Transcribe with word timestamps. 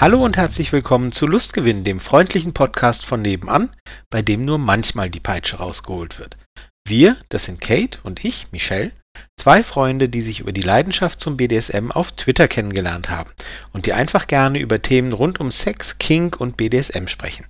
Hallo 0.00 0.24
und 0.24 0.36
herzlich 0.36 0.72
willkommen 0.72 1.10
zu 1.10 1.26
Lustgewinn, 1.26 1.82
dem 1.82 1.98
freundlichen 1.98 2.52
Podcast 2.52 3.04
von 3.04 3.20
nebenan, 3.20 3.70
bei 4.10 4.22
dem 4.22 4.44
nur 4.44 4.56
manchmal 4.56 5.10
die 5.10 5.18
Peitsche 5.18 5.56
rausgeholt 5.56 6.20
wird. 6.20 6.36
Wir, 6.86 7.16
das 7.30 7.46
sind 7.46 7.60
Kate 7.60 7.98
und 8.04 8.24
ich, 8.24 8.52
Michelle, 8.52 8.92
zwei 9.36 9.64
Freunde, 9.64 10.08
die 10.08 10.20
sich 10.20 10.38
über 10.38 10.52
die 10.52 10.62
Leidenschaft 10.62 11.20
zum 11.20 11.36
BDSM 11.36 11.90
auf 11.90 12.12
Twitter 12.12 12.46
kennengelernt 12.46 13.10
haben 13.10 13.32
und 13.72 13.86
die 13.86 13.92
einfach 13.92 14.28
gerne 14.28 14.60
über 14.60 14.80
Themen 14.80 15.12
rund 15.12 15.40
um 15.40 15.50
Sex, 15.50 15.98
Kink 15.98 16.40
und 16.40 16.56
BDSM 16.56 17.08
sprechen. 17.08 17.46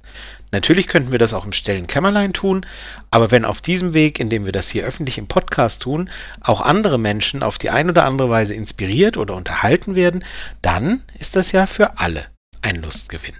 Natürlich 0.50 0.88
könnten 0.88 1.12
wir 1.12 1.18
das 1.18 1.34
auch 1.34 1.44
im 1.44 1.52
stillen 1.52 1.86
Kämmerlein 1.86 2.32
tun, 2.32 2.64
aber 3.10 3.30
wenn 3.30 3.44
auf 3.44 3.60
diesem 3.60 3.92
Weg, 3.92 4.18
in 4.18 4.30
dem 4.30 4.46
wir 4.46 4.52
das 4.52 4.70
hier 4.70 4.86
öffentlich 4.86 5.18
im 5.18 5.28
Podcast 5.28 5.82
tun, 5.82 6.08
auch 6.40 6.62
andere 6.62 6.98
Menschen 6.98 7.42
auf 7.42 7.58
die 7.58 7.68
ein 7.68 7.90
oder 7.90 8.06
andere 8.06 8.30
Weise 8.30 8.54
inspiriert 8.54 9.18
oder 9.18 9.34
unterhalten 9.36 9.94
werden, 9.94 10.24
dann 10.62 11.02
ist 11.18 11.36
das 11.36 11.52
ja 11.52 11.66
für 11.66 11.98
alle 11.98 12.24
ein 12.62 12.82
Lustgewinn. 12.82 13.34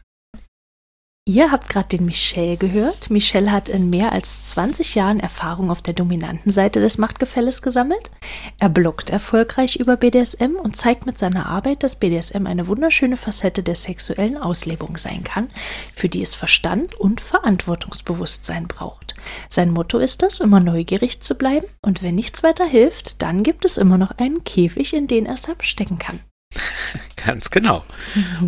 Ihr 1.28 1.52
habt 1.52 1.68
gerade 1.68 1.88
den 1.88 2.06
Michel 2.06 2.56
gehört. 2.56 3.10
Michel 3.10 3.52
hat 3.52 3.68
in 3.68 3.90
mehr 3.90 4.12
als 4.12 4.44
20 4.44 4.94
Jahren 4.94 5.20
Erfahrung 5.20 5.70
auf 5.70 5.82
der 5.82 5.92
dominanten 5.92 6.50
Seite 6.50 6.80
des 6.80 6.96
Machtgefälles 6.96 7.60
gesammelt. 7.60 8.10
Er 8.58 8.70
bloggt 8.70 9.10
erfolgreich 9.10 9.76
über 9.76 9.98
BDSM 9.98 10.54
und 10.54 10.74
zeigt 10.74 11.04
mit 11.04 11.18
seiner 11.18 11.44
Arbeit, 11.44 11.82
dass 11.82 11.96
BDSM 11.96 12.46
eine 12.46 12.66
wunderschöne 12.66 13.18
Facette 13.18 13.62
der 13.62 13.76
sexuellen 13.76 14.38
Auslebung 14.38 14.96
sein 14.96 15.22
kann, 15.22 15.50
für 15.94 16.08
die 16.08 16.22
es 16.22 16.32
Verstand 16.32 16.94
und 16.94 17.20
Verantwortungsbewusstsein 17.20 18.66
braucht. 18.66 19.14
Sein 19.50 19.70
Motto 19.70 19.98
ist 19.98 20.22
es, 20.22 20.40
immer 20.40 20.60
neugierig 20.60 21.20
zu 21.20 21.34
bleiben 21.34 21.66
und 21.82 22.02
wenn 22.02 22.14
nichts 22.14 22.42
weiter 22.42 22.64
hilft, 22.64 23.20
dann 23.20 23.42
gibt 23.42 23.66
es 23.66 23.76
immer 23.76 23.98
noch 23.98 24.12
einen 24.12 24.44
Käfig, 24.44 24.94
in 24.94 25.08
den 25.08 25.26
er 25.26 25.36
Sam 25.36 25.56
stecken 25.60 25.98
kann. 25.98 26.20
Ganz 27.24 27.50
genau. 27.50 27.84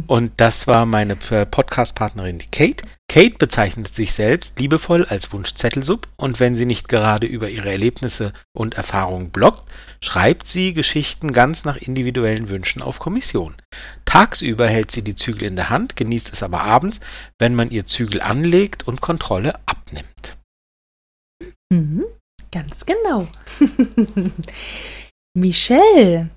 Und 0.06 0.32
das 0.36 0.66
war 0.66 0.86
meine 0.86 1.16
Podcast-Partnerin, 1.16 2.38
die 2.38 2.50
Kate. 2.50 2.84
Kate 3.08 3.36
bezeichnet 3.36 3.94
sich 3.94 4.12
selbst 4.12 4.60
liebevoll 4.60 5.04
als 5.04 5.32
Wunschzettelsub 5.32 6.06
und 6.16 6.38
wenn 6.38 6.54
sie 6.54 6.66
nicht 6.66 6.88
gerade 6.88 7.26
über 7.26 7.50
ihre 7.50 7.70
Erlebnisse 7.70 8.32
und 8.52 8.74
Erfahrungen 8.74 9.30
bloggt, 9.30 9.64
schreibt 10.00 10.46
sie 10.46 10.74
Geschichten 10.74 11.32
ganz 11.32 11.64
nach 11.64 11.76
individuellen 11.76 12.48
Wünschen 12.48 12.82
auf 12.82 13.00
Kommission. 13.00 13.56
Tagsüber 14.04 14.68
hält 14.68 14.92
sie 14.92 15.02
die 15.02 15.16
Zügel 15.16 15.48
in 15.48 15.56
der 15.56 15.70
Hand, 15.70 15.96
genießt 15.96 16.32
es 16.32 16.42
aber 16.42 16.60
abends, 16.60 17.00
wenn 17.38 17.54
man 17.54 17.70
ihr 17.70 17.86
Zügel 17.86 18.20
anlegt 18.20 18.86
und 18.86 19.00
Kontrolle 19.00 19.58
abnimmt. 19.66 20.38
Mhm, 21.72 22.04
ganz 22.52 22.86
genau. 22.86 23.26
Michelle, 25.34 26.30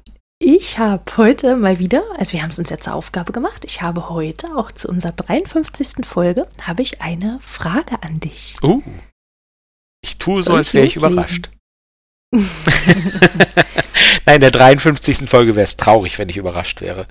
ich 0.43 0.77
habe 0.77 1.03
heute 1.17 1.55
mal 1.55 1.79
wieder, 1.79 2.03
also 2.17 2.33
wir 2.33 2.43
haben 2.43 2.49
es 2.49 2.59
uns 2.59 2.69
ja 2.69 2.77
zur 2.77 2.95
Aufgabe 2.95 3.31
gemacht, 3.31 3.63
ich 3.65 3.81
habe 3.81 4.09
heute 4.09 4.57
auch 4.57 4.71
zu 4.71 4.89
unserer 4.89 5.13
53. 5.13 6.05
Folge, 6.05 6.49
habe 6.61 6.81
ich 6.81 7.01
eine 7.01 7.39
Frage 7.39 8.03
an 8.03 8.19
dich. 8.19 8.55
Uh, 8.61 8.83
ich 10.03 10.17
tue 10.17 10.43
so, 10.43 10.53
als 10.53 10.73
wäre 10.73 10.85
ich 10.85 10.97
überrascht. 10.97 11.49
Nein, 14.25 14.41
der 14.41 14.51
53. 14.51 15.29
Folge 15.29 15.55
wäre 15.55 15.63
es 15.63 15.77
traurig, 15.77 16.17
wenn 16.19 16.27
ich 16.29 16.37
überrascht 16.37 16.81
wäre. 16.81 17.07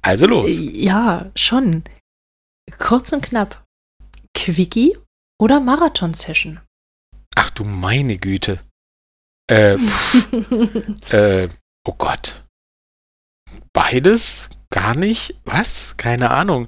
Also 0.00 0.26
los. 0.26 0.60
Ja, 0.60 1.32
schon. 1.34 1.82
Kurz 2.78 3.12
und 3.12 3.22
knapp. 3.22 3.64
Quickie 4.34 4.96
oder 5.40 5.58
Marathon-Session? 5.58 6.60
Ach 7.34 7.50
du 7.50 7.64
meine 7.64 8.18
Güte. 8.18 8.60
Äh, 9.50 9.74
äh, 11.10 11.48
Oh 11.86 11.94
Gott. 11.96 12.44
Beides? 13.72 14.50
Gar 14.70 14.96
nicht? 14.96 15.36
Was? 15.44 15.96
Keine 15.96 16.32
Ahnung. 16.32 16.66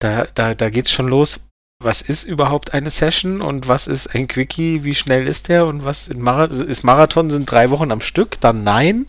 Da, 0.00 0.26
da, 0.34 0.54
da 0.54 0.70
geht's 0.70 0.90
schon 0.90 1.06
los. 1.06 1.48
Was 1.82 2.02
ist 2.02 2.24
überhaupt 2.24 2.74
eine 2.74 2.90
Session 2.90 3.40
und 3.40 3.68
was 3.68 3.86
ist 3.86 4.14
ein 4.14 4.26
Quickie? 4.26 4.82
Wie 4.82 4.94
schnell 4.94 5.26
ist 5.26 5.48
der? 5.48 5.66
Und 5.66 5.84
was 5.84 6.08
in 6.08 6.20
Marathon, 6.20 6.68
ist 6.68 6.82
Marathon 6.82 7.30
sind 7.30 7.50
drei 7.50 7.70
Wochen 7.70 7.92
am 7.92 8.00
Stück? 8.00 8.40
Dann 8.40 8.64
nein? 8.64 9.06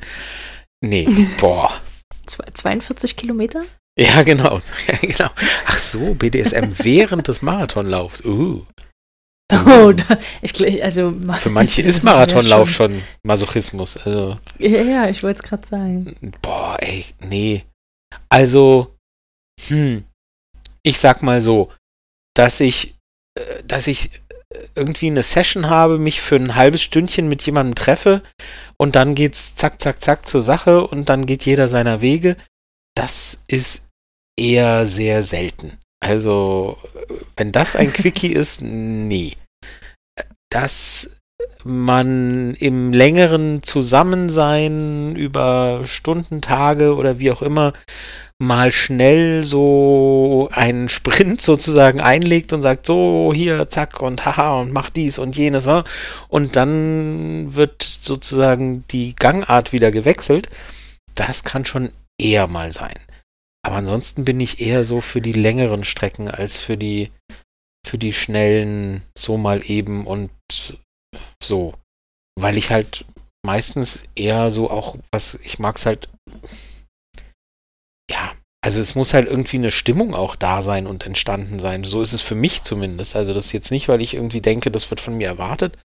Nee, 0.80 1.08
boah. 1.40 1.74
42 2.54 3.18
Kilometer? 3.18 3.66
Ja, 3.98 4.22
genau. 4.24 4.62
Ja, 4.88 4.98
genau. 5.02 5.30
Ach 5.66 5.80
so, 5.80 6.14
BDSM 6.14 6.70
während 6.84 7.28
des 7.28 7.42
Marathonlaufs. 7.42 8.24
Uh. 8.24 8.66
Oh, 9.52 9.92
da, 9.92 10.18
ich, 10.42 10.84
also 10.84 11.14
für 11.38 11.50
manche 11.50 11.82
ist 11.84 12.04
Marathonlauf 12.04 12.70
schon, 12.70 12.94
schon 12.94 13.04
Masochismus. 13.24 13.98
Also. 13.98 14.38
Ja, 14.60 14.82
ja, 14.82 15.10
ich 15.10 15.24
wollte 15.24 15.42
es 15.44 15.50
gerade 15.50 15.68
sagen. 15.68 16.16
Boah, 16.42 16.78
ey, 16.80 17.06
nee. 17.20 17.64
Also, 18.30 18.96
hm, 19.68 20.06
ich 20.84 21.00
sag 21.00 21.22
mal 21.22 21.42
so, 21.42 21.70
dass 22.34 22.62
ich, 22.62 22.96
äh, 23.38 23.64
dass 23.66 23.88
ich 23.88 24.10
irgendwie 24.76 25.08
eine 25.08 25.24
Session 25.24 25.70
habe, 25.70 25.98
mich 25.98 26.22
für 26.22 26.36
ein 26.36 26.56
halbes 26.56 26.82
Stündchen 26.82 27.28
mit 27.28 27.42
jemandem 27.46 27.76
treffe 27.76 28.22
und 28.78 28.96
dann 28.96 29.16
geht's 29.16 29.56
zack, 29.56 29.82
zack, 29.82 30.02
zack 30.02 30.28
zur 30.28 30.42
Sache 30.42 30.86
und 30.88 31.10
dann 31.10 31.26
geht 31.26 31.46
jeder 31.46 31.68
seiner 31.68 32.02
Wege. 32.02 32.38
Das 32.96 33.44
ist 33.48 33.90
eher 34.38 34.86
sehr 34.86 35.24
selten. 35.24 35.78
Also, 36.04 36.78
wenn 37.36 37.52
das 37.52 37.76
ein 37.76 37.92
Quickie 37.94 38.32
ist, 38.32 38.62
nee 38.62 39.36
dass 40.52 41.10
man 41.64 42.54
im 42.56 42.94
längeren 42.94 43.64
Zusammensein 43.64 45.16
über 45.16 45.82
Stunden, 45.86 46.42
Tage 46.42 46.96
oder 46.96 47.20
wie 47.20 47.32
auch 47.32 47.42
immer 47.42 47.74
mal 48.40 48.72
schnell 48.72 49.44
so 49.44 50.50
einen 50.52 50.90
Sprint 50.90 51.42
sozusagen 51.42 52.02
einlegt 52.02 52.54
und 52.54 52.62
sagt, 52.62 52.86
so 52.86 53.32
hier, 53.34 53.70
zack 53.70 54.02
und 54.02 54.26
haha 54.26 54.60
und 54.60 54.74
mach 54.74 54.90
dies 54.90 55.20
und 55.20 55.38
jenes. 55.38 55.68
Und 56.28 56.56
dann 56.56 57.54
wird 57.56 57.84
sozusagen 57.84 58.84
die 58.90 59.16
Gangart 59.16 59.72
wieder 59.74 59.92
gewechselt. 59.92 60.50
Das 61.14 61.44
kann 61.44 61.66
schon 61.66 61.92
eher 62.20 62.48
mal 62.48 62.72
sein. 62.72 62.96
Aber 63.64 63.76
ansonsten 63.76 64.26
bin 64.26 64.40
ich 64.40 64.60
eher 64.60 64.84
so 64.84 65.02
für 65.02 65.22
die 65.22 65.34
längeren 65.34 65.84
Strecken 65.84 66.30
als 66.30 66.60
für 66.60 66.78
die 66.78 67.12
für 67.86 67.98
die 67.98 68.14
schnellen 68.14 69.02
so 69.18 69.38
mal 69.38 69.62
eben 69.70 70.06
und 70.06 70.32
so. 71.42 71.74
Weil 72.40 72.58
ich 72.58 72.72
halt 72.72 73.06
meistens 73.46 74.04
eher 74.16 74.50
so 74.50 74.70
auch, 74.70 74.96
was 75.12 75.36
ich 75.44 75.60
mag 75.60 75.76
es 75.76 75.86
halt, 75.86 76.10
ja, 78.10 78.34
also 78.64 78.80
es 78.80 78.96
muss 78.96 79.14
halt 79.14 79.28
irgendwie 79.28 79.58
eine 79.58 79.72
Stimmung 79.72 80.14
auch 80.14 80.36
da 80.36 80.62
sein 80.62 80.86
und 80.86 81.06
entstanden 81.06 81.60
sein. 81.60 81.84
So 81.84 82.02
ist 82.02 82.14
es 82.14 82.22
für 82.22 82.36
mich 82.36 82.64
zumindest. 82.64 83.16
Also 83.16 83.34
das 83.34 83.52
jetzt 83.52 83.72
nicht, 83.72 83.88
weil 83.88 84.02
ich 84.02 84.14
irgendwie 84.14 84.42
denke, 84.42 84.70
das 84.70 84.90
wird 84.92 85.02
von 85.02 85.18
mir 85.18 85.28
erwartet, 85.28 85.78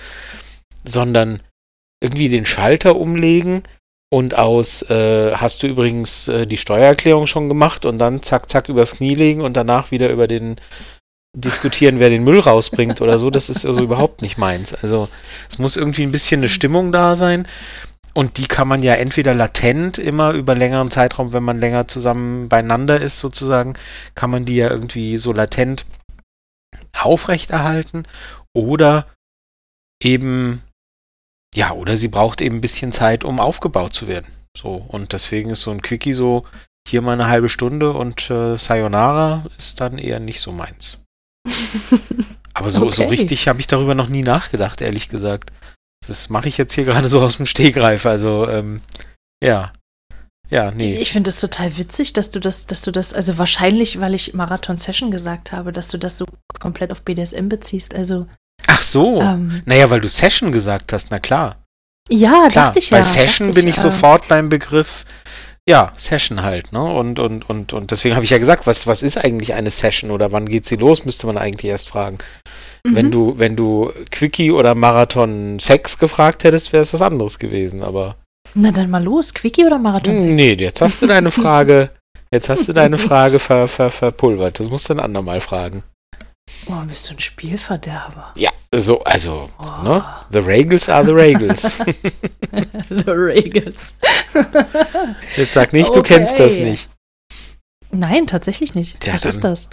sondern 0.84 1.42
irgendwie 2.02 2.28
den 2.28 2.44
Schalter 2.44 2.96
umlegen 2.96 3.62
und 4.12 4.36
aus, 4.36 4.82
äh, 4.90 5.32
hast 5.34 5.62
du 5.62 5.66
übrigens 5.66 6.28
äh, 6.28 6.46
die 6.46 6.58
Steuererklärung 6.58 7.26
schon 7.26 7.48
gemacht 7.48 7.84
und 7.84 7.98
dann 7.98 8.22
zack, 8.22 8.48
zack 8.50 8.68
übers 8.68 8.96
Knie 8.96 9.14
legen 9.14 9.40
und 9.40 9.54
danach 9.54 9.90
wieder 9.90 10.10
über 10.10 10.28
den 10.28 10.56
diskutieren, 11.36 12.00
wer 12.00 12.08
den 12.08 12.24
Müll 12.24 12.40
rausbringt 12.40 13.00
oder 13.00 13.18
so, 13.18 13.30
das 13.30 13.50
ist 13.50 13.66
also 13.66 13.82
überhaupt 13.82 14.22
nicht 14.22 14.38
meins. 14.38 14.74
Also 14.74 15.08
es 15.48 15.58
muss 15.58 15.76
irgendwie 15.76 16.02
ein 16.02 16.12
bisschen 16.12 16.40
eine 16.40 16.48
Stimmung 16.48 16.92
da 16.92 17.14
sein. 17.14 17.46
Und 18.14 18.38
die 18.38 18.48
kann 18.48 18.66
man 18.66 18.82
ja 18.82 18.94
entweder 18.94 19.34
latent 19.34 19.98
immer 19.98 20.32
über 20.32 20.54
längeren 20.54 20.90
Zeitraum, 20.90 21.34
wenn 21.34 21.42
man 21.42 21.58
länger 21.58 21.86
zusammen 21.86 22.48
beieinander 22.48 22.98
ist, 22.98 23.18
sozusagen, 23.18 23.74
kann 24.14 24.30
man 24.30 24.46
die 24.46 24.56
ja 24.56 24.70
irgendwie 24.70 25.18
so 25.18 25.32
latent 25.32 25.84
aufrechterhalten. 26.98 28.04
Oder 28.54 29.06
eben, 30.02 30.62
ja, 31.54 31.72
oder 31.72 31.96
sie 31.96 32.08
braucht 32.08 32.40
eben 32.40 32.56
ein 32.56 32.62
bisschen 32.62 32.90
Zeit, 32.90 33.22
um 33.22 33.38
aufgebaut 33.38 33.92
zu 33.92 34.08
werden. 34.08 34.32
So, 34.56 34.86
und 34.88 35.12
deswegen 35.12 35.50
ist 35.50 35.60
so 35.60 35.70
ein 35.70 35.82
Quickie 35.82 36.14
so 36.14 36.46
hier 36.88 37.02
mal 37.02 37.12
eine 37.12 37.28
halbe 37.28 37.50
Stunde 37.50 37.92
und 37.92 38.30
äh, 38.30 38.56
Sayonara 38.56 39.44
ist 39.58 39.80
dann 39.82 39.98
eher 39.98 40.20
nicht 40.20 40.40
so 40.40 40.52
meins. 40.52 41.00
Aber 42.54 42.70
so, 42.70 42.82
okay. 42.82 42.94
so 42.94 43.04
richtig 43.06 43.48
habe 43.48 43.60
ich 43.60 43.66
darüber 43.66 43.94
noch 43.94 44.08
nie 44.08 44.22
nachgedacht, 44.22 44.80
ehrlich 44.80 45.08
gesagt. 45.08 45.52
Das 46.06 46.30
mache 46.30 46.48
ich 46.48 46.56
jetzt 46.56 46.74
hier 46.74 46.84
gerade 46.86 47.08
so 47.08 47.20
aus 47.20 47.36
dem 47.36 47.46
Stegreif. 47.46 48.06
Also, 48.06 48.48
ähm, 48.48 48.80
ja. 49.42 49.72
Ja, 50.48 50.70
nee. 50.70 50.96
Ich 50.96 51.12
finde 51.12 51.30
es 51.30 51.40
total 51.40 51.76
witzig, 51.76 52.12
dass 52.12 52.30
du 52.30 52.38
das, 52.38 52.66
dass 52.66 52.82
du 52.82 52.92
das, 52.92 53.12
also 53.12 53.36
wahrscheinlich, 53.36 54.00
weil 54.00 54.14
ich 54.14 54.32
Marathon 54.32 54.76
Session 54.76 55.10
gesagt 55.10 55.50
habe, 55.50 55.72
dass 55.72 55.88
du 55.88 55.98
das 55.98 56.18
so 56.18 56.26
komplett 56.60 56.92
auf 56.92 57.02
BDSM 57.02 57.48
beziehst. 57.48 57.94
Also. 57.94 58.26
Ach 58.68 58.80
so. 58.80 59.20
Ähm, 59.20 59.62
naja, 59.64 59.90
weil 59.90 60.00
du 60.00 60.08
Session 60.08 60.52
gesagt 60.52 60.92
hast, 60.92 61.10
na 61.10 61.18
klar. 61.18 61.56
Ja, 62.08 62.48
klar. 62.48 62.66
dachte 62.66 62.78
ich 62.78 62.90
ja. 62.90 62.98
Bei 62.98 63.02
Session 63.02 63.52
bin 63.54 63.66
ich, 63.66 63.74
ich 63.74 63.78
äh, 63.78 63.82
sofort 63.82 64.28
beim 64.28 64.48
Begriff 64.48 65.04
ja, 65.68 65.92
Session 65.96 66.42
halt, 66.42 66.72
ne? 66.72 66.82
Und, 66.82 67.18
und, 67.18 67.48
und, 67.50 67.72
und 67.72 67.90
deswegen 67.90 68.14
habe 68.14 68.24
ich 68.24 68.30
ja 68.30 68.38
gesagt, 68.38 68.66
was, 68.66 68.86
was 68.86 69.02
ist 69.02 69.16
eigentlich 69.16 69.54
eine 69.54 69.70
Session 69.70 70.12
oder 70.12 70.30
wann 70.30 70.46
geht 70.48 70.64
sie 70.64 70.76
los, 70.76 71.04
müsste 71.04 71.26
man 71.26 71.36
eigentlich 71.36 71.70
erst 71.70 71.88
fragen. 71.88 72.18
Mhm. 72.84 72.94
Wenn 72.94 73.10
du, 73.10 73.38
wenn 73.38 73.56
du 73.56 73.92
Quickie 74.12 74.52
oder 74.52 74.74
Marathon 74.76 75.58
Sex 75.58 75.98
gefragt 75.98 76.44
hättest, 76.44 76.72
wäre 76.72 76.82
es 76.82 76.94
was 76.94 77.02
anderes 77.02 77.38
gewesen, 77.38 77.82
aber. 77.82 78.16
Na 78.54 78.70
dann 78.70 78.90
mal 78.90 79.02
los, 79.02 79.34
Quickie 79.34 79.66
oder 79.66 79.78
Marathon 79.78 80.20
Sex? 80.20 80.32
Nee, 80.32 80.54
jetzt 80.54 80.80
hast 80.80 81.02
du 81.02 81.06
deine 81.06 81.30
Frage. 81.32 81.90
Jetzt 82.32 82.48
hast 82.48 82.68
du 82.68 82.72
deine 82.72 82.98
Frage 82.98 83.38
ver, 83.38 83.68
ver, 83.68 83.90
verpulvert. 83.90 84.60
Das 84.60 84.68
musst 84.68 84.88
du 84.88 84.94
ein 84.94 85.00
andermal 85.00 85.40
fragen. 85.40 85.82
Oh, 86.68 86.84
bist 86.86 87.08
du 87.08 87.14
ein 87.14 87.20
Spielverderber. 87.20 88.32
Ja, 88.36 88.50
so, 88.72 89.02
also, 89.02 89.48
oh. 89.58 89.82
ne? 89.82 90.04
The 90.30 90.38
Regals 90.38 90.88
are 90.88 91.04
the 91.04 91.12
Regals. 91.12 91.78
the 92.88 93.10
Regals. 93.10 93.94
Jetzt 95.36 95.52
sag 95.52 95.72
nicht, 95.72 95.90
okay. 95.90 96.00
du 96.00 96.02
kennst 96.02 96.38
das 96.38 96.56
nicht. 96.56 96.88
Nein, 97.90 98.26
tatsächlich 98.26 98.74
nicht. 98.74 99.04
Ja, 99.04 99.14
Was 99.14 99.22
dann, 99.22 99.30
ist 99.30 99.44
das? 99.44 99.70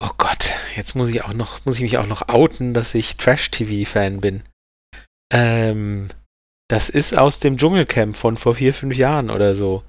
Oh 0.00 0.10
Gott, 0.18 0.52
jetzt 0.76 0.94
muss 0.94 1.08
ich 1.08 1.24
auch 1.24 1.32
noch, 1.32 1.64
muss 1.64 1.76
ich 1.76 1.82
mich 1.82 1.98
auch 1.98 2.06
noch 2.06 2.28
outen, 2.28 2.74
dass 2.74 2.94
ich 2.94 3.16
Trash-TV-Fan 3.16 4.20
bin. 4.20 4.42
Ähm, 5.32 6.08
das 6.68 6.88
ist 6.88 7.16
aus 7.16 7.38
dem 7.38 7.56
Dschungelcamp 7.56 8.16
von 8.16 8.36
vor 8.36 8.54
vier, 8.54 8.74
fünf 8.74 8.96
Jahren 8.96 9.30
oder 9.30 9.54
so. 9.54 9.84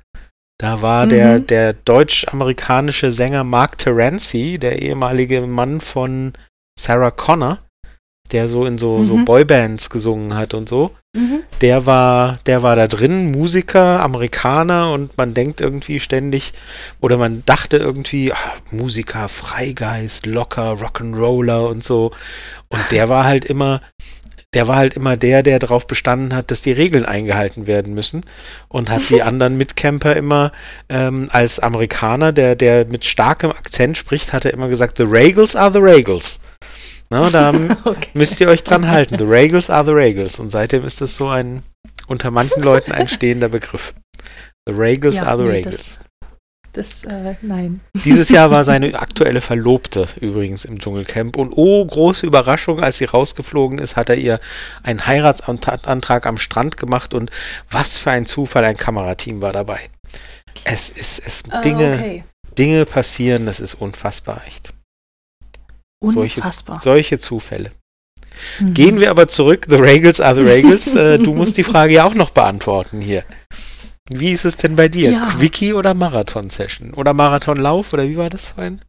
Da 0.59 0.81
war 0.81 1.05
mhm. 1.05 1.09
der, 1.09 1.39
der 1.39 1.73
deutsch-amerikanische 1.73 3.11
Sänger 3.11 3.43
Mark 3.43 3.77
Terenzi, 3.77 4.57
der 4.57 4.81
ehemalige 4.81 5.41
Mann 5.41 5.81
von 5.81 6.33
Sarah 6.79 7.11
Connor, 7.11 7.59
der 8.31 8.47
so 8.47 8.65
in 8.65 8.77
so, 8.77 8.97
mhm. 8.97 9.03
so 9.03 9.17
Boybands 9.23 9.89
gesungen 9.89 10.35
hat 10.35 10.53
und 10.53 10.67
so. 10.67 10.91
Mhm. 11.15 11.43
Der 11.61 11.85
war, 11.85 12.37
der 12.45 12.63
war 12.63 12.75
da 12.75 12.87
drin, 12.87 13.31
Musiker, 13.31 14.01
Amerikaner 14.01 14.91
und 14.91 15.17
man 15.17 15.33
denkt 15.33 15.61
irgendwie 15.61 15.99
ständig, 15.99 16.53
oder 17.01 17.17
man 17.17 17.43
dachte 17.45 17.77
irgendwie, 17.77 18.33
ach, 18.33 18.57
Musiker, 18.71 19.29
Freigeist, 19.29 20.25
locker, 20.25 20.73
Rock'n'Roller 20.73 21.67
und 21.67 21.83
so. 21.83 22.11
Und 22.69 22.81
der 22.91 23.09
war 23.09 23.25
halt 23.25 23.45
immer 23.45 23.81
der 24.53 24.67
war 24.67 24.77
halt 24.77 24.95
immer 24.95 25.17
der, 25.17 25.43
der 25.43 25.59
darauf 25.59 25.87
bestanden 25.87 26.33
hat, 26.33 26.51
dass 26.51 26.61
die 26.61 26.71
Regeln 26.71 27.05
eingehalten 27.05 27.67
werden 27.67 27.93
müssen 27.93 28.25
und 28.69 28.89
hat 28.89 29.09
die 29.09 29.21
anderen 29.23 29.57
Mitcamper 29.57 30.15
immer 30.15 30.51
ähm, 30.89 31.29
als 31.31 31.59
Amerikaner, 31.59 32.31
der, 32.31 32.55
der 32.55 32.85
mit 32.85 33.05
starkem 33.05 33.51
Akzent 33.51 33.97
spricht, 33.97 34.33
hat 34.33 34.45
er 34.45 34.53
immer 34.53 34.69
gesagt, 34.69 34.97
the 34.97 35.03
Regals 35.03 35.55
are 35.55 35.71
the 35.71 35.79
Regals. 35.79 36.39
Na, 37.09 37.29
da 37.29 37.49
okay. 37.85 38.09
müsst 38.13 38.39
ihr 38.41 38.47
euch 38.47 38.63
dran 38.63 38.89
halten. 38.89 39.17
The 39.17 39.25
Regals 39.25 39.69
are 39.69 39.85
the 39.85 39.91
Regals. 39.91 40.39
Und 40.39 40.51
seitdem 40.51 40.85
ist 40.85 41.01
das 41.01 41.15
so 41.15 41.27
ein 41.27 41.63
unter 42.07 42.31
manchen 42.31 42.63
Leuten 42.63 42.93
ein 42.93 43.07
stehender 43.07 43.49
Begriff. 43.49 43.93
The 44.65 44.73
Regals 44.73 45.17
ja, 45.17 45.23
are 45.23 45.37
the 45.37 45.43
nee, 45.43 45.51
Regals. 45.51 45.99
Das, 46.77 47.05
äh, 47.05 47.33
nein. 47.41 47.81
Dieses 48.05 48.29
Jahr 48.29 48.51
war 48.51 48.63
seine 48.63 48.93
aktuelle 49.01 49.41
Verlobte 49.41 50.07
übrigens 50.21 50.63
im 50.63 50.77
Dschungelcamp. 50.77 51.35
Und 51.35 51.51
oh, 51.55 51.83
große 51.83 52.27
Überraschung, 52.27 52.83
als 52.83 52.99
sie 52.99 53.05
rausgeflogen 53.05 53.79
ist, 53.79 53.95
hat 53.95 54.09
er 54.09 54.17
ihr 54.17 54.39
einen 54.83 55.07
Heiratsantrag 55.07 56.27
am 56.27 56.37
Strand 56.37 56.77
gemacht 56.77 57.15
und 57.15 57.31
was 57.71 57.97
für 57.97 58.11
ein 58.11 58.27
Zufall, 58.27 58.63
ein 58.63 58.77
Kamerateam 58.77 59.41
war 59.41 59.53
dabei. 59.53 59.79
Es 60.65 60.91
ist, 60.91 61.17
es, 61.25 61.43
uh, 61.51 61.61
Dinge, 61.61 61.95
okay. 61.95 62.23
Dinge 62.59 62.85
passieren, 62.85 63.47
das 63.47 63.59
ist 63.59 63.73
unfassbar 63.73 64.41
echt. 64.45 64.71
Unfassbar. 65.99 66.79
Solche, 66.79 66.83
solche 66.83 67.17
Zufälle. 67.17 67.71
Mhm. 68.59 68.73
Gehen 68.75 68.99
wir 68.99 69.09
aber 69.09 69.27
zurück, 69.27 69.65
the 69.67 69.77
Regals 69.77 70.21
are 70.21 70.35
the 70.35 70.43
Regals. 70.43 70.93
äh, 70.93 71.17
du 71.17 71.33
musst 71.33 71.57
die 71.57 71.63
Frage 71.63 71.93
ja 71.93 72.03
auch 72.05 72.13
noch 72.13 72.29
beantworten 72.29 73.01
hier. 73.01 73.23
Wie 74.09 74.31
ist 74.31 74.45
es 74.45 74.55
denn 74.57 74.75
bei 74.75 74.87
dir? 74.87 75.11
Ja. 75.11 75.27
Quickie 75.27 75.73
oder 75.73 75.93
Marathon-Session? 75.93 76.93
Oder 76.93 77.13
Marathonlauf? 77.13 77.93
Oder 77.93 78.07
wie 78.07 78.17
war 78.17 78.29
das 78.29 78.51
vorhin? 78.51 78.81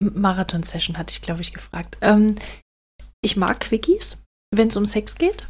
Marathon-Session 0.00 0.98
hatte 0.98 1.12
ich, 1.12 1.22
glaube 1.22 1.40
ich, 1.40 1.52
gefragt. 1.52 1.96
Ähm, 2.00 2.36
ich 3.22 3.36
mag 3.36 3.60
Quickies, 3.60 4.22
wenn 4.54 4.68
es 4.68 4.76
um 4.76 4.84
Sex 4.84 5.16
geht. 5.16 5.46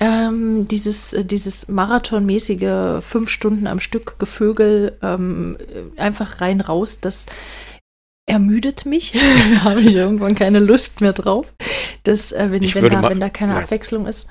Ähm, 0.00 0.66
dieses, 0.68 1.12
äh, 1.12 1.24
dieses 1.24 1.68
marathonmäßige 1.68 3.02
fünf 3.04 3.28
Stunden 3.28 3.66
am 3.66 3.80
Stück 3.80 4.18
Gevögel, 4.18 4.98
ähm, 5.02 5.58
einfach 5.96 6.40
rein 6.40 6.60
raus, 6.60 7.00
das 7.00 7.26
ermüdet 8.26 8.86
mich. 8.86 9.12
da 9.54 9.64
habe 9.64 9.80
ich 9.80 9.94
irgendwann 9.94 10.34
keine 10.34 10.60
Lust 10.60 11.00
mehr 11.00 11.12
drauf. 11.12 11.52
Das, 12.04 12.32
äh, 12.32 12.50
wenn, 12.50 12.62
wenn, 12.62 12.90
da, 12.90 13.10
wenn 13.10 13.20
da 13.20 13.28
keine 13.28 13.52
nein. 13.52 13.64
Abwechslung 13.64 14.06
ist. 14.06 14.30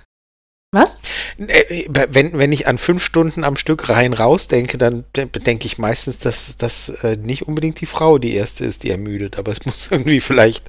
Was? 0.73 0.97
Äh, 1.37 1.85
wenn, 2.09 2.37
wenn 2.37 2.51
ich 2.51 2.67
an 2.67 2.79
fünf 2.79 3.03
Stunden 3.03 3.43
am 3.43 3.55
Stück 3.55 3.89
rein 3.89 4.11
raus 4.11 4.47
denke, 4.47 4.79
dann 4.79 5.03
denke 5.13 5.67
ich 5.67 5.77
meistens, 5.77 6.17
dass 6.17 6.57
das 6.57 6.89
äh, 7.03 7.15
nicht 7.15 7.47
unbedingt 7.47 7.79
die 7.79 7.85
Frau 7.85 8.17
die 8.17 8.33
erste 8.33 8.65
ist, 8.65 8.83
die 8.83 8.89
ermüdet, 8.89 9.37
aber 9.37 9.51
es 9.51 9.65
muss 9.65 9.87
irgendwie 9.91 10.19
vielleicht. 10.19 10.65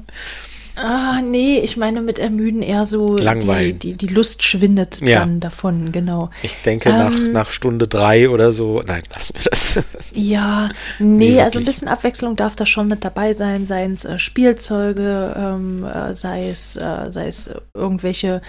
Ah, 0.77 1.23
nee, 1.23 1.61
ich 1.61 1.77
meine 1.77 2.03
mit 2.03 2.19
ermüden 2.19 2.61
eher 2.61 2.85
so 2.85 3.17
Langweilen. 3.17 3.79
Die, 3.79 3.93
die, 3.95 4.09
die 4.09 4.13
Lust 4.13 4.43
schwindet 4.43 5.01
ja. 5.01 5.21
dann 5.21 5.41
davon, 5.41 5.91
genau. 5.93 6.31
Ich 6.43 6.57
denke 6.63 6.91
ähm, 6.91 6.99
nach, 6.99 7.19
nach 7.33 7.51
Stunde 7.51 7.87
drei 7.87 8.29
oder 8.29 8.53
so, 8.53 8.83
nein, 8.85 9.05
lass 9.15 9.33
mir 9.33 9.43
das. 9.49 10.13
ja, 10.15 10.69
nee, 10.99 11.31
nee 11.31 11.41
also 11.41 11.61
ein 11.61 11.65
bisschen 11.65 11.89
Abwechslung 11.89 12.37
darf 12.37 12.57
da 12.57 12.67
schon 12.67 12.89
mit 12.89 13.05
dabei 13.05 13.33
sein, 13.33 13.65
seien 13.67 13.93
es 13.93 14.05
äh, 14.05 14.19
Spielzeuge, 14.19 15.35
ähm, 15.35 15.85
äh, 15.85 16.13
sei 16.13 16.51
es, 16.51 16.77
äh, 16.77 17.11
sei 17.11 17.29
es 17.29 17.51
irgendwelche 17.73 18.43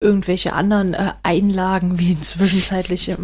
irgendwelche 0.00 0.54
anderen 0.54 0.94
äh, 0.94 1.12
Einlagen 1.22 1.98
wie 1.98 2.18
zwischenzeitliche 2.20 3.18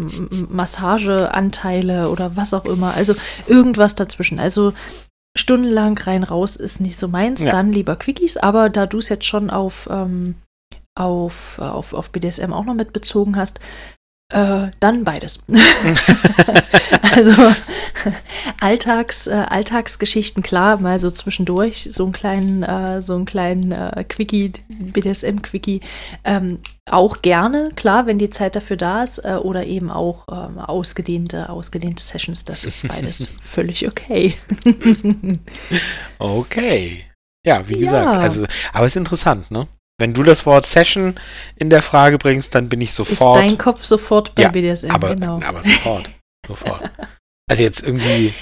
Massageanteile 0.49 2.09
oder 2.09 2.35
was 2.35 2.53
auch 2.53 2.65
immer. 2.65 2.93
Also 2.95 3.15
irgendwas 3.47 3.95
dazwischen. 3.95 4.39
Also 4.39 4.73
stundenlang 5.35 5.97
rein 5.97 6.23
raus 6.23 6.55
ist 6.55 6.79
nicht 6.79 6.97
so 6.97 7.07
meins, 7.07 7.41
ja. 7.41 7.51
dann 7.51 7.71
lieber 7.71 7.95
Quickies, 7.95 8.37
aber 8.37 8.69
da 8.69 8.85
du 8.85 8.99
es 8.99 9.09
jetzt 9.09 9.25
schon 9.25 9.49
auf, 9.49 9.87
ähm, 9.91 10.35
auf, 10.95 11.59
auf, 11.59 11.93
auf 11.93 12.11
BDSM 12.11 12.53
auch 12.53 12.65
noch 12.65 12.73
mit 12.73 12.93
bezogen 12.93 13.37
hast, 13.37 13.59
äh, 14.29 14.67
dann 14.79 15.03
beides. 15.03 15.39
also 17.15 17.33
Alltags, 18.59 19.27
äh, 19.27 19.31
Alltagsgeschichten, 19.31 20.43
klar, 20.43 20.79
mal 20.79 20.99
so 20.99 21.09
zwischendurch 21.11 21.87
so 21.89 22.03
einen 22.03 22.13
kleinen, 22.13 22.63
äh, 22.63 23.01
so 23.01 23.15
einen 23.15 23.25
kleinen 23.25 23.71
äh, 23.71 24.03
Quickie, 24.03 24.51
BDSM-Quickie, 24.67 25.81
ähm, 26.23 26.59
auch 26.85 27.21
gerne, 27.21 27.69
klar, 27.75 28.05
wenn 28.05 28.19
die 28.19 28.29
Zeit 28.29 28.55
dafür 28.55 28.77
da 28.77 29.03
ist, 29.03 29.19
äh, 29.19 29.39
oder 29.41 29.65
eben 29.65 29.89
auch 29.89 30.25
ähm, 30.29 30.59
ausgedehnte, 30.59 31.49
ausgedehnte 31.49 32.03
Sessions, 32.03 32.45
das 32.45 32.63
ist 32.63 32.87
beides 32.87 33.37
völlig 33.43 33.87
okay. 33.87 34.35
okay. 36.19 37.03
Ja, 37.45 37.67
wie 37.67 37.79
gesagt, 37.79 38.15
ja. 38.15 38.21
also, 38.21 38.45
aber 38.73 38.85
es 38.85 38.93
ist 38.93 38.97
interessant, 38.97 39.51
ne? 39.51 39.67
Wenn 39.99 40.13
du 40.13 40.21
das 40.23 40.45
Wort 40.45 40.63
Session 40.63 41.15
in 41.55 41.69
der 41.69 41.81
Frage 41.81 42.17
bringst, 42.17 42.53
dann 42.53 42.69
bin 42.69 42.81
ich 42.81 42.93
sofort. 42.93 43.43
Ist 43.43 43.51
dein 43.51 43.57
Kopf 43.57 43.83
sofort 43.83 44.35
bei 44.35 44.43
ja, 44.43 44.51
BDSM, 44.51 44.91
aber, 44.91 45.15
genau. 45.15 45.39
aber 45.41 45.63
sofort. 45.63 46.09
sofort. 46.47 46.91
Also 47.49 47.63
jetzt 47.63 47.81
irgendwie, 47.81 48.33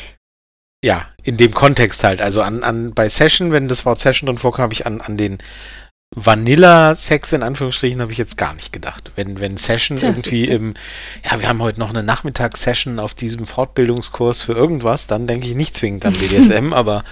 ja, 0.84 1.08
in 1.24 1.38
dem 1.38 1.54
Kontext 1.54 2.04
halt. 2.04 2.22
Also 2.22 2.42
an, 2.42 2.64
an 2.64 2.94
bei 2.94 3.08
Session, 3.08 3.52
wenn 3.52 3.68
das 3.70 3.86
Wort 3.86 4.02
Session 4.02 4.28
drin 4.28 4.38
vorkommt, 4.38 4.64
habe 4.64 4.74
ich 4.74 4.86
an, 4.86 5.00
an 5.00 5.16
den 5.16 5.38
Vanilla-Sex 6.14 7.34
in 7.34 7.44
Anführungsstrichen 7.44 8.02
habe 8.02 8.12
ich 8.12 8.18
jetzt 8.18 8.38
gar 8.38 8.54
nicht 8.54 8.72
gedacht. 8.72 9.12
Wenn, 9.16 9.40
wenn 9.40 9.58
Session 9.58 9.98
Tja, 9.98 10.10
irgendwie 10.10 10.46
im, 10.46 10.74
ja, 11.24 11.40
wir 11.40 11.48
haben 11.48 11.62
heute 11.62 11.80
noch 11.80 11.90
eine 11.90 12.04
Nachmittagssession 12.04 13.00
auf 13.00 13.14
diesem 13.14 13.46
Fortbildungskurs 13.46 14.42
für 14.42 14.54
irgendwas, 14.54 15.08
dann 15.08 15.28
denke 15.28 15.48
ich 15.48 15.56
nicht 15.56 15.76
zwingend 15.76 16.06
an 16.06 16.14
BDSM, 16.14 16.74
aber 16.74 17.04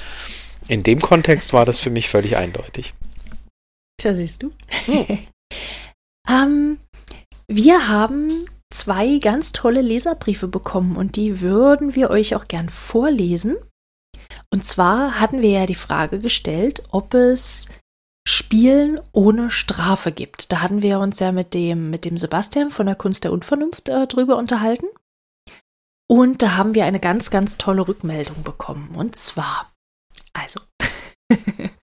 in 0.68 0.84
dem 0.84 1.02
Kontext 1.02 1.54
war 1.54 1.66
das 1.66 1.80
für 1.80 1.90
mich 1.90 2.10
völlig 2.10 2.38
eindeutig. 2.38 2.94
Tja, 4.04 4.14
siehst 4.16 4.44
du. 4.44 4.52
Hm. 4.86 5.20
ähm, 6.28 6.78
wir 7.48 7.88
haben 7.88 8.28
zwei 8.70 9.18
ganz 9.20 9.54
tolle 9.54 9.80
Leserbriefe 9.80 10.50
bekommen 10.50 10.98
und 10.98 11.16
die 11.16 11.40
würden 11.40 11.96
wir 11.96 12.10
euch 12.10 12.36
auch 12.36 12.50
gern 12.50 12.68
vorlesen. 12.68 13.56
Und 14.50 14.66
zwar 14.66 15.22
hatten 15.22 15.42
wir 15.42 15.52
ja 15.52 15.66
die 15.68 15.76
Frage 15.76 16.20
gestellt, 16.20 16.84
ob 16.92 17.14
es 17.14 17.70
Spielen 18.28 19.00
ohne 19.14 19.50
Strafe 19.50 20.12
gibt. 20.12 20.52
Da 20.52 20.62
hatten 20.62 20.82
wir 20.82 21.00
uns 21.00 21.20
ja 21.20 21.32
mit 21.32 21.54
dem, 21.54 21.90
mit 21.90 22.04
dem 22.04 22.18
Sebastian 22.18 22.72
von 22.72 22.88
der 22.88 22.96
Kunst 22.96 23.24
der 23.24 23.32
Unvernunft 23.32 23.88
äh, 23.88 24.06
drüber 24.06 24.36
unterhalten. 24.36 24.88
Und 26.10 26.42
da 26.42 26.58
haben 26.58 26.76
wir 26.76 26.84
eine 26.84 27.00
ganz, 27.00 27.32
ganz 27.32 27.58
tolle 27.58 27.88
Rückmeldung 27.88 28.44
bekommen. 28.44 28.96
Und 28.96 29.16
zwar, 29.16 29.72
also, 30.34 30.60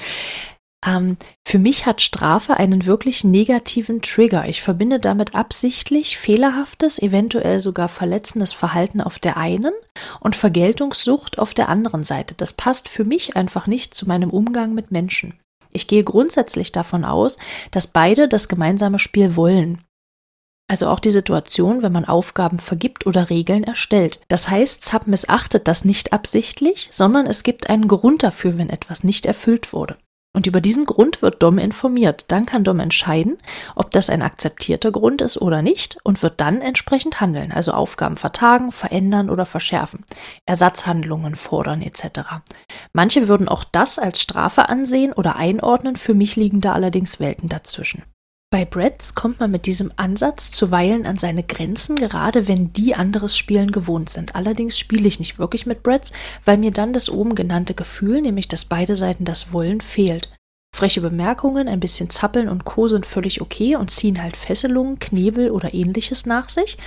Ähm, 0.88 1.18
für 1.46 1.60
mich 1.60 1.86
hat 1.86 2.02
Strafe 2.02 2.56
einen 2.56 2.86
wirklich 2.86 3.24
negativen 3.24 4.02
Trigger. 4.02 4.48
Ich 4.48 4.62
verbinde 4.62 5.00
damit 5.00 5.36
absichtlich 5.36 6.18
fehlerhaftes, 6.18 7.00
eventuell 7.00 7.60
sogar 7.60 7.90
verletzendes 7.90 8.54
Verhalten 8.54 9.02
auf 9.02 9.20
der 9.20 9.38
einen 9.38 9.74
und 10.22 10.36
Vergeltungssucht 10.36 11.40
auf 11.40 11.54
der 11.54 11.70
anderen 11.70 12.04
Seite. 12.04 12.36
Das 12.36 12.54
passt 12.54 12.88
für 12.88 13.04
mich 13.04 13.36
einfach 13.36 13.68
nicht 13.68 13.94
zu 13.94 14.08
meinem 14.08 14.30
Umgang 14.30 14.74
mit 14.74 14.92
Menschen. 14.92 15.34
Ich 15.72 15.88
gehe 15.88 16.04
grundsätzlich 16.04 16.72
davon 16.72 17.04
aus, 17.04 17.38
dass 17.72 17.88
beide 17.88 18.28
das 18.28 18.48
gemeinsame 18.48 19.00
Spiel 19.00 19.36
wollen. 19.36 19.84
Also 20.70 20.90
auch 20.90 21.00
die 21.00 21.12
Situation, 21.12 21.82
wenn 21.82 21.94
man 21.94 22.06
Aufgaben 22.06 22.60
vergibt 22.60 23.06
oder 23.06 23.30
Regeln 23.30 23.64
erstellt. 23.64 24.22
Das 24.28 24.50
heißt, 24.50 24.84
Zap 24.84 25.08
missachtet 25.08 25.68
das 25.68 25.86
nicht 25.86 26.12
absichtlich, 26.12 26.90
sondern 26.92 27.26
es 27.26 27.44
gibt 27.44 27.70
einen 27.70 27.88
Grund 27.88 28.24
dafür, 28.24 28.58
wenn 28.58 28.70
etwas 28.70 29.04
nicht 29.04 29.26
erfüllt 29.26 29.72
wurde. 29.72 29.98
Und 30.38 30.46
über 30.46 30.62
diesen 30.62 30.86
Grund 30.86 31.24
wird 31.24 31.42
Dom 31.42 31.58
informiert. 31.58 32.26
Dann 32.28 32.46
kann 32.46 32.64
Dom 32.64 32.80
entscheiden, 32.80 33.40
ob 33.74 33.90
das 33.90 34.12
ein 34.12 34.22
akzeptierter 34.22 34.92
Grund 34.92 35.24
ist 35.24 35.42
oder 35.42 35.64
nicht 35.64 35.98
und 36.04 36.22
wird 36.22 36.40
dann 36.40 36.62
entsprechend 36.62 37.20
handeln, 37.20 37.52
also 37.52 37.72
Aufgaben 37.72 38.18
vertagen, 38.18 38.72
verändern 38.72 39.32
oder 39.32 39.48
verschärfen, 39.48 40.06
Ersatzhandlungen 40.46 41.36
fordern 41.36 41.82
etc. 41.82 42.44
Manche 42.94 43.28
würden 43.28 43.48
auch 43.48 43.64
das 43.64 43.98
als 43.98 44.22
Strafe 44.22 44.70
ansehen 44.70 45.12
oder 45.12 45.38
einordnen, 45.38 45.96
für 45.96 46.14
mich 46.14 46.36
liegen 46.36 46.62
da 46.62 46.74
allerdings 46.74 47.20
Welten 47.20 47.50
dazwischen. 47.50 48.04
Bei 48.50 48.64
Bretts 48.64 49.14
kommt 49.14 49.42
man 49.42 49.52
mit 49.52 49.66
diesem 49.66 49.92
Ansatz 49.98 50.52
zuweilen 50.52 51.06
an 51.06 51.18
seine 51.18 51.44
Grenzen, 51.44 51.98
gerade 51.98 52.48
wenn 52.48 52.72
die 52.72 52.96
anderes 52.96 53.36
Spielen 53.36 53.72
gewohnt 53.72 54.10
sind. 54.10 54.36
Allerdings 54.36 54.80
spiele 54.80 55.06
ich 55.06 55.20
nicht 55.20 55.38
wirklich 55.38 55.66
mit 55.66 55.84
Bretts, 55.84 56.14
weil 56.46 56.58
mir 56.58 56.72
dann 56.72 56.94
das 56.94 57.10
oben 57.10 57.36
genannte 57.36 57.74
Gefühl, 57.74 58.22
nämlich 58.22 58.48
dass 58.48 58.64
beide 58.64 58.96
Seiten 58.96 59.26
das 59.26 59.52
wollen, 59.52 59.82
fehlt. 59.82 60.32
Freche 60.74 61.02
Bemerkungen, 61.02 61.68
ein 61.68 61.82
bisschen 61.82 62.10
Zappeln 62.10 62.48
und 62.48 62.64
Co. 62.64 62.88
sind 62.88 63.06
völlig 63.06 63.42
okay 63.42 63.76
und 63.76 63.92
ziehen 63.92 64.24
halt 64.24 64.38
Fesselungen, 64.38 65.00
Knebel 65.00 65.52
oder 65.52 65.74
ähnliches 65.74 66.26
nach 66.26 66.48
sich. 66.48 66.78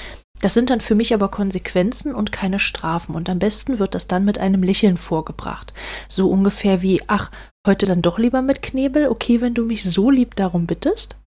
Das 0.41 0.55
sind 0.55 0.71
dann 0.71 0.81
für 0.81 0.95
mich 0.95 1.13
aber 1.13 1.29
Konsequenzen 1.29 2.15
und 2.15 2.33
keine 2.33 2.59
Strafen 2.59 3.15
und 3.15 3.29
am 3.29 3.39
besten 3.39 3.79
wird 3.79 3.95
das 3.95 4.07
dann 4.07 4.25
mit 4.25 4.39
einem 4.39 4.63
Lächeln 4.63 4.97
vorgebracht. 4.97 5.75
So 6.09 6.31
ungefähr 6.31 6.81
wie, 6.81 7.03
ach, 7.07 7.31
heute 7.67 7.85
dann 7.85 8.01
doch 8.01 8.19
lieber 8.19 8.41
mit 8.41 8.63
Knebel, 8.63 9.09
okay, 9.09 9.43
wenn 9.43 9.53
du 9.53 9.67
mich 9.67 9.85
so 9.85 10.11
lieb 10.11 10.37
darum 10.37 10.67
bittest? 10.67 11.20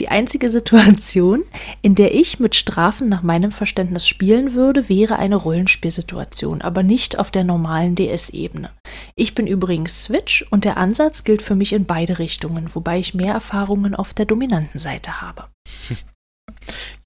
Die 0.00 0.08
einzige 0.08 0.50
Situation, 0.50 1.44
in 1.80 1.94
der 1.94 2.14
ich 2.14 2.40
mit 2.40 2.56
Strafen 2.56 3.08
nach 3.08 3.22
meinem 3.22 3.52
Verständnis 3.52 4.08
spielen 4.08 4.54
würde, 4.54 4.88
wäre 4.88 5.16
eine 5.16 5.36
Rollenspielsituation, 5.36 6.62
aber 6.62 6.82
nicht 6.82 7.18
auf 7.18 7.30
der 7.30 7.44
normalen 7.44 7.94
DS-Ebene. 7.94 8.70
Ich 9.14 9.34
bin 9.34 9.46
übrigens 9.46 10.02
Switch 10.02 10.44
und 10.50 10.64
der 10.64 10.76
Ansatz 10.76 11.22
gilt 11.22 11.42
für 11.42 11.54
mich 11.54 11.72
in 11.72 11.84
beide 11.84 12.18
Richtungen, 12.18 12.74
wobei 12.74 12.98
ich 12.98 13.14
mehr 13.14 13.32
Erfahrungen 13.32 13.94
auf 13.94 14.14
der 14.14 14.26
dominanten 14.26 14.80
Seite 14.80 15.20
habe. 15.20 15.44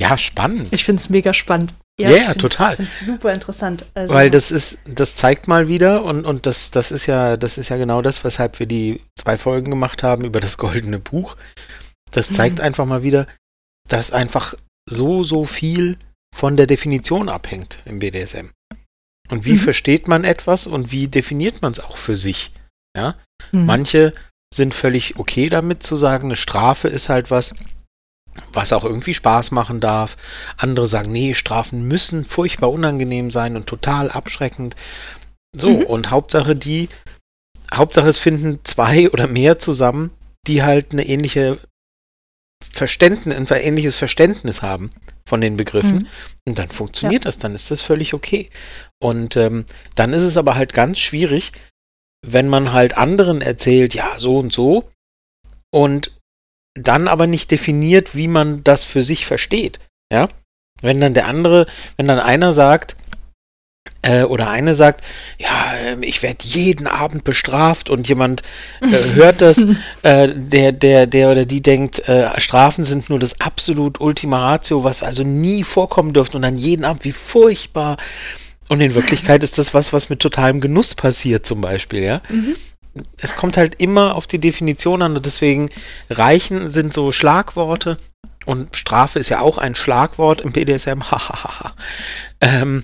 Ja, 0.00 0.16
spannend. 0.16 0.68
Ich 0.70 0.84
finde 0.84 1.00
es 1.00 1.10
mega 1.10 1.34
spannend. 1.34 1.74
Ja, 2.00 2.10
yeah, 2.10 2.34
total. 2.34 2.76
super 3.04 3.32
interessant. 3.32 3.86
Also 3.94 4.14
Weil 4.14 4.30
das 4.30 4.52
ist, 4.52 4.78
das 4.86 5.16
zeigt 5.16 5.48
mal 5.48 5.66
wieder 5.66 6.04
und, 6.04 6.24
und 6.24 6.46
das, 6.46 6.70
das 6.70 6.92
ist 6.92 7.06
ja, 7.06 7.36
das 7.36 7.58
ist 7.58 7.68
ja 7.68 7.76
genau 7.76 8.00
das, 8.02 8.22
weshalb 8.22 8.60
wir 8.60 8.66
die 8.66 9.00
zwei 9.16 9.36
Folgen 9.36 9.70
gemacht 9.70 10.04
haben 10.04 10.24
über 10.24 10.38
das 10.38 10.56
goldene 10.58 11.00
Buch. 11.00 11.34
Das 12.10 12.32
zeigt 12.32 12.58
mhm. 12.58 12.64
einfach 12.64 12.86
mal 12.86 13.02
wieder, 13.02 13.26
dass 13.88 14.12
einfach 14.12 14.54
so, 14.88 15.22
so 15.22 15.44
viel 15.44 15.98
von 16.34 16.56
der 16.56 16.66
Definition 16.66 17.28
abhängt 17.28 17.82
im 17.84 17.98
BDSM. 17.98 18.50
Und 19.30 19.44
wie 19.44 19.52
mhm. 19.52 19.58
versteht 19.58 20.08
man 20.08 20.24
etwas 20.24 20.66
und 20.66 20.90
wie 20.90 21.08
definiert 21.08 21.62
man 21.62 21.72
es 21.72 21.80
auch 21.80 21.96
für 21.96 22.16
sich? 22.16 22.52
Ja? 22.96 23.14
Mhm. 23.52 23.66
Manche 23.66 24.14
sind 24.52 24.74
völlig 24.74 25.18
okay 25.18 25.48
damit 25.48 25.82
zu 25.82 25.96
sagen, 25.96 26.28
eine 26.28 26.36
Strafe 26.36 26.88
ist 26.88 27.08
halt 27.08 27.30
was, 27.30 27.54
was 28.52 28.72
auch 28.72 28.84
irgendwie 28.84 29.14
Spaß 29.14 29.50
machen 29.50 29.80
darf. 29.80 30.16
Andere 30.56 30.86
sagen, 30.86 31.12
nee, 31.12 31.34
Strafen 31.34 31.86
müssen 31.86 32.24
furchtbar 32.24 32.70
unangenehm 32.70 33.30
sein 33.30 33.56
und 33.56 33.66
total 33.66 34.10
abschreckend. 34.10 34.76
So, 35.54 35.70
mhm. 35.70 35.84
und 35.84 36.10
Hauptsache 36.10 36.56
die, 36.56 36.88
Hauptsache 37.72 38.08
es 38.08 38.18
finden 38.18 38.60
zwei 38.64 39.10
oder 39.10 39.26
mehr 39.26 39.58
zusammen, 39.58 40.10
die 40.46 40.62
halt 40.62 40.92
eine 40.92 41.06
ähnliche 41.06 41.58
Verständnis, 42.72 43.36
ein 43.36 43.60
ähnliches 43.60 43.96
Verständnis 43.96 44.62
haben 44.62 44.90
von 45.26 45.40
den 45.40 45.56
Begriffen. 45.56 45.98
Mhm. 45.98 46.08
Und 46.46 46.58
dann 46.58 46.70
funktioniert 46.70 47.24
ja. 47.24 47.28
das, 47.28 47.38
dann 47.38 47.54
ist 47.54 47.70
das 47.70 47.82
völlig 47.82 48.14
okay. 48.14 48.50
Und 49.00 49.36
ähm, 49.36 49.64
dann 49.94 50.12
ist 50.12 50.24
es 50.24 50.36
aber 50.36 50.56
halt 50.56 50.72
ganz 50.72 50.98
schwierig, 50.98 51.52
wenn 52.26 52.48
man 52.48 52.72
halt 52.72 52.96
anderen 52.96 53.40
erzählt, 53.40 53.94
ja, 53.94 54.18
so 54.18 54.38
und 54.38 54.52
so, 54.52 54.90
und 55.70 56.12
dann 56.74 57.08
aber 57.08 57.26
nicht 57.26 57.50
definiert, 57.50 58.14
wie 58.14 58.28
man 58.28 58.64
das 58.64 58.84
für 58.84 59.02
sich 59.02 59.26
versteht. 59.26 59.78
Ja? 60.12 60.28
Wenn 60.80 61.00
dann 61.00 61.14
der 61.14 61.26
andere, 61.26 61.66
wenn 61.96 62.08
dann 62.08 62.18
einer 62.18 62.52
sagt, 62.52 62.96
äh, 64.02 64.22
oder 64.22 64.48
eine 64.50 64.74
sagt, 64.74 65.04
ja, 65.38 65.72
ähm, 65.84 66.02
ich 66.02 66.22
werde 66.22 66.38
jeden 66.42 66.86
Abend 66.86 67.24
bestraft 67.24 67.90
und 67.90 68.08
jemand 68.08 68.42
äh, 68.80 69.14
hört 69.14 69.40
das, 69.40 69.66
äh, 70.02 70.28
der, 70.34 70.72
der, 70.72 71.06
der 71.06 71.30
oder 71.30 71.44
die 71.44 71.62
denkt, 71.62 72.08
äh, 72.08 72.28
Strafen 72.40 72.84
sind 72.84 73.10
nur 73.10 73.18
das 73.18 73.40
absolut 73.40 74.00
Ultima 74.00 74.52
Ratio, 74.52 74.84
was 74.84 75.02
also 75.02 75.22
nie 75.22 75.62
vorkommen 75.62 76.12
dürfte 76.12 76.36
und 76.36 76.42
dann 76.42 76.58
jeden 76.58 76.84
Abend, 76.84 77.04
wie 77.04 77.12
furchtbar. 77.12 77.96
Und 78.68 78.80
in 78.80 78.94
Wirklichkeit 78.94 79.42
ist 79.42 79.58
das 79.58 79.74
was, 79.74 79.92
was 79.92 80.10
mit 80.10 80.20
totalem 80.20 80.60
Genuss 80.60 80.94
passiert, 80.94 81.46
zum 81.46 81.60
Beispiel, 81.60 82.02
ja. 82.02 82.20
Mhm. 82.28 82.54
Es 83.20 83.36
kommt 83.36 83.56
halt 83.56 83.76
immer 83.80 84.16
auf 84.16 84.26
die 84.26 84.40
Definition 84.40 85.02
an 85.02 85.16
und 85.16 85.24
deswegen 85.24 85.68
reichen 86.10 86.70
sind 86.70 86.92
so 86.92 87.12
Schlagworte 87.12 87.96
und 88.44 88.76
Strafe 88.76 89.18
ist 89.18 89.28
ja 89.28 89.40
auch 89.40 89.58
ein 89.58 89.74
Schlagwort 89.74 90.40
im 90.40 90.52
BDSM, 90.52 91.02
ähm, 92.40 92.82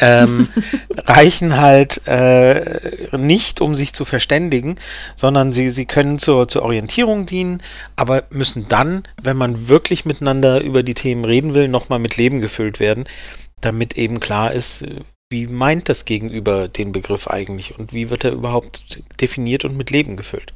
ähm, 0.00 0.48
reichen 1.06 1.56
halt 1.56 2.06
äh, 2.06 3.16
nicht, 3.16 3.60
um 3.60 3.74
sich 3.74 3.92
zu 3.92 4.04
verständigen, 4.04 4.76
sondern 5.14 5.52
sie, 5.52 5.70
sie 5.70 5.86
können 5.86 6.18
zur, 6.18 6.48
zur 6.48 6.62
Orientierung 6.62 7.26
dienen, 7.26 7.62
aber 7.96 8.24
müssen 8.30 8.68
dann, 8.68 9.02
wenn 9.22 9.36
man 9.36 9.68
wirklich 9.68 10.04
miteinander 10.04 10.60
über 10.60 10.82
die 10.82 10.94
Themen 10.94 11.24
reden 11.24 11.54
will, 11.54 11.68
nochmal 11.68 11.98
mit 11.98 12.16
Leben 12.16 12.40
gefüllt 12.40 12.80
werden, 12.80 13.04
damit 13.60 13.96
eben 13.96 14.20
klar 14.20 14.52
ist, 14.52 14.84
wie 15.30 15.46
meint 15.46 15.88
das 15.88 16.04
Gegenüber 16.04 16.68
den 16.68 16.92
Begriff 16.92 17.26
eigentlich 17.28 17.78
und 17.78 17.92
wie 17.92 18.10
wird 18.10 18.24
er 18.24 18.32
überhaupt 18.32 19.00
definiert 19.20 19.64
und 19.64 19.76
mit 19.76 19.90
Leben 19.90 20.16
gefüllt. 20.16 20.54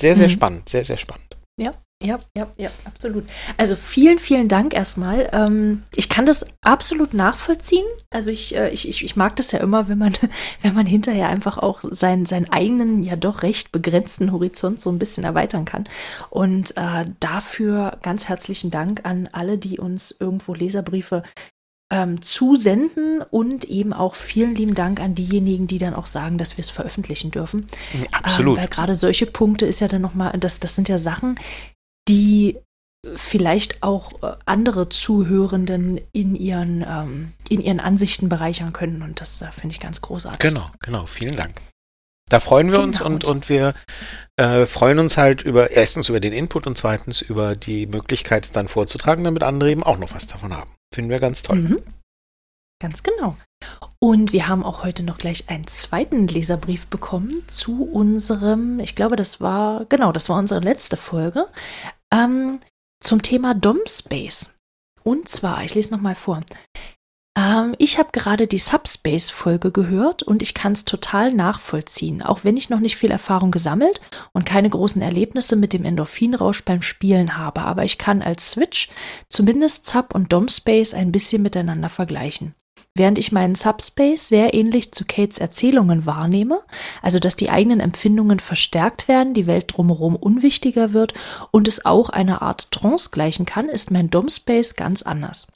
Sehr, 0.00 0.16
sehr 0.16 0.28
mhm. 0.28 0.32
spannend, 0.32 0.68
sehr, 0.68 0.84
sehr 0.84 0.96
spannend. 0.96 1.36
Ja, 1.58 1.72
ja, 2.02 2.18
ja, 2.36 2.46
ja, 2.58 2.68
absolut. 2.84 3.24
Also 3.56 3.74
vielen, 3.74 4.18
vielen 4.18 4.48
Dank 4.48 4.74
erstmal. 4.74 5.30
Ähm, 5.32 5.82
ich 5.94 6.10
kann 6.10 6.26
das 6.26 6.44
absolut 6.60 7.14
nachvollziehen. 7.14 7.86
Also 8.10 8.30
ich, 8.30 8.54
äh, 8.54 8.68
ich, 8.68 8.86
ich, 8.86 9.02
ich 9.02 9.16
mag 9.16 9.34
das 9.36 9.52
ja 9.52 9.60
immer, 9.60 9.88
wenn 9.88 9.96
man, 9.96 10.14
wenn 10.62 10.74
man 10.74 10.84
hinterher 10.84 11.28
einfach 11.28 11.56
auch 11.56 11.80
seinen, 11.90 12.26
seinen 12.26 12.52
eigenen, 12.52 13.02
ja 13.02 13.16
doch 13.16 13.42
recht 13.42 13.72
begrenzten 13.72 14.30
Horizont 14.30 14.80
so 14.80 14.90
ein 14.90 14.98
bisschen 14.98 15.24
erweitern 15.24 15.64
kann. 15.64 15.88
Und 16.28 16.76
äh, 16.76 17.06
dafür 17.18 17.98
ganz 18.02 18.28
herzlichen 18.28 18.70
Dank 18.70 19.00
an 19.04 19.30
alle, 19.32 19.56
die 19.56 19.78
uns 19.78 20.14
irgendwo 20.20 20.52
Leserbriefe 20.52 21.22
ähm, 21.90 22.20
zusenden 22.20 23.22
und 23.22 23.64
eben 23.64 23.92
auch 23.94 24.16
vielen 24.16 24.54
lieben 24.54 24.74
Dank 24.74 25.00
an 25.00 25.14
diejenigen, 25.14 25.66
die 25.66 25.78
dann 25.78 25.94
auch 25.94 26.06
sagen, 26.06 26.36
dass 26.36 26.58
wir 26.58 26.62
es 26.62 26.70
veröffentlichen 26.70 27.30
dürfen. 27.30 27.66
Absolut. 28.12 28.58
Ähm, 28.58 28.62
weil 28.62 28.68
gerade 28.68 28.94
solche 28.94 29.26
Punkte 29.26 29.66
ist 29.66 29.80
ja 29.80 29.88
dann 29.88 30.02
nochmal, 30.02 30.36
das, 30.38 30.60
das 30.60 30.74
sind 30.74 30.88
ja 30.88 30.98
Sachen, 30.98 31.38
die 32.08 32.58
vielleicht 33.14 33.82
auch 33.82 34.22
äh, 34.22 34.36
andere 34.46 34.88
Zuhörenden 34.88 36.00
in 36.12 36.34
ihren, 36.34 36.84
ähm, 36.86 37.32
in 37.48 37.60
ihren 37.60 37.80
Ansichten 37.80 38.28
bereichern 38.28 38.72
können. 38.72 39.02
Und 39.02 39.20
das 39.20 39.40
äh, 39.42 39.50
finde 39.52 39.74
ich 39.74 39.80
ganz 39.80 40.00
großartig. 40.00 40.40
Genau, 40.40 40.70
genau. 40.80 41.06
Vielen 41.06 41.36
Dank. 41.36 41.60
Da 42.28 42.40
freuen 42.40 42.72
wir 42.72 42.80
uns 42.80 43.00
und, 43.00 43.22
und 43.22 43.48
wir 43.48 43.72
äh, 44.36 44.66
freuen 44.66 44.98
uns 44.98 45.16
halt 45.16 45.42
über 45.42 45.70
erstens 45.70 46.08
über 46.08 46.18
den 46.18 46.32
Input 46.32 46.66
und 46.66 46.76
zweitens 46.76 47.22
über 47.22 47.54
die 47.54 47.86
Möglichkeit, 47.86 48.44
es 48.44 48.50
dann 48.50 48.66
vorzutragen, 48.66 49.22
damit 49.22 49.44
andere 49.44 49.70
eben 49.70 49.84
auch 49.84 49.98
noch 49.98 50.12
was 50.12 50.26
davon 50.26 50.52
haben. 50.52 50.70
Finden 50.92 51.10
wir 51.10 51.20
ganz 51.20 51.42
toll. 51.42 51.60
Mhm. 51.60 51.82
Ganz 52.80 53.04
genau. 53.04 53.36
Und 53.98 54.32
wir 54.32 54.48
haben 54.48 54.64
auch 54.64 54.82
heute 54.82 55.02
noch 55.02 55.18
gleich 55.18 55.48
einen 55.48 55.66
zweiten 55.66 56.26
Leserbrief 56.28 56.88
bekommen 56.88 57.42
zu 57.46 57.84
unserem, 57.84 58.80
ich 58.80 58.94
glaube, 58.94 59.16
das 59.16 59.40
war, 59.40 59.86
genau, 59.86 60.12
das 60.12 60.28
war 60.28 60.38
unsere 60.38 60.60
letzte 60.60 60.96
Folge, 60.96 61.46
ähm, 62.12 62.60
zum 63.00 63.22
Thema 63.22 63.54
DOM-Space. 63.54 64.58
Und 65.02 65.28
zwar, 65.28 65.64
ich 65.64 65.74
lese 65.74 65.94
nochmal 65.94 66.14
vor. 66.14 66.42
Ähm, 67.38 67.74
ich 67.78 67.98
habe 67.98 68.08
gerade 68.12 68.46
die 68.46 68.58
Subspace-Folge 68.58 69.70
gehört 69.70 70.22
und 70.22 70.42
ich 70.42 70.54
kann 70.54 70.72
es 70.72 70.84
total 70.84 71.32
nachvollziehen, 71.32 72.22
auch 72.22 72.42
wenn 72.42 72.56
ich 72.56 72.70
noch 72.70 72.80
nicht 72.80 72.96
viel 72.96 73.10
Erfahrung 73.10 73.50
gesammelt 73.50 74.00
und 74.32 74.46
keine 74.46 74.70
großen 74.70 75.02
Erlebnisse 75.02 75.56
mit 75.56 75.72
dem 75.72 75.84
Endorphinrausch 75.84 76.64
beim 76.64 76.82
Spielen 76.82 77.36
habe. 77.36 77.60
Aber 77.60 77.84
ich 77.84 77.98
kann 77.98 78.22
als 78.22 78.50
Switch 78.52 78.88
zumindest 79.28 79.86
Sub 79.86 80.14
und 80.14 80.32
DOM-Space 80.32 80.94
ein 80.94 81.12
bisschen 81.12 81.42
miteinander 81.42 81.88
vergleichen 81.88 82.54
während 82.96 83.18
ich 83.18 83.32
meinen 83.32 83.54
Subspace 83.54 84.28
sehr 84.28 84.54
ähnlich 84.54 84.92
zu 84.92 85.04
Kates 85.04 85.38
Erzählungen 85.38 86.06
wahrnehme, 86.06 86.60
also 87.02 87.18
dass 87.18 87.36
die 87.36 87.50
eigenen 87.50 87.80
Empfindungen 87.80 88.40
verstärkt 88.40 89.08
werden, 89.08 89.34
die 89.34 89.46
Welt 89.46 89.76
drumherum 89.76 90.16
unwichtiger 90.16 90.92
wird 90.92 91.14
und 91.50 91.68
es 91.68 91.84
auch 91.84 92.08
einer 92.08 92.42
Art 92.42 92.70
Trance 92.70 93.10
gleichen 93.10 93.46
kann, 93.46 93.68
ist 93.68 93.90
mein 93.90 94.10
Domspace 94.10 94.76
ganz 94.76 95.02
anders. 95.02 95.46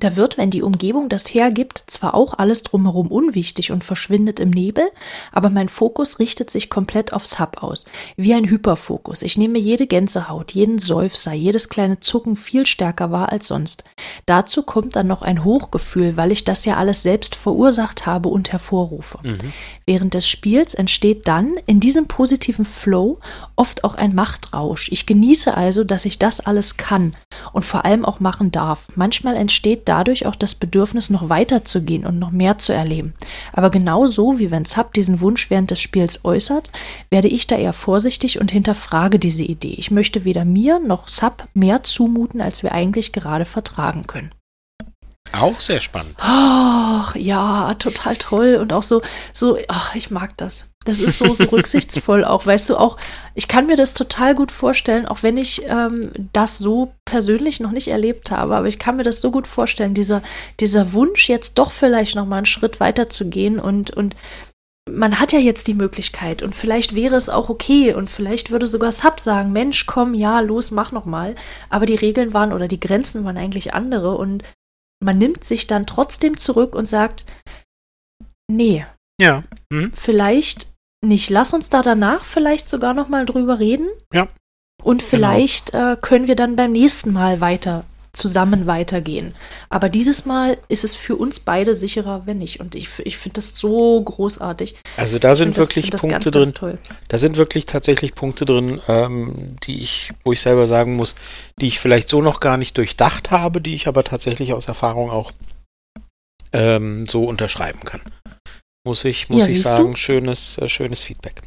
Da 0.00 0.16
wird, 0.16 0.38
wenn 0.38 0.50
die 0.50 0.62
Umgebung 0.62 1.10
das 1.10 1.32
hergibt, 1.32 1.78
zwar 1.78 2.14
auch 2.14 2.38
alles 2.38 2.62
drumherum 2.62 3.08
unwichtig 3.08 3.70
und 3.70 3.84
verschwindet 3.84 4.40
im 4.40 4.50
Nebel, 4.50 4.84
aber 5.30 5.50
mein 5.50 5.68
Fokus 5.68 6.18
richtet 6.18 6.50
sich 6.50 6.70
komplett 6.70 7.12
aufs 7.12 7.38
Hub 7.38 7.62
aus. 7.62 7.84
Wie 8.16 8.32
ein 8.32 8.48
Hyperfokus. 8.48 9.20
Ich 9.20 9.36
nehme 9.36 9.58
jede 9.58 9.86
Gänsehaut, 9.86 10.52
jeden 10.52 10.78
Seufzer, 10.78 11.34
jedes 11.34 11.68
kleine 11.68 12.00
Zucken 12.00 12.36
viel 12.36 12.64
stärker 12.64 13.10
wahr 13.10 13.30
als 13.30 13.46
sonst. 13.46 13.84
Dazu 14.24 14.62
kommt 14.62 14.96
dann 14.96 15.06
noch 15.06 15.20
ein 15.20 15.44
Hochgefühl, 15.44 16.16
weil 16.16 16.32
ich 16.32 16.44
das 16.44 16.64
ja 16.64 16.76
alles 16.76 17.02
selbst 17.02 17.34
verursacht 17.34 18.06
habe 18.06 18.30
und 18.30 18.52
hervorrufe. 18.52 19.18
Mhm. 19.22 19.52
Während 19.84 20.14
des 20.14 20.26
Spiels 20.26 20.72
entsteht 20.72 21.28
dann 21.28 21.56
in 21.66 21.78
diesem 21.78 22.06
positiven 22.06 22.64
Flow 22.64 23.18
oft 23.54 23.84
auch 23.84 23.96
ein 23.96 24.14
Machtrausch. 24.14 24.90
Ich 24.90 25.04
genieße 25.04 25.54
also, 25.54 25.84
dass 25.84 26.06
ich 26.06 26.18
das 26.18 26.40
alles 26.40 26.78
kann 26.78 27.14
und 27.52 27.66
vor 27.66 27.84
allem 27.84 28.06
auch 28.06 28.20
machen 28.20 28.50
darf. 28.50 28.86
Manchmal 28.94 29.36
entsteht 29.36 29.89
dadurch 29.90 30.24
auch 30.24 30.36
das 30.36 30.54
Bedürfnis, 30.54 31.10
noch 31.10 31.28
weiter 31.28 31.64
zu 31.64 31.82
gehen 31.82 32.06
und 32.06 32.18
noch 32.18 32.30
mehr 32.30 32.58
zu 32.58 32.72
erleben. 32.72 33.12
Aber 33.52 33.70
genauso 33.70 34.38
wie 34.38 34.50
wenn 34.50 34.64
Zapp 34.64 34.94
diesen 34.94 35.20
Wunsch 35.20 35.50
während 35.50 35.70
des 35.70 35.80
Spiels 35.80 36.24
äußert, 36.24 36.70
werde 37.10 37.28
ich 37.28 37.48
da 37.48 37.56
eher 37.56 37.72
vorsichtig 37.72 38.40
und 38.40 38.52
hinterfrage 38.52 39.18
diese 39.18 39.42
Idee. 39.42 39.74
Ich 39.76 39.90
möchte 39.90 40.24
weder 40.24 40.44
mir 40.44 40.78
noch 40.78 41.06
Zapp 41.06 41.48
mehr 41.54 41.82
zumuten, 41.82 42.40
als 42.40 42.62
wir 42.62 42.72
eigentlich 42.72 43.12
gerade 43.12 43.44
vertragen 43.44 44.06
können. 44.06 44.30
Auch 45.32 45.60
sehr 45.60 45.80
spannend. 45.80 46.14
Ach, 46.18 47.14
ja, 47.14 47.74
total 47.74 48.16
toll. 48.16 48.56
Und 48.60 48.72
auch 48.72 48.82
so, 48.82 49.02
so, 49.32 49.58
ach, 49.68 49.94
ich 49.94 50.10
mag 50.10 50.36
das. 50.36 50.70
Das 50.84 51.00
ist 51.00 51.18
so, 51.18 51.34
so 51.34 51.44
rücksichtsvoll 51.52 52.24
auch. 52.24 52.46
Weißt 52.46 52.68
du, 52.70 52.76
auch, 52.76 52.96
ich 53.34 53.46
kann 53.46 53.66
mir 53.66 53.76
das 53.76 53.94
total 53.94 54.34
gut 54.34 54.50
vorstellen, 54.50 55.06
auch 55.06 55.22
wenn 55.22 55.36
ich 55.36 55.62
ähm, 55.66 56.10
das 56.32 56.58
so 56.58 56.92
persönlich 57.04 57.60
noch 57.60 57.70
nicht 57.70 57.88
erlebt 57.88 58.30
habe, 58.30 58.56
aber 58.56 58.66
ich 58.66 58.78
kann 58.78 58.96
mir 58.96 59.02
das 59.02 59.20
so 59.20 59.30
gut 59.30 59.46
vorstellen, 59.46 59.94
dieser, 59.94 60.22
dieser 60.58 60.92
Wunsch, 60.92 61.28
jetzt 61.28 61.58
doch 61.58 61.70
vielleicht 61.70 62.16
nochmal 62.16 62.38
einen 62.38 62.46
Schritt 62.46 62.80
weiter 62.80 63.10
zu 63.10 63.28
gehen 63.28 63.58
und, 63.58 63.90
und 63.90 64.16
man 64.90 65.20
hat 65.20 65.32
ja 65.32 65.38
jetzt 65.38 65.68
die 65.68 65.74
Möglichkeit 65.74 66.42
und 66.42 66.54
vielleicht 66.54 66.94
wäre 66.94 67.16
es 67.16 67.28
auch 67.28 67.48
okay 67.48 67.94
und 67.94 68.10
vielleicht 68.10 68.50
würde 68.50 68.66
sogar 68.66 68.92
Sub 68.92 69.20
sagen, 69.20 69.52
Mensch, 69.52 69.86
komm, 69.86 70.14
ja, 70.14 70.40
los, 70.40 70.70
mach 70.70 70.92
noch 70.92 71.04
mal. 71.04 71.34
Aber 71.68 71.86
die 71.86 71.94
Regeln 71.94 72.34
waren 72.34 72.52
oder 72.52 72.66
die 72.66 72.80
Grenzen 72.80 73.24
waren 73.24 73.36
eigentlich 73.36 73.74
andere 73.74 74.16
und 74.16 74.42
man 75.02 75.18
nimmt 75.18 75.44
sich 75.44 75.66
dann 75.66 75.86
trotzdem 75.86 76.36
zurück 76.36 76.74
und 76.74 76.86
sagt, 76.86 77.26
nee. 78.50 78.84
Ja. 79.20 79.42
Mhm. 79.70 79.92
Vielleicht 79.94 80.68
nicht. 81.04 81.30
Lass 81.30 81.54
uns 81.54 81.70
da 81.70 81.82
danach 81.82 82.24
vielleicht 82.24 82.68
sogar 82.68 82.94
noch 82.94 83.08
mal 83.08 83.26
drüber 83.26 83.58
reden. 83.58 83.88
Ja. 84.12 84.28
Und 84.82 84.98
genau. 84.98 85.10
vielleicht 85.10 85.72
genau. 85.72 85.92
äh, 85.92 85.96
können 85.96 86.26
wir 86.26 86.36
dann 86.36 86.56
beim 86.56 86.72
nächsten 86.72 87.12
Mal 87.12 87.40
weiter 87.40 87.84
zusammen 88.12 88.66
weitergehen. 88.66 89.34
Aber 89.68 89.88
dieses 89.88 90.24
Mal 90.26 90.58
ist 90.68 90.84
es 90.84 90.94
für 90.94 91.16
uns 91.16 91.40
beide 91.40 91.74
sicherer, 91.74 92.22
wenn 92.26 92.38
nicht. 92.38 92.60
Und 92.60 92.74
ich, 92.74 92.88
ich 93.04 93.16
finde 93.16 93.36
das 93.36 93.56
so 93.56 94.02
großartig. 94.02 94.76
Also 94.96 95.18
da 95.18 95.34
sind 95.34 95.56
wirklich 95.56 95.90
das, 95.90 96.00
Punkte 96.02 96.30
ganz, 96.30 96.54
drin. 96.54 96.78
Ganz 96.78 97.04
da 97.08 97.18
sind 97.18 97.36
wirklich 97.36 97.66
tatsächlich 97.66 98.14
Punkte 98.14 98.44
drin, 98.44 98.80
ähm, 98.88 99.56
die 99.62 99.80
ich, 99.80 100.12
wo 100.24 100.32
ich 100.32 100.40
selber 100.40 100.66
sagen 100.66 100.96
muss, 100.96 101.14
die 101.60 101.68
ich 101.68 101.78
vielleicht 101.78 102.08
so 102.08 102.20
noch 102.22 102.40
gar 102.40 102.56
nicht 102.56 102.76
durchdacht 102.76 103.30
habe, 103.30 103.60
die 103.60 103.74
ich 103.74 103.86
aber 103.86 104.04
tatsächlich 104.04 104.52
aus 104.52 104.66
Erfahrung 104.66 105.10
auch 105.10 105.32
ähm, 106.52 107.06
so 107.06 107.24
unterschreiben 107.24 107.80
kann. 107.84 108.00
Muss 108.84 109.04
ich, 109.04 109.28
muss 109.28 109.46
ja, 109.46 109.52
ich 109.52 109.62
sagen, 109.62 109.94
schönes, 109.96 110.58
äh, 110.58 110.68
schönes 110.68 111.02
Feedback. 111.02 111.42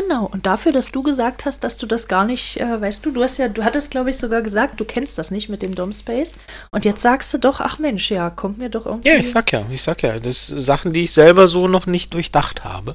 Genau, 0.00 0.26
und 0.26 0.46
dafür, 0.46 0.70
dass 0.70 0.92
du 0.92 1.02
gesagt 1.02 1.44
hast, 1.44 1.64
dass 1.64 1.76
du 1.76 1.84
das 1.84 2.06
gar 2.06 2.24
nicht, 2.24 2.60
äh, 2.60 2.80
weißt 2.80 3.04
du, 3.04 3.10
du 3.10 3.20
hast 3.20 3.36
ja, 3.38 3.48
du 3.48 3.64
hattest, 3.64 3.90
glaube 3.90 4.10
ich, 4.10 4.16
sogar 4.16 4.42
gesagt, 4.42 4.78
du 4.78 4.84
kennst 4.84 5.18
das 5.18 5.32
nicht 5.32 5.48
mit 5.48 5.60
dem 5.60 5.74
Dom 5.74 5.92
Space. 5.92 6.34
Und 6.70 6.84
jetzt 6.84 7.02
sagst 7.02 7.34
du 7.34 7.38
doch, 7.38 7.58
ach 7.58 7.80
Mensch, 7.80 8.08
ja, 8.08 8.30
kommt 8.30 8.58
mir 8.58 8.70
doch 8.70 8.86
irgendwie. 8.86 9.08
Ja, 9.08 9.16
ich 9.16 9.28
sag 9.28 9.50
ja, 9.50 9.66
ich 9.68 9.82
sag 9.82 10.02
ja. 10.04 10.20
Das 10.20 10.46
sind 10.46 10.60
Sachen, 10.60 10.92
die 10.92 11.02
ich 11.02 11.12
selber 11.12 11.48
so 11.48 11.66
noch 11.66 11.86
nicht 11.86 12.14
durchdacht 12.14 12.64
habe. 12.64 12.94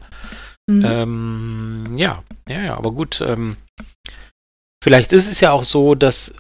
Mhm. 0.67 0.85
Ähm, 0.85 1.95
ja, 1.97 2.23
ja, 2.47 2.61
ja, 2.61 2.77
aber 2.77 2.93
gut. 2.93 3.19
Ähm, 3.19 3.57
vielleicht 4.81 5.11
ist 5.11 5.29
es 5.29 5.41
ja 5.41 5.51
auch 5.51 5.65
so, 5.65 5.95
dass, 5.95 6.35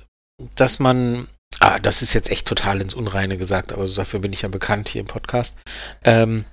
dass 0.55 0.79
man, 0.79 1.27
ah, 1.59 1.79
das 1.79 2.01
ist 2.01 2.13
jetzt 2.13 2.31
echt 2.31 2.47
total 2.47 2.79
ins 2.79 2.93
Unreine 2.93 3.37
gesagt, 3.37 3.73
aber 3.73 3.85
dafür 3.85 4.21
bin 4.21 4.31
ich 4.31 4.43
ja 4.43 4.49
bekannt 4.49 4.87
hier 4.87 5.01
im 5.01 5.07
Podcast. 5.07 5.57
Ähm, 6.05 6.45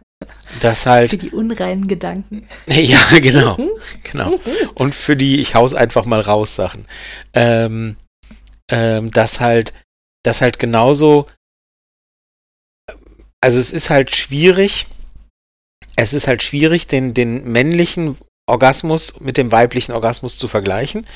dass 0.61 0.87
halt. 0.87 1.11
Für 1.11 1.19
die 1.19 1.31
unreinen 1.31 1.89
Gedanken. 1.89 2.49
Ja, 2.67 3.01
genau. 3.21 3.57
genau. 4.11 4.39
Und 4.75 4.95
für 4.95 5.17
die, 5.17 5.41
ich 5.41 5.55
haus 5.55 5.75
einfach 5.75 6.05
mal 6.05 6.21
raus 6.21 6.55
Sachen. 6.55 6.87
Ähm, 7.33 7.97
ähm, 8.71 9.11
dass 9.11 9.41
halt, 9.41 9.73
dass 10.25 10.41
halt 10.41 10.59
genauso. 10.59 11.27
Also 13.41 13.59
es 13.59 13.73
ist 13.73 13.91
halt 13.91 14.15
schwierig. 14.15 14.87
Es 15.97 16.13
ist 16.13 16.27
halt 16.27 16.43
schwierig, 16.43 16.87
den, 16.87 17.15
den 17.15 17.45
männlichen 17.51 18.17
Orgasmus 18.49 19.21
mit 19.21 19.37
dem 19.37 19.53
weiblichen 19.53 19.93
Orgasmus 19.93 20.37
zu 20.37 20.49
vergleichen. 20.49 21.07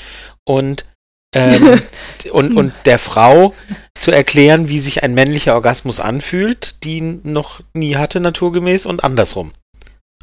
Und 0.47 0.87
ähm, 1.35 1.81
und, 2.33 2.57
und 2.57 2.73
der 2.87 2.99
Frau 2.99 3.55
zu 3.99 4.11
erklären, 4.11 4.69
wie 4.69 4.81
sich 4.81 5.03
ein 5.03 5.15
männlicher 5.15 5.55
Orgasmus 5.55 6.01
anfühlt, 6.01 6.85
die 6.85 7.01
noch 7.01 7.61
nie 7.75 7.97
hatte 7.97 8.21
naturgemäß 8.21 8.87
und 8.87 9.05
andersrum. 9.05 9.53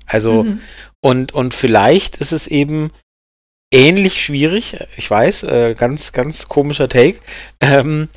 Also, 0.06 0.44
mhm. 0.44 0.62
und, 1.02 1.32
und 1.34 1.54
vielleicht 1.54 2.18
ist 2.18 2.32
es 2.32 2.48
eben 2.48 2.92
ähnlich 3.74 4.22
schwierig, 4.22 4.78
ich 4.98 5.10
weiß, 5.10 5.44
äh, 5.44 5.76
ganz, 5.78 6.12
ganz 6.12 6.50
komischer 6.50 6.90
Take, 6.90 7.20
ähm, 7.62 8.10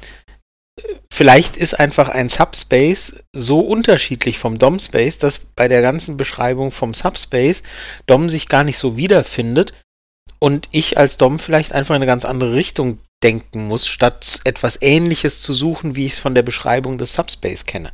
vielleicht 1.12 1.56
ist 1.56 1.78
einfach 1.78 2.08
ein 2.08 2.28
Subspace 2.28 3.22
so 3.32 3.60
unterschiedlich 3.60 4.38
vom 4.38 4.58
DOM-Space, 4.58 5.18
dass 5.18 5.38
bei 5.38 5.68
der 5.68 5.82
ganzen 5.82 6.16
Beschreibung 6.16 6.72
vom 6.72 6.94
Subspace 6.94 7.62
DOM 8.06 8.28
sich 8.28 8.48
gar 8.48 8.64
nicht 8.64 8.78
so 8.78 8.96
wiederfindet 8.96 9.72
und 10.44 10.68
ich 10.72 10.98
als 10.98 11.16
Dom 11.16 11.38
vielleicht 11.38 11.72
einfach 11.72 11.94
in 11.94 12.02
eine 12.02 12.06
ganz 12.06 12.26
andere 12.26 12.52
Richtung 12.52 12.98
denken 13.22 13.66
muss, 13.66 13.86
statt 13.86 14.42
etwas 14.44 14.76
Ähnliches 14.82 15.40
zu 15.40 15.54
suchen, 15.54 15.96
wie 15.96 16.04
ich 16.04 16.12
es 16.12 16.18
von 16.18 16.34
der 16.34 16.42
Beschreibung 16.42 16.98
des 16.98 17.14
Subspace 17.14 17.64
kenne 17.64 17.92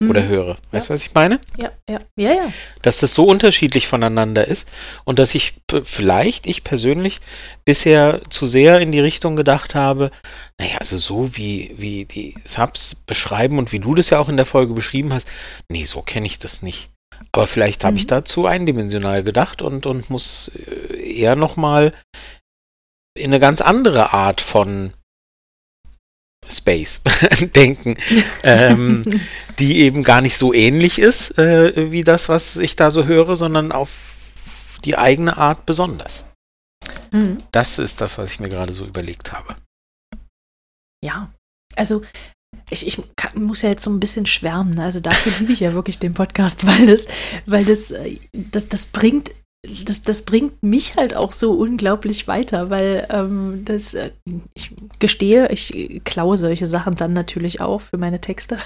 mhm. 0.00 0.10
oder 0.10 0.26
höre. 0.26 0.56
Weißt 0.72 0.88
du, 0.88 0.92
ja. 0.92 0.94
was 0.94 1.06
ich 1.06 1.14
meine? 1.14 1.40
Ja, 1.56 1.70
ja, 1.88 2.00
ja, 2.16 2.32
ja. 2.32 2.52
Dass 2.82 2.98
das 2.98 3.14
so 3.14 3.24
unterschiedlich 3.24 3.86
voneinander 3.86 4.48
ist 4.48 4.68
und 5.04 5.20
dass 5.20 5.32
ich 5.36 5.60
vielleicht, 5.84 6.48
ich 6.48 6.64
persönlich, 6.64 7.20
bisher 7.64 8.20
zu 8.30 8.48
sehr 8.48 8.80
in 8.80 8.90
die 8.90 8.98
Richtung 8.98 9.36
gedacht 9.36 9.76
habe, 9.76 10.10
naja, 10.58 10.78
also 10.78 10.98
so 10.98 11.36
wie, 11.36 11.72
wie 11.76 12.04
die 12.06 12.34
Subs 12.44 12.96
beschreiben 12.96 13.58
und 13.58 13.70
wie 13.70 13.78
du 13.78 13.94
das 13.94 14.10
ja 14.10 14.18
auch 14.18 14.28
in 14.28 14.36
der 14.36 14.46
Folge 14.46 14.74
beschrieben 14.74 15.14
hast, 15.14 15.28
nee, 15.68 15.84
so 15.84 16.02
kenne 16.02 16.26
ich 16.26 16.40
das 16.40 16.62
nicht. 16.62 16.90
Aber 17.30 17.46
vielleicht 17.46 17.84
habe 17.84 17.92
mhm. 17.92 17.98
ich 17.98 18.06
dazu 18.06 18.46
eindimensional 18.46 19.22
gedacht 19.22 19.62
und, 19.62 19.86
und 19.86 20.10
muss 20.10 20.50
äh, 20.54 21.20
eher 21.20 21.36
nochmal 21.36 21.92
in 23.14 23.26
eine 23.26 23.40
ganz 23.40 23.60
andere 23.60 24.12
Art 24.12 24.40
von 24.40 24.92
Space 26.48 27.02
denken, 27.54 27.96
ähm, 28.42 29.04
die 29.58 29.80
eben 29.80 30.02
gar 30.02 30.20
nicht 30.20 30.36
so 30.36 30.52
ähnlich 30.52 30.98
ist 30.98 31.38
äh, 31.38 31.90
wie 31.90 32.04
das, 32.04 32.28
was 32.28 32.56
ich 32.56 32.76
da 32.76 32.90
so 32.90 33.04
höre, 33.04 33.36
sondern 33.36 33.72
auf 33.72 34.78
die 34.84 34.98
eigene 34.98 35.36
Art 35.36 35.66
besonders. 35.66 36.24
Mhm. 37.12 37.42
Das 37.52 37.78
ist 37.78 38.00
das, 38.00 38.18
was 38.18 38.32
ich 38.32 38.40
mir 38.40 38.48
gerade 38.48 38.72
so 38.72 38.84
überlegt 38.84 39.32
habe. 39.32 39.54
Ja, 41.04 41.32
also 41.76 42.02
ich, 42.70 42.86
ich 42.86 42.98
kann, 43.16 43.42
muss 43.42 43.62
ja 43.62 43.70
jetzt 43.70 43.84
so 43.84 43.90
ein 43.90 44.00
bisschen 44.00 44.26
schwärmen. 44.26 44.74
Ne? 44.74 44.84
Also 44.84 45.00
dafür 45.00 45.32
liebe 45.38 45.52
ich 45.52 45.60
ja 45.60 45.74
wirklich 45.74 45.98
den 45.98 46.14
Podcast, 46.14 46.66
weil 46.66 46.86
das, 46.86 47.06
weil 47.46 47.64
das, 47.64 47.90
äh, 47.90 48.16
das, 48.32 48.68
das 48.68 48.86
bringt 48.86 49.30
das, 49.84 50.02
das 50.02 50.22
bringt 50.22 50.60
mich 50.64 50.96
halt 50.96 51.14
auch 51.14 51.32
so 51.32 51.52
unglaublich 51.52 52.26
weiter, 52.26 52.68
weil 52.68 53.06
ähm, 53.10 53.62
das, 53.64 53.94
äh, 53.94 54.10
ich 54.54 54.74
gestehe, 54.98 55.48
ich 55.52 56.00
klaue 56.04 56.36
solche 56.36 56.66
Sachen 56.66 56.96
dann 56.96 57.12
natürlich 57.12 57.60
auch 57.60 57.80
für 57.80 57.96
meine 57.96 58.20
Texte, 58.20 58.58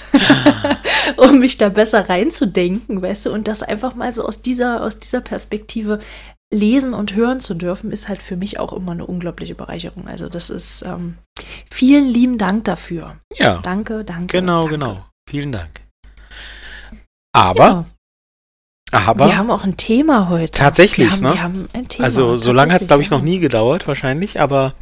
um 1.18 1.38
mich 1.38 1.58
da 1.58 1.68
besser 1.68 2.08
reinzudenken, 2.08 3.02
weißt 3.02 3.26
du, 3.26 3.32
und 3.32 3.46
das 3.46 3.62
einfach 3.62 3.94
mal 3.94 4.10
so 4.12 4.24
aus 4.24 4.40
dieser, 4.40 4.82
aus 4.82 4.98
dieser 4.98 5.20
Perspektive 5.20 6.00
lesen 6.52 6.94
und 6.94 7.14
hören 7.14 7.40
zu 7.40 7.54
dürfen, 7.54 7.90
ist 7.90 8.08
halt 8.08 8.22
für 8.22 8.36
mich 8.36 8.58
auch 8.58 8.72
immer 8.72 8.92
eine 8.92 9.06
unglaubliche 9.06 9.54
Bereicherung. 9.54 10.06
Also 10.06 10.28
das 10.28 10.50
ist 10.50 10.82
ähm, 10.82 11.18
vielen 11.70 12.06
lieben 12.06 12.38
Dank 12.38 12.64
dafür. 12.64 13.16
Ja. 13.36 13.58
Danke, 13.62 14.04
danke. 14.04 14.38
Genau, 14.38 14.62
danke. 14.62 14.78
genau. 14.78 15.06
Vielen 15.28 15.52
Dank. 15.52 15.70
Aber, 17.32 17.84
ja. 18.92 18.98
aber. 19.06 19.26
Wir 19.26 19.36
haben 19.36 19.50
auch 19.50 19.64
ein 19.64 19.76
Thema 19.76 20.28
heute. 20.28 20.52
Tatsächlich, 20.52 21.08
wir 21.08 21.16
haben, 21.16 21.22
ne? 21.22 21.32
Wir 21.32 21.42
haben 21.42 21.68
ein 21.72 21.88
Thema. 21.88 22.04
Also, 22.04 22.36
so 22.36 22.52
lange 22.52 22.72
hat 22.72 22.80
es, 22.80 22.86
glaube 22.86 23.02
ich, 23.02 23.10
noch 23.10 23.22
nie 23.22 23.40
gedauert, 23.40 23.88
wahrscheinlich, 23.88 24.40
aber. 24.40 24.74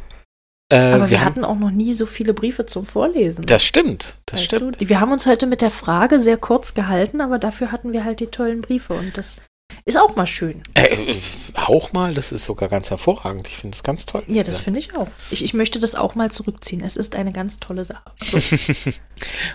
Äh, 0.71 0.93
aber 0.93 1.03
wir, 1.05 1.09
wir 1.11 1.25
hatten 1.25 1.43
auch 1.43 1.57
noch 1.57 1.71
nie 1.71 1.93
so 1.93 2.05
viele 2.05 2.33
Briefe 2.33 2.65
zum 2.65 2.85
Vorlesen. 2.85 3.45
Das 3.45 3.63
stimmt, 3.63 4.19
das 4.25 4.39
weißt 4.39 4.45
stimmt. 4.45 4.81
Du? 4.81 4.89
Wir 4.89 4.99
haben 4.99 5.11
uns 5.11 5.25
heute 5.25 5.47
mit 5.47 5.61
der 5.61 5.71
Frage 5.71 6.19
sehr 6.19 6.37
kurz 6.37 6.73
gehalten, 6.73 7.21
aber 7.21 7.39
dafür 7.39 7.71
hatten 7.71 7.91
wir 7.91 8.03
halt 8.03 8.19
die 8.19 8.27
tollen 8.27 8.61
Briefe 8.61 8.93
und 8.93 9.17
das 9.17 9.41
ist 9.87 9.97
auch 9.97 10.15
mal 10.15 10.25
schön. 10.27 10.63
Äh, 10.73 11.15
auch 11.55 11.93
mal. 11.93 12.13
Das 12.13 12.31
ist 12.31 12.45
sogar 12.45 12.69
ganz 12.69 12.89
hervorragend. 12.89 13.47
Ich 13.47 13.57
finde 13.57 13.75
es 13.75 13.83
ganz 13.83 14.05
toll. 14.05 14.23
Ja, 14.27 14.43
das 14.43 14.57
finde 14.57 14.79
ich 14.79 14.95
auch. 14.95 15.07
Ich, 15.29 15.43
ich 15.43 15.53
möchte 15.53 15.79
das 15.79 15.93
auch 15.95 16.15
mal 16.15 16.31
zurückziehen. 16.31 16.81
Es 16.81 16.97
ist 16.97 17.15
eine 17.15 17.31
ganz 17.31 17.59
tolle 17.59 17.85
Sache. 17.85 18.11
So. 18.19 18.37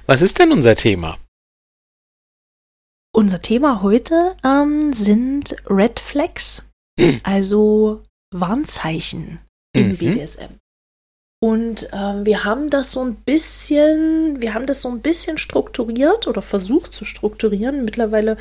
Was 0.06 0.22
ist 0.22 0.38
denn 0.38 0.52
unser 0.52 0.76
Thema? 0.76 1.18
Unser 3.12 3.42
Thema 3.42 3.82
heute 3.82 4.36
ähm, 4.44 4.92
sind 4.92 5.56
Red 5.68 5.98
Flags, 5.98 6.68
also 7.24 8.04
Warnzeichen 8.32 9.40
im 9.74 9.88
Mhm. 9.88 9.96
BDSM. 9.96 10.58
Und 11.42 11.88
ähm, 11.92 12.26
wir 12.26 12.44
haben 12.44 12.68
das 12.68 12.92
so 12.92 13.00
ein 13.02 13.16
bisschen, 13.16 14.42
wir 14.42 14.52
haben 14.52 14.66
das 14.66 14.82
so 14.82 14.90
ein 14.90 15.00
bisschen 15.00 15.38
strukturiert 15.38 16.26
oder 16.26 16.42
versucht 16.42 16.92
zu 16.92 17.04
strukturieren. 17.06 17.84
Mittlerweile 17.84 18.36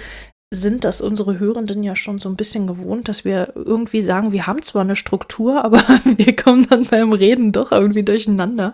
sind 0.52 0.84
das 0.84 1.02
unsere 1.02 1.38
Hörenden 1.38 1.84
ja 1.84 1.96
schon 1.96 2.20
so 2.20 2.28
ein 2.28 2.36
bisschen 2.36 2.66
gewohnt, 2.66 3.08
dass 3.08 3.24
wir 3.24 3.54
irgendwie 3.56 4.02
sagen, 4.02 4.32
wir 4.32 4.48
haben 4.48 4.62
zwar 4.64 4.82
eine 4.82 4.96
Struktur, 4.96 5.64
aber 5.64 5.84
wir 6.04 6.36
kommen 6.36 6.68
dann 6.70 6.86
beim 6.86 7.14
Reden 7.14 7.52
doch 7.52 7.72
irgendwie 7.72 8.04
durcheinander 8.04 8.74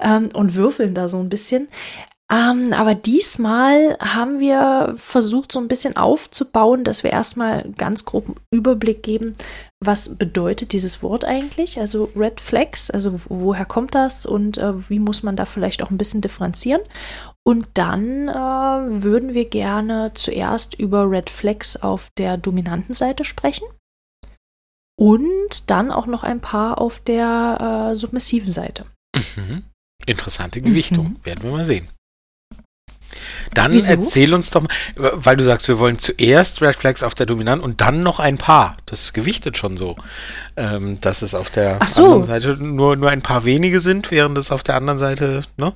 ähm, 0.00 0.30
und 0.32 0.54
würfeln 0.54 0.94
da 0.94 1.08
so 1.08 1.18
ein 1.18 1.28
bisschen. 1.28 1.68
Ähm, 2.32 2.72
aber 2.72 2.94
diesmal 2.94 3.98
haben 3.98 4.38
wir 4.38 4.94
versucht, 4.96 5.50
so 5.50 5.58
ein 5.58 5.66
bisschen 5.66 5.96
aufzubauen, 5.96 6.84
dass 6.84 7.02
wir 7.02 7.10
erstmal 7.10 7.68
ganz 7.76 8.04
groben 8.04 8.36
Überblick 8.52 9.02
geben, 9.02 9.34
was 9.80 10.16
bedeutet 10.16 10.72
dieses 10.72 11.02
Wort 11.02 11.24
eigentlich, 11.24 11.80
also 11.80 12.08
Red 12.14 12.40
Flags, 12.40 12.88
also 12.88 13.18
woher 13.28 13.64
kommt 13.64 13.96
das 13.96 14.26
und 14.26 14.58
äh, 14.58 14.88
wie 14.88 15.00
muss 15.00 15.24
man 15.24 15.34
da 15.34 15.44
vielleicht 15.44 15.82
auch 15.82 15.90
ein 15.90 15.98
bisschen 15.98 16.20
differenzieren. 16.20 16.82
Und 17.46 17.68
dann 17.74 18.28
äh, 18.28 18.32
würden 19.02 19.34
wir 19.34 19.46
gerne 19.46 20.12
zuerst 20.14 20.74
über 20.74 21.10
Red 21.10 21.30
Flags 21.30 21.76
auf 21.76 22.10
der 22.18 22.36
dominanten 22.36 22.94
Seite 22.94 23.24
sprechen 23.24 23.66
und 24.98 25.70
dann 25.70 25.90
auch 25.90 26.06
noch 26.06 26.22
ein 26.22 26.40
paar 26.40 26.78
auf 26.78 26.98
der 26.98 27.90
äh, 27.90 27.96
submissiven 27.96 28.52
Seite. 28.52 28.84
Mhm. 29.16 29.64
Interessante 30.06 30.60
Gewichtung. 30.60 31.06
Mhm. 31.06 31.24
Werden 31.24 31.42
wir 31.42 31.50
mal 31.52 31.64
sehen. 31.64 31.88
Dann 33.54 33.72
Wieso? 33.72 33.92
erzähl 33.92 34.32
uns 34.34 34.50
doch 34.50 34.62
mal, 34.62 34.68
weil 34.96 35.36
du 35.36 35.44
sagst, 35.44 35.68
wir 35.68 35.78
wollen 35.78 35.98
zuerst 35.98 36.62
Red 36.62 36.76
Flags 36.76 37.02
auf 37.02 37.14
der 37.14 37.26
Dominanten 37.26 37.64
und 37.64 37.80
dann 37.80 38.02
noch 38.02 38.20
ein 38.20 38.38
paar. 38.38 38.76
Das 38.86 39.12
gewichtet 39.12 39.56
schon 39.58 39.76
so, 39.76 39.96
ähm, 40.56 41.00
dass 41.00 41.22
es 41.22 41.34
auf 41.34 41.50
der 41.50 41.78
so. 41.86 42.04
anderen 42.04 42.24
Seite 42.24 42.56
nur, 42.60 42.96
nur 42.96 43.10
ein 43.10 43.22
paar 43.22 43.44
wenige 43.44 43.80
sind, 43.80 44.10
während 44.10 44.38
es 44.38 44.50
auf 44.52 44.62
der 44.62 44.76
anderen 44.76 44.98
Seite, 44.98 45.42
ne? 45.56 45.72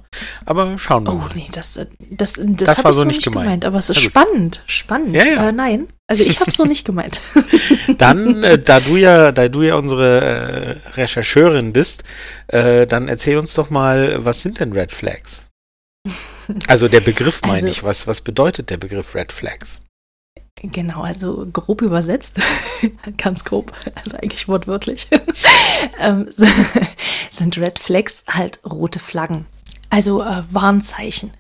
Aber 0.47 0.79
schauen 0.79 1.05
wir 1.05 1.13
Oh 1.13 1.17
mal. 1.17 1.31
nee, 1.35 1.49
das, 1.53 1.77
äh, 1.77 1.87
das, 2.11 2.35
das, 2.35 2.69
Das 2.69 2.79
hab 2.79 2.85
war 2.87 2.93
so 2.93 3.05
nicht 3.05 3.23
gemeint. 3.25 3.65
Aber 3.65 3.79
es 3.79 3.91
ist 3.91 4.01
spannend, 4.01 4.63
spannend. 4.67 5.15
Ja, 5.17 5.25
ja. 5.25 5.49
Äh, 5.49 5.53
nein, 5.53 5.89
also 6.07 6.25
ich 6.25 6.41
habe 6.41 6.51
so 6.51 6.65
nicht 6.65 6.85
gemeint. 6.85 7.21
Dann, 7.99 8.43
äh, 8.45 8.59
da 8.59 8.81
du 8.81 8.97
ja, 8.97 9.33
da 9.33 9.49
du 9.49 9.63
ja 9.63 9.75
unsere 9.77 10.21
äh, 10.21 10.91
Rechercheurin 10.97 11.73
bist, 11.73 12.05
äh, 12.49 12.87
dann 12.87 13.09
erzähl 13.09 13.39
uns 13.39 13.55
doch 13.55 13.71
mal, 13.71 14.25
was 14.25 14.43
sind 14.43 14.61
denn 14.61 14.73
Red 14.73 14.93
Flags? 14.93 15.47
Also 16.69 16.89
der 16.89 17.01
Begriff 17.01 17.41
meine 17.43 17.55
Also- 17.55 17.67
ich. 17.69 17.83
Was, 17.83 18.07
was 18.07 18.21
bedeutet 18.21 18.71
der 18.71 18.77
Begriff 18.77 19.15
Red 19.15 19.33
Flags? 19.33 19.81
Genau, 20.63 21.03
also 21.03 21.47
grob 21.53 21.83
übersetzt, 21.83 22.39
ganz 23.19 23.45
grob, 23.45 23.73
also 23.97 24.17
eigentlich 24.17 24.47
wortwörtlich, 24.47 25.09
ähm, 25.99 26.29
sind 27.33 27.59
Red 27.59 27.79
Flags 27.81 28.25
halt 28.29 28.61
rote 28.65 29.01
Flaggen. 29.01 29.47
Also 29.95 30.23
äh, 30.23 30.43
Warnzeichen. 30.51 31.31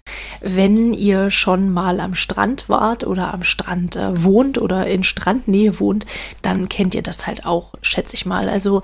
Wenn 0.41 0.95
ihr 0.95 1.33
schon 1.33 1.73
mal 1.73 1.99
am 1.99 2.15
Strand 2.15 2.69
wart 2.69 3.05
oder 3.05 3.35
am 3.35 3.43
Strand 3.43 3.97
äh, 3.97 4.23
wohnt 4.23 4.59
oder 4.59 4.87
in 4.87 5.03
Strandnähe 5.03 5.81
wohnt, 5.81 6.07
dann 6.43 6.69
kennt 6.69 6.95
ihr 6.95 7.03
das 7.03 7.27
halt 7.27 7.47
auch, 7.47 7.75
schätze 7.83 8.15
ich 8.15 8.27
mal. 8.27 8.49
Also 8.49 8.83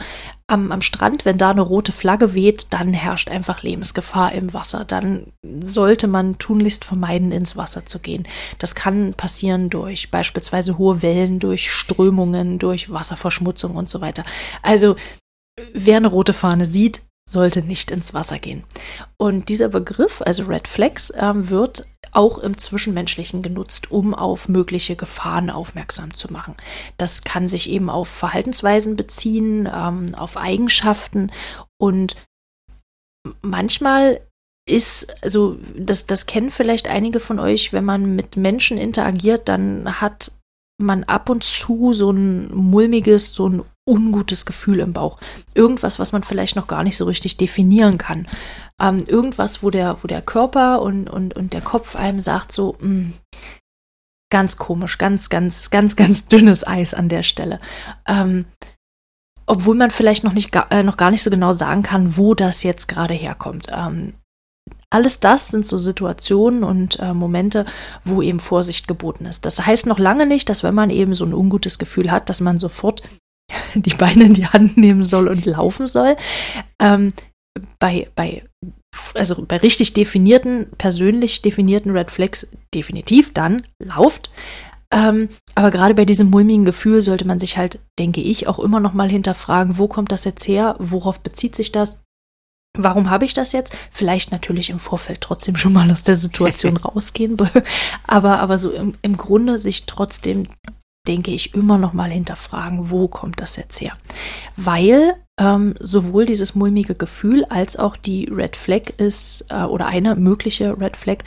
am, 0.49 0.73
am 0.73 0.83
Strand, 0.83 1.25
wenn 1.25 1.39
da 1.39 1.51
eine 1.51 1.61
rote 1.61 1.93
Flagge 1.93 2.35
weht, 2.35 2.67
dann 2.71 2.93
herrscht 2.93 3.31
einfach 3.31 3.63
Lebensgefahr 3.63 4.33
im 4.33 4.53
Wasser. 4.53 4.85
Dann 4.85 5.33
sollte 5.61 6.09
man 6.09 6.39
tunlichst 6.39 6.85
vermeiden, 6.85 7.31
ins 7.31 7.57
Wasser 7.57 7.87
zu 7.87 8.01
gehen. 8.01 8.27
Das 8.59 8.75
kann 8.75 9.15
passieren 9.15 9.71
durch 9.71 10.11
beispielsweise 10.11 10.79
hohe 10.79 11.01
Wellen, 11.01 11.39
durch 11.39 11.71
Strömungen, 11.71 12.59
durch 12.59 12.91
Wasserverschmutzung 12.91 13.77
und 13.77 13.89
so 13.89 14.01
weiter. 14.01 14.25
Also 14.63 14.97
wer 15.75 15.99
eine 15.99 16.09
rote 16.09 16.33
Fahne 16.33 16.67
sieht, 16.67 17.03
sollte 17.31 17.63
nicht 17.63 17.91
ins 17.91 18.13
Wasser 18.15 18.39
gehen. 18.39 18.65
Und 19.17 19.49
dieser 19.49 19.69
Begriff, 19.69 20.23
also 20.23 20.45
Red 20.45 20.69
Flags, 20.69 21.13
ähm, 21.17 21.51
wird 21.51 21.87
auch 22.13 22.39
im 22.39 22.59
Zwischenmenschlichen 22.59 23.43
genutzt, 23.43 23.91
um 23.91 24.15
auf 24.15 24.49
mögliche 24.49 24.97
Gefahren 24.97 25.51
aufmerksam 25.51 26.15
zu 26.15 26.33
machen. 26.33 26.57
Das 26.97 27.23
kann 27.23 27.47
sich 27.47 27.71
eben 27.71 27.89
auf 27.89 28.09
Verhaltensweisen 28.09 28.97
beziehen, 28.97 29.69
ähm, 29.73 30.15
auf 30.15 30.37
Eigenschaften 30.37 31.31
und 31.79 32.17
manchmal 33.43 34.21
ist, 34.69 35.23
also 35.23 35.59
das, 35.77 36.07
das 36.07 36.27
kennen 36.27 36.51
vielleicht 36.51 36.89
einige 36.89 37.21
von 37.21 37.39
euch, 37.39 37.73
wenn 37.73 37.85
man 37.85 38.15
mit 38.15 38.37
Menschen 38.37 38.79
interagiert, 38.79 39.49
dann 39.49 40.01
hat 40.01 40.33
man 40.79 41.05
ab 41.05 41.29
und 41.29 41.45
zu 41.45 41.93
so 41.93 42.11
ein 42.11 42.55
mulmiges, 42.55 43.35
so 43.35 43.49
ein 43.49 43.63
ungutes 43.91 44.47
Gefühl 44.47 44.81
im 44.81 44.93
Bauch. 44.93 45.19
Irgendwas, 45.55 45.99
was 45.99 46.13
man 46.13 46.23
vielleicht 46.23 46.57
noch 46.57 46.67
gar 46.67 46.85
nicht 46.85 46.97
so 46.97 47.05
richtig 47.05 47.37
definieren 47.37 47.99
kann. 47.99 48.29
Ähm, 48.81 49.05
irgendwas, 49.07 49.63
wo 49.63 49.71
der, 49.71 49.99
wo 50.03 50.07
der 50.07 50.23
Körper 50.23 50.83
und, 50.83 51.09
und, 51.09 51.37
und 51.37 51.53
der 51.53 51.61
Kopf 51.61 51.97
einem 51.97 52.21
sagt, 52.21 52.53
so, 52.53 52.77
mh, 52.81 53.11
ganz 54.31 54.57
komisch, 54.57 54.99
ganz, 54.99 55.29
ganz, 55.29 55.71
ganz, 55.71 55.97
ganz 55.97 56.29
dünnes 56.29 56.67
Eis 56.67 56.95
an 56.95 57.09
der 57.09 57.23
Stelle. 57.23 57.61
Ähm, 58.07 58.47
obwohl 59.47 59.75
man 59.75 59.91
vielleicht 59.91 60.23
noch, 60.23 60.33
nicht, 60.33 60.55
äh, 60.71 60.85
noch 60.85 60.97
gar 60.97 61.11
nicht 61.11 61.25
so 61.25 61.31
genau 61.31 61.53
sagen 61.53 61.83
kann, 61.83 62.17
wo 62.17 62.35
das 62.35 62.63
jetzt 62.63 62.87
gerade 62.87 63.15
herkommt. 63.15 63.67
Ähm, 63.73 64.15
alles 64.91 65.21
das 65.21 65.49
sind 65.49 65.67
so 65.67 65.79
Situationen 65.79 66.65
und 66.65 66.99
äh, 67.01 67.15
Momente, 67.15 67.65
wo 68.05 68.23
eben 68.23 68.41
Vorsicht 68.41 68.89
geboten 68.89 69.27
ist. 69.27 69.45
Das 69.45 69.65
heißt 69.65 69.87
noch 69.87 69.99
lange 69.99 70.27
nicht, 70.27 70.49
dass 70.49 70.65
wenn 70.65 70.75
man 70.75 70.91
eben 70.91 71.15
so 71.15 71.25
ein 71.25 71.35
ungutes 71.35 71.79
Gefühl 71.79 72.11
hat, 72.11 72.29
dass 72.29 72.41
man 72.41 72.59
sofort 72.59 73.03
die 73.75 73.95
Beine 73.95 74.25
in 74.25 74.35
die 74.35 74.47
Hand 74.47 74.77
nehmen 74.77 75.05
soll 75.05 75.29
und 75.29 75.45
laufen 75.47 75.87
soll. 75.87 76.17
Ähm, 76.81 77.13
bei, 77.79 78.09
bei, 78.15 78.45
also 79.15 79.45
bei 79.45 79.59
richtig 79.59 79.93
definierten, 79.93 80.69
persönlich 80.79 81.43
definierten 81.43 81.93
Red 81.93 82.11
Flags 82.11 82.49
definitiv 82.75 83.33
dann 83.33 83.67
lauft. 83.83 84.31
Ähm, 84.93 85.29
aber 85.55 85.71
gerade 85.71 85.95
bei 85.95 86.05
diesem 86.05 86.31
mulmigen 86.31 86.65
Gefühl 86.65 87.01
sollte 87.01 87.27
man 87.27 87.39
sich 87.39 87.57
halt, 87.57 87.79
denke 87.99 88.21
ich, 88.21 88.49
auch 88.49 88.59
immer 88.59 88.81
noch 88.81 88.93
mal 88.93 89.09
hinterfragen, 89.09 89.79
wo 89.79 89.87
kommt 89.87 90.11
das 90.11 90.25
jetzt 90.25 90.47
her? 90.49 90.75
Worauf 90.79 91.21
bezieht 91.21 91.55
sich 91.55 91.71
das? 91.71 92.03
Warum 92.77 93.11
habe 93.11 93.25
ich 93.25 93.35
das 93.35 93.53
jetzt? 93.53 93.77
Vielleicht 93.91 94.31
natürlich 94.31 94.71
im 94.71 94.79
Vorfeld 94.79 95.21
trotzdem 95.21 95.57
schon 95.57 95.73
mal 95.73 95.91
aus 95.91 96.03
der 96.03 96.17
Situation 96.17 96.77
rausgehen, 96.77 97.37
aber, 98.07 98.41
aber 98.41 98.59
so 98.59 98.71
im, 98.71 98.95
im 99.03 99.17
Grunde 99.17 99.59
sich 99.59 99.87
trotzdem, 99.87 100.47
denke 101.11 101.33
ich, 101.33 101.55
immer 101.55 101.77
noch 101.77 101.93
mal 101.93 102.11
hinterfragen, 102.11 102.91
wo 102.91 103.09
kommt 103.09 103.41
das 103.41 103.57
jetzt 103.57 103.81
her? 103.81 103.95
Weil 104.57 105.17
ähm, 105.41 105.75
sowohl 105.81 106.25
dieses 106.25 106.55
mulmige 106.55 106.95
Gefühl 106.95 107.45
als 107.47 107.77
auch 107.77 107.97
die 107.97 108.27
Red 108.27 108.55
Flag 108.55 108.91
ist, 108.99 109.47
äh, 109.51 109.65
oder 109.65 109.87
eine 109.87 110.15
mögliche 110.15 110.81
Red 110.81 110.97
Flag, 110.97 111.19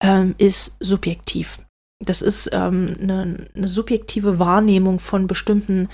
ähm, 0.00 0.34
ist 0.38 0.76
subjektiv. 0.80 1.60
Das 2.04 2.20
ist 2.20 2.50
ähm, 2.52 2.96
eine, 3.00 3.48
eine 3.54 3.68
subjektive 3.68 4.40
Wahrnehmung 4.40 4.98
von 4.98 5.28
bestimmten 5.28 5.88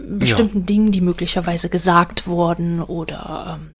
bestimmten 0.00 0.64
Dingen, 0.64 0.92
die 0.92 1.00
möglicherweise 1.00 1.68
gesagt 1.68 2.28
wurden 2.28 2.80
oder 2.80 3.58
ähm, 3.58 3.72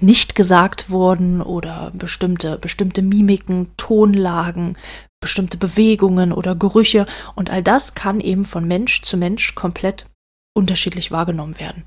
nicht 0.00 0.34
gesagt 0.34 0.88
wurden 0.88 1.42
oder 1.42 1.92
bestimmte, 1.94 2.56
bestimmte 2.56 3.02
Mimiken, 3.02 3.70
Tonlagen, 3.76 4.78
bestimmte 5.22 5.56
Bewegungen 5.56 6.32
oder 6.32 6.54
Gerüche 6.54 7.06
und 7.34 7.48
all 7.48 7.62
das 7.62 7.94
kann 7.94 8.20
eben 8.20 8.44
von 8.44 8.66
Mensch 8.68 9.00
zu 9.00 9.16
Mensch 9.16 9.54
komplett 9.54 10.06
unterschiedlich 10.54 11.10
wahrgenommen 11.10 11.58
werden. 11.58 11.84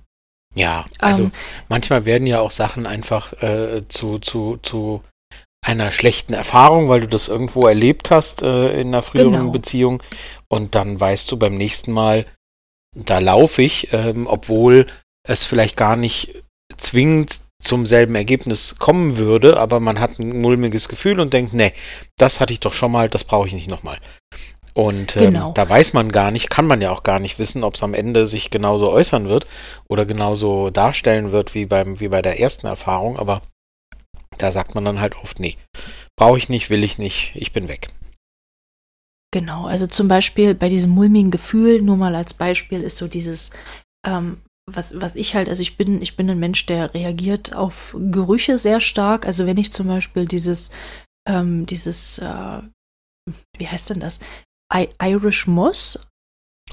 Ja, 0.56 0.86
also 1.00 1.26
Ähm, 1.26 1.32
manchmal 1.70 2.06
werden 2.06 2.26
ja 2.26 2.40
auch 2.40 2.50
Sachen 2.50 2.88
einfach 2.88 3.34
äh, 3.44 3.84
zu, 3.90 4.18
zu, 4.18 4.58
zu 4.64 5.04
einer 5.64 5.92
schlechten 5.92 6.34
Erfahrung, 6.34 6.90
weil 6.90 7.02
du 7.02 7.08
das 7.08 7.28
irgendwo 7.28 7.68
erlebt 7.68 8.10
hast 8.10 8.42
äh, 8.42 8.80
in 8.80 8.88
einer 8.88 9.04
früheren 9.04 9.32
Genau. 9.32 9.52
Beziehung 9.52 10.02
und 10.48 10.74
dann 10.76 11.00
weißt 11.00 11.32
du 11.32 11.38
beim 11.38 11.58
nächsten 11.58 11.92
Mal, 11.92 12.26
da 12.96 13.20
laufe 13.20 13.62
ich, 13.62 13.92
ähm, 13.92 14.28
obwohl 14.28 14.88
es 15.28 15.46
vielleicht 15.46 15.76
gar 15.76 15.96
nicht 15.98 16.42
zwingend 16.78 17.42
zum 17.62 17.86
selben 17.86 18.16
Ergebnis 18.16 18.78
kommen 18.80 19.18
würde, 19.18 19.58
aber 19.60 19.80
man 19.80 20.00
hat 20.00 20.20
ein 20.20 20.42
mulmiges 20.42 20.88
Gefühl 20.90 21.20
und 21.20 21.34
denkt, 21.34 21.54
nee, 21.54 21.74
das 22.18 22.40
hatte 22.40 22.54
ich 22.54 22.60
doch 22.60 22.74
schon 22.74 22.92
mal, 22.92 23.10
das 23.10 23.24
brauche 23.24 23.48
ich 23.48 23.54
nicht 23.54 23.70
nochmal. 23.70 23.98
Und 24.74 25.16
ähm, 25.16 25.24
Genau. 25.34 25.52
da 25.54 25.68
weiß 25.68 25.94
man 25.94 26.12
gar 26.12 26.32
nicht, 26.32 26.50
kann 26.50 26.68
man 26.68 26.82
ja 26.82 26.92
auch 26.92 27.04
gar 27.04 27.20
nicht 27.20 27.40
wissen, 27.40 27.64
ob 27.64 27.76
es 27.76 27.84
am 27.84 27.94
Ende 27.94 28.26
sich 28.26 28.50
genauso 28.52 28.92
äußern 28.92 29.30
wird 29.30 29.48
oder 29.88 30.06
genauso 30.06 30.70
darstellen 30.70 31.32
wird 31.32 31.56
wie 31.56 31.66
beim 31.66 32.00
wie 32.02 32.10
bei 32.10 32.22
der 32.22 32.40
ersten 32.42 32.68
Erfahrung, 32.68 33.18
aber 33.18 33.42
da 34.38 34.52
sagt 34.52 34.76
man 34.76 34.84
dann 34.84 35.00
halt 35.00 35.16
oft, 35.16 35.40
nee, 35.40 35.56
brauche 36.18 36.38
ich 36.38 36.50
nicht, 36.50 36.70
will 36.70 36.84
ich 36.84 36.98
nicht, 36.98 37.32
ich 37.36 37.54
bin 37.54 37.70
weg. 37.70 37.88
Genau, 39.32 39.66
also 39.66 39.88
zum 39.88 40.08
Beispiel 40.08 40.56
bei 40.56 40.70
diesem 40.70 40.90
mulmigen 40.92 41.32
Gefühl, 41.32 41.82
nur 41.82 41.98
mal 41.98 42.16
als 42.16 42.34
Beispiel, 42.34 42.82
ist 42.82 42.98
so 42.98 43.08
dieses, 43.08 43.52
ähm, 44.06 44.38
was, 44.72 45.00
was 45.00 45.16
ich 45.16 45.36
halt, 45.36 45.48
also 45.50 45.62
ich 45.62 45.78
bin, 45.78 46.02
ich 46.02 46.16
bin 46.16 46.30
ein 46.30 46.40
Mensch, 46.40 46.66
der 46.66 46.94
reagiert 46.94 47.54
auf 47.56 47.96
Gerüche 47.98 48.58
sehr 48.58 48.82
stark. 48.82 49.26
Also 49.26 49.46
wenn 49.46 49.58
ich 49.58 49.72
zum 49.72 49.88
Beispiel 49.88 50.26
dieses, 50.26 50.72
ähm, 51.28 51.66
dieses, 51.66 52.20
äh, 52.20 52.62
wie 53.58 53.68
heißt 53.68 53.90
denn 53.92 54.00
das? 54.00 54.20
I 54.74 54.90
Irish 55.02 55.48
Moss 55.48 56.08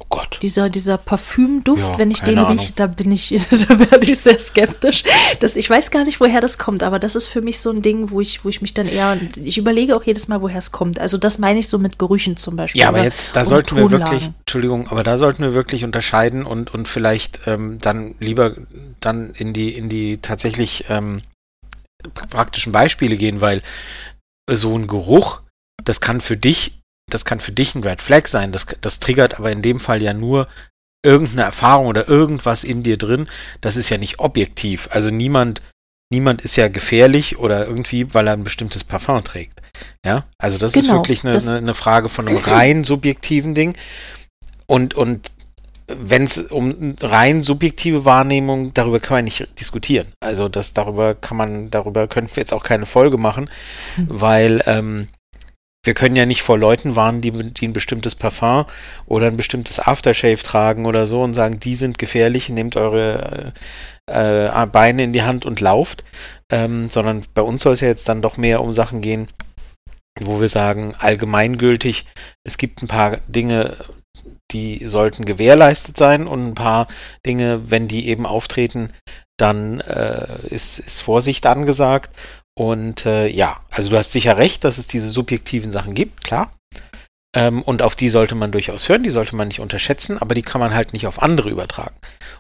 Oh 0.01 0.07
Gott. 0.09 0.39
Dieser, 0.41 0.71
dieser 0.71 0.97
Parfümduft, 0.97 1.83
Ja, 1.83 1.99
wenn 1.99 2.11
ich 2.11 2.21
den 2.21 2.39
Ahnung. 2.39 2.59
rieche, 2.59 2.73
da 2.75 2.87
bin 2.87 3.13
ich, 3.13 3.29
da 3.51 3.79
werde 3.79 4.11
ich 4.11 4.19
sehr 4.21 4.41
skeptisch. 4.41 5.05
Das, 5.41 5.55
ich 5.55 5.69
weiß 5.69 5.91
gar 5.91 6.05
nicht, 6.05 6.19
woher 6.19 6.41
das 6.41 6.57
kommt, 6.57 6.83
aber 6.83 6.99
das 6.99 7.15
ist 7.15 7.27
für 7.27 7.43
mich 7.43 7.61
so 7.61 7.71
ein 7.71 7.83
Ding, 7.83 8.11
wo 8.11 8.21
ich, 8.23 8.43
wo 8.43 8.49
ich 8.49 8.63
mich 8.63 8.73
dann 8.73 8.87
eher, 8.87 9.21
ich 9.37 9.59
überlege 9.59 9.95
auch 9.95 10.03
jedes 10.05 10.29
Mal, 10.29 10.41
woher 10.41 10.57
es 10.59 10.73
kommt. 10.73 10.99
Also 10.99 11.19
das 11.19 11.39
meine 11.39 11.59
ich 11.61 11.69
so 11.69 11.79
mit 11.79 11.99
Gerüchen 11.99 12.39
zum 12.39 12.57
Beispiel. 12.57 12.81
Ja, 12.81 12.89
aber 12.89 12.99
oder- 12.99 13.05
jetzt, 13.05 13.37
da 13.37 13.45
sollten 13.45 13.77
wir 13.77 13.91
wirklich. 13.91 14.31
Entschuldigung, 14.41 14.89
aber 14.89 15.03
da 15.03 15.19
sollten 15.19 15.43
wir 15.43 15.53
wirklich 15.53 15.85
unterscheiden 15.85 16.45
und, 16.45 16.73
und 16.73 16.89
vielleicht 16.89 17.41
ähm, 17.47 17.79
dann 17.79 18.15
lieber 18.19 18.55
dann 19.01 19.31
in 19.35 19.53
die, 19.53 19.77
in 19.77 19.91
die 19.91 20.17
tatsächlich 20.23 20.87
ähm, 20.89 21.21
praktischen 22.31 22.73
Beispiele 22.73 23.19
gehen, 23.19 23.43
weil 23.43 23.61
so 24.51 24.75
ein 24.77 24.87
Geruch, 24.87 25.43
das 25.85 26.01
kann 26.01 26.23
für 26.23 26.39
dich, 26.39 26.81
das 27.15 27.25
kann 27.25 27.41
für 27.41 27.53
dich 27.53 27.75
ein 27.75 27.83
Red 27.85 28.01
Flag 28.03 28.27
sein. 28.27 28.53
Das, 28.53 28.67
das 28.81 29.01
triggert 29.01 29.39
aber 29.39 29.51
in 29.53 29.63
dem 29.63 29.81
Fall 29.81 30.03
ja 30.03 30.13
nur 30.15 30.49
irgendeine 31.05 31.43
Erfahrung 31.43 31.87
oder 31.87 32.09
irgendwas 32.09 32.65
in 32.65 32.83
dir 32.83 32.97
drin. 32.97 33.29
Das 33.61 33.77
ist 33.77 33.89
ja 33.91 33.99
nicht 33.99 34.21
objektiv. 34.21 34.89
Also 34.93 35.11
niemand, 35.11 35.61
niemand 36.13 36.43
ist 36.43 36.57
ja 36.57 36.69
gefährlich 36.69 37.39
oder 37.39 37.67
irgendwie, 37.67 38.15
weil 38.15 38.27
er 38.29 38.35
ein 38.35 38.45
bestimmtes 38.45 38.85
Parfum 38.85 39.23
trägt. 39.25 39.61
Ja, 40.07 40.25
also 40.39 40.59
das 40.59 40.77
ist 40.77 40.85
Genau, 40.87 40.99
wirklich 40.99 41.25
eine, 41.25 41.33
das- 41.33 41.49
eine, 41.49 41.59
eine 41.59 41.75
Frage 41.75 42.09
von 42.09 42.29
einem 42.29 42.39
rein 42.45 42.85
subjektiven 42.85 43.55
Ding. 43.55 43.77
Und, 44.67 44.95
und 44.95 45.33
wenn 45.89 46.23
es 46.25 46.39
um 46.39 46.95
rein 47.03 47.43
subjektive 47.43 48.05
Wahrnehmung, 48.05 48.73
darüber 48.73 49.01
kann 49.01 49.17
man 49.19 49.25
nicht 49.25 49.49
diskutieren. 49.61 50.07
Also 50.21 50.49
das 50.49 50.73
darüber 50.73 51.15
kann 51.15 51.37
man, 51.37 51.71
darüber 51.71 52.07
könnten 52.07 52.35
wir 52.37 52.41
jetzt 52.43 52.53
auch 52.53 52.63
keine 52.63 52.87
Folge 52.87 53.19
machen, 53.19 53.51
Hm. 53.97 54.07
weil 54.09 54.63
ähm, 54.67 55.09
wir 55.85 55.95
können 55.95 56.17
ja 56.17 56.27
nicht 56.27 56.43
vor 56.43 56.59
Leuten 56.59 56.95
warnen, 56.95 57.21
die, 57.21 57.33
die 57.33 57.67
ein 57.67 57.73
bestimmtes 57.73 58.15
Parfum 58.15 58.67
oder 59.07 59.27
ein 59.27 59.37
bestimmtes 59.37 59.81
Aftershave 59.81 60.43
tragen 60.43 60.87
oder 60.87 61.07
so 61.07 61.23
und 61.23 61.35
sagen, 61.35 61.59
die 61.59 61.75
sind 61.75 61.99
gefährlich, 61.99 62.49
nehmt 62.49 62.77
eure 62.77 63.53
äh, 64.09 64.47
äh, 64.47 64.67
Beine 64.67 65.03
in 65.03 65.13
die 65.13 65.23
Hand 65.23 65.45
und 65.45 65.61
lauft, 65.61 66.05
ähm, 66.51 66.89
sondern 66.89 67.23
bei 67.35 67.43
uns 67.43 67.63
soll 67.63 67.73
es 67.73 67.81
ja 67.81 67.89
jetzt 67.89 68.09
dann 68.09 68.23
doch 68.23 68.37
mehr 68.37 68.61
um 68.61 68.73
Sachen 68.73 69.01
gehen, 69.01 69.29
wo 70.21 70.41
wir 70.41 70.49
sagen, 70.49 70.95
allgemeingültig, 70.99 72.07
es 72.45 72.59
gibt 72.59 72.83
ein 72.83 72.89
paar 72.89 73.17
Dinge, 73.29 73.77
die 74.53 74.87
sollten 74.87 75.25
gewährleistet 75.25 75.97
sein 75.97 76.27
und 76.27 76.47
ein 76.47 76.55
paar 76.55 76.87
Dinge, 77.27 77.71
wenn 77.71 77.89
die 77.89 78.09
eben 78.09 78.27
auftreten, 78.27 78.91
dann 79.37 79.81
äh, 79.81 80.47
ist, 80.49 80.79
ist 80.79 81.01
Vorsicht 81.01 81.47
angesagt. 81.47 82.11
Und 82.55 83.07
äh, 83.07 83.27
ja, 83.29 83.61
also 83.71 83.89
du 83.89 83.97
hast 83.97 84.13
sicher 84.13 84.37
recht, 84.37 84.65
dass 84.65 84.79
es 84.79 84.87
diese 84.87 85.09
subjektiven 85.09 85.73
Sachen 85.73 85.95
gibt, 85.95 86.23
klar. 86.25 86.53
Ähm, 87.35 87.63
und 87.63 87.81
auf 87.81 87.97
die 87.97 88.09
sollte 88.09 88.35
man 88.35 88.53
durchaus 88.53 88.91
hören, 88.91 89.03
die 89.03 89.11
sollte 89.11 89.35
man 89.37 89.49
nicht 89.49 89.61
unterschätzen, 89.61 90.19
aber 90.21 90.35
die 90.35 90.43
kann 90.43 90.61
man 90.61 90.75
halt 90.75 90.93
nicht 90.93 91.07
auf 91.07 91.23
andere 91.23 91.49
übertragen. 91.49 91.95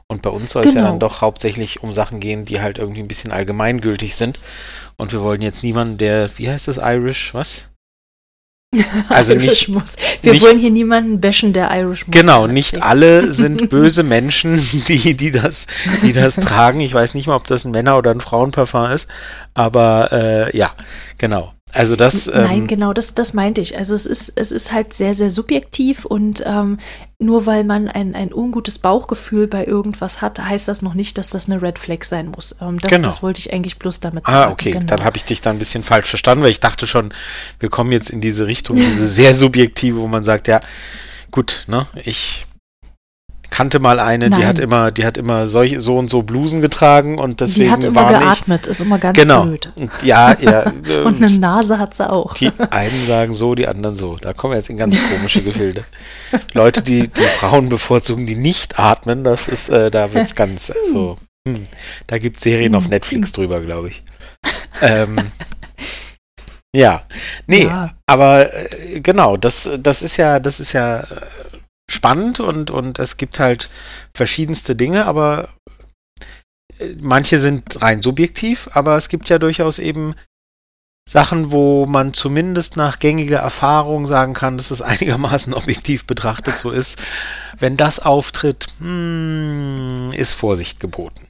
Und 0.07 0.21
bei 0.21 0.29
uns 0.29 0.53
soll 0.53 0.65
es 0.65 0.75
ja 0.75 0.81
Genau. 0.81 0.91
dann 0.91 1.01
doch 1.01 1.23
hauptsächlich 1.23 1.83
um 1.83 1.93
Sachen 1.95 2.21
gehen, 2.21 2.45
die 2.45 2.61
halt 2.61 2.77
irgendwie 2.77 3.01
ein 3.01 3.09
bisschen 3.09 3.33
allgemeingültig 3.33 4.15
sind. 4.15 4.39
Und 4.99 5.13
wir 5.13 5.23
wollen 5.23 5.41
jetzt 5.41 5.63
niemanden, 5.63 5.97
der, 5.97 6.37
wie 6.39 6.51
heißt 6.51 6.69
das, 6.69 6.77
Irish, 6.77 7.33
was? 7.33 7.71
Also 9.09 9.35
nicht-. 9.35 9.69
Wir 10.23 10.33
nicht- 10.33 10.43
wollen 10.43 10.59
hier 10.59 10.71
niemanden 10.71 11.21
bashen, 11.21 11.53
der 11.53 11.71
Irish 11.77 12.07
Moss 12.07 12.17
Genau, 12.17 12.47
nicht 12.47 12.83
alle 12.83 13.31
sind 13.33 13.69
böse 13.69 14.03
Menschen, 14.03 14.57
die, 14.89 15.15
die 15.17 15.31
das, 15.31 15.67
die 16.03 16.13
das 16.13 16.37
tragen. 16.37 16.81
Ich 16.81 16.95
weiß 16.95 17.15
nicht 17.15 17.27
mal, 17.27 17.37
ob 17.37 17.47
das 17.47 17.65
ein 17.65 17.71
Männer- 17.73 17.99
oder 17.99 18.11
ein 18.11 18.21
Frauenparfum 18.21 18.91
ist, 18.91 19.09
aber 19.55 20.11
äh, 20.13 20.57
ja, 20.57 20.73
genau. 21.19 21.53
Also 21.75 21.97
das, 21.97 22.27
Nein, 22.27 22.61
ähm, 22.61 22.67
genau, 22.67 22.93
das, 22.93 23.15
das 23.15 23.33
meinte 23.33 23.61
ich. 23.63 23.79
Also 23.79 23.95
es 23.95 24.05
ist, 24.05 24.33
es 24.37 24.53
ist 24.53 24.73
halt 24.73 24.93
sehr, 24.93 25.15
sehr 25.15 25.31
subjektiv 25.31 26.05
und 26.05 26.43
ähm, 26.45 26.79
nur 27.19 27.47
weil 27.47 27.65
man 27.65 27.89
ein, 27.89 28.15
ein 28.15 28.33
ungutes 28.33 28.79
Bauchgefühl 28.79 29.47
bei 29.47 29.65
irgendwas 29.65 30.21
hat, 30.21 30.39
heißt 30.39 30.69
das 30.69 30.83
noch 30.83 30.93
nicht, 30.93 31.17
dass 31.17 31.31
das 31.31 31.49
eine 31.49 31.63
Red 31.63 31.79
Flag 31.79 32.05
sein 32.05 32.29
muss. 32.29 32.55
Ähm, 32.61 32.79
das, 32.79 32.91
Genau. 32.91 33.07
das 33.09 33.23
wollte 33.23 33.41
ich 33.41 33.53
eigentlich 33.53 33.79
bloß 33.79 34.01
damit 34.01 34.27
sagen. 34.27 34.51
ah, 34.51 34.53
okay, 34.53 34.73
genau. 34.73 34.85
dann 34.87 35.05
habe 35.05 35.17
ich 35.17 35.25
dich 35.25 35.41
da 35.41 35.51
ein 35.51 35.59
bisschen 35.59 35.83
falsch 35.83 36.09
verstanden, 36.09 36.45
weil 36.45 36.51
ich 36.51 36.61
dachte 36.61 36.87
schon, 36.87 37.15
wir 37.59 37.71
kommen 37.71 37.91
jetzt 37.91 38.11
in 38.11 38.21
diese 38.21 38.47
Richtung, 38.47 38.77
diese 38.77 39.07
sehr 39.07 39.35
subjektive, 39.35 39.97
wo 39.99 40.09
man 40.09 40.25
sagt, 40.25 40.49
ja, 40.49 40.61
gut, 41.31 41.65
ne, 41.69 41.87
ich 42.05 42.45
kannte 43.53 43.79
mal 43.81 44.01
eine, 44.01 44.31
die 44.31 44.41
Nein. 44.41 44.47
hat 44.49 44.59
immer, 44.59 44.91
die 44.91 45.05
hat 45.05 45.17
immer 45.19 45.47
solch, 45.47 45.77
so 45.79 45.99
und 45.99 46.09
so 46.11 46.23
Blusen 46.23 46.63
getragen 46.63 47.19
und 47.19 47.41
deswegen 47.41 47.67
Die 47.67 47.71
hat 47.71 47.85
immer 47.85 47.95
warne 48.03 48.17
ich. 48.19 48.25
geatmet, 48.25 48.67
ist 48.67 48.81
immer 48.81 48.99
ganz 48.99 49.17
Genau. 49.19 49.45
blöd. 49.45 49.71
Und 49.77 49.91
Ja, 50.03 50.35
ja. 50.41 50.63
äh, 50.89 51.03
Und 51.05 51.23
eine 51.23 51.39
Nase 51.39 51.79
hat 51.79 51.95
sie 51.95 52.11
auch. 52.11 52.33
Die 52.35 52.51
einen 52.71 53.05
sagen 53.05 53.35
so, 53.35 53.55
die 53.55 53.69
anderen 53.69 53.95
so. 53.97 54.17
Da 54.17 54.33
kommen 54.33 54.53
wir 54.55 54.57
jetzt 54.57 54.71
in 54.71 54.79
ganz 54.79 54.99
komische 55.11 55.43
Gefilde. 55.43 55.85
Leute, 56.55 56.83
die, 56.83 57.09
die 57.09 57.23
Frauen 57.39 57.69
bevorzugen, 57.69 58.27
die 58.27 58.37
nicht 58.37 58.79
atmen, 58.81 59.23
das 59.23 59.49
ist, 59.49 59.69
äh, 59.69 59.91
da 59.91 60.13
wird's 60.15 60.35
ganz, 60.35 60.71
also, 60.71 61.19
hm, 61.47 61.67
da 62.07 62.19
gibt 62.19 62.41
Serien 62.41 62.75
auf 62.75 62.85
Hm. 62.85 62.91
Netflix 62.91 63.33
drüber, 63.33 63.61
glaube 63.61 63.89
ich. 63.89 64.03
Ähm, 64.81 65.19
ja, 66.75 67.03
nee, 67.47 67.65
Ja. 67.67 67.91
aber 68.07 68.51
äh, 68.53 69.01
genau, 69.01 69.37
das, 69.37 69.69
das 69.79 70.01
ist 70.01 70.17
ja, 70.17 70.41
das 70.41 70.59
ist 70.59 70.73
ja 70.73 71.01
äh, 71.01 71.05
spannend 71.93 72.41
und, 72.41 72.71
und 72.71 72.99
es 72.99 73.17
gibt 73.17 73.39
halt 73.39 73.71
verschiedenste 74.15 74.77
Dinge, 74.77 75.07
aber 75.07 75.49
äh, 76.79 76.95
manche 77.01 77.39
sind 77.39 77.83
rein 77.83 78.03
subjektiv, 78.03 78.69
aber 78.73 78.97
es 78.97 79.09
gibt 79.09 79.29
ja 79.29 79.39
durchaus 79.39 79.79
eben 79.79 80.15
Sachen, 81.09 81.51
wo 81.51 81.87
man 81.87 82.15
zumindest 82.15 82.77
nach 82.77 83.01
gängiger 83.01 83.39
Erfahrung 83.39 84.07
sagen 84.07 84.35
kann, 84.35 84.57
dass 84.57 84.71
es 84.71 84.83
einigermaßen 84.83 85.55
objektiv 85.55 86.07
betrachtet 86.07 86.59
so 86.59 86.71
ist. 86.71 87.03
Wenn 87.59 87.77
das 87.77 87.99
auftritt, 87.99 88.67
hm, 88.79 90.13
ist 90.15 90.35
Vorsicht 90.35 90.81
geboten. 90.81 91.29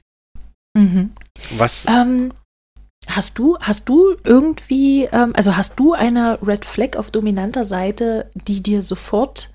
Mhm. 0.77 1.11
Was, 1.57 1.85
Ähm, 1.87 2.31
hast 3.07 3.37
du, 3.37 3.57
hast 3.59 3.89
du 3.89 4.15
irgendwie, 4.23 5.05
ähm, 5.11 5.33
also 5.35 5.55
hast 5.55 5.79
du 5.79 5.93
eine 5.93 6.39
Red 6.45 6.65
Flag 6.65 6.97
auf 6.97 7.11
dominanter 7.11 7.65
Seite, 7.65 8.29
die 8.33 8.61
dir 8.61 8.83
sofort, 8.83 9.52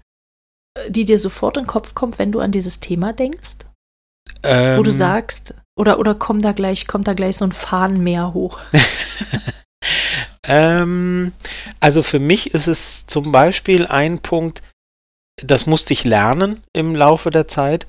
die 0.88 1.04
dir 1.04 1.18
sofort 1.18 1.56
in 1.56 1.64
den 1.64 1.68
Kopf 1.68 1.94
kommt, 1.94 2.18
wenn 2.18 2.32
du 2.32 2.40
an 2.40 2.52
dieses 2.52 2.80
Thema 2.80 3.12
denkst? 3.12 3.58
ähm, 4.42 4.78
Wo 4.78 4.82
du 4.82 4.92
sagst, 4.92 5.54
oder, 5.76 5.98
oder 5.98 6.14
kommt 6.14 6.44
da 6.44 6.52
gleich, 6.52 6.86
kommt 6.86 7.08
da 7.08 7.14
gleich 7.14 7.36
so 7.36 7.44
ein 7.44 7.52
Fahnenmeer 7.52 8.34
hoch? 8.34 8.58
Ähm, 10.48 11.32
also 11.78 12.02
für 12.02 12.18
mich 12.18 12.54
ist 12.54 12.66
es 12.66 13.06
zum 13.06 13.30
Beispiel 13.30 13.86
ein 13.86 14.18
Punkt, 14.18 14.62
das 15.36 15.66
musste 15.66 15.92
ich 15.92 16.04
lernen 16.04 16.62
im 16.72 16.96
Laufe 16.96 17.30
der 17.30 17.46
Zeit. 17.46 17.86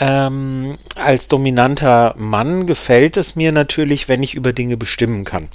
Ähm, 0.00 0.78
als 0.94 1.28
dominanter 1.28 2.14
Mann 2.16 2.66
gefällt 2.66 3.16
es 3.16 3.36
mir 3.36 3.52
natürlich, 3.52 4.08
wenn 4.08 4.22
ich 4.22 4.34
über 4.34 4.52
Dinge 4.52 4.76
bestimmen 4.76 5.24
kann. 5.24 5.50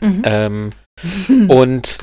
Mhm. 0.00 0.22
Ähm, 0.24 0.70
und 1.48 2.00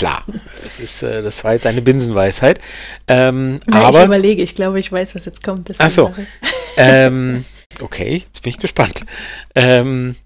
klar, 0.00 0.24
es 0.64 0.80
ist, 0.80 1.02
äh, 1.02 1.20
das 1.20 1.44
war 1.44 1.52
jetzt 1.52 1.66
eine 1.66 1.82
Binsenweisheit. 1.82 2.58
Ähm, 3.06 3.60
ich 3.68 3.74
aber 3.74 4.06
überlege, 4.06 4.42
ich 4.42 4.54
glaube, 4.54 4.78
ich 4.78 4.90
weiß, 4.90 5.14
was 5.14 5.26
jetzt 5.26 5.42
kommt. 5.42 5.70
Ach 5.76 5.90
so. 5.90 6.14
ich. 6.16 6.48
ähm, 6.78 7.44
okay, 7.82 8.24
jetzt 8.26 8.42
bin 8.42 8.48
ich 8.48 8.58
gespannt. 8.58 9.04
Ähm, 9.54 10.16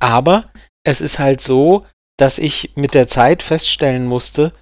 aber 0.00 0.50
es 0.84 1.00
ist 1.00 1.18
halt 1.18 1.40
so, 1.40 1.86
dass 2.18 2.36
ich 2.36 2.72
mit 2.74 2.92
der 2.92 3.08
Zeit 3.08 3.42
feststellen 3.42 4.04
musste, 4.04 4.52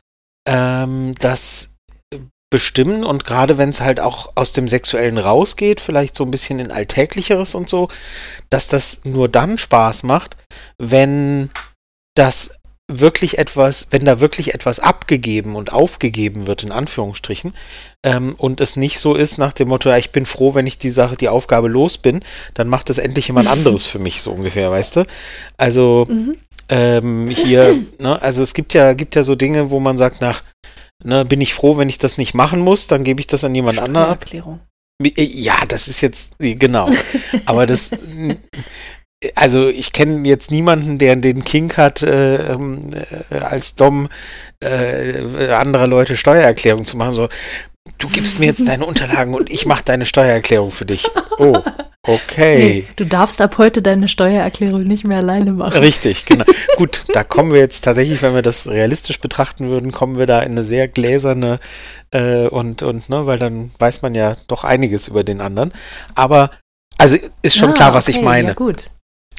ähm, 0.49 1.17
dass 1.17 1.75
bestimmen 2.49 3.05
und 3.05 3.25
gerade 3.25 3.59
wenn 3.59 3.71
es 3.71 3.81
halt 3.81 3.99
auch 3.99 4.29
aus 4.37 4.53
dem 4.53 4.69
Sexuellen 4.69 5.19
rausgeht, 5.19 5.81
vielleicht 5.81 6.15
so 6.15 6.25
ein 6.25 6.31
bisschen 6.31 6.61
in 6.61 6.71
Alltäglicheres 6.71 7.57
und 7.57 7.69
so, 7.69 7.89
dass 8.51 8.69
das 8.69 9.05
nur 9.05 9.29
dann 9.29 9.59
Spaß 9.59 10.05
macht, 10.05 10.37
wenn 10.79 11.51
das 12.17 12.60
wirklich 12.98 13.38
etwas, 13.38 13.88
wenn 13.90 14.05
da 14.05 14.20
wirklich 14.20 14.55
etwas 14.55 14.81
abgegeben 14.81 15.55
und 15.57 15.72
aufgegeben 15.72 16.46
wird, 16.46 16.62
in 16.62 16.72
Anführungsstrichen, 16.72 17.55
ähm, 18.03 18.35
und 18.37 18.61
es 18.61 18.76
nicht 18.76 18.98
so 18.98 19.14
ist 19.14 19.38
nach 19.38 19.53
dem 19.53 19.68
Motto, 19.68 19.88
ja, 19.90 19.96
ich 19.98 20.11
bin 20.11 20.26
froh, 20.26 20.55
wenn 20.55 20.66
ich 20.66 20.79
die 20.79 20.90
Sache, 20.90 21.16
die 21.16 21.29
Aufgabe 21.29 21.68
los 21.68 21.98
bin, 21.98 22.20
dann 22.55 22.68
macht 22.68 22.90
es 22.90 22.98
endlich 22.98 23.29
jemand 23.29 23.48
anderes 23.57 23.87
für 23.87 23.98
mich, 23.98 24.22
so 24.22 24.31
ungefähr, 24.33 24.70
weißt 24.70 24.96
du? 24.96 25.05
Also, 25.57 26.07
Mhm. 26.09 26.37
ähm, 26.68 27.29
hier, 27.31 27.76
ne, 27.98 28.20
also 28.20 28.42
es 28.42 28.55
gibt 28.55 28.74
ja, 28.74 28.94
gibt 28.94 29.14
ja 29.14 29.22
so 29.22 29.35
Dinge, 29.35 29.70
wo 29.70 29.81
man 29.81 29.98
sagt, 29.98 30.20
nach, 30.20 30.42
ne, 31.05 31.24
bin 31.24 31.40
ich 31.40 31.55
froh, 31.55 31.76
wenn 31.76 31.88
ich 31.88 31.98
das 31.98 32.18
nicht 32.18 32.35
machen 32.35 32.61
muss, 32.61 32.87
dann 32.87 33.05
gebe 33.05 33.20
ich 33.20 33.26
das 33.26 33.44
an 33.44 33.55
jemand 33.55 33.79
anderen 33.79 34.12
äh, 35.03 35.22
Ja, 35.22 35.57
das 35.68 35.88
ist 35.88 36.00
jetzt, 36.00 36.33
genau. 36.38 36.90
Aber 37.46 37.66
das, 37.66 37.92
also 39.35 39.69
ich 39.69 39.93
kenne 39.93 40.27
jetzt 40.27 40.51
niemanden, 40.51 40.99
der 40.99 41.17
den 41.17 41.45
Kink 41.45 41.77
hat, 41.77 42.03
äh, 42.03 42.53
ähm, 42.53 42.91
äh, 43.31 43.37
als 43.39 43.75
Dom 43.75 44.09
äh, 44.61 45.51
anderer 45.51 45.87
Leute 45.87 46.17
Steuererklärung 46.17 46.85
zu 46.85 46.97
machen. 46.97 47.15
So, 47.15 47.29
du 47.99 48.09
gibst 48.09 48.39
mir 48.39 48.47
jetzt 48.47 48.67
deine 48.67 48.87
Unterlagen 48.87 49.35
und 49.35 49.51
ich 49.51 49.67
mache 49.67 49.85
deine 49.85 50.07
Steuererklärung 50.07 50.71
für 50.71 50.87
dich. 50.87 51.07
Oh, 51.39 51.57
okay. 52.03 52.57
Nee, 52.59 52.85
du 52.97 53.05
darfst 53.05 53.41
ab 53.41 53.59
heute 53.59 53.83
deine 53.83 54.09
Steuererklärung 54.09 54.85
nicht 54.85 55.05
mehr 55.05 55.19
alleine 55.19 55.53
machen. 55.53 55.79
Richtig, 55.79 56.25
genau. 56.25 56.45
Gut, 56.77 57.05
da 57.13 57.23
kommen 57.25 57.53
wir 57.53 57.61
jetzt 57.61 57.83
tatsächlich, 57.83 58.23
wenn 58.23 58.35
wir 58.35 58.43
das 58.43 58.69
realistisch 58.69 59.21
betrachten 59.21 59.69
würden, 59.69 59.93
kommen 59.93 60.19
wir 60.19 60.27
da 60.27 60.41
in 60.41 60.53
eine 60.53 60.65
sehr 60.65 60.89
gläserne 60.89 61.59
äh, 62.11 62.47
und, 62.47 62.83
und, 62.83 63.09
ne, 63.11 63.27
weil 63.27 63.39
dann 63.39 63.71
weiß 63.79 64.03
man 64.03 64.15
ja 64.15 64.37
doch 64.49 64.65
einiges 64.65 65.09
über 65.09 65.25
den 65.25 65.41
anderen. 65.41 65.73
Aber, 66.15 66.51
also 66.97 67.17
ist 67.43 67.57
schon 67.57 67.71
Ah, 67.71 67.75
klar, 67.75 67.95
was 67.95 68.09
ich 68.09 68.17
okay, 68.17 68.25
meine. 68.25 68.49
Ja, 68.49 68.55
gut. 68.55 68.91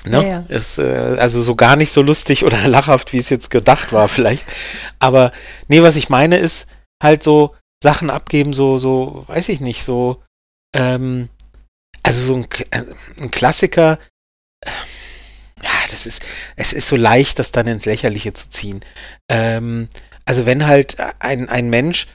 Ne? 0.06 0.18
Ja, 0.18 0.22
ja. 0.22 0.40
Ist 0.48 0.80
äh, 0.80 1.18
also 1.20 1.42
so 1.42 1.56
gar 1.56 1.76
nicht 1.76 1.92
so 1.92 2.02
lustig 2.02 2.44
oder 2.44 2.58
lachhaft, 2.68 3.14
wie 3.14 3.18
es 3.18 3.30
jetzt 3.30 3.50
gedacht 3.50 3.94
war, 3.94 4.08
vielleicht. 4.08 4.46
Aber 5.00 5.32
nee, 5.68 5.82
was 5.82 5.96
ich 5.96 6.10
meine, 6.10 6.38
ist 6.38 6.68
halt 7.02 7.24
so 7.24 7.56
Sachen 7.84 8.10
abgeben, 8.10 8.54
so, 8.54 8.78
so, 8.78 9.24
weiß 9.28 9.50
ich 9.50 9.60
nicht, 9.60 9.84
so, 9.84 10.22
ähm, 10.76 11.30
also 12.04 12.22
so 12.22 12.36
ein, 12.36 12.48
äh, 12.72 13.24
ein 13.24 13.32
Klassiker, 13.32 14.00
äh, 14.66 14.70
ja, 15.64 15.70
das 15.90 16.06
ist, 16.06 16.24
es 16.56 16.74
ist 16.74 16.88
so 16.88 16.96
leicht, 16.96 17.40
das 17.40 17.52
dann 17.52 17.68
ins 17.68 17.86
Lächerliche 17.86 18.34
zu 18.34 18.50
ziehen. 18.50 18.82
Ähm, 19.30 19.88
also 20.26 20.46
wenn 20.46 20.68
halt 20.68 20.98
ein, 21.20 21.50
ein 21.50 21.70
Mensch 21.70 22.08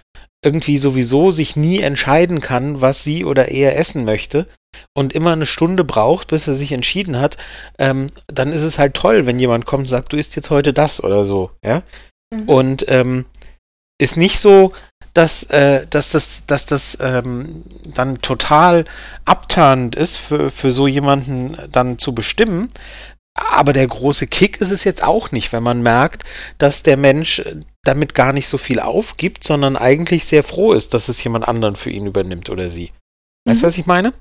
irgendwie 0.45 0.79
sowieso 0.79 1.31
sich 1.31 1.57
nie 1.57 1.81
entscheiden 1.81 2.41
kann, 2.41 2.81
was 2.81 3.03
sie 3.05 3.25
oder 3.25 3.49
er 3.49 3.77
essen 3.77 4.05
möchte 4.05 4.49
und 4.95 5.13
immer 5.13 5.33
eine 5.33 5.47
Stunde 5.47 5.85
braucht, 5.85 6.29
bis 6.29 6.47
er 6.47 6.55
sich 6.55 6.73
entschieden 6.73 7.19
hat, 7.19 7.37
ähm, 7.79 8.09
dann 8.27 8.53
ist 8.53 8.63
es 8.63 8.79
halt 8.79 8.95
toll, 8.95 9.27
wenn 9.27 9.39
jemand 9.39 9.67
kommt 9.67 9.83
und 9.83 9.89
sagt, 9.89 10.13
du 10.13 10.17
isst 10.17 10.37
jetzt 10.37 10.51
heute 10.51 10.73
das 10.73 11.03
oder 11.03 11.25
so, 11.25 11.51
ja. 11.65 11.83
Mhm. 12.33 12.49
Und 12.49 12.85
ähm, 12.89 13.27
ist 13.99 14.17
nicht 14.17 14.39
so, 14.39 14.73
dass, 15.15 15.45
äh, 15.45 15.87
dass 15.89 16.11
das, 16.11 16.45
dass 16.47 16.67
das 16.67 16.99
ähm, 17.01 17.63
dann 17.95 18.21
total 18.21 18.85
abturnend 19.25 19.97
ist, 19.97 20.19
für, 20.19 20.51
für 20.51 20.71
so 20.71 20.87
jemanden 20.87 21.57
dann 21.73 21.99
zu 21.99 22.15
bestimmen. 22.15 22.71
Aber 23.35 23.73
der 23.73 23.87
große 23.87 24.27
Kick 24.27 24.61
ist 24.61 24.71
es 24.71 24.85
jetzt 24.85 25.03
auch 25.03 25.31
nicht, 25.31 25.53
wenn 25.53 25.63
man 25.63 25.83
merkt, 25.83 26.25
dass 26.59 26.83
der 26.83 26.97
Mensch 26.97 27.41
äh, 27.41 27.57
damit 27.85 28.15
gar 28.15 28.33
nicht 28.33 28.49
so 28.49 28.59
viel 28.59 28.81
aufgibt, 28.81 29.45
sondern 29.45 29.77
eigentlich 29.77 30.25
sehr 30.25 30.43
froh 30.43 30.73
ist, 30.73 30.93
dass 30.95 31.09
es 31.09 31.23
jemand 31.23 31.47
anderen 31.47 31.77
für 31.77 31.91
ihn 31.91 32.07
übernimmt 32.07 32.51
oder 32.51 32.69
sie. 32.69 32.93
Weißt 33.47 33.63
du, 33.63 33.67
Mhm. 33.67 33.69
was 33.69 33.79
ich 33.79 33.87
meine? 33.87 34.13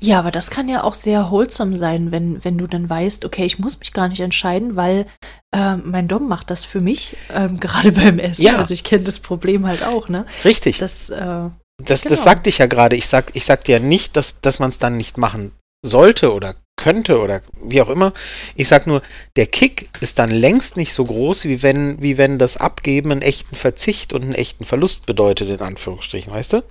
Ja, 0.00 0.18
aber 0.18 0.30
das 0.30 0.50
kann 0.50 0.68
ja 0.68 0.82
auch 0.82 0.94
sehr 0.94 1.30
wholesome 1.30 1.76
sein, 1.76 2.10
wenn, 2.10 2.44
wenn 2.44 2.58
du 2.58 2.66
dann 2.66 2.88
weißt, 2.88 3.24
okay, 3.24 3.44
ich 3.44 3.58
muss 3.58 3.78
mich 3.78 3.92
gar 3.92 4.08
nicht 4.08 4.20
entscheiden, 4.20 4.76
weil 4.76 5.06
ähm, 5.54 5.82
mein 5.86 6.08
Dom 6.08 6.28
macht 6.28 6.50
das 6.50 6.64
für 6.64 6.80
mich, 6.80 7.16
ähm, 7.32 7.60
gerade 7.60 7.92
beim 7.92 8.18
Essen. 8.18 8.42
Ja. 8.42 8.56
Also 8.56 8.74
ich 8.74 8.84
kenne 8.84 9.04
das 9.04 9.18
Problem 9.18 9.66
halt 9.66 9.82
auch, 9.82 10.08
ne? 10.08 10.26
Richtig. 10.44 10.78
Das, 10.78 11.10
äh, 11.10 11.48
Das, 11.82 12.02
Genau. 12.02 12.14
das 12.14 12.24
sagte 12.24 12.48
ich 12.50 12.58
ja 12.58 12.66
gerade. 12.66 12.96
Ich 12.96 13.06
sag, 13.06 13.34
ich 13.34 13.44
sagte 13.44 13.72
ja 13.72 13.78
nicht, 13.78 14.16
dass, 14.16 14.40
dass 14.40 14.58
man 14.58 14.68
es 14.68 14.78
dann 14.78 14.96
nicht 14.96 15.18
machen 15.18 15.52
sollte 15.84 16.32
oder 16.32 16.54
könnte 16.76 17.20
oder 17.20 17.40
wie 17.62 17.80
auch 17.82 17.88
immer. 17.88 18.12
Ich 18.56 18.68
sag 18.68 18.86
nur, 18.86 19.02
der 19.36 19.46
Kick 19.46 19.88
ist 20.00 20.18
dann 20.18 20.30
längst 20.30 20.76
nicht 20.76 20.92
so 20.92 21.04
groß, 21.04 21.44
wie 21.44 21.62
wenn, 21.62 22.02
wie 22.02 22.18
wenn 22.18 22.38
das 22.38 22.56
Abgeben 22.56 23.12
einen 23.12 23.22
echten 23.22 23.54
Verzicht 23.54 24.12
und 24.12 24.22
einen 24.22 24.34
echten 24.34 24.64
Verlust 24.64 25.06
bedeutet, 25.06 25.48
in 25.48 25.60
Anführungsstrichen, 25.60 26.32
weißt 26.32 26.54
du? 26.54 26.62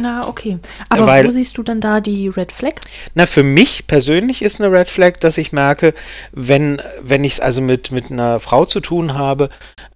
Na, 0.00 0.26
okay. 0.26 0.58
Aber 0.88 1.06
Weil- 1.06 1.26
wo 1.26 1.30
siehst 1.30 1.56
du 1.58 1.62
denn 1.62 1.80
da 1.80 2.00
die 2.00 2.28
Red 2.28 2.52
Flag? 2.52 2.74
Na, 3.14 3.26
für 3.26 3.42
mich 3.42 3.86
persönlich 3.86 4.42
ist 4.42 4.60
eine 4.60 4.72
Red 4.72 4.88
Flag, 4.90 5.18
dass 5.20 5.38
ich 5.38 5.52
merke, 5.52 5.94
wenn, 6.32 6.80
wenn 7.00 7.24
ich 7.24 7.34
es 7.34 7.40
also 7.40 7.60
mit, 7.60 7.90
mit 7.90 8.10
einer 8.10 8.40
Frau 8.40 8.64
zu 8.64 8.80
tun 8.80 9.14
habe, 9.14 9.48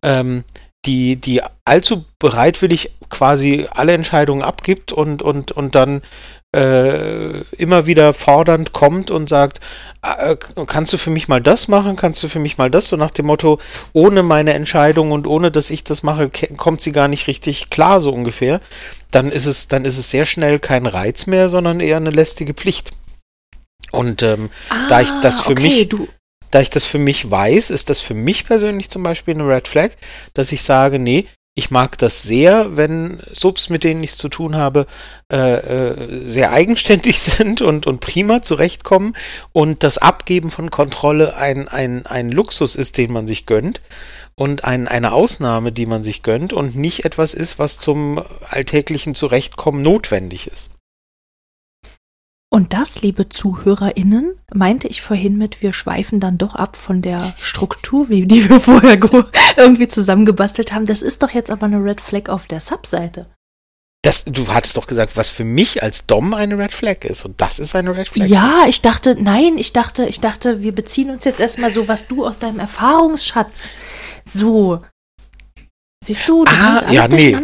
ähm, 0.03 0.45
die, 0.85 1.17
die 1.17 1.43
allzu 1.65 2.05
bereitwillig 2.19 2.93
quasi 3.09 3.67
alle 3.71 3.93
Entscheidungen 3.95 4.43
abgibt 4.43 4.93
und, 4.93 5.23
und, 5.23 5.53
und 5.53 5.75
dann 5.75 6.03
äh, 6.57 7.41
immer 7.57 7.87
wieder 7.87 8.15
fordernd 8.15 8.73
kommt 8.73 9.11
und 9.11 9.29
sagt, 9.29 9.61
äh, 10.03 10.37
kannst 10.67 10.93
du 10.93 10.99
für 10.99 11.11
mich 11.11 11.29
mal 11.29 11.41
das 11.43 11.69
machen, 11.69 11.97
kannst 11.97 12.23
du 12.23 12.29
für 12.29 12.39
mich 12.39 12.57
mal 12.59 12.71
das, 12.71 12.89
so 12.89 12.97
nach 12.97 13.11
dem 13.11 13.27
Motto, 13.27 13.59
ohne 13.93 14.23
meine 14.23 14.55
Entscheidung 14.55 15.13
und 15.13 15.27
ohne 15.27 15.51
dass 15.51 15.71
ich 15.71 15.85
das 15.85 16.03
mache, 16.03 16.31
kommt 16.57 16.81
sie 16.81 16.93
gar 16.93 17.09
nicht 17.09 17.27
richtig 17.27 17.71
klar, 17.71 18.01
so 18.01 18.11
ungefähr, 18.13 18.61
dann 19.11 19.31
ist 19.31 19.47
es, 19.47 19.69
dann 19.69 19.85
ist 19.85 19.99
es 19.99 20.11
sehr 20.11 20.25
schnell 20.25 20.59
kein 20.59 20.87
Reiz 20.87 21.27
mehr, 21.27 21.49
sondern 21.49 21.81
eher 21.81 21.99
eine 21.99 22.11
lästige 22.11 22.55
Pflicht. 22.55 22.91
Und 23.93 24.23
ähm, 24.23 24.51
Da 24.89 25.01
ich 25.01 25.11
das 25.23 25.41
für 25.43 25.53
okay, 25.53 25.63
mich- 25.63 25.89
Du, 25.89 26.09
da 26.53 26.61
ich 26.61 26.71
das 26.71 26.87
für 26.87 26.99
mich 26.99 27.29
weiß, 27.31 27.71
ist 27.71 27.91
das 27.91 28.01
für 28.01 28.15
mich 28.15 28.47
persönlich 28.47 28.89
zum 28.89 29.03
Beispiel 29.03 29.35
eine 29.35 29.47
Red 29.47 29.69
Flag, 29.69 29.91
dass 30.33 30.53
ich 30.53 30.63
sage, 30.63 30.99
nee, 30.99 31.27
ich 31.59 31.71
mag 31.71 31.97
das 31.97 32.23
sehr, 32.23 32.77
wenn 32.77 33.19
Subs, 33.33 33.71
mit 33.71 33.83
denen 33.83 34.03
ich 34.03 34.11
es 34.11 34.19
zu 34.19 34.29
tun 34.29 34.57
habe, 34.57 34.87
äh, 35.33 35.55
äh, 35.55 36.23
sehr 36.23 36.53
eigenständig 36.53 37.19
sind 37.23 37.63
und, 37.63 37.87
und 37.87 38.01
prima 38.01 38.43
zurechtkommen 38.43 39.17
und 39.53 39.83
das 39.83 39.97
Abgeben 39.97 40.51
von 40.51 40.71
Kontrolle 40.71 41.35
ein, 41.37 41.67
ein, 41.67 42.05
ein 42.05 42.31
Luxus 42.31 42.77
ist, 42.77 42.99
den 42.99 43.11
man 43.11 43.27
sich 43.27 43.47
gönnt 43.47 43.81
und 44.35 44.65
ein, 44.65 44.87
eine 44.87 45.13
Ausnahme, 45.13 45.73
die 45.73 45.87
man 45.87 46.05
sich 46.05 46.23
gönnt 46.23 46.53
und 46.53 46.77
nicht 46.77 47.07
etwas 47.07 47.33
ist, 47.33 47.59
was 47.59 47.79
zum 47.79 48.23
alltäglichen 48.51 49.15
Zurechtkommen 49.15 49.81
notwendig 49.81 50.49
ist. 50.49 50.76
Und 52.57 52.73
das, 52.73 53.03
liebe 53.03 53.29
ZuhörerInnen, 53.29 54.41
meinte 54.55 54.89
ich 54.89 55.03
vorhin 55.03 55.37
mit, 55.37 55.61
wir 55.61 55.75
schweifen 55.75 56.21
dann 56.21 56.39
doch 56.39 56.55
ab 56.55 56.79
von 56.79 57.03
der 57.03 57.21
Struktur, 57.21 58.09
wie, 58.09 58.25
die 58.25 58.49
wir 58.49 58.61
vorher 58.61 58.99
irgendwie 59.59 59.89
zusammengebastelt 59.89 60.73
haben. 60.73 60.87
Das 60.87 61.03
ist 61.03 61.23
doch 61.23 61.29
jetzt 61.29 61.51
aber 61.51 61.67
eine 61.67 61.85
Red 61.85 62.01
Flag 62.01 62.31
auf 62.31 62.47
der 62.47 62.63
Subseite. 62.63 63.27
Das, 64.01 64.25
du 64.25 64.49
hattest 64.49 64.75
doch 64.75 64.87
gesagt, 64.87 65.19
was 65.19 65.29
für 65.29 65.45
mich 65.45 65.83
als 65.83 66.07
Dom 66.07 66.33
eine 66.33 66.57
Red 66.57 66.73
Flag 66.73 67.05
ist. 67.05 67.27
Und 67.27 67.43
das 67.43 67.59
ist 67.59 67.77
eine 67.77 67.95
Red 67.95 68.09
Flag. 68.09 68.27
Ja, 68.27 68.65
ich 68.67 68.81
dachte, 68.81 69.17
nein, 69.21 69.59
ich 69.59 69.75
dachte, 69.75 70.07
ich 70.07 70.21
dachte, 70.21 70.63
wir 70.63 70.75
beziehen 70.75 71.11
uns 71.11 71.27
jetzt 71.27 71.41
erstmal 71.41 71.71
so, 71.71 71.89
was 71.89 72.09
du 72.09 72.25
aus 72.25 72.39
deinem 72.39 72.59
Erfahrungsschatz 72.59 73.75
so. 74.25 74.81
Siehst 76.07 76.29
du, 76.29 76.45
du 76.45 76.53
Ah, 76.53 76.83
alles 76.87 76.93
ja, 76.93 77.09
nee. 77.09 77.37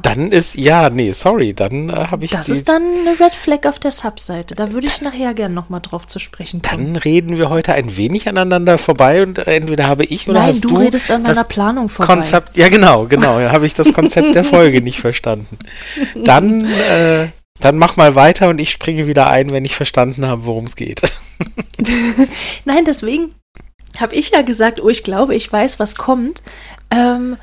Dann 0.00 0.32
ist, 0.32 0.54
ja, 0.54 0.88
nee, 0.88 1.12
sorry, 1.12 1.52
dann 1.52 1.90
äh, 1.90 2.06
habe 2.10 2.24
ich 2.24 2.30
Das 2.30 2.48
ist 2.48 2.66
dann 2.66 2.82
eine 2.82 3.20
Red 3.20 3.34
Flag 3.34 3.66
auf 3.68 3.78
der 3.78 3.90
Subseite. 3.90 4.54
Da 4.54 4.72
würde 4.72 4.86
ich 4.86 5.02
nachher 5.02 5.34
gern 5.34 5.52
nochmal 5.52 5.82
drauf 5.82 6.06
zu 6.06 6.18
sprechen 6.18 6.62
kommen. 6.62 6.94
dann 6.94 6.96
reden 6.96 7.36
wir 7.36 7.50
heute 7.50 7.74
ein 7.74 7.94
wenig 7.98 8.26
aneinander 8.26 8.78
vorbei 8.78 9.22
und 9.22 9.46
entweder 9.46 9.86
habe 9.86 10.04
ich 10.04 10.30
oder 10.30 10.38
Nein, 10.38 10.48
hast 10.48 10.64
du, 10.64 10.68
du, 10.68 10.76
redest 10.78 11.10
an 11.10 11.24
meiner 11.24 11.34
das 11.34 11.46
Planung 11.46 11.90
vorbei. 11.90 12.14
Konzept, 12.14 12.56
ja 12.56 12.70
genau, 12.70 13.04
genau, 13.04 13.38
ja, 13.38 13.52
habe 13.52 13.66
ich 13.66 13.74
das 13.74 13.92
Konzept 13.92 14.34
der 14.34 14.44
Folge 14.46 14.80
nicht 14.80 15.00
verstanden. 15.00 15.58
Dann, 16.14 16.64
äh, 16.64 17.28
dann 17.60 17.76
mach 17.76 17.98
mal 17.98 18.14
weiter 18.14 18.48
und 18.48 18.62
ich 18.62 18.70
springe 18.70 19.06
wieder 19.06 19.28
ein, 19.28 19.52
wenn 19.52 19.66
ich 19.66 19.76
verstanden 19.76 20.26
habe, 20.26 20.46
worum 20.46 20.64
es 20.64 20.74
geht. 20.74 21.02
Nein, 22.64 22.86
deswegen 22.86 23.34
habe 23.98 24.14
ich 24.14 24.30
ja 24.30 24.40
gesagt, 24.40 24.80
oh, 24.80 24.88
ich 24.88 25.04
glaube, 25.04 25.34
ich 25.34 25.52
weiß, 25.52 25.78
was 25.78 25.96
kommt. 25.96 26.42
Ähm, 26.90 27.36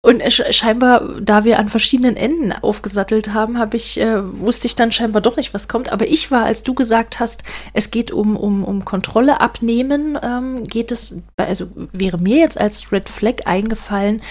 und 0.00 0.22
scheinbar, 0.32 1.20
da 1.20 1.44
wir 1.44 1.58
an 1.58 1.68
verschiedenen 1.68 2.16
Enden 2.16 2.52
aufgesattelt 2.52 3.34
haben, 3.34 3.58
habe 3.58 3.76
ich, 3.76 4.00
äh, 4.00 4.40
wusste 4.40 4.66
ich 4.68 4.76
dann 4.76 4.92
scheinbar 4.92 5.20
doch 5.22 5.36
nicht, 5.36 5.52
was 5.54 5.66
kommt. 5.66 5.90
Aber 5.92 6.06
ich 6.06 6.30
war, 6.30 6.44
als 6.44 6.62
du 6.62 6.72
gesagt 6.74 7.18
hast, 7.18 7.42
es 7.72 7.90
geht 7.90 8.12
um, 8.12 8.36
um, 8.36 8.62
um 8.64 8.84
Kontrolle 8.84 9.40
abnehmen, 9.40 10.16
ähm, 10.22 10.62
geht 10.64 10.92
es, 10.92 11.22
bei- 11.36 11.46
also 11.48 11.66
wäre 11.92 12.18
mir 12.18 12.38
jetzt 12.38 12.60
als 12.60 12.92
Red 12.92 13.08
Flag 13.08 13.46
eingefallen, 13.46 14.22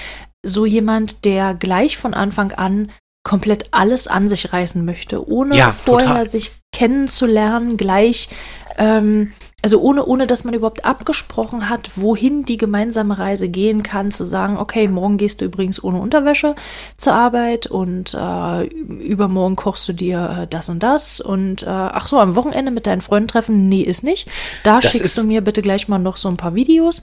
so 0.42 0.66
jemand, 0.66 1.26
der 1.26 1.54
gleich 1.54 1.98
von 1.98 2.14
Anfang 2.14 2.54
an 2.54 2.92
komplett 3.24 3.66
alles 3.72 4.08
an 4.08 4.30
sich 4.30 4.54
reißen 4.54 4.86
möchte, 4.86 5.28
ohne 5.30 5.54
Ja, 5.58 5.74
vorher 5.74 6.08
total. 6.08 6.30
sich 6.30 6.52
kennenzulernen, 6.74 7.76
gleich, 7.76 8.30
ähm, 8.78 9.34
also 9.64 9.82
ohne, 9.82 10.06
ohne 10.06 10.28
dass 10.28 10.44
man 10.44 10.54
überhaupt 10.54 10.86
abgesprochen 10.86 11.68
hat, 11.68 11.90
wohin 11.96 12.46
die 12.46 12.58
gemeinsame 12.58 13.18
Reise 13.18 13.50
gehen 13.50 13.82
kann, 13.82 14.12
zu 14.12 14.26
sagen, 14.26 14.56
okay, 14.58 14.88
morgen 14.88 15.18
gehst 15.18 15.42
du 15.42 15.46
übrigens 15.46 15.84
ohne 15.84 16.00
Unterwäsche 16.00 16.56
zur 16.96 17.14
Arbeit 17.14 17.66
und 17.66 18.14
äh, 18.14 18.64
übermorgen 18.66 19.56
kochst 19.56 19.88
du 19.88 19.94
dir 19.94 20.42
äh, 20.44 20.48
das 20.48 20.70
und 20.70 20.84
das 20.84 21.20
und 21.20 21.64
äh, 21.64 21.66
ach 21.70 22.08
so, 22.08 22.20
am 22.20 22.36
Wochenende 22.36 22.70
mit 22.72 22.86
deinen 22.86 23.02
Freunden 23.02 23.28
treffen, 23.28 23.68
nee, 23.68 23.82
ist 23.82 24.04
nicht. 24.04 24.30
Da 24.64 24.80
Das 24.80 24.92
schickst 24.92 25.18
du 25.18 25.26
mir 25.26 25.42
bitte 25.42 25.64
gleich 25.64 25.88
mal 25.88 25.98
noch 25.98 26.18
so 26.18 26.30
ein 26.30 26.38
paar 26.38 26.54
Videos. 26.54 27.02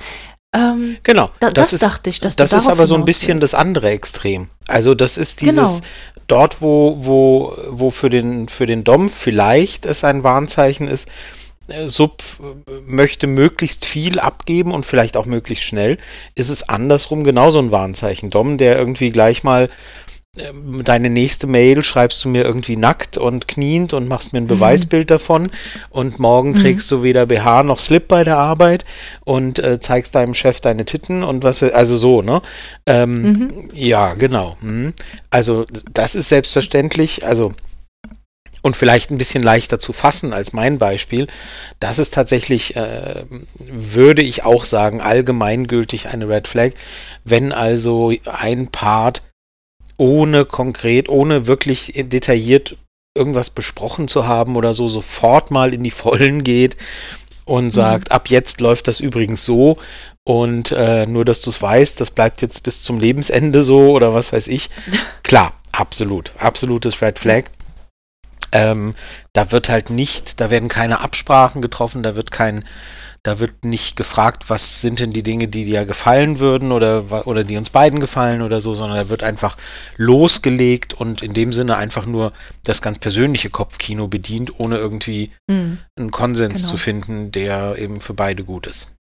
Ähm, 0.55 0.97
Genau, 1.03 1.31
Da- 1.41 1.51
das, 1.51 1.71
das 1.71 1.83
ist, 1.83 1.83
dachte 1.91 2.09
ich, 2.11 2.21
dass 2.21 2.37
das 2.37 2.53
ist 2.53 2.69
aber 2.69 2.87
so 2.87 2.95
ein 2.95 3.05
bisschen 3.05 3.41
willst. 3.41 3.53
das 3.53 3.61
andere 3.61 3.91
Extrem. 3.91 4.47
Also 4.69 4.95
das 4.95 5.19
ist 5.19 5.41
dieses, 5.41 5.81
Genau. 5.81 5.89
dort 6.29 6.63
wo, 6.63 6.95
wo, 7.01 7.57
wo 7.71 7.91
für 7.91 8.11
den, 8.11 8.49
für 8.49 8.67
den 8.67 8.85
Dom 8.85 9.11
vielleicht 9.11 9.87
es 9.87 10.05
ein 10.05 10.23
Warnzeichen 10.23 10.87
ist, 10.87 11.09
Sub 11.87 12.23
äh, 12.41 12.73
möchte 12.87 13.27
möglichst 13.27 13.85
viel 13.85 14.19
abgeben 14.19 14.73
und 14.73 14.85
vielleicht 14.85 15.17
auch 15.17 15.27
möglichst 15.27 15.65
schnell, 15.65 15.99
ist 16.35 16.51
es 16.51 16.69
andersrum 16.69 17.25
genauso 17.25 17.59
ein 17.59 17.71
Warnzeichen. 17.71 18.31
Dom, 18.31 18.59
der 18.59 18.79
irgendwie 18.79 19.11
gleich 19.11 19.45
mal 19.45 19.69
ähm, 20.37 20.83
deine 20.83 21.11
nächste 21.11 21.47
Mail 21.47 21.85
schreibst 21.85 22.25
du 22.25 22.29
mir 22.29 22.45
irgendwie 22.45 22.77
nackt 22.77 23.19
und 23.19 23.47
kniend 23.47 23.93
und 23.93 24.09
machst 24.09 24.33
mir 24.33 24.41
ein 24.41 24.49
Beweisbild 24.49 25.09
mhm. 25.09 25.15
davon 25.15 25.51
und 25.91 26.19
morgen 26.19 26.51
mhm. 26.51 26.57
trägst 26.57 26.91
du 26.91 27.03
weder 27.03 27.27
BH 27.27 27.63
noch 27.63 27.79
Slip 27.79 28.09
bei 28.09 28.25
der 28.25 28.39
Arbeit 28.39 28.85
und 29.25 29.61
äh, 29.61 29.79
zeigst 29.79 30.15
deinem 30.15 30.35
Chef 30.35 30.61
deine 30.61 30.85
Titten 30.85 31.23
und 31.23 31.45
was, 31.45 31.63
also 31.63 31.97
so, 31.97 32.21
ne? 32.21 32.43
Ähm, 32.87 33.23
mhm. 33.23 33.69
Ja, 33.75 34.15
genau. 34.15 34.57
Mhm. 34.61 34.95
Also 35.31 35.67
das 35.93 36.17
ist 36.17 36.29
selbstverständlich, 36.29 37.25
also 37.25 37.55
und 38.65 38.79
vielleicht 38.79 39.11
ein 39.11 39.19
bisschen 39.19 39.43
leichter 39.43 39.79
zu 39.79 39.93
fassen 39.93 40.33
als 40.33 40.55
mein 40.55 40.79
Beispiel. 40.79 41.27
Das 41.81 41.99
ist 41.99 42.15
tatsächlich, 42.15 42.75
äh, 42.77 43.27
würde 43.59 44.23
ich 44.23 44.45
auch 44.45 44.65
sagen, 44.65 45.03
allgemeingültig 45.03 46.09
eine 46.09 46.31
Red 46.31 46.49
Flag. 46.49 46.71
Wenn 47.25 47.53
also 47.53 48.11
ein 48.25 48.69
Part 48.69 49.23
ohne 49.99 50.47
konkret, 50.47 51.11
ohne 51.11 51.47
wirklich 51.47 51.93
detailliert 51.95 52.79
irgendwas 53.15 53.51
besprochen 53.51 54.09
zu 54.09 54.27
haben 54.27 54.57
oder 54.57 54.73
so, 54.73 54.89
sofort 54.89 55.51
mal 55.51 55.75
in 55.75 55.85
die 55.85 55.91
Vollen 55.91 56.43
geht 56.43 56.79
und 57.45 57.67
mhm. 57.67 57.71
sagt, 57.71 58.13
ab 58.13 58.31
jetzt 58.31 58.63
läuft 58.63 58.89
das 58.89 58.99
übrigens 58.99 59.45
so 59.45 59.77
und 60.27 60.73
äh, 60.73 61.05
nur, 61.05 61.27
dass 61.27 61.43
du 61.43 61.51
es 61.51 61.61
weißt, 61.61 62.01
das 62.01 62.11
bleibt 62.11 62.41
jetzt 62.41 62.63
bis 62.63 62.83
zum 62.83 62.99
Lebensende 62.99 63.63
so 63.63 63.91
oder 63.91 64.15
was 64.15 64.33
weiß 64.33 64.49
ich. 64.49 64.71
Klar, 65.23 65.53
absolut, 65.71 66.33
absolutes 66.39 67.03
Red 67.03 67.19
Flag. 67.19 67.45
Ähm, 68.55 68.95
da 69.35 69.53
wird 69.53 69.69
halt 69.69 69.91
nicht, 69.91 70.41
da 70.41 70.49
werden 70.49 70.71
keine 70.71 71.01
Absprachen 71.01 71.61
getroffen, 71.61 72.03
da 72.03 72.17
wird 72.17 72.31
kein 72.31 72.65
da 73.25 73.41
wird 73.41 73.65
nicht 73.65 73.97
gefragt, 73.97 74.51
was 74.51 74.83
sind 74.83 75.01
denn 75.01 75.11
die 75.11 75.23
Dinge, 75.23 75.49
die 75.49 75.65
dir 75.65 75.87
gefallen 75.87 76.41
würden 76.41 76.73
oder, 76.73 77.27
oder 77.27 77.43
die 77.43 77.57
uns 77.57 77.71
beiden 77.71 77.99
gefallen 77.99 78.43
oder 78.43 78.61
so, 78.61 78.75
sondern 78.75 78.99
da 78.99 79.09
wird 79.09 79.23
einfach 79.23 79.57
losgelegt 79.97 80.93
und 80.93 81.23
in 81.23 81.33
dem 81.33 81.55
Sinne 81.55 81.79
einfach 81.79 82.05
nur 82.05 82.35
das 82.65 82.83
ganz 82.83 82.99
persönliche 82.99 83.49
Kopfkino 83.49 84.09
bedient, 84.09 84.61
ohne 84.61 84.77
irgendwie 84.77 85.31
mhm. 85.47 85.79
einen 85.97 86.11
Konsens 86.11 86.61
genau. 86.61 86.71
zu 86.71 86.77
finden, 86.77 87.33
der 87.33 87.77
eben 87.79 88.03
für 88.03 88.13
beide 88.13 88.45
gut 88.45 88.67
ist. 88.67 88.93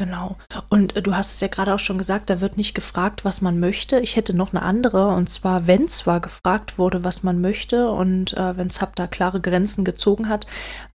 Genau. 0.00 0.38
Und 0.70 0.96
äh, 0.96 1.02
du 1.02 1.14
hast 1.14 1.34
es 1.34 1.40
ja 1.42 1.48
gerade 1.48 1.74
auch 1.74 1.78
schon 1.78 1.98
gesagt, 1.98 2.30
da 2.30 2.40
wird 2.40 2.56
nicht 2.56 2.74
gefragt, 2.74 3.22
was 3.22 3.42
man 3.42 3.60
möchte. 3.60 4.00
Ich 4.00 4.16
hätte 4.16 4.34
noch 4.34 4.54
eine 4.54 4.62
andere, 4.62 5.08
und 5.08 5.28
zwar, 5.28 5.66
wenn 5.66 5.88
zwar 5.88 6.20
gefragt 6.20 6.78
wurde, 6.78 7.04
was 7.04 7.22
man 7.22 7.42
möchte, 7.42 7.90
und 7.90 8.32
äh, 8.32 8.56
wenn 8.56 8.70
Zap 8.70 8.96
da 8.96 9.06
klare 9.06 9.42
Grenzen 9.42 9.84
gezogen 9.84 10.30
hat, 10.30 10.46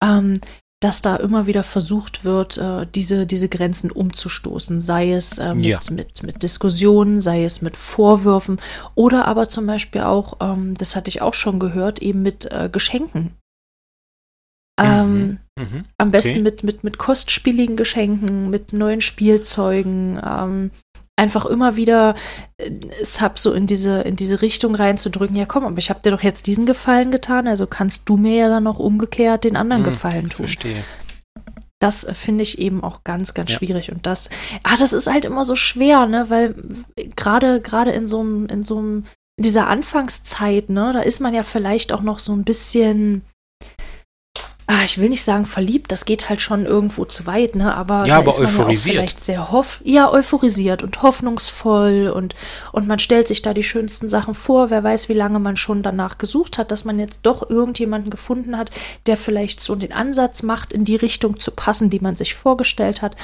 ähm, 0.03 0.39
dass 0.81 1.01
da 1.01 1.15
immer 1.15 1.47
wieder 1.47 1.63
versucht 1.63 2.25
wird, 2.25 2.57
äh, 2.57 2.85
diese, 2.93 3.25
diese 3.25 3.49
Grenzen 3.49 3.89
umzustoßen, 3.89 4.79
sei 4.79 5.13
es 5.13 5.39
äh, 5.39 5.55
mit, 5.55 5.65
ja. 5.65 5.79
mit, 5.89 6.21
mit 6.21 6.43
Diskussionen, 6.43 7.19
sei 7.19 7.43
es 7.43 7.63
mit 7.63 7.77
Vorwürfen 7.77 8.61
oder 8.93 9.25
aber 9.25 9.49
zum 9.49 9.65
Beispiel 9.65 10.01
auch, 10.01 10.37
ähm, 10.41 10.75
das 10.75 10.95
hatte 10.95 11.09
ich 11.09 11.23
auch 11.23 11.33
schon 11.33 11.59
gehört, 11.59 12.03
eben 12.03 12.21
mit 12.21 12.51
äh, 12.51 12.69
Geschenken. 12.71 13.35
Ähm, 14.79 15.39
mhm. 15.61 15.85
Am 15.97 16.11
besten 16.11 16.31
okay. 16.31 16.41
mit, 16.41 16.63
mit, 16.63 16.83
mit 16.83 16.97
kostspieligen 16.97 17.75
Geschenken, 17.75 18.49
mit 18.49 18.73
neuen 18.73 19.01
Spielzeugen, 19.01 20.19
ähm, 20.25 20.71
einfach 21.15 21.45
immer 21.45 21.75
wieder 21.75 22.15
äh, 22.57 22.71
es 22.99 23.21
hab 23.21 23.39
so 23.39 23.53
in 23.53 23.67
diese, 23.67 24.01
in 24.01 24.15
diese 24.15 24.41
Richtung 24.41 24.75
reinzudrücken, 24.75 25.35
ja 25.35 25.45
komm, 25.45 25.65
aber 25.65 25.77
ich 25.77 25.89
habe 25.89 26.01
dir 26.01 26.11
doch 26.11 26.23
jetzt 26.23 26.47
diesen 26.47 26.65
Gefallen 26.65 27.11
getan, 27.11 27.47
also 27.47 27.67
kannst 27.67 28.09
du 28.09 28.17
mir 28.17 28.35
ja 28.35 28.49
dann 28.49 28.67
auch 28.67 28.79
umgekehrt 28.79 29.43
den 29.43 29.55
anderen 29.55 29.85
hm, 29.85 29.91
Gefallen 29.91 30.29
tun. 30.29 30.47
Verstehe. 30.47 30.83
Das 31.79 32.05
finde 32.13 32.43
ich 32.43 32.59
eben 32.59 32.83
auch 32.83 33.03
ganz, 33.03 33.33
ganz 33.33 33.51
ja. 33.51 33.57
schwierig. 33.57 33.91
Und 33.91 34.05
das, 34.05 34.29
ah, 34.61 34.77
das 34.77 34.93
ist 34.93 35.07
halt 35.07 35.25
immer 35.25 35.43
so 35.43 35.55
schwer, 35.55 36.05
ne? 36.05 36.29
Weil 36.29 36.53
gerade, 37.15 37.59
gerade 37.59 37.89
in 37.89 38.05
so 38.05 38.19
einem, 38.19 38.45
in 38.45 38.61
so 38.61 38.77
einem, 38.77 39.05
in 39.37 39.43
dieser 39.43 39.67
Anfangszeit, 39.67 40.69
ne, 40.69 40.91
da 40.93 41.01
ist 41.01 41.21
man 41.21 41.33
ja 41.33 41.41
vielleicht 41.41 41.91
auch 41.91 42.01
noch 42.01 42.19
so 42.19 42.33
ein 42.33 42.43
bisschen 42.43 43.23
ah, 44.71 44.85
ich 44.85 44.97
will 44.97 45.09
nicht 45.09 45.23
sagen 45.23 45.45
verliebt, 45.45 45.91
das 45.91 46.05
geht 46.05 46.29
halt 46.29 46.39
schon 46.39 46.65
irgendwo 46.65 47.03
zu 47.03 47.25
weit, 47.25 47.55
ne? 47.55 47.75
Aber 47.75 48.05
ja, 48.05 48.17
aber 48.17 48.37
euphorisiert. 48.37 48.95
Ja 48.95 49.01
vielleicht 49.01 49.21
sehr 49.21 49.51
hoff, 49.51 49.81
ja, 49.83 50.09
euphorisiert 50.09 50.81
und 50.81 51.01
hoffnungsvoll 51.01 52.11
und 52.15 52.35
und 52.71 52.87
man 52.87 52.99
stellt 52.99 53.27
sich 53.27 53.41
da 53.41 53.53
die 53.53 53.63
schönsten 53.63 54.07
Sachen 54.07 54.33
vor. 54.33 54.69
Wer 54.69 54.83
weiß, 54.83 55.09
wie 55.09 55.13
lange 55.13 55.39
man 55.39 55.57
schon 55.57 55.83
danach 55.83 56.17
gesucht 56.17 56.57
hat, 56.57 56.71
dass 56.71 56.85
man 56.85 56.99
jetzt 56.99 57.21
doch 57.23 57.49
irgendjemanden 57.49 58.09
gefunden 58.09 58.57
hat, 58.57 58.71
der 59.07 59.17
vielleicht 59.17 59.59
so 59.59 59.75
den 59.75 59.91
Ansatz 59.91 60.41
macht, 60.41 60.71
in 60.71 60.85
die 60.85 60.95
Richtung 60.95 61.39
zu 61.39 61.51
passen, 61.51 61.89
die 61.89 61.99
man 61.99 62.15
sich 62.15 62.33
vorgestellt 62.33 63.01
hat. 63.01 63.17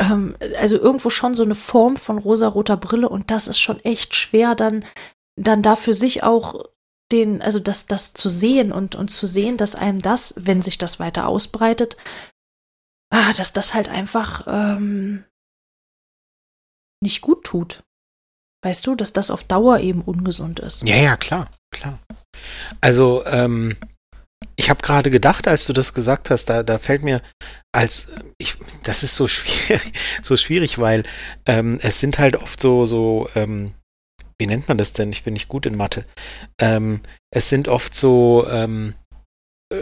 Ähm, 0.00 0.36
also 0.58 0.78
irgendwo 0.78 1.10
schon 1.10 1.34
so 1.34 1.42
eine 1.42 1.54
Form 1.54 1.98
von 1.98 2.16
rosaroter 2.16 2.78
Brille 2.78 3.10
und 3.10 3.30
das 3.30 3.46
ist 3.46 3.60
schon 3.60 3.78
echt 3.80 4.14
schwer, 4.14 4.54
dann 4.54 4.84
dann 5.36 5.62
da 5.62 5.76
für 5.76 5.94
sich 5.94 6.22
auch 6.22 6.64
den, 7.12 7.42
also 7.42 7.60
das, 7.60 7.86
das 7.86 8.14
zu 8.14 8.28
sehen 8.28 8.72
und, 8.72 8.94
und 8.94 9.08
zu 9.08 9.26
sehen, 9.26 9.56
dass 9.56 9.74
einem 9.74 10.00
das, 10.00 10.34
wenn 10.36 10.62
sich 10.62 10.78
das 10.78 10.98
weiter 10.98 11.28
ausbreitet, 11.28 11.96
ah, 13.10 13.32
dass 13.34 13.52
das 13.52 13.74
halt 13.74 13.88
einfach 13.88 14.46
ähm, 14.46 15.24
nicht 17.02 17.20
gut 17.20 17.44
tut. 17.44 17.82
Weißt 18.64 18.86
du, 18.86 18.94
dass 18.94 19.12
das 19.12 19.30
auf 19.30 19.44
Dauer 19.44 19.80
eben 19.80 20.02
ungesund 20.02 20.60
ist. 20.60 20.82
Ja, 20.88 20.96
ja, 20.96 21.16
klar, 21.16 21.50
klar. 21.72 21.98
Also, 22.80 23.24
ähm, 23.26 23.76
ich 24.56 24.70
habe 24.70 24.82
gerade 24.82 25.10
gedacht, 25.10 25.48
als 25.48 25.66
du 25.66 25.72
das 25.72 25.94
gesagt 25.94 26.30
hast, 26.30 26.46
da, 26.46 26.62
da 26.62 26.78
fällt 26.78 27.02
mir 27.02 27.20
als 27.72 28.12
ich, 28.38 28.56
das 28.82 29.02
ist 29.02 29.16
so 29.16 29.26
schwierig, 29.26 29.92
so 30.22 30.36
schwierig, 30.36 30.78
weil 30.78 31.04
ähm, 31.46 31.78
es 31.82 32.00
sind 32.00 32.18
halt 32.18 32.36
oft 32.36 32.60
so 32.60 32.84
so 32.84 33.28
ähm, 33.34 33.74
wie 34.42 34.46
nennt 34.48 34.66
man 34.66 34.76
das 34.76 34.92
denn? 34.92 35.12
Ich 35.12 35.22
bin 35.22 35.34
nicht 35.34 35.46
gut 35.46 35.66
in 35.66 35.76
Mathe. 35.76 36.04
Ähm, 36.60 37.00
es 37.30 37.48
sind 37.48 37.68
oft 37.68 37.94
so 37.94 38.44
ähm, 38.50 38.94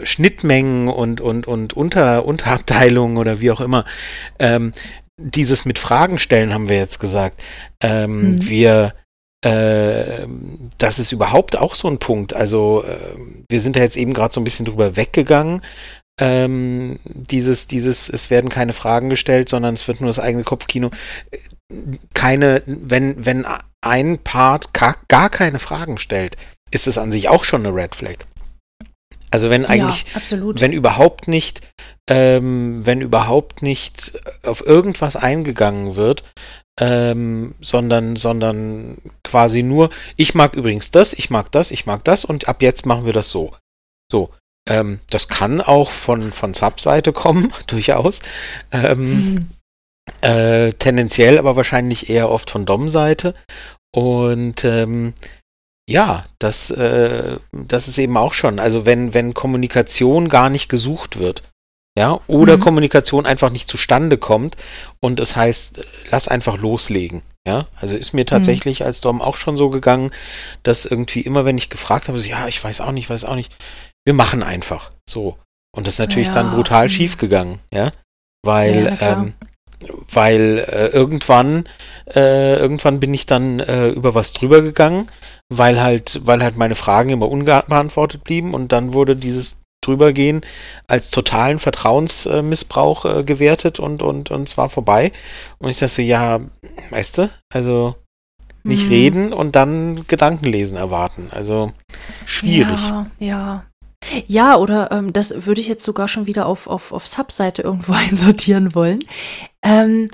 Schnittmengen 0.03 0.87
und, 0.87 1.19
und, 1.19 1.47
und 1.47 1.73
Unter, 1.73 2.25
Unterabteilungen 2.25 3.17
oder 3.17 3.39
wie 3.39 3.49
auch 3.49 3.59
immer. 3.59 3.85
Ähm, 4.37 4.71
dieses 5.17 5.65
mit 5.65 5.79
Fragen 5.79 6.19
stellen 6.19 6.53
haben 6.53 6.69
wir 6.69 6.77
jetzt 6.77 6.99
gesagt. 6.99 7.41
Ähm, 7.81 8.33
mhm. 8.33 8.47
Wir, 8.47 8.93
äh, 9.43 10.27
das 10.77 10.99
ist 10.99 11.11
überhaupt 11.11 11.57
auch 11.57 11.73
so 11.73 11.87
ein 11.87 11.97
Punkt. 11.97 12.35
Also 12.35 12.83
äh, 12.87 13.17
wir 13.49 13.59
sind 13.59 13.75
da 13.75 13.79
jetzt 13.79 13.97
eben 13.97 14.13
gerade 14.13 14.31
so 14.31 14.41
ein 14.41 14.43
bisschen 14.45 14.67
drüber 14.67 14.95
weggegangen. 14.95 15.63
Ähm, 16.19 16.99
dieses, 17.03 17.65
dieses, 17.65 18.09
es 18.09 18.29
werden 18.29 18.51
keine 18.51 18.73
Fragen 18.73 19.09
gestellt, 19.09 19.49
sondern 19.49 19.73
es 19.73 19.87
wird 19.87 20.01
nur 20.01 20.09
das 20.09 20.19
eigene 20.19 20.43
Kopfkino 20.43 20.91
keine, 22.13 22.61
wenn, 22.65 23.25
wenn 23.25 23.45
ein 23.81 24.19
Part 24.19 24.73
gar 24.73 25.29
keine 25.29 25.59
Fragen 25.59 25.97
stellt, 25.97 26.37
ist 26.71 26.87
es 26.87 26.97
an 26.97 27.11
sich 27.11 27.29
auch 27.29 27.43
schon 27.43 27.65
eine 27.65 27.75
Red 27.75 27.95
Flag. 27.95 28.17
Also 29.31 29.49
wenn 29.49 29.65
eigentlich, 29.65 30.05
ja, 30.13 30.39
wenn 30.59 30.73
überhaupt 30.73 31.29
nicht, 31.29 31.61
ähm, 32.09 32.85
wenn 32.85 32.99
überhaupt 32.99 33.61
nicht 33.61 34.19
auf 34.43 34.65
irgendwas 34.65 35.15
eingegangen 35.15 35.95
wird, 35.95 36.23
ähm, 36.79 37.55
sondern, 37.61 38.17
sondern 38.17 38.97
quasi 39.23 39.63
nur, 39.63 39.89
ich 40.17 40.35
mag 40.35 40.55
übrigens 40.55 40.91
das, 40.91 41.13
ich 41.13 41.29
mag 41.29 41.51
das, 41.51 41.71
ich 41.71 41.85
mag 41.85 42.03
das 42.03 42.25
und 42.25 42.49
ab 42.49 42.61
jetzt 42.61 42.85
machen 42.85 43.05
wir 43.05 43.13
das 43.13 43.29
so. 43.29 43.55
So. 44.11 44.31
Ähm, 44.69 44.99
das 45.09 45.27
kann 45.27 45.61
auch 45.61 45.89
von, 45.89 46.31
von 46.31 46.53
Subseite 46.53 47.13
kommen, 47.13 47.51
durchaus. 47.67 48.21
Ähm, 48.71 49.33
mhm. 49.33 49.49
Äh, 50.21 50.73
tendenziell 50.73 51.37
aber 51.37 51.55
wahrscheinlich 51.55 52.09
eher 52.09 52.29
oft 52.29 52.51
von 52.51 52.65
Dom-Seite. 52.65 53.33
Und 53.93 54.63
ähm, 54.65 55.13
ja, 55.89 56.21
das, 56.39 56.71
äh, 56.71 57.37
das 57.51 57.87
ist 57.87 57.97
eben 57.97 58.17
auch 58.17 58.33
schon. 58.33 58.59
Also 58.59 58.85
wenn, 58.85 59.13
wenn 59.13 59.33
Kommunikation 59.33 60.29
gar 60.29 60.49
nicht 60.49 60.69
gesucht 60.69 61.19
wird, 61.19 61.43
ja, 61.97 62.21
oder 62.27 62.55
mhm. 62.55 62.61
Kommunikation 62.61 63.25
einfach 63.25 63.49
nicht 63.49 63.69
zustande 63.69 64.17
kommt 64.17 64.55
und 65.01 65.19
es 65.19 65.35
heißt, 65.35 65.81
lass 66.09 66.29
einfach 66.29 66.57
loslegen. 66.57 67.21
Ja, 67.45 67.67
also 67.75 67.97
ist 67.97 68.13
mir 68.13 68.21
mhm. 68.21 68.27
tatsächlich 68.27 68.79
mhm. 68.79 68.85
als 68.85 69.01
Dom 69.01 69.21
auch 69.21 69.35
schon 69.35 69.57
so 69.57 69.69
gegangen, 69.69 70.11
dass 70.63 70.85
irgendwie 70.85 71.21
immer, 71.21 71.43
wenn 71.43 71.57
ich 71.57 71.69
gefragt 71.69 72.07
habe, 72.07 72.17
so, 72.17 72.29
ja, 72.29 72.47
ich 72.47 72.63
weiß 72.63 72.79
auch 72.81 72.91
nicht, 72.91 73.09
weiß 73.09 73.25
auch 73.25 73.35
nicht, 73.35 73.53
wir 74.05 74.13
machen 74.13 74.41
einfach 74.41 74.91
so. 75.09 75.37
Und 75.75 75.87
das 75.87 75.95
ist 75.95 75.99
natürlich 75.99 76.29
ja. 76.29 76.33
dann 76.35 76.51
brutal 76.51 76.85
mhm. 76.85 76.89
schief 76.89 77.17
gegangen, 77.17 77.59
ja, 77.73 77.91
weil 78.45 78.97
ja, 78.99 79.11
ähm, 79.13 79.33
weil 80.11 80.65
äh, 80.67 80.87
irgendwann, 80.87 81.63
äh, 82.13 82.55
irgendwann 82.55 82.99
bin 82.99 83.13
ich 83.13 83.25
dann 83.25 83.59
äh, 83.59 83.89
über 83.89 84.15
was 84.15 84.33
drüber 84.33 84.61
gegangen, 84.61 85.07
weil 85.49 85.81
halt, 85.81 86.21
weil 86.23 86.43
halt 86.43 86.57
meine 86.57 86.75
Fragen 86.75 87.09
immer 87.09 87.29
unbeantwortet 87.29 88.23
blieben 88.23 88.53
und 88.53 88.71
dann 88.71 88.93
wurde 88.93 89.15
dieses 89.15 89.61
drübergehen 89.81 90.41
als 90.87 91.09
totalen 91.09 91.59
Vertrauensmissbrauch 91.59 93.05
äh, 93.05 93.23
gewertet 93.23 93.79
und, 93.79 94.03
und, 94.03 94.31
und 94.31 94.47
zwar 94.47 94.69
vorbei. 94.69 95.11
Und 95.57 95.69
ich 95.69 95.79
dachte 95.79 95.93
so, 95.93 96.01
ja, 96.01 96.39
weißt 96.91 97.17
du, 97.17 97.29
also 97.51 97.95
nicht 98.63 98.85
mhm. 98.85 98.91
reden 98.91 99.33
und 99.33 99.55
dann 99.55 100.05
Gedankenlesen 100.07 100.77
erwarten. 100.77 101.29
Also 101.31 101.71
schwierig. 102.25 102.79
Ja, 102.89 103.07
ja. 103.19 103.65
Ja, 104.27 104.57
oder 104.57 104.91
ähm, 104.91 105.13
das 105.13 105.45
würde 105.45 105.61
ich 105.61 105.67
jetzt 105.67 105.83
sogar 105.83 106.07
schon 106.07 106.25
wieder 106.25 106.47
auf, 106.47 106.67
auf, 106.67 106.91
auf 106.91 107.07
Subseite 107.07 107.61
irgendwo 107.61 107.93
einsortieren 107.93 108.75
wollen. 108.75 108.99
Ähm, 109.63 110.07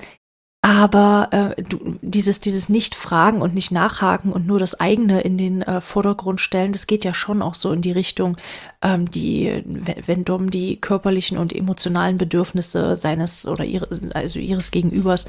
Aber 0.64 1.30
äh, 1.32 1.64
du, 1.64 1.98
dieses, 2.02 2.42
dieses 2.42 2.68
Nicht-Fragen 2.68 3.42
und 3.42 3.54
nicht 3.54 3.72
nachhaken 3.72 4.34
und 4.34 4.48
nur 4.48 4.60
das 4.60 4.80
eigene 4.80 5.22
in 5.22 5.38
den 5.38 5.62
äh, 5.62 5.80
Vordergrund 5.82 6.42
stellen, 6.42 6.74
das 6.74 6.88
geht 6.88 7.06
ja 7.06 7.14
schon 7.14 7.42
auch 7.42 7.56
so 7.56 7.72
in 7.72 7.82
die 7.82 7.94
Richtung, 7.94 8.38
ähm, 8.82 9.10
die, 9.10 9.64
wenn 10.06 10.26
Dom 10.26 10.50
die 10.50 10.82
körperlichen 10.82 11.38
und 11.38 11.54
emotionalen 11.54 12.18
Bedürfnisse 12.18 12.98
seines 12.98 13.48
oder 13.48 13.64
ihre, 13.64 13.88
also 14.14 14.40
ihres 14.40 14.72
Gegenübers 14.72 15.28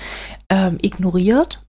ähm, 0.48 0.78
ignoriert. 0.80 1.60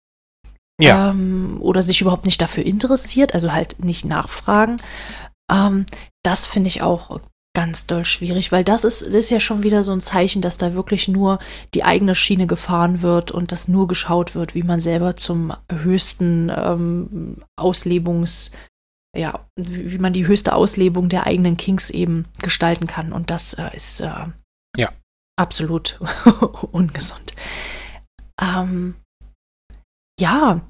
Ja. 0.81 1.11
Ähm, 1.11 1.57
oder 1.59 1.83
sich 1.83 2.01
überhaupt 2.01 2.25
nicht 2.25 2.41
dafür 2.41 2.65
interessiert, 2.65 3.33
also 3.33 3.51
halt 3.51 3.83
nicht 3.83 4.05
nachfragen. 4.05 4.77
Ähm, 5.51 5.85
das 6.23 6.45
finde 6.45 6.69
ich 6.69 6.81
auch 6.81 7.19
ganz 7.59 7.87
doll 7.87 8.05
schwierig, 8.05 8.53
weil 8.53 8.63
das 8.63 8.85
ist, 8.85 9.01
das 9.01 9.13
ist 9.13 9.31
ja 9.31 9.41
schon 9.41 9.63
wieder 9.63 9.83
so 9.83 9.91
ein 9.91 9.99
Zeichen, 9.99 10.41
dass 10.41 10.57
da 10.57 10.75
wirklich 10.75 11.09
nur 11.09 11.39
die 11.73 11.83
eigene 11.83 12.15
Schiene 12.15 12.47
gefahren 12.47 13.01
wird 13.01 13.31
und 13.31 13.51
dass 13.51 13.67
nur 13.67 13.89
geschaut 13.89 14.33
wird, 14.33 14.55
wie 14.55 14.63
man 14.63 14.79
selber 14.79 15.17
zum 15.17 15.53
höchsten 15.69 16.49
ähm, 16.55 17.43
Auslebungs, 17.57 18.51
ja, 19.13 19.45
wie, 19.57 19.91
wie, 19.91 19.97
man 19.97 20.13
die 20.13 20.25
höchste 20.25 20.55
Auslebung 20.55 21.09
der 21.09 21.25
eigenen 21.25 21.57
Kings 21.57 21.89
eben 21.89 22.27
gestalten 22.41 22.87
kann. 22.87 23.11
Und 23.11 23.29
das 23.29 23.55
äh, 23.55 23.75
ist 23.75 23.99
äh, 23.99 24.27
ja. 24.77 24.89
absolut 25.37 25.99
ungesund. 26.71 27.33
Ähm, 28.41 28.95
ja, 30.17 30.61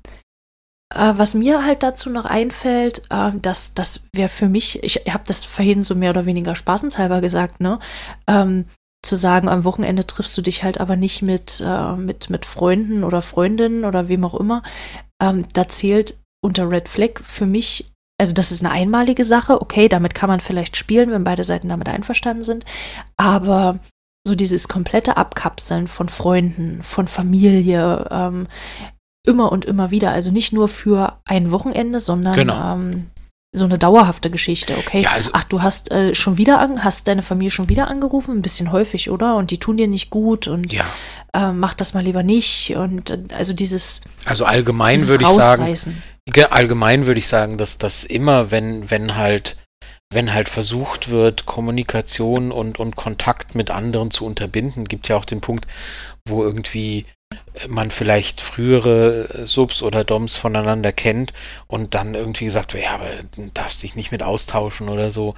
was 0.94 1.36
mir 1.36 1.64
halt 1.64 1.84
dazu 1.84 2.10
noch 2.10 2.26
einfällt, 2.26 3.04
äh, 3.10 3.32
dass 3.42 3.74
das 3.74 4.08
wäre 4.14 4.30
für 4.30 4.50
mich, 4.50 4.84
ich 4.84 4.96
habe 5.14 5.24
das 5.28 5.46
vorhin 5.46 5.84
so 5.84 5.96
mehr 5.96 6.10
oder 6.10 6.26
weniger 6.26 6.56
spaßenshalber 6.56 7.22
gesagt, 7.22 7.62
ne? 7.62 7.80
Ähm, 8.28 8.66
zu 9.02 9.16
sagen, 9.16 9.48
am 9.48 9.64
Wochenende 9.64 10.06
triffst 10.06 10.38
du 10.38 10.42
dich 10.42 10.64
halt 10.64 10.80
aber 10.80 10.96
nicht 10.96 11.22
mit, 11.22 11.64
äh, 11.66 11.96
mit, 11.96 12.30
mit 12.30 12.46
Freunden 12.46 13.04
oder 13.04 13.22
Freundinnen 13.22 13.86
oder 13.86 14.10
wem 14.10 14.26
auch 14.26 14.36
immer. 14.36 14.62
Ähm, 15.22 15.46
da 15.54 15.70
zählt 15.70 16.16
unter 16.42 16.70
Red 16.70 16.90
Flag 16.90 17.22
für 17.24 17.46
mich, 17.46 17.92
also 18.20 18.34
das 18.34 18.52
ist 18.52 18.64
eine 18.64 18.74
einmalige 18.74 19.24
Sache, 19.24 19.62
okay, 19.62 19.88
damit 19.88 20.16
kann 20.16 20.30
man 20.30 20.42
vielleicht 20.42 20.76
spielen, 20.76 21.12
wenn 21.12 21.24
beide 21.24 21.44
Seiten 21.46 21.70
damit 21.70 21.88
einverstanden 21.88 22.44
sind, 22.44 22.66
aber 23.16 23.80
so 24.28 24.36
dieses 24.36 24.68
komplette 24.68 25.16
Abkapseln 25.16 25.88
von 25.88 26.10
Freunden, 26.10 26.84
von 26.84 27.08
Familie, 27.08 28.08
ähm, 28.12 28.48
immer 29.26 29.52
und 29.52 29.66
immer 29.66 29.92
wieder. 29.92 30.12
Also 30.12 30.32
nicht 30.32 30.54
nur 30.54 30.68
für 30.68 31.20
ein 31.26 31.52
Wochenende, 31.52 32.00
sondern 32.00 32.34
genau. 32.34 32.76
ähm, 32.76 33.08
so 33.52 33.66
eine 33.66 33.80
dauerhafte 33.80 34.30
Geschichte, 34.30 34.78
okay? 34.78 35.02
Ja, 35.02 35.12
also 35.12 35.32
Ach, 35.34 35.44
du 35.44 35.62
hast 35.64 35.92
äh, 35.92 36.14
schon 36.14 36.38
wieder 36.38 36.60
an, 36.60 36.84
hast 36.84 37.08
deine 37.08 37.24
Familie 37.24 37.50
schon 37.50 37.68
wieder 37.68 37.88
angerufen, 37.88 38.38
ein 38.38 38.42
bisschen 38.44 38.72
häufig, 38.72 39.10
oder? 39.10 39.38
Und 39.38 39.50
die 39.50 39.58
tun 39.58 39.78
dir 39.78 39.88
nicht 39.88 40.12
gut 40.12 40.48
und 40.48 40.72
ja. 40.72 40.86
äh, 41.34 41.52
mach 41.52 41.74
das 41.74 41.96
mal 41.96 42.04
lieber 42.04 42.22
nicht. 42.22 42.76
Und 42.76 43.10
äh, 43.10 43.20
also 43.34 43.54
dieses. 43.54 44.02
Also 44.26 44.46
allgemein 44.46 45.08
würde 45.08 45.24
ich 45.24 45.30
sagen. 45.30 45.66
Allgemein 46.52 47.08
würde 47.08 47.20
ich 47.20 47.28
sagen, 47.28 47.58
dass 47.58 47.80
das 47.80 48.04
immer, 48.04 48.52
wenn, 48.52 48.92
wenn 48.92 49.16
halt 49.16 49.58
wenn 50.12 50.34
halt 50.34 50.50
versucht 50.50 51.10
wird, 51.10 51.46
Kommunikation 51.46 52.52
und, 52.52 52.80
und 52.80 52.96
Kontakt 52.96 53.54
mit 53.54 53.70
anderen 53.70 54.10
zu 54.10 54.26
unterbinden, 54.26 54.86
gibt 54.86 55.08
ja 55.08 55.16
auch 55.16 55.26
den 55.26 55.40
Punkt, 55.40 55.68
wo 56.28 56.44
irgendwie 56.44 57.06
man 57.68 57.92
vielleicht 57.92 58.42
frühere 58.42 59.46
Subs 59.46 59.84
oder 59.84 60.04
Doms 60.04 60.38
voneinander 60.38 60.92
kennt 60.92 61.34
und 61.68 61.94
dann 61.94 62.16
irgendwie 62.16 62.46
gesagt, 62.46 62.74
ja, 62.74 62.92
aber 62.92 63.10
darfst 63.54 63.84
dich 63.84 63.96
nicht 63.96 64.12
mit 64.12 64.24
austauschen 64.24 64.90
oder 64.90 65.12
so 65.12 65.36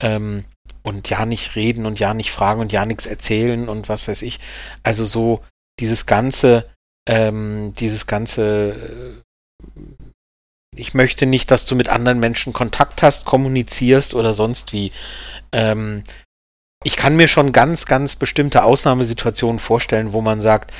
ähm, 0.00 0.44
und 0.82 1.10
ja 1.10 1.26
nicht 1.26 1.56
reden 1.56 1.86
und 1.86 1.98
ja 1.98 2.14
nicht 2.14 2.30
fragen 2.30 2.60
und 2.60 2.72
ja 2.72 2.86
nichts 2.86 3.06
erzählen 3.06 3.68
und 3.68 3.88
was 3.88 4.08
weiß 4.08 4.22
ich. 4.22 4.40
Also 4.82 5.04
so 5.04 5.42
dieses 5.80 6.06
ganze, 6.06 6.70
ähm, 7.08 7.72
dieses 7.78 8.06
ganze, 8.06 9.22
äh, 9.62 9.68
ich 10.76 10.94
möchte 10.94 11.26
nicht, 11.26 11.50
dass 11.50 11.66
du 11.66 11.74
mit 11.74 11.88
anderen 11.88 12.20
Menschen 12.20 12.52
Kontakt 12.52 13.02
hast, 13.02 13.24
kommunizierst 13.24 14.14
oder 14.14 14.32
sonst 14.32 14.72
wie. 14.72 14.92
Ähm, 15.52 16.04
ich 16.86 16.96
kann 16.96 17.16
mir 17.16 17.28
schon 17.28 17.52
ganz, 17.52 17.86
ganz 17.86 18.16
bestimmte 18.16 18.62
Ausnahmesituationen 18.62 19.58
vorstellen, 19.58 20.12
wo 20.12 20.20
man 20.20 20.42
sagt, 20.42 20.70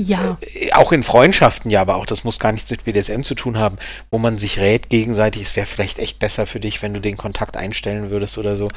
ja. 0.00 0.38
Äh, 0.40 0.72
auch 0.72 0.92
in 0.92 1.02
Freundschaften, 1.02 1.70
ja, 1.70 1.80
aber 1.80 1.96
auch 1.96 2.06
das 2.06 2.24
muss 2.24 2.38
gar 2.38 2.52
nichts 2.52 2.70
mit 2.70 2.84
BDSM 2.84 3.22
zu 3.22 3.34
tun 3.34 3.58
haben, 3.58 3.76
wo 4.10 4.18
man 4.18 4.38
sich 4.38 4.58
rät 4.58 4.88
gegenseitig, 4.90 5.42
es 5.42 5.56
wäre 5.56 5.66
vielleicht 5.66 5.98
echt 5.98 6.18
besser 6.18 6.46
für 6.46 6.60
dich, 6.60 6.82
wenn 6.82 6.94
du 6.94 7.00
den 7.00 7.16
Kontakt 7.16 7.56
einstellen 7.56 8.10
würdest 8.10 8.38
oder 8.38 8.56
so. 8.56 8.68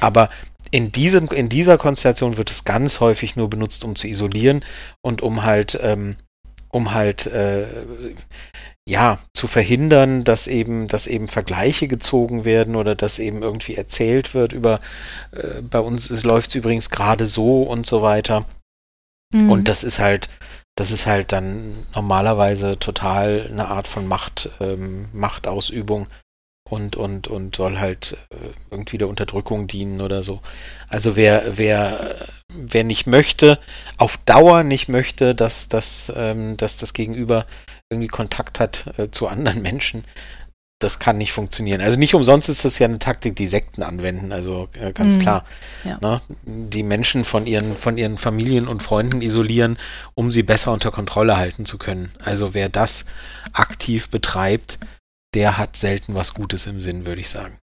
Aber 0.00 0.28
in, 0.70 0.92
diesem, 0.92 1.28
in 1.28 1.48
dieser 1.48 1.78
Konstellation 1.78 2.36
wird 2.36 2.50
es 2.50 2.64
ganz 2.64 3.00
häufig 3.00 3.36
nur 3.36 3.48
benutzt, 3.50 3.84
um 3.84 3.96
zu 3.96 4.06
isolieren 4.06 4.64
und 5.02 5.22
um 5.22 5.44
halt, 5.44 5.78
ähm, 5.82 6.16
um 6.70 6.92
halt, 6.92 7.26
äh, 7.26 7.66
ja, 8.88 9.18
zu 9.34 9.46
verhindern, 9.48 10.24
dass 10.24 10.46
eben, 10.46 10.88
dass 10.88 11.06
eben 11.06 11.28
Vergleiche 11.28 11.88
gezogen 11.88 12.46
werden 12.46 12.74
oder 12.74 12.94
dass 12.94 13.18
eben 13.18 13.42
irgendwie 13.42 13.74
erzählt 13.74 14.32
wird 14.32 14.54
über, 14.54 14.78
äh, 15.32 15.60
bei 15.60 15.80
uns 15.80 16.22
läuft 16.22 16.50
es 16.50 16.54
übrigens 16.54 16.88
gerade 16.88 17.26
so 17.26 17.62
und 17.62 17.84
so 17.84 18.00
weiter. 18.00 18.46
Mhm. 19.32 19.50
Und 19.50 19.68
das 19.68 19.84
ist 19.84 19.98
halt, 19.98 20.28
das 20.78 20.92
ist 20.92 21.06
halt 21.08 21.32
dann 21.32 21.74
normalerweise 21.96 22.78
total 22.78 23.48
eine 23.50 23.66
Art 23.66 23.88
von 23.88 24.06
Macht, 24.06 24.48
ähm, 24.60 25.08
Machtausübung 25.12 26.06
und, 26.70 26.94
und, 26.94 27.26
und 27.26 27.56
soll 27.56 27.80
halt 27.80 28.16
äh, 28.30 28.50
irgendwie 28.70 28.96
der 28.96 29.08
Unterdrückung 29.08 29.66
dienen 29.66 30.00
oder 30.00 30.22
so. 30.22 30.40
Also 30.88 31.16
wer, 31.16 31.58
wer, 31.58 32.28
wer 32.54 32.84
nicht 32.84 33.08
möchte, 33.08 33.58
auf 33.96 34.18
Dauer 34.18 34.62
nicht 34.62 34.88
möchte, 34.88 35.34
dass, 35.34 35.68
dass, 35.68 36.12
ähm, 36.14 36.56
dass 36.56 36.76
das 36.76 36.92
Gegenüber 36.92 37.46
irgendwie 37.90 38.06
Kontakt 38.06 38.60
hat 38.60 38.86
äh, 38.98 39.10
zu 39.10 39.26
anderen 39.26 39.62
Menschen, 39.62 40.04
das 40.78 41.00
kann 41.00 41.18
nicht 41.18 41.32
funktionieren. 41.32 41.80
Also 41.80 41.98
nicht 41.98 42.14
umsonst 42.14 42.48
ist 42.48 42.64
das 42.64 42.78
ja 42.78 42.86
eine 42.86 43.00
Taktik, 43.00 43.34
die 43.34 43.48
Sekten 43.48 43.82
anwenden, 43.82 44.32
also 44.32 44.68
äh, 44.80 44.92
ganz 44.92 45.16
mhm. 45.16 45.20
klar. 45.20 45.44
Ja. 45.84 45.98
Ne? 46.00 46.20
Die 46.44 46.84
Menschen 46.84 47.24
von 47.24 47.46
ihren, 47.46 47.76
von 47.76 47.98
ihren 47.98 48.16
Familien 48.16 48.68
und 48.68 48.82
Freunden 48.82 49.20
isolieren, 49.20 49.76
um 50.14 50.30
sie 50.30 50.44
besser 50.44 50.72
unter 50.72 50.90
Kontrolle 50.90 51.36
halten 51.36 51.64
zu 51.64 51.78
können. 51.78 52.10
Also 52.24 52.54
wer 52.54 52.68
das 52.68 53.06
aktiv 53.52 54.08
betreibt, 54.08 54.78
der 55.34 55.58
hat 55.58 55.76
selten 55.76 56.14
was 56.14 56.34
Gutes 56.34 56.66
im 56.66 56.80
Sinn, 56.80 57.06
würde 57.06 57.20
ich 57.20 57.28
sagen. 57.28 57.58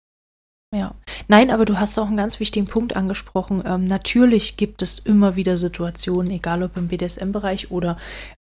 Ja, 0.75 0.95
nein, 1.29 1.51
aber 1.51 1.67
du 1.67 1.79
hast 1.79 1.99
auch 1.99 2.07
einen 2.07 2.17
ganz 2.17 2.41
wichtigen 2.41 2.67
Punkt 2.67 2.97
angesprochen. 2.97 3.63
Ähm, 3.67 3.85
natürlich 3.85 4.57
gibt 4.57 4.81
es 4.81 4.99
immer 4.99 5.37
wieder 5.37 5.59
Situationen, 5.59 6.31
egal 6.31 6.63
ob 6.63 6.79
im 6.79 6.89
BDSM-Bereich 6.89 7.71
oder 7.71 7.99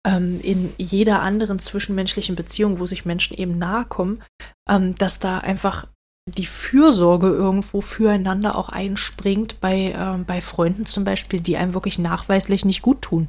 ähm, 0.08 0.40
in 0.42 0.72
jeder 0.78 1.22
anderen 1.22 1.60
zwischenmenschlichen 1.60 2.38
Beziehung, 2.38 2.80
wo 2.80 2.86
sich 2.86 3.04
Menschen 3.04 3.36
eben 3.36 3.58
nahe 3.58 3.84
kommen, 3.84 4.24
ähm, 4.70 4.96
dass 4.96 5.20
da 5.20 5.40
einfach 5.40 5.88
die 6.26 6.46
Fürsorge 6.46 7.28
irgendwo 7.28 7.82
füreinander 7.82 8.56
auch 8.58 8.70
einspringt 8.70 9.60
bei, 9.60 9.94
ähm, 9.98 10.24
bei 10.24 10.40
Freunden 10.40 10.86
zum 10.86 11.04
Beispiel, 11.04 11.42
die 11.42 11.58
einem 11.58 11.74
wirklich 11.74 12.00
nachweislich 12.00 12.64
nicht 12.64 12.82
gut 12.82 13.02
tun. 13.02 13.28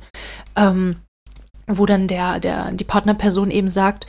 Ähm, 0.55 0.96
wo 1.66 1.86
dann 1.86 2.09
der, 2.09 2.40
der, 2.40 2.72
die 2.72 2.84
Partnerperson 2.84 3.50
eben 3.50 3.68
sagt, 3.68 4.07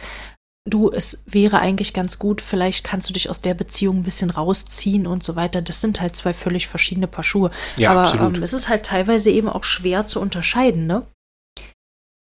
du, 0.66 0.92
es 0.92 1.24
wäre 1.28 1.60
eigentlich 1.60 1.94
ganz 1.94 2.20
gut, 2.20 2.42
vielleicht 2.42 2.84
kannst 2.84 3.10
du 3.10 3.14
dich 3.14 3.30
aus 3.30 3.42
der 3.42 3.54
Beziehung 3.54 3.98
ein 3.98 4.04
bisschen 4.04 4.30
rausziehen 4.30 5.08
und 5.08 5.24
so 5.24 5.36
weiter. 5.36 5.62
Das 5.62 5.82
sind 5.82 6.02
halt 6.02 6.16
zwei 6.16 6.34
völlig 6.34 6.68
verschiedene 6.68 7.08
Paar 7.08 7.24
Schuhe. 7.24 7.52
Ja, 7.78 7.92
Aber. 7.92 8.36
Ähm, 8.36 8.42
es 8.42 8.54
ist 8.54 8.70
halt 8.70 8.86
teilweise 8.86 9.30
eben 9.30 9.50
auch 9.50 9.64
schwer 9.64 10.06
zu 10.06 10.20
unterscheiden, 10.20 10.88
ne? 10.88 11.06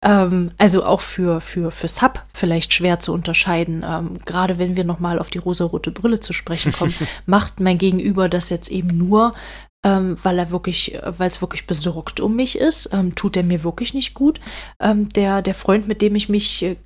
Ähm, 0.03 0.53
also 0.57 0.85
auch 0.85 1.03
für, 1.03 1.43
für, 1.43 1.71
für 1.71 1.89
Sub 1.89 2.25
vielleicht 2.33 2.73
schwer 2.73 3.01
zu 3.01 3.13
unterscheiden. 3.13 3.85
Ähm, 3.87 4.19
gerade 4.25 4.59
wenn 4.59 4.77
wir 4.77 4.85
nochmal 4.85 5.19
auf 5.19 5.29
die 5.29 5.39
rosarote 5.39 5.91
Brille 5.91 6.21
zu 6.21 6.33
sprechen 6.33 6.73
kommen, 6.73 6.95
macht 7.27 7.61
mein 7.61 7.77
Gegenüber 7.77 8.31
das 8.31 8.49
jetzt 8.49 8.71
eben 8.71 8.97
nur, 8.97 9.35
ähm, 9.83 10.19
weil 10.23 10.39
er 10.39 10.51
wirklich, 10.51 10.99
weil 11.17 11.29
es 11.29 11.41
wirklich 11.41 11.67
besorgt 11.67 12.21
um 12.21 12.37
mich 12.37 12.59
ist, 12.59 12.91
ähm, 12.93 13.15
tut 13.15 13.37
er 13.37 13.43
mir 13.43 13.65
wirklich 13.65 13.95
nicht 13.95 14.13
gut. 14.13 14.39
Ähm, 14.79 15.09
der, 15.11 15.41
der 15.41 15.55
Freund, 15.55 15.89
mit 15.89 16.03
dem 16.03 16.15
ich 16.17 16.29
mich 16.29 16.63
äh, 16.63 16.77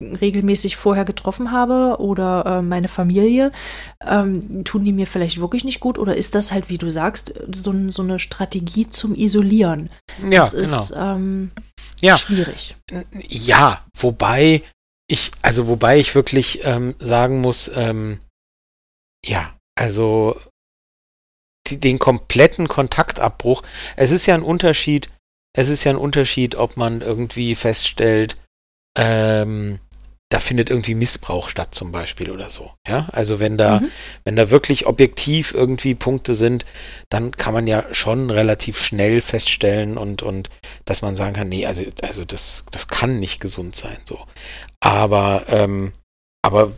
regelmäßig 0.00 0.76
vorher 0.76 1.04
getroffen 1.04 1.52
habe 1.52 1.96
oder 1.98 2.46
äh, 2.46 2.62
meine 2.62 2.88
Familie, 2.88 3.52
ähm, 4.02 4.64
tun 4.64 4.84
die 4.84 4.94
mir 4.94 5.06
vielleicht 5.06 5.40
wirklich 5.40 5.64
nicht 5.64 5.80
gut 5.80 5.98
oder 5.98 6.16
ist 6.16 6.34
das 6.34 6.50
halt, 6.50 6.70
wie 6.70 6.78
du 6.78 6.90
sagst, 6.90 7.34
so, 7.52 7.74
so 7.90 8.02
eine 8.02 8.18
Strategie 8.18 8.88
zum 8.88 9.14
Isolieren? 9.14 9.90
Ja, 10.22 10.40
das 10.40 10.52
genau. 10.52 10.62
ist 10.62 10.94
ähm, 10.96 11.50
ja. 12.00 12.16
schwierig. 12.16 12.76
Ja, 13.28 13.84
wobei 13.94 14.62
ich, 15.06 15.32
also 15.42 15.68
wobei 15.68 15.98
ich 15.98 16.14
wirklich 16.14 16.60
ähm, 16.64 16.94
sagen 16.98 17.40
muss, 17.40 17.70
ja, 19.24 19.54
also 19.74 20.36
den 21.70 21.98
kompletten 21.98 22.68
Kontaktabbruch. 22.68 23.62
Es 23.96 24.10
ist 24.10 24.26
ja 24.26 24.34
ein 24.34 24.42
Unterschied, 24.42 25.10
es 25.56 25.68
ist 25.68 25.84
ja 25.84 25.92
ein 25.92 25.98
Unterschied, 25.98 26.54
ob 26.54 26.76
man 26.76 27.00
irgendwie 27.00 27.54
feststellt, 27.54 28.36
ähm, 28.96 29.78
da 30.30 30.40
findet 30.40 30.68
irgendwie 30.68 30.94
Missbrauch 30.94 31.48
statt 31.48 31.74
zum 31.74 31.90
Beispiel 31.90 32.30
oder 32.30 32.50
so. 32.50 32.72
Ja, 32.86 33.08
also 33.12 33.40
wenn 33.40 33.56
da, 33.56 33.80
mhm. 33.80 33.90
wenn 34.24 34.36
da 34.36 34.50
wirklich 34.50 34.86
objektiv 34.86 35.54
irgendwie 35.54 35.94
Punkte 35.94 36.34
sind, 36.34 36.66
dann 37.08 37.32
kann 37.32 37.54
man 37.54 37.66
ja 37.66 37.86
schon 37.92 38.30
relativ 38.30 38.78
schnell 38.78 39.22
feststellen 39.22 39.96
und, 39.96 40.22
und 40.22 40.50
dass 40.84 41.00
man 41.00 41.16
sagen 41.16 41.34
kann, 41.34 41.48
nee, 41.48 41.64
also, 41.64 41.84
also 42.02 42.26
das, 42.26 42.66
das 42.70 42.88
kann 42.88 43.18
nicht 43.18 43.40
gesund 43.40 43.74
sein, 43.74 43.96
so. 44.04 44.18
Aber, 44.80 45.44
ähm, 45.48 45.92
aber 46.42 46.72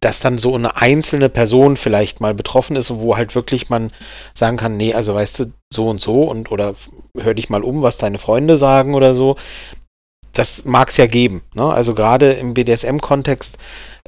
dass 0.00 0.20
dann 0.20 0.38
so 0.38 0.54
eine 0.54 0.76
einzelne 0.76 1.28
Person 1.28 1.76
vielleicht 1.76 2.20
mal 2.20 2.34
betroffen 2.34 2.76
ist 2.76 2.90
wo 2.90 3.16
halt 3.16 3.34
wirklich 3.34 3.70
man 3.70 3.90
sagen 4.34 4.56
kann, 4.56 4.76
nee, 4.76 4.94
also 4.94 5.14
weißt 5.14 5.40
du, 5.40 5.52
so 5.72 5.88
und 5.88 6.00
so 6.00 6.24
und 6.24 6.50
oder 6.50 6.74
hör 7.18 7.34
dich 7.34 7.50
mal 7.50 7.62
um, 7.62 7.82
was 7.82 7.98
deine 7.98 8.18
Freunde 8.18 8.56
sagen 8.56 8.94
oder 8.94 9.14
so, 9.14 9.36
das 10.34 10.64
mag 10.64 10.88
es 10.88 10.96
ja 10.96 11.06
geben. 11.06 11.42
Ne? 11.54 11.64
Also 11.64 11.94
gerade 11.94 12.32
im 12.32 12.54
BDSM-Kontext 12.54 13.58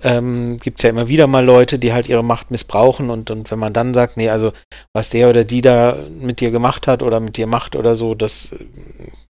ähm, 0.03 0.59
gibt 0.59 0.79
es 0.79 0.83
ja 0.83 0.91
immer 0.91 1.09
wieder 1.09 1.27
mal 1.27 1.45
Leute, 1.45 1.79
die 1.79 1.93
halt 1.93 2.09
ihre 2.09 2.25
Macht 2.25 2.51
missbrauchen 2.51 3.11
und, 3.11 3.31
und 3.31 3.51
wenn 3.51 3.59
man 3.59 3.73
dann 3.73 3.95
sagt, 3.95 4.17
nee, 4.17 4.29
also 4.29 4.53
was 4.93 5.11
der 5.11 5.31
oder 5.31 5.45
die 5.45 5.63
da 5.63 5.97
mit 6.21 6.41
dir 6.41 6.51
gemacht 6.51 6.87
hat 6.87 7.03
oder 7.03 7.21
mit 7.21 7.37
dir 7.37 7.47
macht 7.47 7.77
oder 7.77 7.95
so, 7.95 8.15
das, 8.15 8.55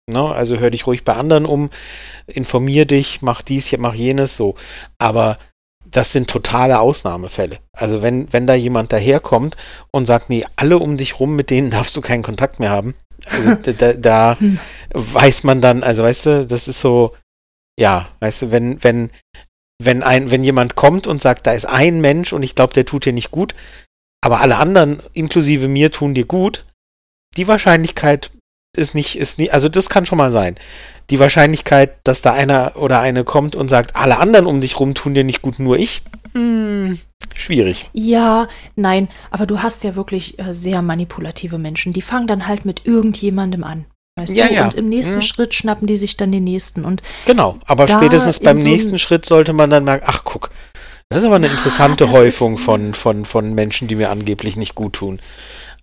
ne, 0.09 0.33
also 0.33 0.57
hör 0.57 0.71
dich 0.71 0.87
ruhig 0.87 1.03
bei 1.03 1.13
anderen 1.13 1.45
um, 1.45 1.69
informier 2.27 2.85
dich, 2.85 3.21
mach 3.21 3.41
dies, 3.41 3.75
mach 3.77 3.93
jenes, 3.93 4.37
so. 4.37 4.55
Aber 4.97 5.37
das 5.95 6.11
sind 6.11 6.29
totale 6.29 6.79
Ausnahmefälle. 6.79 7.59
Also 7.71 8.01
wenn, 8.01 8.31
wenn 8.33 8.47
da 8.47 8.53
jemand 8.53 8.91
daherkommt 8.91 9.55
und 9.91 10.05
sagt, 10.05 10.29
nee, 10.29 10.45
alle 10.57 10.77
um 10.77 10.97
dich 10.97 11.19
rum, 11.21 11.35
mit 11.37 11.49
denen 11.49 11.69
darfst 11.69 11.95
du 11.95 12.01
keinen 12.01 12.23
Kontakt 12.23 12.59
mehr 12.59 12.69
haben, 12.69 12.95
also 13.25 13.53
da, 13.77 13.93
da 13.93 14.37
weiß 14.93 15.43
man 15.43 15.61
dann, 15.61 15.83
also 15.83 16.03
weißt 16.03 16.25
du, 16.25 16.45
das 16.47 16.67
ist 16.67 16.81
so, 16.81 17.15
ja, 17.79 18.09
weißt 18.19 18.43
du, 18.43 18.51
wenn, 18.51 18.83
wenn, 18.83 19.09
wenn 19.81 20.03
ein, 20.03 20.31
wenn 20.31 20.43
jemand 20.43 20.75
kommt 20.75 21.07
und 21.07 21.21
sagt, 21.21 21.47
da 21.47 21.53
ist 21.53 21.65
ein 21.65 22.01
Mensch 22.01 22.33
und 22.33 22.43
ich 22.43 22.55
glaube, 22.55 22.73
der 22.73 22.85
tut 22.85 23.05
dir 23.05 23.13
nicht 23.13 23.31
gut, 23.31 23.55
aber 24.21 24.41
alle 24.41 24.57
anderen, 24.57 25.01
inklusive 25.13 25.69
mir, 25.69 25.91
tun 25.91 26.13
dir 26.13 26.25
gut, 26.25 26.65
die 27.37 27.47
Wahrscheinlichkeit 27.47 28.31
ist 28.75 28.95
nicht, 28.95 29.17
ist 29.17 29.39
nie, 29.39 29.49
also 29.49 29.69
das 29.69 29.89
kann 29.89 30.05
schon 30.05 30.17
mal 30.17 30.31
sein. 30.31 30.57
Die 31.09 31.19
Wahrscheinlichkeit, 31.19 31.97
dass 32.03 32.21
da 32.21 32.33
einer 32.33 32.73
oder 32.75 32.99
eine 32.99 33.23
kommt 33.23 33.55
und 33.55 33.69
sagt, 33.69 33.95
alle 33.95 34.17
anderen 34.17 34.45
um 34.45 34.61
dich 34.61 34.79
rum 34.79 34.95
tun 34.95 35.13
dir 35.13 35.23
nicht 35.23 35.41
gut, 35.41 35.59
nur 35.59 35.77
ich, 35.77 36.01
hm, 36.33 36.99
schwierig. 37.33 37.89
Ja, 37.93 38.47
nein, 38.75 39.07
aber 39.31 39.45
du 39.45 39.61
hast 39.63 39.83
ja 39.83 39.95
wirklich 39.95 40.37
äh, 40.37 40.53
sehr 40.53 40.81
manipulative 40.81 41.57
Menschen. 41.57 41.93
Die 41.93 42.01
fangen 42.01 42.27
dann 42.27 42.47
halt 42.47 42.65
mit 42.65 42.85
irgendjemandem 42.85 43.63
an. 43.63 43.85
Weißt 44.17 44.33
ja, 44.33 44.47
du? 44.47 44.53
ja. 44.53 44.65
Und 44.65 44.73
im 44.75 44.89
nächsten 44.89 45.15
hm. 45.15 45.21
Schritt 45.21 45.53
schnappen 45.53 45.87
die 45.87 45.97
sich 45.97 46.17
dann 46.17 46.31
den 46.31 46.43
nächsten. 46.43 46.85
Und 46.85 47.01
genau, 47.25 47.57
aber 47.65 47.87
spätestens 47.87 48.39
beim 48.39 48.59
so 48.59 48.67
nächsten 48.67 48.99
Schritt 48.99 49.25
sollte 49.25 49.53
man 49.53 49.69
dann 49.69 49.83
merken, 49.83 50.05
ach 50.07 50.23
guck, 50.23 50.49
das 51.09 51.19
ist 51.19 51.25
aber 51.25 51.35
eine 51.35 51.47
interessante 51.47 52.11
Häufung 52.11 52.57
von, 52.57 52.93
von, 52.93 53.25
von 53.25 53.53
Menschen, 53.53 53.87
die 53.87 53.95
mir 53.95 54.09
angeblich 54.09 54.57
nicht 54.57 54.73
gut 54.73 54.93
tun. 54.93 55.19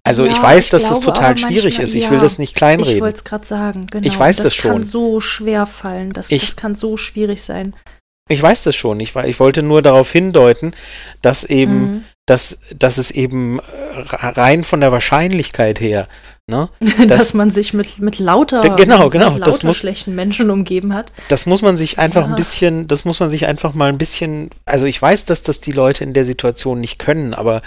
Also 0.04 0.24
ja, 0.24 0.32
ich 0.32 0.42
weiß, 0.42 0.64
ich 0.64 0.70
dass 0.70 0.88
das 0.88 1.00
total 1.00 1.36
schwierig 1.36 1.64
manchmal, 1.64 1.84
ist. 1.84 1.94
Ich 1.94 2.04
ja, 2.04 2.10
will 2.10 2.18
das 2.18 2.38
nicht 2.38 2.56
kleinreden. 2.56 2.96
Ich 2.96 3.00
wollte 3.00 3.18
es 3.18 3.24
gerade 3.24 3.46
sagen. 3.46 3.86
Genau. 3.90 4.06
Ich 4.06 4.18
weiß 4.18 4.36
das, 4.36 4.44
das 4.46 4.54
schon. 4.54 4.70
Das 4.70 4.80
kann 4.80 4.84
so 4.84 5.20
schwer 5.20 5.66
fallen. 5.66 6.10
Das, 6.10 6.30
ich, 6.32 6.44
das 6.44 6.56
kann 6.56 6.74
so 6.74 6.96
schwierig 6.96 7.42
sein. 7.42 7.74
Ich 8.28 8.42
weiß 8.42 8.64
das 8.64 8.74
schon. 8.74 8.98
Ich, 9.00 9.14
ich 9.14 9.40
wollte 9.40 9.62
nur 9.62 9.82
darauf 9.82 10.10
hindeuten, 10.10 10.72
dass 11.20 11.44
eben, 11.44 11.80
mhm. 11.80 12.04
dass, 12.26 12.58
dass 12.76 12.98
es 12.98 13.10
eben 13.10 13.58
äh, 13.58 13.62
rein 14.10 14.64
von 14.64 14.80
der 14.80 14.90
Wahrscheinlichkeit 14.90 15.80
her, 15.80 16.08
ne, 16.52 16.68
dass, 16.98 17.06
dass 17.06 17.34
man 17.34 17.50
sich 17.50 17.72
mit, 17.72 17.98
mit 17.98 18.18
lauter, 18.18 18.60
genau, 18.60 19.08
genau, 19.10 19.30
mit 19.30 19.40
lauter 19.40 19.44
das 19.44 19.62
muss, 19.62 19.78
schlechten 19.78 20.14
Menschen 20.14 20.50
umgeben 20.50 20.94
hat. 20.94 21.12
Das 21.28 21.46
muss 21.46 21.62
man 21.62 21.76
sich 21.76 21.98
einfach 21.98 22.22
Ja. 22.22 22.28
ein 22.28 22.34
bisschen, 22.34 22.86
das 22.86 23.04
muss 23.04 23.18
man 23.18 23.30
sich 23.30 23.46
einfach 23.46 23.74
mal 23.74 23.88
ein 23.88 23.98
bisschen, 23.98 24.50
also 24.64 24.86
ich 24.86 25.00
weiß, 25.00 25.24
dass 25.24 25.42
das 25.42 25.60
die 25.60 25.72
Leute 25.72 26.04
in 26.04 26.12
der 26.12 26.24
Situation 26.24 26.80
nicht 26.80 26.98
können, 26.98 27.34
aber 27.34 27.62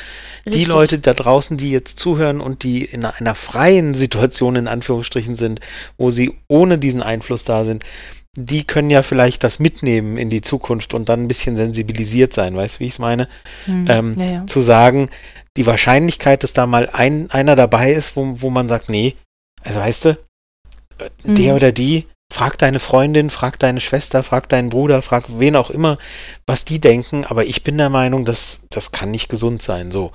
die 0.46 0.50
Richtig. 0.50 0.68
Leute 0.68 1.00
da 1.00 1.14
draußen, 1.14 1.58
die 1.58 1.72
jetzt 1.72 2.00
zuhören 2.00 2.40
und 2.40 2.64
die 2.64 2.86
in 2.86 3.04
einer 3.06 3.36
freien 3.36 3.94
Situation 3.94 4.56
in 4.56 4.68
Anführungsstrichen 4.68 5.36
sind, 5.36 5.60
wo 5.98 6.10
sie 6.10 6.34
ohne 6.48 6.78
diesen 6.78 7.02
Einfluss 7.02 7.44
da 7.44 7.66
sind, 7.66 7.84
die 8.38 8.66
können 8.66 8.90
ja 8.90 9.02
vielleicht 9.02 9.46
das 9.46 9.60
mitnehmen 9.60 10.18
in 10.18 10.30
die 10.30 10.42
Zukunft 10.42 10.94
und 10.94 11.08
dann 11.08 11.24
ein 11.24 11.28
bisschen 11.30 11.56
sensibilisiert 11.56 12.34
sein, 12.34 12.54
weißt 12.54 12.76
du, 12.76 12.80
wie 12.82 12.88
ich 12.88 12.94
es 12.94 13.00
meine? 13.00 13.30
Hm. 13.66 13.86
Ähm, 13.88 14.16
ja, 14.20 14.26
ja. 14.26 14.48
Zu 14.48 14.60
sagen, 14.60 15.10
die 15.58 15.66
Wahrscheinlichkeit, 15.66 16.44
dass 16.44 16.54
da 16.54 16.66
mal 16.66 16.90
ein, 16.92 17.30
einer 17.32 17.56
dabei 17.56 17.94
ist, 17.94 18.16
wo, 18.16 18.42
wo 18.42 18.50
man 18.50 18.70
sagt, 18.70 18.90
nee, 18.90 19.16
also 19.64 19.80
weißt 19.80 20.06
du, 20.06 20.10
äh, 20.10 21.10
der 21.24 21.52
Mhm. 21.52 21.56
oder 21.56 21.72
die, 21.72 22.08
frag 22.32 22.58
deine 22.58 22.80
Freundin, 22.80 23.30
frag 23.30 23.60
deine 23.60 23.82
Schwester, 23.82 24.24
frag 24.24 24.50
deinen 24.50 24.70
Bruder, 24.70 25.02
frag 25.02 25.26
wen 25.40 25.56
auch 25.56 25.70
immer, 25.70 25.98
was 26.46 26.66
die 26.66 26.80
denken, 26.80 27.26
aber 27.26 27.46
ich 27.46 27.64
bin 27.64 27.78
der 27.78 27.90
Meinung, 27.90 28.26
dass 28.26 28.62
das 28.70 28.92
kann 28.92 29.12
nicht 29.12 29.30
gesund 29.30 29.62
sein, 29.62 29.92
so. 29.92 30.12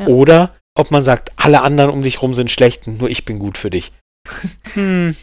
Ja. 0.00 0.06
Oder 0.06 0.52
ob 0.76 0.90
man 0.90 1.02
sagt, 1.02 1.32
alle 1.36 1.62
anderen 1.62 1.90
um 1.90 2.02
dich 2.02 2.22
rum 2.22 2.34
sind 2.34 2.50
schlecht, 2.50 2.86
nur 2.86 3.08
ich 3.08 3.24
bin 3.24 3.38
gut 3.38 3.58
für 3.58 3.70
dich. 3.70 3.92
Hm. 4.74 5.16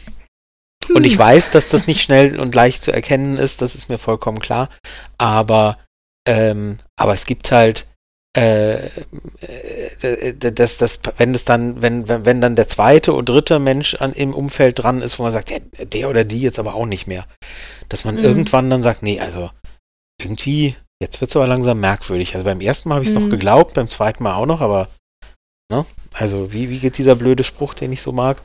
Und 0.92 1.04
ich 1.04 1.16
weiß, 1.16 1.50
dass 1.50 1.66
das 1.66 1.86
nicht 1.86 2.02
schnell 2.02 2.38
und 2.38 2.54
leicht 2.54 2.82
zu 2.82 2.92
erkennen 2.92 3.38
ist, 3.38 3.62
das 3.62 3.74
ist 3.74 3.88
mir 3.88 3.98
vollkommen 3.98 4.38
klar. 4.38 4.68
Aber, 5.16 5.78
ähm, 6.28 6.78
aber 6.96 7.14
es 7.14 7.24
gibt 7.24 7.50
halt, 7.52 7.86
äh, 8.36 8.86
äh, 10.02 10.34
dass 10.52 10.78
das, 10.78 11.00
wenn 11.18 11.34
es 11.34 11.44
dann, 11.44 11.80
wenn, 11.82 12.08
wenn, 12.08 12.24
wenn 12.24 12.40
dann 12.40 12.56
der 12.56 12.66
zweite 12.68 13.12
und 13.12 13.28
dritte 13.28 13.58
Mensch 13.58 13.94
an, 13.96 14.12
im 14.12 14.34
Umfeld 14.34 14.80
dran 14.82 15.02
ist, 15.02 15.18
wo 15.18 15.22
man 15.22 15.32
sagt, 15.32 15.50
ja, 15.50 15.58
der 15.84 16.10
oder 16.10 16.24
die 16.24 16.40
jetzt 16.40 16.58
aber 16.58 16.74
auch 16.74 16.86
nicht 16.86 17.06
mehr, 17.06 17.24
dass 17.88 18.04
man 18.04 18.16
Mhm. 18.16 18.24
irgendwann 18.24 18.70
dann 18.70 18.82
sagt, 18.82 19.02
nee, 19.02 19.20
also 19.20 19.50
irgendwie, 20.20 20.74
jetzt 21.00 21.20
wird 21.20 21.30
es 21.30 21.36
aber 21.36 21.46
langsam 21.46 21.80
merkwürdig. 21.80 22.34
Also 22.34 22.44
beim 22.44 22.60
ersten 22.60 22.88
Mal 22.88 22.96
habe 22.96 23.04
ich 23.04 23.10
es 23.10 23.14
noch 23.14 23.26
Mhm. 23.26 23.30
geglaubt, 23.30 23.74
beim 23.74 23.88
zweiten 23.88 24.22
Mal 24.22 24.34
auch 24.34 24.46
noch, 24.46 24.60
aber, 24.60 24.88
ne? 25.70 25.84
Also 26.14 26.52
wie, 26.52 26.70
wie 26.70 26.78
geht 26.78 26.98
dieser 26.98 27.14
blöde 27.14 27.44
Spruch, 27.44 27.74
den 27.74 27.92
ich 27.92 28.02
so 28.02 28.12
mag? 28.12 28.42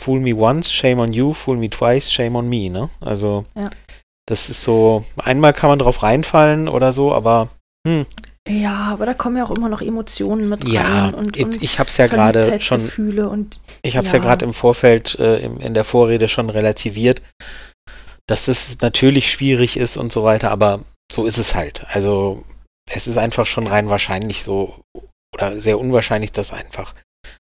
Fool 0.00 0.20
me 0.20 0.34
once, 0.34 0.72
shame 0.72 0.98
on 1.00 1.12
you, 1.12 1.32
fool 1.32 1.56
me 1.56 1.70
twice, 1.70 2.10
shame 2.12 2.34
on 2.36 2.48
me, 2.48 2.70
ne? 2.70 2.88
Also, 3.00 3.44
Ja. 3.54 3.68
das 4.26 4.48
ist 4.50 4.62
so, 4.62 5.04
einmal 5.16 5.52
kann 5.52 5.70
man 5.70 5.78
drauf 5.78 6.02
reinfallen 6.02 6.68
oder 6.68 6.90
so, 6.92 7.12
aber 7.12 7.48
hm, 7.86 8.06
Ja, 8.48 8.88
aber 8.92 9.06
da 9.06 9.14
kommen 9.14 9.36
ja 9.36 9.44
auch 9.44 9.52
immer 9.52 9.68
noch 9.68 9.80
Emotionen 9.80 10.48
mit 10.48 10.64
rein. 10.64 10.72
ja, 10.72 11.08
und, 11.10 11.36
ich, 11.36 11.44
und 11.44 11.62
ich 11.62 11.78
habe 11.78 11.88
es 11.88 11.96
ja 11.96 12.08
gerade 12.08 12.60
schon, 12.60 12.88
und 12.88 13.60
ich 13.82 13.96
habe 13.96 14.04
es 14.04 14.12
ja, 14.12 14.18
ja. 14.18 14.24
gerade 14.24 14.44
im 14.44 14.52
Vorfeld, 14.52 15.18
äh, 15.20 15.38
im, 15.38 15.58
in 15.58 15.74
der 15.74 15.84
Vorrede 15.84 16.28
schon 16.28 16.50
relativiert, 16.50 17.22
dass 18.26 18.46
das 18.46 18.80
natürlich 18.80 19.30
schwierig 19.30 19.76
ist 19.76 19.96
und 19.96 20.12
so 20.12 20.24
weiter, 20.24 20.50
aber 20.50 20.84
so 21.10 21.24
ist 21.24 21.38
es 21.38 21.54
halt. 21.54 21.84
Also, 21.90 22.42
es 22.90 23.06
ist 23.06 23.16
einfach 23.16 23.46
schon 23.46 23.68
rein 23.68 23.88
wahrscheinlich 23.88 24.42
so, 24.42 24.80
oder 25.34 25.52
sehr 25.52 25.78
unwahrscheinlich, 25.78 26.32
dass 26.32 26.52
einfach 26.52 26.94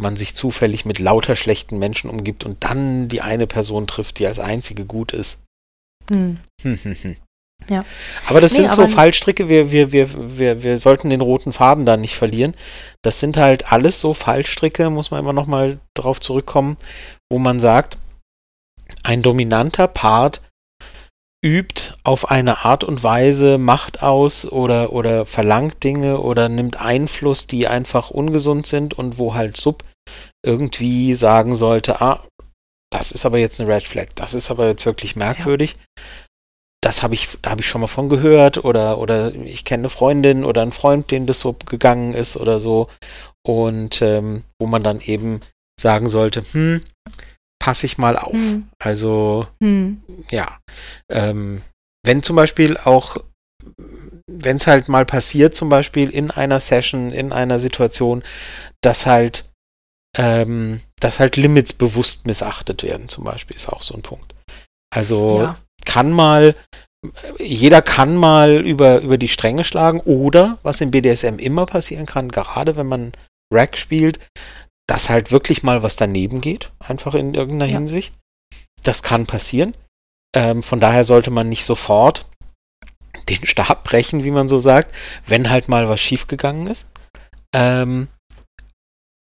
man 0.01 0.17
sich 0.17 0.35
zufällig 0.35 0.85
mit 0.85 0.99
lauter 0.99 1.37
schlechten 1.37 1.79
Menschen 1.79 2.11
umgibt 2.11 2.45
und 2.45 2.65
dann 2.65 3.09
die 3.09 3.23
eine 3.23 3.47
Person 3.47 3.87
trifft, 3.87 4.19
die 4.19 4.27
als 4.27 4.39
einzige 4.39 4.85
gut 4.85 5.13
ist. 5.13 5.43
hm. 6.11 6.39
Hm, 6.63 6.77
hm, 6.77 6.95
hm. 6.95 7.17
Ja. 7.69 7.85
Aber 8.27 8.41
das 8.41 8.53
Nee, 8.53 8.59
sind 8.59 8.73
so 8.73 8.83
aber- 8.83 8.91
Fallstricke, 8.91 9.49
wir, 9.49 9.71
wir, 9.73 9.91
wir, 9.93 10.39
wir, 10.39 10.63
wir 10.63 10.77
sollten 10.77 11.11
den 11.11 11.21
roten 11.21 11.53
Faden 11.53 11.85
da 11.87 11.97
nicht 11.97 12.15
verlieren. 12.17 12.55
Das 13.03 13.19
sind 13.21 13.37
halt 13.37 13.73
alles 13.73 14.01
so 14.01 14.15
Fallstricke, 14.15 14.91
muss 14.91 15.11
man 15.11 15.21
immer 15.21 15.33
noch 15.33 15.47
mal 15.47 15.79
drauf 15.95 16.21
zurückkommen, 16.21 16.77
wo 17.31 17.39
man 17.39 17.59
sagt, 17.59 17.99
ein 19.03 19.23
dominanter 19.23 19.89
Part 19.89 20.43
übt 21.45 21.95
auf 22.05 22.31
eine 22.31 22.65
Art 22.65 22.83
und 22.85 23.03
Weise 23.03 23.59
Macht 23.59 24.03
aus 24.03 24.47
oder, 24.51 24.93
oder 24.93 25.27
verlangt 25.27 25.83
Dinge 25.85 26.21
oder 26.21 26.49
nimmt 26.49 26.81
Einfluss, 26.81 27.47
die 27.47 27.67
einfach 27.69 28.11
ungesund 28.11 28.67
sind 28.67 28.95
und 28.95 29.19
wo 29.19 29.35
halt 29.35 29.57
Sub 29.57 29.83
irgendwie 30.45 31.15
sagen 31.15 31.55
sollte, 31.55 32.01
ah, 32.01 32.25
das 32.93 33.11
ist 33.13 33.27
aber 33.27 33.39
jetzt 33.39 33.61
eine 33.61 33.73
Red 33.73 33.83
Flag, 33.87 34.07
das 34.15 34.35
ist 34.35 34.51
aber 34.51 34.69
jetzt 34.69 34.87
wirklich 34.87 35.17
merkwürdig. 35.17 35.77
Das 36.87 37.03
habe 37.03 37.15
ich, 37.15 37.37
da 37.43 37.51
habe 37.51 37.63
ich 37.63 37.67
schon 37.67 37.81
mal 37.81 37.89
von 37.89 38.09
gehört 38.09 38.65
oder, 38.65 38.99
oder 38.99 39.35
ich 39.35 39.65
kenne 39.65 39.81
eine 39.81 39.89
Freundin 39.89 40.45
oder 40.45 40.63
einen 40.63 40.71
Freund, 40.71 41.11
denen 41.11 41.27
das 41.27 41.41
so 41.41 41.55
gegangen 41.55 42.15
ist 42.15 42.37
oder 42.37 42.61
so. 42.61 42.89
Und 43.45 44.03
ähm, 44.03 44.45
wo 44.61 44.69
man 44.69 44.85
dann 44.85 45.01
eben 45.01 45.41
sagen 45.81 46.09
sollte, 46.09 46.45
hm, 46.49 46.85
passe 47.59 47.87
ich 47.87 47.99
mal 47.99 48.17
auf. 48.17 48.35
Hm. 48.35 48.69
Also 48.79 49.49
Hm. 49.61 50.01
ja, 50.31 50.61
ähm, 51.11 51.63
wenn 52.05 52.23
zum 52.23 52.37
Beispiel 52.37 52.77
auch, 52.77 53.17
wenn 54.31 54.59
es 54.59 54.69
halt 54.69 54.89
mal 54.89 55.05
passiert, 55.05 55.57
zum 55.57 55.69
Beispiel 55.69 56.09
in 56.09 56.31
einer 56.31 56.61
Session, 56.61 57.11
in 57.11 57.33
einer 57.33 57.59
Situation, 57.59 58.23
dass 58.81 59.07
halt, 59.07 59.51
ähm, 60.17 60.81
dass 61.01 61.19
halt 61.19 61.37
Limits 61.37 61.73
bewusst 61.73 62.29
missachtet 62.29 62.85
werden, 62.85 63.09
zum 63.09 63.25
Beispiel, 63.25 63.57
ist 63.57 63.69
auch 63.69 63.83
so 63.83 63.95
ein 63.97 64.03
Punkt. 64.03 64.37
Also 64.95 65.41
Ja. 65.41 65.57
Kann 65.87 66.13
mal, 66.13 66.55
jeder 67.39 67.81
kann 67.81 68.17
mal 68.17 68.67
über, 68.67 69.01
über 69.01 69.17
die 69.17 69.29
Stränge 69.29 69.65
schlagen 69.65 70.01
oder, 70.01 70.59
was 70.63 70.81
im 70.81 70.91
BDSM 70.91 71.39
immer 71.39 71.65
passieren 71.67 72.05
kann, 72.07 72.31
gerade 72.31 72.77
wenn 72.77 72.87
man 72.87 73.13
Rack 73.53 73.79
spielt, 73.79 74.19
dass 74.89 75.09
halt 75.09 75.33
wirklich 75.33 75.63
mal 75.63 75.83
was 75.83 75.97
daneben 75.97 76.41
geht, 76.41 76.71
einfach 76.79 77.15
in 77.15 77.35
irgendeiner 77.35 77.71
Ja. 77.71 77.79
Hinsicht. 77.79 78.15
Das 78.83 79.03
kann 79.03 79.27
passieren. 79.27 79.73
Ähm, 80.35 80.63
von 80.63 80.81
daher 80.81 81.05
sollte 81.05 81.31
man 81.31 81.49
nicht 81.49 81.65
sofort 81.65 82.27
den 83.29 83.45
Stab 83.47 83.85
brechen, 83.85 84.23
wie 84.25 84.31
man 84.31 84.49
so 84.49 84.59
sagt, 84.59 84.95
wenn 85.27 85.51
halt 85.51 85.69
mal 85.69 85.89
was 85.89 86.01
schiefgegangen 86.01 86.67
ist. 86.67 86.87
Ähm, 87.55 88.09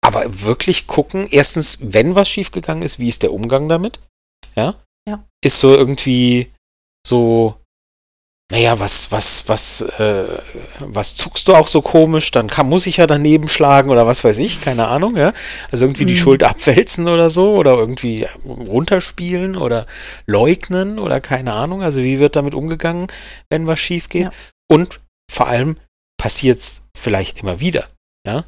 aber 0.05 0.41
wirklich 0.41 0.85
gucken, 0.85 1.27
erstens, 1.31 1.79
wenn 1.81 2.13
was 2.15 2.29
schiefgegangen 2.29 2.83
ist, 2.83 2.99
wie 2.99 3.07
ist 3.07 3.23
der 3.23 3.33
Umgang 3.33 3.69
damit? 3.69 3.99
Ja. 4.55 4.75
Ja. 5.07 5.23
Ist 5.43 5.59
so 5.59 5.73
irgendwie 5.73 6.51
so, 7.05 7.55
naja, 8.51 8.79
was, 8.79 9.11
was, 9.11 9.47
was, 9.49 9.81
äh, 9.81 10.37
was 10.79 11.15
zuckst 11.15 11.47
du 11.47 11.55
auch 11.55 11.67
so 11.67 11.81
komisch? 11.81 12.29
Dann 12.31 12.47
kann, 12.47 12.69
muss 12.69 12.85
ich 12.85 12.97
ja 12.97 13.07
daneben 13.07 13.47
schlagen 13.47 13.89
oder 13.89 14.05
was 14.05 14.23
weiß 14.23 14.37
ich, 14.37 14.61
keine 14.61 14.87
Ahnung, 14.87 15.17
ja. 15.17 15.33
Also 15.71 15.85
irgendwie 15.85 16.05
die 16.05 16.13
Mhm. 16.13 16.19
Schuld 16.19 16.43
abwälzen 16.43 17.07
oder 17.07 17.29
so 17.31 17.55
oder 17.55 17.73
irgendwie 17.73 18.27
runterspielen 18.45 19.57
oder 19.57 19.87
leugnen 20.27 20.99
oder 20.99 21.21
keine 21.21 21.53
Ahnung. 21.53 21.81
Also 21.81 22.03
wie 22.03 22.19
wird 22.19 22.35
damit 22.35 22.53
umgegangen, 22.53 23.07
wenn 23.49 23.65
was 23.65 23.79
schief 23.79 24.09
geht? 24.09 24.23
Ja. 24.25 24.31
Und 24.69 24.99
vor 25.31 25.47
allem 25.47 25.77
passiert 26.17 26.59
es 26.59 26.87
vielleicht 26.95 27.41
immer 27.41 27.59
wieder, 27.59 27.87
ja. 28.27 28.45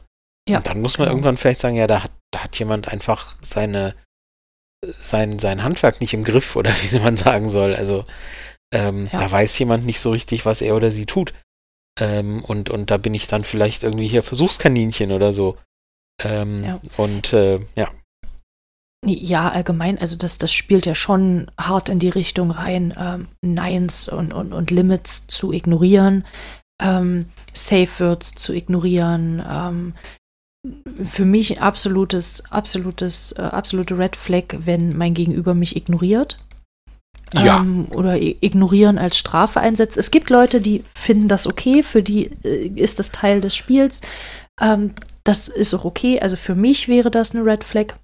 Ja, 0.47 0.57
Und 0.57 0.67
dann 0.67 0.81
muss 0.81 0.97
man 0.97 1.07
genau. 1.07 1.17
irgendwann 1.17 1.37
vielleicht 1.37 1.59
sagen, 1.59 1.75
ja, 1.75 1.87
da 1.87 2.03
hat, 2.03 2.11
da 2.31 2.43
hat 2.43 2.57
jemand 2.57 2.87
einfach 2.87 3.35
seine, 3.41 3.95
sein, 4.99 5.39
sein 5.39 5.63
Handwerk 5.63 5.99
nicht 6.01 6.13
im 6.13 6.23
Griff 6.23 6.55
oder 6.55 6.71
wie 6.91 6.99
man 6.99 7.17
sagen 7.17 7.49
soll. 7.49 7.75
Also 7.75 8.05
ähm, 8.73 9.07
Ja. 9.11 9.19
da 9.19 9.31
weiß 9.31 9.57
jemand 9.59 9.85
nicht 9.85 9.99
so 9.99 10.11
richtig, 10.11 10.45
was 10.45 10.61
er 10.61 10.75
oder 10.75 10.91
sie 10.91 11.05
tut. 11.05 11.33
Ähm, 11.99 12.43
und, 12.43 12.69
und 12.69 12.91
da 12.91 12.97
bin 12.97 13.13
ich 13.13 13.27
dann 13.27 13.43
vielleicht 13.43 13.83
irgendwie 13.83 14.07
hier 14.07 14.21
Versuchskaninchen 14.23 15.11
oder 15.11 15.33
so. 15.33 15.57
Ähm, 16.23 16.63
Ja. 16.63 16.79
Und 16.97 17.33
äh, 17.33 17.59
ja, 17.75 17.89
Ja, 19.05 19.49
allgemein, 19.49 19.97
also 19.99 20.17
das, 20.17 20.37
das 20.37 20.51
spielt 20.51 20.85
ja 20.85 20.95
schon 20.95 21.49
hart 21.57 21.87
in 21.89 21.99
die 21.99 22.09
Richtung 22.09 22.51
rein, 22.51 22.93
ähm, 22.99 23.27
Nines 23.41 24.09
und, 24.09 24.33
und, 24.33 24.53
und 24.53 24.71
Limits 24.71 25.27
zu 25.27 25.53
ignorieren, 25.53 26.25
ähm, 26.81 27.25
Safe 27.53 27.89
Words 27.99 28.35
zu 28.35 28.53
ignorieren. 28.53 29.43
Ähm, 29.51 29.93
für 31.05 31.25
mich 31.25 31.55
ein 31.57 31.63
absolutes, 31.63 32.51
absolutes, 32.51 33.31
äh, 33.33 33.41
absolute 33.41 33.97
Red 33.97 34.15
Flag, 34.15 34.45
wenn 34.65 34.97
mein 34.97 35.13
Gegenüber 35.13 35.53
mich 35.53 35.75
ignoriert. 35.75 36.37
Ja. 37.33 37.57
Ähm, 37.57 37.87
oder 37.91 38.17
ignorieren 38.17 38.97
als 38.97 39.17
Strafe 39.17 39.59
einsetzt. 39.59 39.97
Es 39.97 40.11
gibt 40.11 40.29
Leute, 40.29 40.61
die 40.61 40.83
finden 40.95 41.27
das 41.27 41.47
okay, 41.47 41.83
für 41.83 42.01
die 42.01 42.31
äh, 42.43 42.67
ist 42.67 42.99
das 42.99 43.11
Teil 43.11 43.41
des 43.41 43.55
Spiels. 43.55 44.01
Ähm, 44.61 44.93
das 45.23 45.47
ist 45.47 45.73
auch 45.73 45.85
okay. 45.85 46.19
Also 46.19 46.37
für 46.37 46.55
mich 46.55 46.87
wäre 46.87 47.11
das 47.11 47.35
eine 47.35 47.43
Red 47.43 47.63
Flag. 47.63 47.95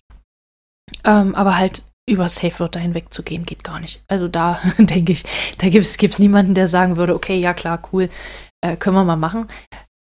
Ähm, 1.06 1.36
aber 1.36 1.58
halt 1.58 1.84
über 2.06 2.28
Safe 2.28 2.60
Wörter 2.60 2.80
hinwegzugehen, 2.80 3.46
geht 3.46 3.64
gar 3.64 3.80
nicht. 3.80 4.04
Also 4.08 4.28
da 4.28 4.60
denke 4.78 5.14
ich, 5.14 5.24
da 5.58 5.70
gibt 5.70 5.86
es 5.86 6.20
niemanden, 6.20 6.54
der 6.54 6.68
sagen 6.68 6.98
würde, 6.98 7.16
okay, 7.16 7.40
ja 7.40 7.54
klar, 7.54 7.82
cool, 7.94 8.10
äh, 8.62 8.76
können 8.76 8.96
wir 8.96 9.06
mal 9.06 9.16
machen. 9.16 9.48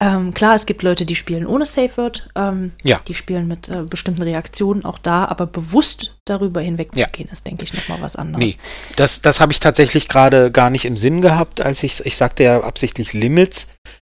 Ähm, 0.05 0.33
klar, 0.33 0.53
es 0.55 0.65
gibt 0.65 0.83
Leute, 0.83 1.05
die 1.05 1.15
spielen 1.15 1.45
ohne 1.47 1.65
Safe 1.65 1.95
Word, 1.95 2.27
ähm, 2.35 2.73
Ja. 2.83 2.99
die 3.07 3.13
spielen 3.13 3.47
mit 3.47 3.69
äh, 3.69 3.83
bestimmten 3.83 4.21
Reaktionen 4.21 4.83
auch 4.83 4.97
da, 4.97 5.23
aber 5.25 5.45
bewusst 5.45 6.15
darüber 6.25 6.59
hinwegzugehen, 6.59 7.29
ist, 7.29 7.47
denke 7.47 7.63
ich, 7.63 7.73
nochmal 7.73 8.01
was 8.01 8.17
anderes. 8.17 8.43
Nee, 8.45 8.55
das, 8.97 9.21
das 9.21 9.39
habe 9.39 9.53
ich 9.53 9.61
tatsächlich 9.61 10.09
gerade 10.09 10.51
gar 10.51 10.69
nicht 10.69 10.83
im 10.83 10.97
Sinn 10.97 11.21
gehabt, 11.21 11.61
als 11.61 11.83
ich, 11.83 12.05
ich 12.05 12.17
sagte 12.17 12.43
ja 12.43 12.59
absichtlich 12.61 13.13
Limits. 13.13 13.69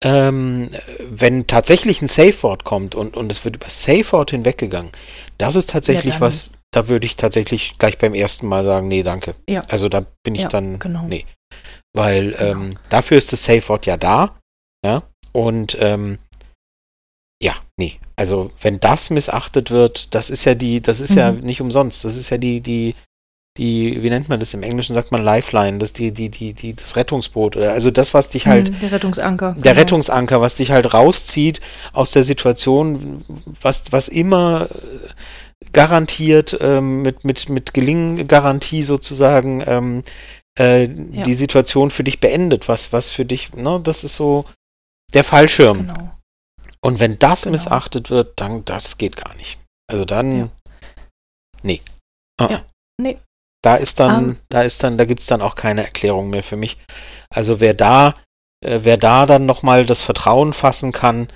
Ähm, 0.04 0.68
wenn 1.08 1.46
tatsächlich 1.46 2.02
ein 2.02 2.08
Safe 2.08 2.42
Word 2.42 2.64
kommt 2.64 2.94
und, 2.94 3.16
und 3.16 3.32
es 3.32 3.44
wird 3.46 3.56
über 3.56 3.70
Safe 3.70 4.04
Word 4.12 4.30
hinweggegangen, 4.32 4.90
das 5.38 5.56
ist 5.56 5.70
tatsächlich 5.70 6.14
dann- 6.14 6.20
was, 6.20 6.52
da 6.72 6.88
würde 6.88 7.06
ich 7.06 7.16
tatsächlich 7.16 7.72
gleich 7.78 7.96
beim 7.96 8.12
ersten 8.12 8.46
Mal 8.46 8.62
sagen, 8.64 8.88
nee, 8.88 9.02
danke. 9.02 9.34
Ja. 9.48 9.62
Also 9.70 9.88
da 9.88 10.02
bin 10.22 10.34
ich 10.34 10.42
Ja, 10.42 10.48
dann, 10.48 10.78
genau. 10.80 11.04
nee. 11.06 11.24
Weil 11.94 12.32
Genau. 12.32 12.50
ähm, 12.50 12.78
dafür 12.90 13.16
ist 13.16 13.32
das 13.32 13.44
Safe 13.44 13.66
Word 13.68 13.86
ja 13.86 13.96
da, 13.96 14.36
ja, 14.84 15.02
und 15.36 15.76
ähm, 15.80 16.18
ja, 17.42 17.54
nee. 17.76 17.98
Also 18.16 18.50
wenn 18.62 18.80
das 18.80 19.10
missachtet 19.10 19.70
wird, 19.70 20.14
das 20.14 20.30
ist 20.30 20.44
ja 20.46 20.54
die, 20.54 20.80
das 20.80 21.00
ist 21.00 21.14
ja 21.14 21.32
Mhm. 21.32 21.40
nicht 21.40 21.60
umsonst, 21.60 22.04
das 22.04 22.16
ist 22.16 22.30
ja 22.30 22.38
die, 22.38 22.62
die, 22.62 22.94
die, 23.58 24.02
wie 24.02 24.08
nennt 24.10 24.28
man 24.30 24.40
das 24.40 24.54
im 24.54 24.62
Englischen, 24.62 24.94
sagt 24.94 25.12
man 25.12 25.22
Lifeline, 25.22 25.78
das 25.78 25.92
die, 25.92 26.12
die, 26.12 26.30
die, 26.30 26.54
die, 26.54 26.74
das 26.74 26.96
Rettungsboot 26.96 27.56
oder 27.56 27.72
also 27.72 27.90
das, 27.90 28.14
was 28.14 28.30
dich 28.30 28.46
halt, 28.46 28.68
Hm, 28.68 28.80
der 28.80 28.92
Rettungsanker. 28.92 29.52
der 29.52 29.62
genau. 29.62 29.80
Rettungsanker, 29.80 30.40
was 30.40 30.56
dich 30.56 30.70
halt 30.70 30.94
rauszieht 30.94 31.60
aus 31.92 32.12
der 32.12 32.22
Situation, 32.24 33.22
was, 33.60 33.92
was 33.92 34.08
immer 34.08 34.68
äh, 34.70 35.68
garantiert 35.72 36.56
ähm, 36.60 37.02
mit, 37.02 37.24
mit, 37.24 37.48
mit 37.50 37.74
Gelingen-Garantie 37.74 38.82
sozusagen 38.82 39.62
ähm, 39.66 40.02
äh, 40.58 40.84
Ja. 40.84 41.22
die 41.24 41.34
Situation 41.34 41.90
für 41.90 42.04
dich 42.04 42.20
beendet, 42.20 42.68
was, 42.68 42.92
was 42.94 43.10
für 43.10 43.24
dich, 43.26 43.52
ne, 43.54 43.78
das 43.84 44.04
ist 44.04 44.14
so 44.14 44.46
der 45.14 45.24
Fallschirm. 45.24 45.86
Genau. 45.86 46.10
Und 46.80 46.98
wenn 47.00 47.18
das 47.18 47.42
Genau. 47.42 47.52
missachtet 47.52 48.10
wird, 48.10 48.40
dann, 48.40 48.64
das 48.64 48.98
geht 48.98 49.16
gar 49.16 49.34
nicht. 49.36 49.58
Also 49.90 50.04
dann, 50.04 50.38
Ja. 50.38 50.48
nee. 51.62 51.80
Ah, 52.40 52.48
Ja, 52.50 52.62
nee. 53.00 53.18
Da 53.62 53.76
ist 53.76 53.98
dann, 53.98 54.30
Ähm. 54.30 54.36
da 54.48 54.62
ist 54.62 54.82
dann, 54.82 54.96
da 54.98 55.04
gibt's 55.04 55.26
dann 55.26 55.42
auch 55.42 55.54
keine 55.56 55.82
Erklärung 55.84 56.30
mehr 56.30 56.42
für 56.42 56.56
mich. 56.56 56.76
Also 57.30 57.58
wer 57.60 57.74
da, 57.74 58.14
äh, 58.64 58.80
wer 58.82 58.96
da 58.98 59.26
dann 59.26 59.46
nochmal 59.46 59.86
das 59.86 60.02
Vertrauen 60.02 60.52
fassen 60.52 60.92
kann, 60.92 61.28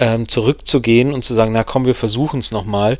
ähm, 0.00 0.28
zurückzugehen 0.28 1.12
und 1.12 1.24
zu 1.24 1.34
sagen, 1.34 1.52
na 1.52 1.64
komm, 1.64 1.86
wir 1.86 1.94
versuchen 1.94 2.40
es 2.40 2.50
nochmal. 2.52 2.98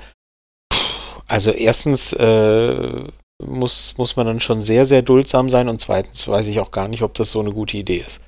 Also 1.28 1.50
erstens 1.52 2.12
äh, 2.14 3.04
muss, 3.42 3.96
muss 3.96 4.16
man 4.16 4.26
dann 4.26 4.40
schon 4.40 4.60
sehr, 4.62 4.84
sehr 4.86 5.02
duldsam 5.02 5.48
sein 5.50 5.68
und 5.68 5.80
zweitens 5.80 6.26
weiß 6.28 6.46
ich 6.48 6.60
auch 6.60 6.70
gar 6.70 6.88
nicht, 6.88 7.02
ob 7.02 7.14
das 7.14 7.30
so 7.30 7.40
eine 7.40 7.52
gute 7.52 7.76
Idee 7.76 7.98
ist. 8.06 8.22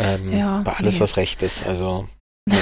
Ähm, 0.00 0.32
Ja, 0.32 0.62
bei 0.62 0.72
alles, 0.72 0.94
nee. 0.94 1.00
was 1.00 1.16
recht 1.16 1.42
ist. 1.42 1.66
Also, 1.66 2.06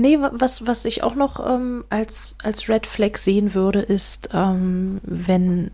Nee, 0.00 0.18
wa- 0.20 0.32
was, 0.34 0.66
was 0.66 0.84
ich 0.84 1.02
auch 1.02 1.14
noch 1.14 1.38
ähm, 1.46 1.84
als, 1.90 2.36
als 2.42 2.68
Red 2.68 2.86
Flag 2.86 3.16
sehen 3.18 3.52
würde, 3.54 3.80
ist, 3.82 4.30
ähm, 4.32 5.00
wenn, 5.04 5.70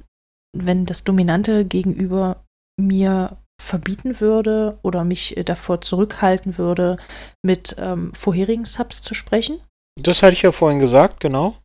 wenn 0.56 0.86
das 0.86 1.04
Dominante 1.04 1.64
gegenüber 1.64 2.44
mir 2.80 3.36
verbieten 3.62 4.20
würde 4.20 4.78
oder 4.82 5.04
mich 5.04 5.36
äh, 5.36 5.44
davor 5.44 5.80
zurückhalten 5.82 6.58
würde, 6.58 6.96
mit 7.44 7.76
ähm, 7.78 8.12
vorherigen 8.14 8.64
Subs 8.64 9.02
zu 9.02 9.14
sprechen. 9.14 9.60
das 10.00 10.22
hatte 10.22 10.32
ich 10.34 10.42
ja 10.42 10.52
vorhin 10.52 10.80
gesagt, 10.80 11.20
genau. 11.20 11.56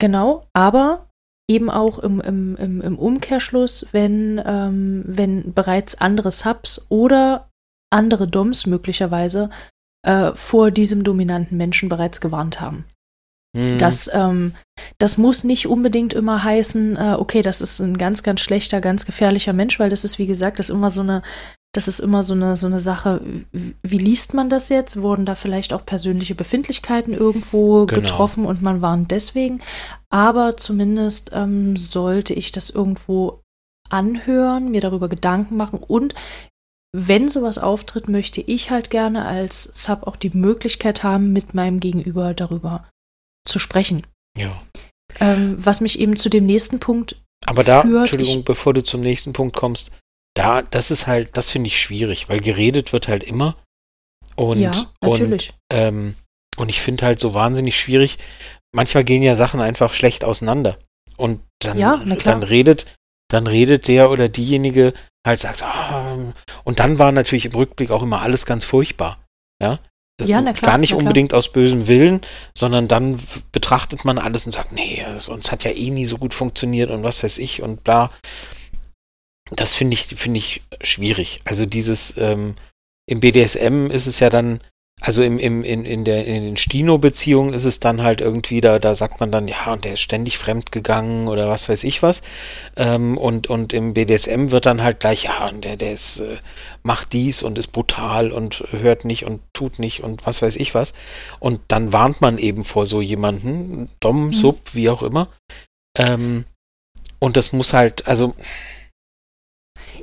Genau, 0.00 0.46
aber 0.52 1.08
eben 1.48 1.70
auch 1.70 1.98
im, 2.00 2.20
im, 2.20 2.56
im, 2.56 2.80
im 2.82 2.98
Umkehrschluss, 2.98 3.86
wenn, 3.92 4.42
ähm, 4.44 5.04
wenn 5.06 5.54
bereits 5.54 6.00
andere 6.00 6.32
Subs 6.32 6.86
oder 6.90 7.48
andere 7.90 8.28
Doms 8.28 8.66
möglicherweise 8.66 9.50
äh, 10.06 10.32
vor 10.34 10.70
diesem 10.70 11.04
dominanten 11.04 11.56
Menschen 11.56 11.88
bereits 11.88 12.20
gewarnt 12.20 12.60
haben. 12.60 12.84
Hm. 13.56 13.78
Das, 13.78 14.10
ähm, 14.12 14.54
das 14.98 15.18
muss 15.18 15.44
nicht 15.44 15.66
unbedingt 15.66 16.12
immer 16.12 16.44
heißen, 16.44 16.96
äh, 16.96 17.16
okay, 17.18 17.42
das 17.42 17.60
ist 17.60 17.80
ein 17.80 17.96
ganz, 17.96 18.22
ganz 18.22 18.40
schlechter, 18.40 18.80
ganz 18.80 19.06
gefährlicher 19.06 19.52
Mensch, 19.52 19.78
weil 19.80 19.90
das 19.90 20.04
ist, 20.04 20.18
wie 20.18 20.26
gesagt, 20.26 20.58
das 20.58 20.68
ist 20.68 20.74
immer 20.74 20.90
so 20.90 21.00
eine, 21.00 21.22
das 21.74 21.88
ist 21.88 22.00
immer 22.00 22.22
so 22.22 22.34
eine, 22.34 22.56
so 22.56 22.66
eine 22.66 22.80
Sache, 22.80 23.20
wie, 23.52 23.74
wie 23.82 23.98
liest 23.98 24.34
man 24.34 24.48
das 24.50 24.68
jetzt? 24.68 25.00
Wurden 25.00 25.26
da 25.26 25.34
vielleicht 25.34 25.72
auch 25.72 25.84
persönliche 25.84 26.34
Befindlichkeiten 26.34 27.12
irgendwo 27.12 27.86
Genau. 27.86 28.00
getroffen 28.00 28.46
und 28.46 28.62
man 28.62 28.82
warnt 28.82 29.10
deswegen? 29.10 29.60
Aber 30.10 30.56
zumindest 30.56 31.30
ähm, 31.34 31.76
sollte 31.76 32.34
ich 32.34 32.52
das 32.52 32.70
irgendwo 32.70 33.42
anhören, 33.90 34.70
mir 34.70 34.80
darüber 34.80 35.08
Gedanken 35.08 35.56
machen 35.56 35.78
und 35.78 36.14
wenn 36.98 37.28
sowas 37.28 37.58
auftritt, 37.58 38.08
möchte 38.08 38.40
ich 38.40 38.70
halt 38.70 38.90
gerne 38.90 39.24
als 39.26 39.64
Sub 39.64 40.06
auch 40.06 40.16
die 40.16 40.30
Möglichkeit 40.30 41.02
haben, 41.02 41.32
mit 41.32 41.54
meinem 41.54 41.80
Gegenüber 41.80 42.34
darüber 42.34 42.88
zu 43.46 43.58
sprechen. 43.58 44.06
ja. 44.36 44.60
Ähm, 45.20 45.56
was 45.64 45.80
mich 45.80 46.00
eben 46.00 46.16
zu 46.16 46.28
dem 46.28 46.44
nächsten 46.46 46.80
Punkt 46.80 47.16
Aber 47.46 47.62
da, 47.62 47.82
führt, 47.82 48.00
Entschuldigung, 48.00 48.40
ich- 48.40 48.44
bevor 48.44 48.74
du 48.74 48.82
zum 48.82 49.00
nächsten 49.02 49.32
Punkt 49.32 49.54
kommst, 49.56 49.92
da, 50.34 50.62
das 50.62 50.90
ist 50.90 51.06
halt, 51.06 51.36
das 51.36 51.52
finde 51.52 51.68
ich 51.68 51.80
schwierig, 51.80 52.28
weil 52.28 52.40
geredet 52.40 52.92
wird 52.92 53.06
halt 53.08 53.22
immer. 53.22 53.54
Und, 54.34 54.60
ja, 54.60 54.72
natürlich. 55.00 55.50
und, 55.50 55.78
ähm, 55.78 56.14
und 56.56 56.68
ich 56.68 56.80
finde 56.80 57.06
halt 57.06 57.20
so 57.20 57.34
wahnsinnig 57.34 57.78
schwierig, 57.78 58.18
manchmal 58.74 59.04
gehen 59.04 59.22
ja 59.22 59.36
Sachen 59.36 59.60
einfach 59.60 59.92
schlecht 59.92 60.24
auseinander. 60.24 60.76
Und 61.16 61.40
dann, 61.60 61.78
Ja, 61.78 62.02
dann 62.24 62.42
redet, 62.42 62.86
dann 63.30 63.46
redet 63.46 63.88
der 63.88 64.10
oder 64.10 64.28
diejenige 64.28 64.92
halt 65.26 65.40
sagt, 65.40 65.62
ah, 65.62 66.16
und 66.64 66.78
dann 66.78 66.98
war 66.98 67.12
natürlich 67.12 67.46
im 67.46 67.54
Rückblick 67.54 67.90
auch 67.90 68.02
immer 68.02 68.22
alles 68.22 68.46
ganz 68.46 68.64
furchtbar. 68.64 69.18
Ja. 69.62 69.78
Ja, 70.22 70.40
na 70.40 70.54
klar, 70.54 70.72
gar 70.72 70.78
nicht 70.78 70.94
unbedingt 70.94 71.34
aus 71.34 71.52
bösem 71.52 71.88
Willen, 71.88 72.22
sondern 72.54 72.88
dann 72.88 73.20
betrachtet 73.52 74.06
man 74.06 74.18
alles 74.18 74.46
und 74.46 74.52
sagt, 74.52 74.72
nee, 74.72 75.04
sonst 75.18 75.52
hat 75.52 75.64
ja 75.64 75.72
eh 75.72 75.90
nie 75.90 76.06
so 76.06 76.16
gut 76.16 76.32
funktioniert 76.32 76.88
und 76.88 77.02
was 77.02 77.22
weiß 77.22 77.36
ich 77.36 77.60
und 77.60 77.84
bla. 77.84 78.10
Das 79.50 79.74
finde 79.74 79.92
ich, 79.92 80.06
finde 80.06 80.38
ich 80.38 80.62
schwierig. 80.80 81.40
Also 81.44 81.66
dieses, 81.66 82.16
ähm, 82.16 82.54
im 83.06 83.20
BDSM 83.20 83.90
ist 83.90 84.06
es 84.06 84.18
ja 84.18 84.30
dann 84.30 84.60
also 85.02 85.22
im, 85.22 85.38
im, 85.38 85.62
in, 85.62 85.84
in, 85.84 86.04
der, 86.04 86.24
in 86.24 86.42
den 86.42 86.56
Stino-Beziehungen 86.56 87.52
ist 87.52 87.64
es 87.64 87.80
dann 87.80 88.02
halt 88.02 88.22
irgendwie, 88.22 88.62
da, 88.62 88.78
da 88.78 88.94
sagt 88.94 89.20
man 89.20 89.30
dann, 89.30 89.46
ja, 89.46 89.70
und 89.72 89.84
der 89.84 89.92
ist 89.92 90.00
ständig 90.00 90.38
fremdgegangen 90.38 91.28
oder 91.28 91.48
was 91.48 91.68
weiß 91.68 91.84
ich 91.84 92.02
was. 92.02 92.22
Ähm, 92.76 93.18
und, 93.18 93.46
und 93.46 93.74
im 93.74 93.92
BDSM 93.92 94.50
wird 94.50 94.64
dann 94.64 94.82
halt 94.82 95.00
gleich, 95.00 95.24
ja, 95.24 95.48
und 95.48 95.64
der, 95.64 95.76
der 95.76 95.92
ist, 95.92 96.20
äh, 96.20 96.38
macht 96.82 97.12
dies 97.12 97.42
und 97.42 97.58
ist 97.58 97.72
brutal 97.72 98.32
und 98.32 98.64
hört 98.70 99.04
nicht 99.04 99.26
und 99.26 99.42
tut 99.52 99.78
nicht 99.78 100.02
und 100.02 100.26
was 100.26 100.40
weiß 100.40 100.56
ich 100.56 100.74
was. 100.74 100.94
Und 101.40 101.60
dann 101.68 101.92
warnt 101.92 102.22
man 102.22 102.38
eben 102.38 102.64
vor 102.64 102.86
so 102.86 103.02
jemanden, 103.02 103.90
Dom, 104.00 104.28
mhm. 104.28 104.32
Sub, 104.32 104.58
wie 104.72 104.88
auch 104.88 105.02
immer. 105.02 105.28
Ähm, 105.98 106.46
und 107.18 107.36
das 107.36 107.52
muss 107.52 107.74
halt, 107.74 108.06
also 108.08 108.34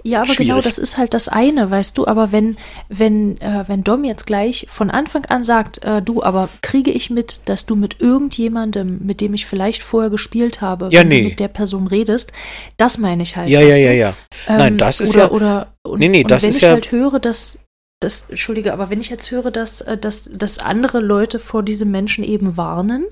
ja, 0.03 0.19
aber 0.19 0.25
genau 0.25 0.35
schwierig. 0.35 0.49
genau 0.49 0.61
das 0.61 0.77
ist 0.77 0.97
halt 0.97 1.13
das 1.13 1.29
eine, 1.29 1.71
weißt 1.71 1.97
du. 1.97 2.05
Aber 2.05 2.31
wenn, 2.31 2.57
wenn, 2.89 3.39
äh, 3.39 3.63
wenn 3.67 3.83
Dom 3.83 4.03
jetzt 4.03 4.25
gleich 4.25 4.67
von 4.69 4.89
Anfang 4.89 5.25
an 5.25 5.43
sagt, 5.43 5.83
äh, 5.83 6.01
du, 6.01 6.21
aber 6.21 6.49
kriege 6.61 6.91
ich 6.91 7.09
mit, 7.09 7.41
dass 7.45 7.65
du 7.65 7.75
mit 7.75 8.01
irgendjemandem, 8.01 8.99
mit 9.01 9.21
dem 9.21 9.33
ich 9.33 9.45
vielleicht 9.45 9.81
vorher 9.81 10.09
gespielt 10.09 10.59
habe, 10.59 10.89
ja, 10.91 11.03
nee. 11.03 11.23
mit 11.23 11.39
der 11.39 11.47
Person 11.47 11.87
redest, 11.87 12.33
das 12.75 12.97
meine 12.97 13.23
ich 13.23 13.37
halt. 13.37 13.49
Ja, 13.49 13.61
ja, 13.61 13.77
ja, 13.77 13.91
ja. 13.91 14.13
Ähm, 14.47 14.57
Nein, 14.57 14.77
das 14.77 14.99
ist 14.99 15.15
oder, 15.15 15.23
ja. 15.23 15.31
Oder, 15.31 15.73
und, 15.83 15.99
nee, 15.99 16.09
nee, 16.09 16.23
das 16.23 16.43
wenn 16.43 16.49
ist 16.49 16.57
ich 16.57 16.61
ja. 16.63 16.71
halt 16.71 16.91
höre, 16.91 17.19
dass 17.19 17.63
das, 18.01 18.29
Entschuldige, 18.29 18.73
aber 18.73 18.89
wenn 18.89 18.99
ich 18.99 19.09
jetzt 19.09 19.31
höre, 19.31 19.51
dass, 19.51 19.79
äh, 19.79 19.97
dass, 19.97 20.23
dass 20.23 20.59
andere 20.59 20.99
Leute 20.99 21.39
vor 21.39 21.63
diesem 21.63 21.91
Menschen 21.91 22.25
eben 22.25 22.57
warnen, 22.57 23.05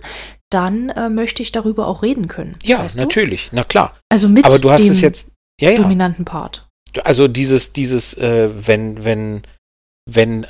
dann 0.49 0.89
äh, 0.89 1.09
möchte 1.09 1.41
ich 1.41 1.53
darüber 1.53 1.87
auch 1.87 2.03
reden 2.03 2.27
können. 2.27 2.57
Ja, 2.63 2.85
natürlich, 2.97 3.51
du? 3.51 3.55
na 3.55 3.63
klar. 3.63 3.95
Also 4.09 4.27
mit 4.27 4.43
aber 4.43 4.59
du 4.59 4.69
hast 4.69 4.83
dem 4.83 4.91
es 4.91 4.99
jetzt, 4.99 5.31
ja, 5.61 5.69
ja. 5.69 5.77
dominanten 5.77 6.25
Part 6.25 6.67
also 7.03 7.27
dieses, 7.27 7.73
dieses, 7.73 8.17
äh, 8.17 8.49
wenn, 8.67 9.03
wenn, 9.03 9.41
wenn, 10.09 10.45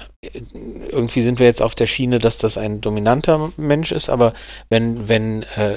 irgendwie 0.89 1.21
sind 1.21 1.39
wir 1.39 1.45
jetzt 1.45 1.61
auf 1.61 1.75
der 1.75 1.87
Schiene, 1.87 2.19
dass 2.19 2.37
das 2.37 2.57
ein 2.57 2.81
dominanter 2.81 3.51
Mensch 3.57 3.91
ist, 3.91 4.09
aber 4.09 4.33
wenn, 4.69 5.07
wenn, 5.07 5.43
äh, 5.43 5.75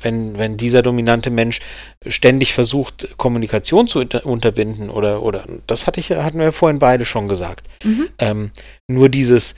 wenn, 0.00 0.38
wenn 0.38 0.56
dieser 0.56 0.82
dominante 0.82 1.30
Mensch 1.30 1.60
ständig 2.06 2.54
versucht, 2.54 3.16
Kommunikation 3.18 3.88
zu 3.88 4.00
unterbinden 4.00 4.88
oder, 4.88 5.22
oder, 5.22 5.44
das 5.66 5.86
hatte 5.86 6.00
ich, 6.00 6.10
hatten 6.12 6.38
wir 6.38 6.52
vorhin 6.52 6.78
beide 6.78 7.04
schon 7.04 7.28
gesagt. 7.28 7.68
Mhm. 7.84 8.08
Ähm, 8.18 8.50
nur 8.88 9.10
dieses, 9.10 9.54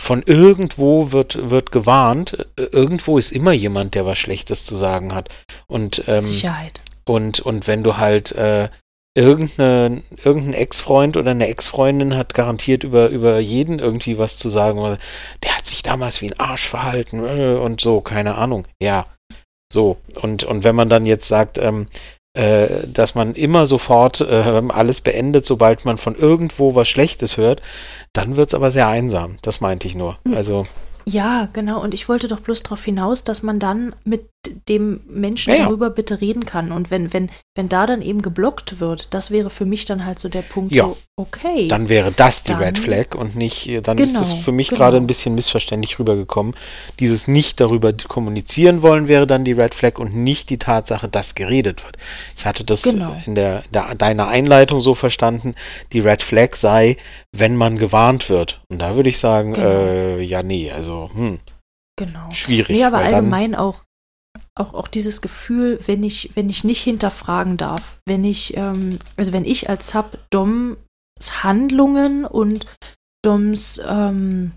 von 0.00 0.22
irgendwo 0.22 1.12
wird, 1.12 1.50
wird 1.50 1.72
gewarnt, 1.72 2.46
irgendwo 2.56 3.16
ist 3.16 3.32
immer 3.32 3.52
jemand, 3.52 3.94
der 3.94 4.06
was 4.06 4.18
Schlechtes 4.18 4.64
zu 4.64 4.76
sagen 4.76 5.14
hat. 5.14 5.28
Und, 5.66 6.04
ähm, 6.08 6.22
Sicherheit. 6.22 6.82
Und, 7.04 7.40
und 7.40 7.66
wenn 7.66 7.82
du 7.82 7.96
halt, 7.96 8.32
äh, 8.32 8.68
irgendeine, 9.14 10.02
irgendein 10.24 10.54
Ex-Freund 10.54 11.16
oder 11.16 11.30
eine 11.30 11.46
Ex-Freundin 11.48 12.16
hat 12.16 12.34
garantiert 12.34 12.84
über, 12.84 13.08
über 13.08 13.38
jeden 13.38 13.78
irgendwie 13.78 14.18
was 14.18 14.36
zu 14.36 14.48
sagen. 14.48 14.98
Der 15.42 15.56
hat 15.56 15.66
sich 15.66 15.82
damals 15.82 16.20
wie 16.20 16.30
ein 16.30 16.40
Arsch 16.40 16.68
verhalten 16.68 17.24
äh, 17.24 17.56
und 17.56 17.80
so, 17.80 18.00
keine 18.00 18.34
Ahnung. 18.36 18.66
Ja, 18.82 19.06
so. 19.72 19.98
Und, 20.20 20.44
und 20.44 20.64
wenn 20.64 20.74
man 20.74 20.88
dann 20.88 21.06
jetzt 21.06 21.28
sagt, 21.28 21.58
ähm, 21.58 21.86
äh, 22.36 22.88
dass 22.88 23.14
man 23.14 23.34
immer 23.34 23.66
sofort 23.66 24.20
äh, 24.20 24.62
alles 24.68 25.00
beendet, 25.00 25.46
sobald 25.46 25.84
man 25.84 25.98
von 25.98 26.16
irgendwo 26.16 26.74
was 26.74 26.88
Schlechtes 26.88 27.36
hört, 27.36 27.62
dann 28.12 28.36
wird 28.36 28.48
es 28.48 28.54
aber 28.54 28.72
sehr 28.72 28.88
einsam. 28.88 29.36
Das 29.42 29.60
meinte 29.60 29.86
ich 29.86 29.94
nur. 29.94 30.18
Hm. 30.26 30.34
Also. 30.34 30.66
Ja, 31.04 31.48
genau. 31.52 31.80
Und 31.80 31.94
ich 31.94 32.08
wollte 32.08 32.26
doch 32.26 32.40
bloß 32.40 32.64
darauf 32.64 32.82
hinaus, 32.82 33.22
dass 33.22 33.42
man 33.44 33.60
dann 33.60 33.94
mit 34.04 34.28
dem 34.68 35.00
Menschen 35.08 35.50
ja, 35.50 35.56
ja. 35.56 35.64
darüber 35.64 35.90
bitte 35.90 36.20
reden 36.20 36.46
kann. 36.46 36.72
Und 36.72 36.90
wenn, 36.90 37.12
wenn, 37.12 37.30
wenn 37.54 37.68
da 37.68 37.86
dann 37.86 38.02
eben 38.02 38.22
geblockt 38.22 38.80
wird, 38.80 39.12
das 39.14 39.30
wäre 39.30 39.50
für 39.50 39.64
mich 39.64 39.84
dann 39.84 40.04
halt 40.04 40.18
so 40.18 40.28
der 40.28 40.42
Punkt, 40.42 40.72
ja. 40.72 40.84
so, 40.84 40.96
okay. 41.16 41.68
Dann 41.68 41.88
wäre 41.88 42.12
das 42.12 42.42
die 42.42 42.52
dann, 42.52 42.62
Red 42.62 42.78
Flag 42.78 43.14
und 43.16 43.36
nicht, 43.36 43.68
dann 43.86 43.96
genau, 43.96 44.02
ist 44.02 44.20
es 44.20 44.32
für 44.34 44.52
mich 44.52 44.68
genau. 44.68 44.78
gerade 44.78 44.96
ein 44.96 45.06
bisschen 45.06 45.34
missverständlich 45.34 45.98
rübergekommen. 45.98 46.54
Dieses 47.00 47.28
nicht 47.28 47.60
darüber 47.60 47.92
kommunizieren 47.92 48.82
wollen 48.82 49.08
wäre 49.08 49.26
dann 49.26 49.44
die 49.44 49.52
Red 49.52 49.74
Flag 49.74 49.98
und 49.98 50.14
nicht 50.14 50.50
die 50.50 50.58
Tatsache, 50.58 51.08
dass 51.08 51.34
geredet 51.34 51.84
wird. 51.84 51.96
Ich 52.36 52.46
hatte 52.46 52.64
das 52.64 52.82
genau. 52.82 53.16
in 53.26 53.34
der, 53.34 53.62
der 53.72 53.94
deiner 53.94 54.28
Einleitung 54.28 54.80
so 54.80 54.94
verstanden, 54.94 55.54
die 55.92 56.00
Red 56.00 56.22
Flag 56.22 56.54
sei, 56.54 56.96
wenn 57.32 57.56
man 57.56 57.78
gewarnt 57.78 58.30
wird. 58.30 58.62
Und 58.70 58.80
da 58.80 58.96
würde 58.96 59.08
ich 59.08 59.18
sagen, 59.18 59.54
genau. 59.54 59.68
äh, 59.68 60.22
ja, 60.22 60.42
nee, 60.42 60.70
also, 60.70 61.10
hm. 61.14 61.38
Genau. 61.96 62.28
Schwierig. 62.32 62.76
Nee, 62.76 62.84
aber 62.84 62.98
allgemein 62.98 63.54
auch 63.54 63.76
auch, 64.54 64.74
auch 64.74 64.88
dieses 64.88 65.20
Gefühl, 65.20 65.80
wenn 65.86 66.02
ich, 66.02 66.30
wenn 66.34 66.48
ich 66.48 66.64
nicht 66.64 66.82
hinterfragen 66.82 67.56
darf, 67.56 67.98
wenn 68.06 68.24
ich, 68.24 68.56
ähm, 68.56 68.98
also 69.16 69.32
wenn 69.32 69.44
ich 69.44 69.68
als 69.68 69.88
Sub 69.88 70.18
Doms 70.30 70.76
Handlungen 71.42 72.24
und 72.24 72.66
Doms 73.22 73.80
ähm. 73.86 74.52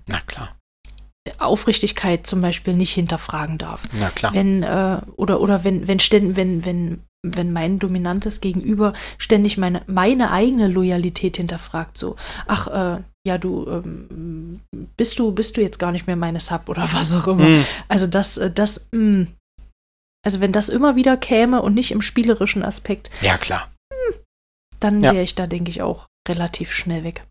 Aufrichtigkeit 1.39 2.25
zum 2.25 2.41
Beispiel 2.41 2.73
nicht 2.73 2.93
hinterfragen 2.93 3.57
darf. 3.57 3.83
Na 3.97 4.09
klar. 4.09 4.33
Wenn, 4.33 4.63
äh, 4.63 5.01
oder, 5.17 5.41
oder 5.41 5.63
wenn, 5.63 5.87
wenn, 5.87 5.99
wenn, 6.35 6.65
wenn, 6.65 7.01
wenn 7.25 7.51
mein 7.51 7.79
dominantes 7.79 8.39
Gegenüber 8.39 8.93
ständig 9.17 9.57
meine, 9.57 9.81
meine 9.87 10.31
eigene 10.31 10.67
Loyalität 10.67 11.37
hinterfragt, 11.37 11.97
so, 11.97 12.15
ach, 12.47 12.67
äh, 12.67 13.01
ja, 13.25 13.37
du, 13.37 13.67
ähm, 13.67 14.61
bist 14.95 15.19
du, 15.19 15.33
bist 15.33 15.57
du 15.57 15.61
jetzt 15.61 15.79
gar 15.79 15.91
nicht 15.91 16.07
mehr 16.07 16.15
meine 16.15 16.39
Sub 16.39 16.69
oder 16.69 16.87
was 16.93 17.13
auch 17.13 17.27
immer. 17.27 17.43
Mm. 17.43 17.65
Also 17.89 18.07
das, 18.07 18.37
äh, 18.37 18.49
das, 18.49 18.87
mh, 18.93 19.01
mm, 19.01 19.27
also 20.27 20.41
wenn 20.41 20.51
das 20.51 20.67
immer 20.67 20.97
wieder 20.97 21.15
käme 21.15 21.61
und 21.61 21.73
nicht 21.73 21.91
im 21.91 22.01
spielerischen 22.01 22.61
Aspekt. 22.61 23.09
Ja, 23.21 23.37
klar. 23.37 23.71
Dann 24.81 25.01
wäre 25.01 25.21
ich 25.21 25.35
da, 25.35 25.47
denke 25.47 25.69
ich, 25.69 25.81
auch 25.81 26.07
relativ 26.27 26.73
schnell 26.73 27.05
weg. 27.05 27.25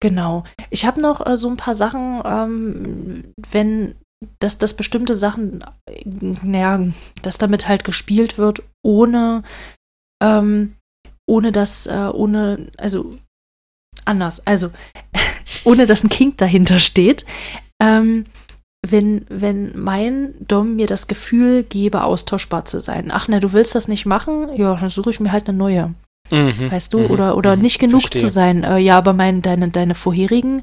Genau. 0.00 0.44
Ich 0.70 0.86
habe 0.86 1.02
noch 1.02 1.26
äh, 1.26 1.36
so 1.36 1.50
ein 1.50 1.58
paar 1.58 1.74
Sachen, 1.74 2.22
ähm, 2.24 3.34
wenn 3.50 3.94
dass, 4.40 4.56
dass 4.56 4.74
bestimmte 4.74 5.16
Sachen, 5.16 5.62
naja, 6.06 6.80
dass 7.20 7.36
damit 7.36 7.68
halt 7.68 7.84
gespielt 7.84 8.38
wird, 8.38 8.62
ohne, 8.82 9.42
ähm, 10.22 10.76
ohne 11.28 11.52
dass, 11.52 11.86
äh, 11.88 12.10
ohne, 12.10 12.72
also 12.78 13.10
anders, 14.06 14.46
also 14.46 14.70
ohne 15.66 15.84
dass 15.84 16.04
ein 16.04 16.08
Kink 16.08 16.38
dahinter 16.38 16.80
steht. 16.80 17.26
Ähm, 17.82 18.24
wenn, 18.86 19.26
wenn 19.28 19.78
mein 19.78 20.34
Dom 20.40 20.76
mir 20.76 20.86
das 20.86 21.08
Gefühl 21.08 21.64
gebe, 21.64 22.04
austauschbar 22.04 22.64
zu 22.64 22.80
sein. 22.80 23.10
Ach 23.10 23.28
ne, 23.28 23.40
du 23.40 23.52
willst 23.52 23.74
das 23.74 23.88
nicht 23.88 24.06
machen? 24.06 24.48
Ja, 24.56 24.74
dann 24.76 24.88
suche 24.88 25.10
ich 25.10 25.20
mir 25.20 25.32
halt 25.32 25.48
eine 25.48 25.58
neue. 25.58 25.94
Mhm, 26.30 26.70
weißt 26.70 26.92
du, 26.92 26.98
mhm, 26.98 27.10
oder, 27.10 27.36
oder 27.36 27.56
mhm, 27.56 27.62
nicht 27.62 27.78
genug 27.78 28.02
verstehe. 28.02 28.22
zu 28.22 28.28
sein. 28.28 28.62
Äh, 28.62 28.78
ja, 28.78 28.98
aber 28.98 29.14
mein, 29.14 29.40
deine, 29.40 29.70
deine 29.70 29.94
vorherigen 29.94 30.62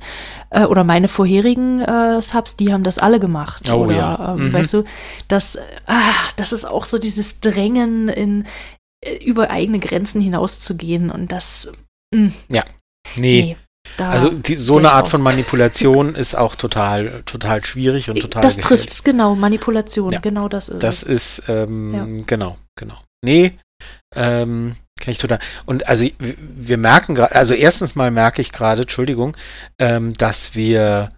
äh, 0.51 0.65
oder 0.65 0.83
meine 0.83 1.07
vorherigen 1.07 1.81
äh, 1.81 2.21
Subs, 2.21 2.55
die 2.55 2.71
haben 2.71 2.83
das 2.83 2.99
alle 2.99 3.19
gemacht. 3.19 3.69
Oh 3.71 3.85
oder, 3.85 3.95
ja. 3.95 4.33
Ähm, 4.33 4.47
mhm. 4.47 4.53
Weißt 4.53 4.73
du, 4.73 4.83
das, 5.27 5.57
ah, 5.87 6.13
das 6.35 6.53
ist 6.53 6.65
auch 6.65 6.85
so 6.85 6.99
dieses 6.99 7.39
Drängen 7.39 8.09
in 8.09 8.45
äh, 9.01 9.15
über 9.25 9.49
eigene 9.49 9.79
Grenzen 9.79 10.21
hinauszugehen 10.21 11.09
und 11.09 11.31
das. 11.31 11.71
Mh. 12.13 12.31
Ja. 12.49 12.63
Nee. 13.15 13.43
nee. 13.43 13.57
Da 13.97 14.09
also 14.09 14.29
die, 14.29 14.55
so 14.55 14.77
eine 14.77 14.91
Art 14.91 15.07
von 15.07 15.21
Manipulation 15.21 16.15
ist 16.15 16.35
auch 16.35 16.55
total, 16.55 17.23
total 17.25 17.63
schwierig 17.63 18.09
und 18.09 18.19
total. 18.19 18.41
Das 18.41 18.57
trifft 18.57 18.91
es 18.91 19.03
genau, 19.03 19.35
Manipulation, 19.35 20.11
ja, 20.11 20.19
genau 20.19 20.49
das 20.49 20.69
ist. 20.69 20.83
Das 20.83 21.03
ist, 21.03 21.43
ähm, 21.47 21.93
ja. 21.93 22.23
genau, 22.25 22.57
genau. 22.75 22.95
Nee, 23.23 23.57
ähm, 24.15 24.75
kann 24.99 25.11
ich 25.11 25.17
total. 25.17 25.39
Und 25.65 25.87
also 25.87 26.05
wir 26.19 26.77
merken 26.77 27.15
gerade, 27.15 27.35
also 27.35 27.53
erstens 27.53 27.95
mal 27.95 28.11
merke 28.11 28.41
ich 28.41 28.51
gerade, 28.51 28.83
Entschuldigung, 28.83 29.35
ähm, 29.79 30.13
dass 30.13 30.55
wir 30.55 31.09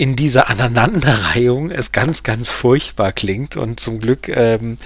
in 0.00 0.14
dieser 0.14 0.48
Aneinanderreihung 0.48 1.72
es 1.72 1.90
ganz, 1.90 2.22
ganz 2.22 2.50
furchtbar 2.50 3.12
klingt. 3.12 3.56
Und 3.56 3.80
zum 3.80 3.98
Glück 3.98 4.28
ähm, 4.28 4.78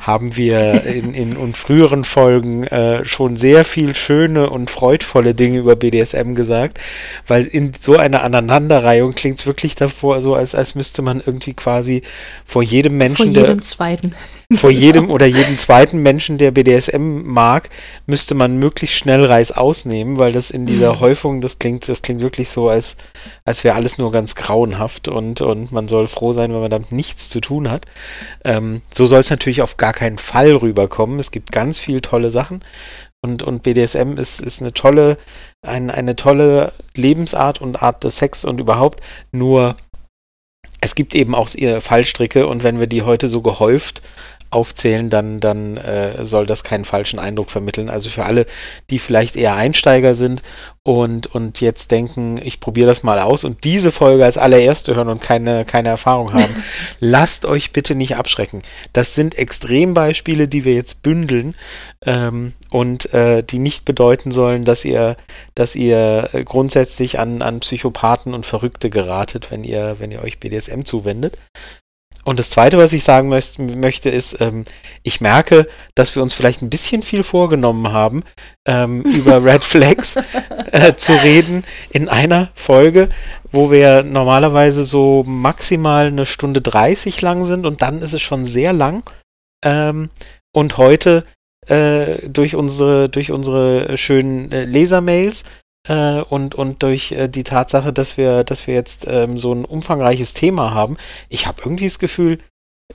haben 0.00 0.36
wir 0.36 0.84
in, 0.84 1.12
in, 1.12 1.36
in 1.36 1.52
früheren 1.52 2.04
Folgen 2.04 2.64
äh, 2.64 3.04
schon 3.04 3.36
sehr 3.36 3.66
viel 3.66 3.94
schöne 3.94 4.48
und 4.48 4.70
freudvolle 4.70 5.34
Dinge 5.34 5.58
über 5.58 5.76
BDSM 5.76 6.34
gesagt, 6.34 6.80
weil 7.26 7.44
in 7.44 7.72
so 7.78 7.98
einer 7.98 8.24
Aneinanderreihung 8.24 9.14
klingt 9.14 9.38
es 9.38 9.46
wirklich 9.46 9.74
davor 9.74 10.22
so, 10.22 10.34
als, 10.34 10.54
als 10.54 10.74
müsste 10.74 11.02
man 11.02 11.20
irgendwie 11.24 11.52
quasi 11.52 12.00
vor 12.46 12.62
jedem 12.62 12.96
Menschen, 12.96 13.16
vor 13.34 13.42
jedem 13.42 13.58
der, 13.58 13.62
zweiten 13.62 14.14
vor 14.52 14.70
jedem 14.70 15.10
oder 15.10 15.26
jedem 15.26 15.56
zweiten 15.56 15.98
Menschen, 15.98 16.38
der 16.38 16.50
BDSM 16.50 17.22
mag, 17.24 17.70
müsste 18.06 18.34
man 18.34 18.58
möglichst 18.58 18.96
schnell 18.96 19.24
Reis 19.24 19.52
ausnehmen, 19.52 20.18
weil 20.18 20.32
das 20.32 20.50
in 20.50 20.66
dieser 20.66 20.94
mhm. 20.94 21.00
Häufung, 21.00 21.40
das 21.40 21.58
klingt, 21.58 21.88
das 21.88 22.02
klingt 22.02 22.20
wirklich 22.20 22.50
so, 22.50 22.68
als, 22.68 22.96
als 23.44 23.64
wäre 23.64 23.74
alles 23.74 23.98
nur 23.98 24.12
ganz 24.12 24.34
grauenhaft 24.34 25.08
und, 25.08 25.40
und 25.40 25.72
man 25.72 25.88
soll 25.88 26.08
froh 26.08 26.32
sein, 26.32 26.52
wenn 26.52 26.60
man 26.60 26.70
damit 26.70 26.92
nichts 26.92 27.30
zu 27.30 27.40
tun 27.40 27.70
hat. 27.70 27.86
Ähm, 28.44 28.82
so 28.92 29.06
soll 29.06 29.20
es 29.20 29.30
natürlich 29.30 29.62
auf 29.62 29.76
gar 29.76 29.92
keinen 29.92 30.18
Fall 30.18 30.52
rüberkommen. 30.52 31.18
Es 31.18 31.30
gibt 31.30 31.52
ganz 31.52 31.80
viele 31.80 32.02
tolle 32.02 32.30
Sachen 32.30 32.60
und, 33.22 33.42
und 33.42 33.62
BDSM 33.62 34.18
ist, 34.18 34.40
ist 34.40 34.60
eine 34.60 34.74
tolle, 34.74 35.16
ein, 35.62 35.90
eine 35.90 36.14
tolle 36.16 36.72
Lebensart 36.94 37.62
und 37.62 37.82
Art 37.82 38.04
des 38.04 38.18
Sex 38.18 38.44
und 38.44 38.60
überhaupt 38.60 39.00
nur 39.32 39.76
es 40.84 40.94
gibt 40.94 41.14
eben 41.14 41.34
auch 41.34 41.48
Fallstricke 41.80 42.46
und 42.46 42.62
wenn 42.62 42.78
wir 42.78 42.86
die 42.86 43.02
heute 43.02 43.26
so 43.26 43.40
gehäuft 43.40 44.02
aufzählen, 44.54 45.10
dann, 45.10 45.40
dann 45.40 45.76
äh, 45.76 46.24
soll 46.24 46.46
das 46.46 46.64
keinen 46.64 46.84
falschen 46.84 47.18
Eindruck 47.18 47.50
vermitteln. 47.50 47.90
Also 47.90 48.08
für 48.08 48.24
alle, 48.24 48.46
die 48.90 48.98
vielleicht 48.98 49.36
eher 49.36 49.54
Einsteiger 49.54 50.14
sind 50.14 50.42
und, 50.86 51.34
und 51.34 51.62
jetzt 51.62 51.90
denken, 51.90 52.38
ich 52.42 52.60
probiere 52.60 52.86
das 52.86 53.02
mal 53.02 53.18
aus 53.18 53.44
und 53.44 53.64
diese 53.64 53.90
Folge 53.90 54.22
als 54.22 54.36
allererste 54.36 54.94
hören 54.94 55.08
und 55.08 55.22
keine, 55.22 55.64
keine 55.64 55.88
Erfahrung 55.88 56.34
haben, 56.34 56.62
lasst 57.00 57.46
euch 57.46 57.72
bitte 57.72 57.94
nicht 57.94 58.16
abschrecken. 58.16 58.60
Das 58.92 59.14
sind 59.14 59.34
Extrembeispiele, 59.36 60.46
die 60.46 60.66
wir 60.66 60.74
jetzt 60.74 61.02
bündeln 61.02 61.54
ähm, 62.04 62.52
und 62.70 63.14
äh, 63.14 63.42
die 63.42 63.60
nicht 63.60 63.86
bedeuten 63.86 64.30
sollen, 64.30 64.66
dass 64.66 64.84
ihr, 64.84 65.16
dass 65.54 65.74
ihr 65.74 66.28
grundsätzlich 66.44 67.18
an, 67.18 67.40
an 67.40 67.60
Psychopathen 67.60 68.34
und 68.34 68.44
Verrückte 68.44 68.90
geratet, 68.90 69.50
wenn 69.50 69.64
ihr, 69.64 69.96
wenn 69.98 70.10
ihr 70.10 70.22
euch 70.22 70.38
BDSM 70.38 70.82
zuwendet. 70.84 71.38
Und 72.24 72.38
das 72.38 72.50
Zweite, 72.50 72.78
was 72.78 72.92
ich 72.92 73.04
sagen 73.04 73.28
möcht, 73.28 73.58
möchte, 73.58 74.08
ist, 74.08 74.40
ähm, 74.40 74.64
ich 75.02 75.20
merke, 75.20 75.68
dass 75.94 76.14
wir 76.14 76.22
uns 76.22 76.34
vielleicht 76.34 76.62
ein 76.62 76.70
bisschen 76.70 77.02
viel 77.02 77.22
vorgenommen 77.22 77.92
haben, 77.92 78.22
ähm, 78.66 79.02
über 79.02 79.44
Red 79.44 79.64
Flags 79.64 80.16
äh, 80.72 80.94
zu 80.96 81.12
reden 81.12 81.64
in 81.90 82.08
einer 82.08 82.50
Folge, 82.54 83.08
wo 83.52 83.70
wir 83.70 84.02
normalerweise 84.02 84.84
so 84.84 85.22
maximal 85.26 86.06
eine 86.06 86.26
Stunde 86.26 86.60
30 86.60 87.20
lang 87.20 87.44
sind 87.44 87.66
und 87.66 87.82
dann 87.82 88.00
ist 88.00 88.14
es 88.14 88.22
schon 88.22 88.46
sehr 88.46 88.72
lang. 88.72 89.04
Ähm, 89.64 90.10
und 90.52 90.78
heute 90.78 91.24
äh, 91.66 92.28
durch 92.28 92.54
unsere, 92.54 93.08
durch 93.08 93.30
unsere 93.30 93.96
schönen 93.96 94.50
äh, 94.52 94.64
Lesermails 94.64 95.44
äh, 95.88 96.20
und, 96.20 96.54
und 96.54 96.82
durch 96.82 97.12
äh, 97.12 97.28
die 97.28 97.44
Tatsache, 97.44 97.92
dass 97.92 98.16
wir, 98.16 98.44
dass 98.44 98.66
wir 98.66 98.74
jetzt 98.74 99.06
ähm, 99.08 99.38
so 99.38 99.52
ein 99.52 99.64
umfangreiches 99.64 100.34
Thema 100.34 100.72
haben, 100.72 100.96
ich 101.28 101.46
habe 101.46 101.62
irgendwie 101.64 101.84
das 101.84 101.98
Gefühl, 101.98 102.38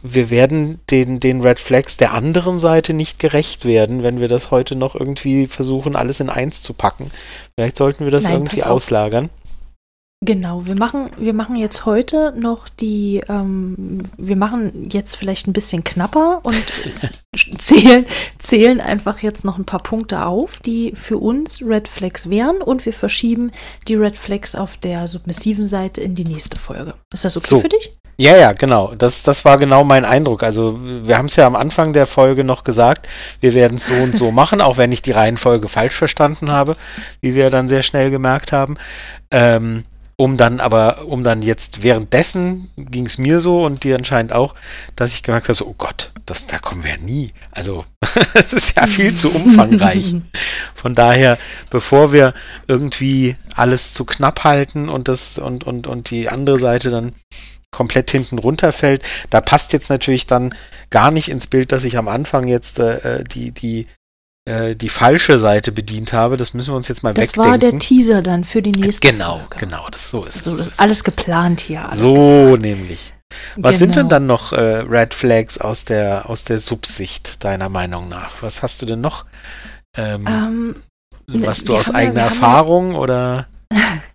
wir 0.02 0.30
werden 0.30 0.80
den, 0.92 1.20
den 1.20 1.42
Red 1.42 1.60
Flags 1.60 1.98
der 1.98 2.14
anderen 2.14 2.60
Seite 2.60 2.94
nicht 2.94 3.20
gerecht 3.20 3.66
werden, 3.66 4.04
wenn 4.04 4.20
wir 4.20 4.28
das 4.28 4.52
heute 4.52 4.76
noch 4.76 4.96
irgendwie 4.96 5.48
versuchen, 5.48 5.96
alles 5.96 6.20
in 6.20 6.30
eins 6.30 6.62
zu 6.62 6.74
packen. 6.74 7.10
Vielleicht 7.56 7.78
sollten 7.78 8.04
wir 8.04 8.12
das 8.12 8.26
Nein, 8.26 8.34
irgendwie 8.34 8.64
auslagern. 8.64 9.30
Genau, 10.22 10.62
wir 10.66 10.76
machen, 10.76 11.12
wir 11.18 11.34
machen 11.34 11.56
jetzt 11.56 11.86
heute 11.86 12.34
noch 12.38 12.68
die, 12.68 13.22
ähm, 13.30 14.04
wir 14.18 14.36
machen 14.36 14.90
jetzt 14.90 15.16
vielleicht 15.16 15.48
ein 15.48 15.54
bisschen 15.54 15.86
knapper 15.86 16.42
und 16.44 17.58
zählen, 17.58 18.06
zählen 18.38 18.82
einfach 18.82 19.20
jetzt 19.20 19.46
noch 19.46 19.58
ein 19.58 19.64
paar 19.64 19.82
Punkte 19.82 20.26
auf, 20.26 20.60
die 20.60 20.94
für 20.94 21.18
uns 21.18 21.62
Red 21.66 21.88
Flags 21.88 22.30
wären 22.30 22.62
und 22.62 22.86
wir 22.86 22.92
verschieben 22.92 23.52
die 23.88 23.96
Red 23.96 24.18
Flags 24.18 24.56
auf 24.56 24.76
der 24.76 25.08
submissiven 25.08 25.66
Seite 25.66 26.02
in 26.02 26.16
die 26.16 26.26
nächste 26.26 26.60
Folge. 26.60 26.96
Ist 27.14 27.24
das 27.24 27.38
okay 27.38 27.48
so. 27.48 27.62
für 27.62 27.70
dich? 27.70 27.94
Ja, 28.18 28.36
ja, 28.36 28.52
genau. 28.52 28.94
Das, 28.96 29.24
das 29.24 29.46
war 29.46 29.58
genau 29.58 29.86
mein 29.86 30.04
Eindruck. 30.04 30.44
Also 30.44 30.78
wir 30.82 31.18
haben 31.18 31.28
es 31.28 31.38
ja 31.38 31.48
am 31.48 31.56
Anfang 31.56 31.94
der 31.94 32.06
Folge 32.06 32.44
noch 32.44 32.66
gesagt, 32.66 33.08
wir 33.40 33.54
werden 33.54 33.78
es 33.78 33.88
so 33.88 33.94
und 33.94 34.18
so 34.18 34.32
machen, 34.34 34.60
auch 34.60 34.76
wenn 34.76 34.92
ich 34.92 35.02
die 35.02 35.14
Reihenfolge 35.14 35.70
falsch 35.70 35.96
verstanden 35.96 36.52
habe, 36.52 36.76
wie 37.22 37.34
wir 37.36 37.50
dann 37.50 37.70
sehr 37.70 37.84
schnell 37.84 38.12
gemerkt 38.12 38.52
haben. 38.52 38.76
Ähm, 39.32 39.86
um 40.20 40.36
dann 40.36 40.60
aber, 40.60 41.06
um 41.06 41.24
dann 41.24 41.42
jetzt 41.42 41.82
währenddessen 41.82 42.70
ging 42.76 43.06
es 43.06 43.18
mir 43.18 43.40
so 43.40 43.64
und 43.64 43.86
dir 43.86 43.96
anscheinend 43.96 44.34
auch, 44.34 44.54
dass 44.98 45.14
ich 45.14 45.24
gemerkt 45.24 45.48
habe, 45.48 45.56
so, 45.56 45.66
oh 45.66 45.76
Gott, 45.78 46.12
das, 46.26 46.46
da 46.46 46.60
kommen 46.60 46.84
wir 46.84 46.92
ja 46.92 46.98
nie. 46.98 47.32
Also 47.52 47.86
es 48.34 48.52
ist 48.52 48.76
ja 48.76 48.86
viel 48.86 49.14
zu 49.14 49.32
umfangreich. 49.32 50.16
Von 50.76 50.94
daher, 50.94 51.38
bevor 51.70 52.12
wir 52.12 52.34
irgendwie 52.68 53.36
alles 53.56 53.94
zu 53.94 54.04
knapp 54.04 54.44
halten 54.44 54.90
und 54.90 55.08
das 55.08 55.40
und, 55.40 55.64
und, 55.64 55.88
und 55.88 56.10
die 56.10 56.28
andere 56.28 56.60
Seite 56.60 56.90
dann 56.90 57.14
komplett 57.72 58.12
hinten 58.12 58.40
runterfällt, 58.40 59.02
da 59.30 59.40
passt 59.40 59.72
jetzt 59.72 59.90
natürlich 59.90 60.28
dann 60.28 60.54
gar 60.90 61.12
nicht 61.12 61.30
ins 61.30 61.48
Bild, 61.48 61.72
dass 61.72 61.86
ich 61.86 61.98
am 61.98 62.10
Anfang 62.10 62.46
jetzt 62.50 62.80
äh, 62.80 63.24
die, 63.24 63.52
die 63.52 63.88
äh, 64.50 64.76
die 64.76 64.90
falsche 64.90 65.38
Seite 65.38 65.72
bedient 65.72 66.12
habe. 66.12 66.36
Das 66.36 66.54
müssen 66.54 66.72
wir 66.72 66.78
uns 66.78 66.88
jetzt 66.88 67.04
mal 67.04 67.14
das 67.14 67.30
wegdenken. 67.30 67.44
Das 67.44 67.52
war 67.52 67.58
der 67.72 67.80
Teaser 67.80 68.22
dann 68.22 68.44
für 68.44 68.62
die 68.62 68.72
nächste 68.72 69.12
Genau, 69.12 69.40
Folge. 69.40 69.66
genau, 69.66 69.88
das 69.92 70.10
so 70.10 70.26
ist 70.26 70.44
so, 70.44 70.58
das 70.58 70.70
ist 70.70 70.80
alles 70.80 71.04
geplant 71.04 71.62
hier. 71.62 71.86
Alles 71.86 72.00
so 72.00 72.14
geplant. 72.14 72.62
nämlich. 72.62 73.14
Was 73.56 73.78
genau. 73.78 73.78
sind 73.78 73.96
denn 73.96 74.10
dann 74.10 74.26
noch 74.26 74.54
äh, 74.54 74.80
Red 74.80 75.14
Flags 75.14 75.60
aus 75.60 75.86
der, 75.86 76.30
aus 76.30 76.46
der 76.46 76.60
Subsicht, 76.60 77.44
deiner 77.44 77.70
Meinung 77.70 78.10
nach? 78.10 78.42
Was 78.42 78.64
hast 78.64 78.82
du 78.82 78.88
denn 78.88 79.02
noch? 79.02 79.26
Ähm, 79.96 80.26
um, 80.26 80.76
ähm, 81.36 81.46
was 81.46 81.64
du 81.64 81.78
aus 81.78 81.94
eigener 81.94 82.22
Erfahrung 82.22 82.96
oder? 82.96 83.48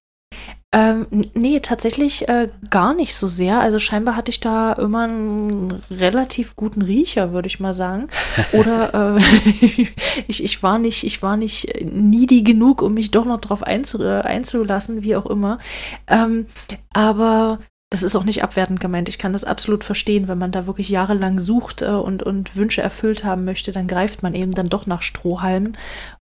Ähm, 0.76 1.06
nee, 1.34 1.60
tatsächlich 1.60 2.28
äh, 2.28 2.48
gar 2.68 2.94
nicht 2.94 3.14
so 3.14 3.28
sehr. 3.28 3.60
Also 3.60 3.78
scheinbar 3.78 4.16
hatte 4.16 4.32
ich 4.32 4.40
da 4.40 4.72
immer 4.72 5.04
einen 5.04 5.72
relativ 5.88 6.56
guten 6.56 6.82
Riecher, 6.82 7.32
würde 7.32 7.46
ich 7.46 7.60
mal 7.60 7.74
sagen. 7.74 8.08
Oder 8.52 9.16
äh, 9.16 9.22
ich, 10.26 10.42
ich 10.42 10.62
war 10.64 10.80
nicht, 10.80 11.04
ich 11.04 11.22
war 11.22 11.36
nicht 11.36 11.72
needy 11.80 12.42
genug, 12.42 12.82
um 12.82 12.94
mich 12.94 13.12
doch 13.12 13.24
noch 13.24 13.40
drauf 13.40 13.62
einzu 13.62 14.02
einzulassen, 14.02 15.04
wie 15.04 15.14
auch 15.14 15.26
immer. 15.26 15.60
Ähm, 16.08 16.46
aber 16.92 17.60
das 17.90 18.02
ist 18.02 18.16
auch 18.16 18.24
nicht 18.24 18.42
abwertend 18.42 18.80
gemeint. 18.80 19.08
Ich 19.08 19.20
kann 19.20 19.32
das 19.32 19.44
absolut 19.44 19.84
verstehen, 19.84 20.26
wenn 20.26 20.38
man 20.38 20.50
da 20.50 20.66
wirklich 20.66 20.88
jahrelang 20.88 21.38
sucht 21.38 21.82
äh, 21.82 21.86
und, 21.86 22.24
und 22.24 22.56
Wünsche 22.56 22.82
erfüllt 22.82 23.22
haben 23.22 23.44
möchte, 23.44 23.70
dann 23.70 23.86
greift 23.86 24.24
man 24.24 24.34
eben 24.34 24.50
dann 24.50 24.66
doch 24.66 24.88
nach 24.88 25.02
Strohhalmen. 25.02 25.78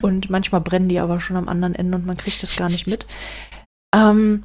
Und 0.01 0.31
manchmal 0.31 0.61
brennen 0.61 0.89
die 0.89 1.01
aber 1.01 1.19
schon 1.19 1.37
am 1.37 1.49
anderen 1.49 1.75
Ende 1.75 1.99
und 1.99 2.07
man 2.07 2.17
kriegt 2.17 2.41
das 2.45 2.57
gar 2.57 2.69
nicht 2.69 2.87
mit. 2.87 3.07
Ähm, 3.95 4.45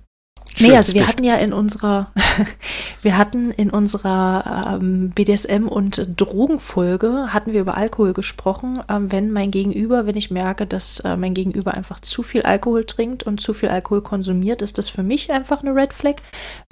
nee, 0.60 0.76
also 0.76 0.94
wir 0.94 1.08
hatten 1.08 1.24
ja 1.24 1.36
in 1.38 1.54
unserer, 1.54 2.12
wir 3.02 3.18
hatten 3.18 3.52
in 3.52 3.70
unserer 3.70 4.78
ähm, 4.80 5.12
BDSM 5.12 5.68
und 5.68 6.20
Drogenfolge 6.20 7.34
hatten 7.34 7.54
wir 7.54 7.62
über 7.62 7.78
Alkohol 7.78 8.14
gesprochen. 8.14 8.80
Ähm, 8.90 9.12
wenn 9.12 9.32
mein 9.32 9.52
Gegenüber, 9.52 10.06
wenn 10.06 10.18
ich 10.18 10.32
merke, 10.32 10.66
dass 10.66 11.00
äh, 11.02 11.18
mein 11.18 11.34
Gegenüber 11.34 11.74
einfach 11.74 12.00
zu 12.00 12.24
viel 12.24 12.44
Alkohol 12.44 12.86
trinkt 12.86 13.24
und 13.24 13.42
zu 13.42 13.54
viel 13.54 13.70
Alkohol 13.70 14.02
konsumiert, 14.02 14.62
ist 14.62 14.78
das 14.78 14.90
für 14.90 15.04
mich 15.04 15.32
einfach 15.32 15.62
eine 15.62 15.76
Red 15.76 15.94
Flag, 15.94 16.16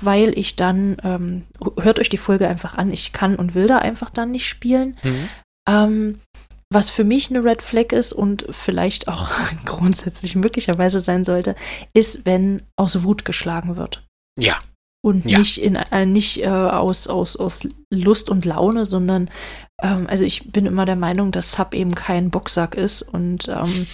weil 0.02 0.38
ich 0.38 0.56
dann, 0.56 0.98
ähm, 1.04 1.44
hört 1.80 2.00
euch 2.00 2.10
die 2.10 2.18
Folge 2.18 2.48
einfach 2.48 2.78
an, 2.78 2.92
ich 2.92 3.14
kann 3.14 3.36
und 3.36 3.56
will 3.56 3.68
da 3.68 3.78
einfach 3.80 4.10
dann 4.10 4.32
nicht 4.32 4.48
spielen. 4.48 4.98
Mhm. 5.04 5.30
Was 6.72 6.90
für 6.90 7.04
mich 7.04 7.30
eine 7.30 7.44
Red 7.44 7.62
Flag 7.62 7.92
ist 7.92 8.14
und 8.14 8.46
vielleicht 8.52 9.08
auch 9.08 9.30
grundsätzlich 9.66 10.36
möglicherweise 10.36 11.00
sein 11.00 11.24
sollte, 11.24 11.56
ist, 11.94 12.26
wenn 12.26 12.64
aus 12.76 13.04
Wut 13.04 13.26
geschlagen 13.26 13.76
wird. 13.76 14.06
Ja. 14.38 14.58
Und 15.02 15.26
ja. 15.26 15.40
nicht, 15.40 15.62
in, 15.62 15.76
äh, 15.76 16.06
nicht 16.06 16.44
äh, 16.44 16.48
aus, 16.48 17.08
aus, 17.08 17.38
aus 17.38 17.68
Lust 17.92 18.30
und 18.30 18.46
Laune, 18.46 18.86
sondern 18.86 19.30
ähm, 19.82 20.08
also 20.08 20.26
ich 20.26 20.52
bin 20.52 20.66
immer 20.66 20.86
der 20.86 20.98
Meinung, 20.98 21.32
dass 21.32 21.54
Sub 21.54 21.74
eben 21.74 21.96
kein 21.96 22.30
Boxsack 22.30 22.76
ist 22.76 23.02
und 23.02 23.48
ähm, 23.48 23.86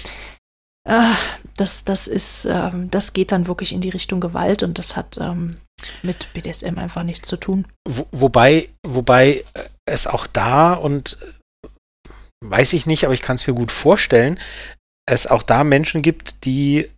äh, 0.88 1.14
das, 1.58 1.86
das 1.86 2.08
ist, 2.08 2.46
ähm, 2.46 2.90
das 2.90 3.14
geht 3.14 3.32
dann 3.32 3.48
wirklich 3.48 3.72
in 3.72 3.82
die 3.82 3.90
Richtung 3.90 4.20
Gewalt 4.20 4.64
und 4.64 4.80
das 4.80 4.96
hat 4.96 5.18
ähm, 5.22 5.52
mit 6.02 6.34
BDSM 6.34 6.78
einfach 6.78 7.04
nichts 7.04 7.28
zu 7.28 7.38
tun. 7.38 7.68
Wo, 7.88 8.08
wobei, 8.12 8.70
wobei 8.86 9.44
es 9.86 10.08
auch 10.08 10.26
da 10.26 10.74
und 10.74 11.18
weiß 12.50 12.74
ich 12.74 12.86
nicht, 12.86 13.06
aber 13.06 13.14
ich 13.14 13.22
kann 13.22 13.36
es 13.36 13.48
mir 13.48 13.54
gut 13.54 13.72
vorstellen, 13.72 14.40
es 15.06 15.28
auch 15.28 15.44
da 15.44 15.64
Menschen 15.64 16.02
gibt, 16.02 16.46
die 16.46 16.90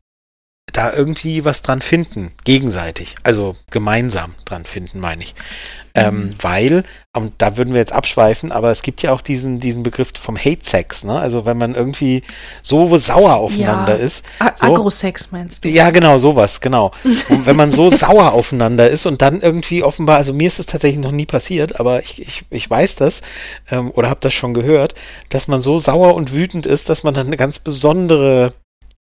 da 0.78 0.94
irgendwie 0.94 1.44
was 1.44 1.62
dran 1.62 1.82
finden, 1.82 2.32
gegenseitig, 2.44 3.16
also 3.24 3.56
gemeinsam 3.72 4.36
dran 4.46 4.66
finden, 4.66 5.00
meine 5.00 5.24
ich. 5.24 5.34
Ähm, 5.96 6.16
mhm. 6.16 6.30
weil, 6.42 6.84
und 7.14 7.34
da 7.40 7.58
würden 7.58 7.74
wir 7.74 7.80
jetzt 7.80 7.94
abschweifen, 7.94 8.52
aber 8.52 8.70
es 8.70 8.84
gibt 8.84 9.02
ja 9.02 9.12
auch 9.14 9.22
diesen, 9.22 9.60
diesen 9.60 9.82
Begriff 9.82 10.12
vom 10.20 10.38
Hate 10.38 10.60
Sex, 10.62 11.04
ne? 11.04 11.20
Also 11.20 11.46
wenn 11.46 11.58
man 11.58 11.74
irgendwie 11.74 12.22
so 12.62 12.96
sauer 12.98 13.38
aufeinander 13.38 13.98
ja. 13.98 14.04
ist. 14.04 14.24
So, 14.54 14.68
Agrosex 14.68 15.32
meinst 15.32 15.66
du? 15.66 15.70
Ja, 15.70 15.90
genau, 15.90 16.20
sowas, 16.20 16.62
genau. 16.62 16.92
und 17.30 17.48
wenn 17.48 17.56
man 17.56 17.72
so 17.72 17.90
sauer 17.90 18.34
aufeinander 18.34 18.88
ist 18.88 19.08
und 19.08 19.24
dann 19.24 19.42
irgendwie 19.42 19.82
offenbar, 19.82 20.18
also 20.18 20.34
mir 20.34 20.46
ist 20.46 20.60
es 20.60 20.68
tatsächlich 20.68 21.04
noch 21.04 21.12
nie 21.12 21.26
passiert, 21.26 21.80
aber 21.80 22.04
ich, 22.04 22.22
ich, 22.22 22.46
ich 22.52 22.70
weiß 22.70 22.98
das 22.98 23.22
ähm, 23.72 23.90
oder 23.96 24.12
habe 24.12 24.20
das 24.20 24.36
schon 24.36 24.54
gehört, 24.54 24.94
dass 25.30 25.48
man 25.48 25.60
so 25.60 25.80
sauer 25.80 26.14
und 26.14 26.32
wütend 26.32 26.68
ist, 26.68 26.90
dass 26.90 27.02
man 27.02 27.16
dann 27.16 27.26
eine 27.26 27.38
ganz 27.38 27.58
besondere 27.58 28.54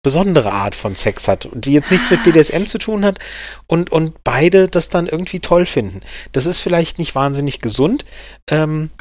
besondere 0.06 0.54
Art 0.54 0.76
von 0.76 0.96
Sex 0.96 1.28
hat 1.28 1.48
und 1.48 1.66
die 1.66 1.74
jetzt 1.74 1.92
nichts 1.92 2.12
mit 2.12 2.22
BDSM 2.22 2.68
zu 2.68 2.78
tun 2.78 3.04
hat 3.04 3.18
und, 3.66 3.92
und 3.92 4.24
beide 4.24 4.68
das 4.68 4.88
dann 4.88 5.08
irgendwie 5.08 5.40
toll 5.40 5.66
finden. 5.66 6.02
Das 6.32 6.46
ist 6.46 6.62
vielleicht 6.62 7.00
nicht 7.00 7.16
wahnsinnig 7.16 7.60
gesund 7.60 8.06
ähm, 8.52 8.92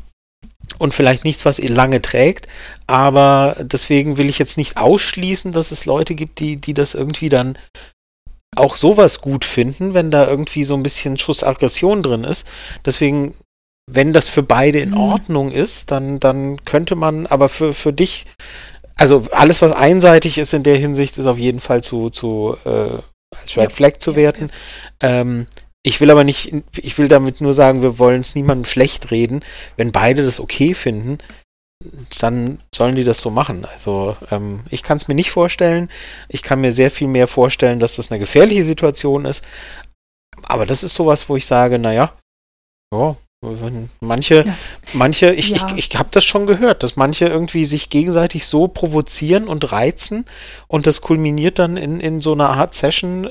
und 0.78 0.94
vielleicht 0.94 1.26
nichts, 1.26 1.44
was 1.44 1.58
ihr 1.58 1.68
lange 1.68 2.00
trägt, 2.00 2.48
aber 2.86 3.54
deswegen 3.60 4.16
will 4.16 4.30
ich 4.30 4.38
jetzt 4.38 4.56
nicht 4.56 4.78
ausschließen, 4.78 5.52
dass 5.52 5.72
es 5.72 5.84
Leute 5.84 6.14
gibt, 6.14 6.40
die, 6.40 6.56
die 6.56 6.72
das 6.72 6.94
irgendwie 6.94 7.28
dann 7.28 7.58
auch 8.56 8.74
sowas 8.74 9.20
gut 9.20 9.44
finden, 9.44 9.92
wenn 9.92 10.10
da 10.10 10.26
irgendwie 10.26 10.64
so 10.64 10.74
ein 10.74 10.82
bisschen 10.82 11.18
Schuss 11.18 11.44
Aggression 11.44 12.02
drin 12.02 12.24
ist. 12.24 12.48
Deswegen 12.86 13.34
wenn 13.86 14.14
das 14.14 14.30
für 14.30 14.42
beide 14.42 14.80
in 14.80 14.92
mhm. 14.92 14.98
Ordnung 14.98 15.50
ist, 15.52 15.90
dann, 15.90 16.18
dann 16.18 16.64
könnte 16.64 16.96
man, 16.96 17.26
aber 17.26 17.48
für, 17.48 17.74
für 17.74 17.92
dich 17.92 18.26
also 18.96 19.26
alles, 19.32 19.62
was 19.62 19.72
einseitig 19.72 20.38
ist 20.38 20.54
in 20.54 20.62
der 20.62 20.76
Hinsicht, 20.76 21.18
ist 21.18 21.26
auf 21.26 21.38
jeden 21.38 21.60
Fall 21.60 21.82
zu, 21.82 22.10
zu 22.10 22.56
äh, 22.64 22.98
als 23.34 23.56
Red 23.56 23.72
Flag 23.72 23.98
zu 23.98 24.14
werten. 24.16 24.50
Ähm, 25.00 25.46
Ich 25.86 26.00
will 26.00 26.10
aber 26.10 26.24
nicht, 26.24 26.50
ich 26.76 26.96
will 26.96 27.08
damit 27.08 27.40
nur 27.42 27.52
sagen, 27.52 27.82
wir 27.82 27.98
wollen 27.98 28.22
es 28.22 28.34
niemandem 28.34 28.64
schlecht 28.64 29.10
reden. 29.10 29.44
Wenn 29.76 29.92
beide 29.92 30.24
das 30.24 30.40
okay 30.40 30.72
finden, 30.72 31.18
dann 32.20 32.58
sollen 32.74 32.94
die 32.96 33.04
das 33.04 33.20
so 33.20 33.30
machen. 33.30 33.66
Also 33.66 34.16
ähm, 34.30 34.60
ich 34.70 34.82
kann 34.82 34.96
es 34.96 35.08
mir 35.08 35.14
nicht 35.14 35.30
vorstellen. 35.30 35.90
Ich 36.28 36.42
kann 36.42 36.62
mir 36.62 36.72
sehr 36.72 36.90
viel 36.90 37.08
mehr 37.08 37.26
vorstellen, 37.26 37.80
dass 37.80 37.96
das 37.96 38.10
eine 38.10 38.18
gefährliche 38.18 38.64
Situation 38.64 39.26
ist. 39.26 39.44
Aber 40.44 40.64
das 40.64 40.82
ist 40.82 40.94
sowas, 40.94 41.28
wo 41.28 41.36
ich 41.36 41.44
sage, 41.44 41.78
naja, 41.78 42.16
ja, 42.92 43.16
manche, 44.00 44.44
ja. 44.46 44.56
manche, 44.92 45.32
ich, 45.32 45.50
ja. 45.50 45.56
ich, 45.56 45.90
ich 45.90 45.98
habe 45.98 46.08
das 46.10 46.24
schon 46.24 46.46
gehört, 46.46 46.82
dass 46.82 46.96
manche 46.96 47.26
irgendwie 47.26 47.64
sich 47.64 47.90
gegenseitig 47.90 48.46
so 48.46 48.68
provozieren 48.68 49.48
und 49.48 49.72
reizen 49.72 50.24
und 50.68 50.86
das 50.86 51.00
kulminiert 51.00 51.58
dann 51.58 51.76
in, 51.76 52.00
in 52.00 52.20
so 52.20 52.32
einer 52.32 52.50
Art 52.50 52.74
Session, 52.74 53.26
äh, 53.26 53.30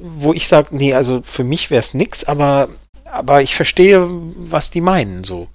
wo 0.00 0.32
ich 0.32 0.46
sage, 0.46 0.68
nee, 0.72 0.94
also 0.94 1.22
für 1.24 1.44
mich 1.44 1.70
wäre 1.70 1.80
es 1.80 1.94
nix, 1.94 2.24
aber, 2.24 2.68
aber 3.04 3.42
ich 3.42 3.54
verstehe, 3.54 4.06
was 4.08 4.70
die 4.70 4.80
meinen 4.80 5.24
so. 5.24 5.48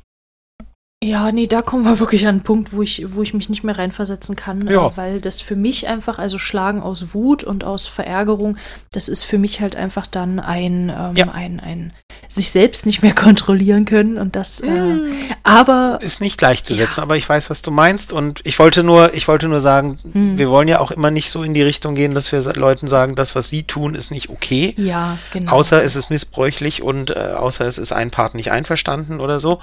Ja, 1.05 1.31
nee, 1.31 1.45
da 1.45 1.61
kommen 1.61 1.85
wir 1.85 1.99
wirklich 1.99 2.23
an 2.23 2.35
einen 2.35 2.43
Punkt, 2.43 2.73
wo 2.73 2.81
ich, 2.81 3.05
wo 3.13 3.21
ich 3.21 3.33
mich 3.33 3.49
nicht 3.49 3.63
mehr 3.63 3.77
reinversetzen 3.77 4.35
kann, 4.35 4.67
ja. 4.67 4.87
äh, 4.87 4.97
weil 4.97 5.21
das 5.21 5.39
für 5.39 5.55
mich 5.55 5.87
einfach, 5.87 6.17
also 6.17 6.39
Schlagen 6.39 6.81
aus 6.81 7.13
Wut 7.13 7.43
und 7.43 7.63
aus 7.63 7.85
Verärgerung, 7.85 8.57
das 8.91 9.07
ist 9.07 9.23
für 9.23 9.37
mich 9.37 9.61
halt 9.61 9.75
einfach 9.75 10.07
dann 10.07 10.39
ein, 10.39 10.89
ähm, 10.89 11.15
ja. 11.15 11.27
ein, 11.31 11.59
ein 11.59 11.93
sich 12.27 12.51
selbst 12.51 12.85
nicht 12.85 13.03
mehr 13.03 13.13
kontrollieren 13.15 13.85
können 13.85 14.17
und 14.17 14.35
das, 14.35 14.61
äh, 14.61 14.67
hm. 14.67 15.13
aber. 15.43 15.99
Ist 16.01 16.21
nicht 16.21 16.39
gleichzusetzen, 16.39 17.01
ja. 17.01 17.03
aber 17.03 17.17
ich 17.17 17.27
weiß, 17.27 17.49
was 17.49 17.61
du 17.61 17.69
meinst 17.69 18.11
und 18.11 18.41
ich 18.43 18.57
wollte 18.57 18.83
nur, 18.83 19.13
ich 19.13 19.27
wollte 19.27 19.47
nur 19.47 19.59
sagen, 19.59 19.97
hm. 20.11 20.37
wir 20.37 20.49
wollen 20.49 20.67
ja 20.67 20.79
auch 20.79 20.91
immer 20.91 21.11
nicht 21.11 21.29
so 21.29 21.43
in 21.43 21.53
die 21.53 21.61
Richtung 21.61 21.93
gehen, 21.93 22.15
dass 22.15 22.31
wir 22.31 22.41
Leuten 22.55 22.87
sagen, 22.87 23.15
das, 23.15 23.35
was 23.35 23.49
sie 23.49 23.63
tun, 23.63 23.93
ist 23.93 24.09
nicht 24.09 24.29
okay. 24.29 24.73
Ja, 24.77 25.17
genau. 25.31 25.51
Außer 25.51 25.83
es 25.83 25.95
ist 25.95 26.09
missbräuchlich 26.09 26.81
und 26.81 27.11
äh, 27.11 27.33
außer 27.35 27.65
es 27.65 27.77
ist 27.77 27.91
ein 27.91 28.09
Part 28.09 28.33
nicht 28.33 28.51
einverstanden 28.51 29.19
oder 29.19 29.39
so. 29.39 29.59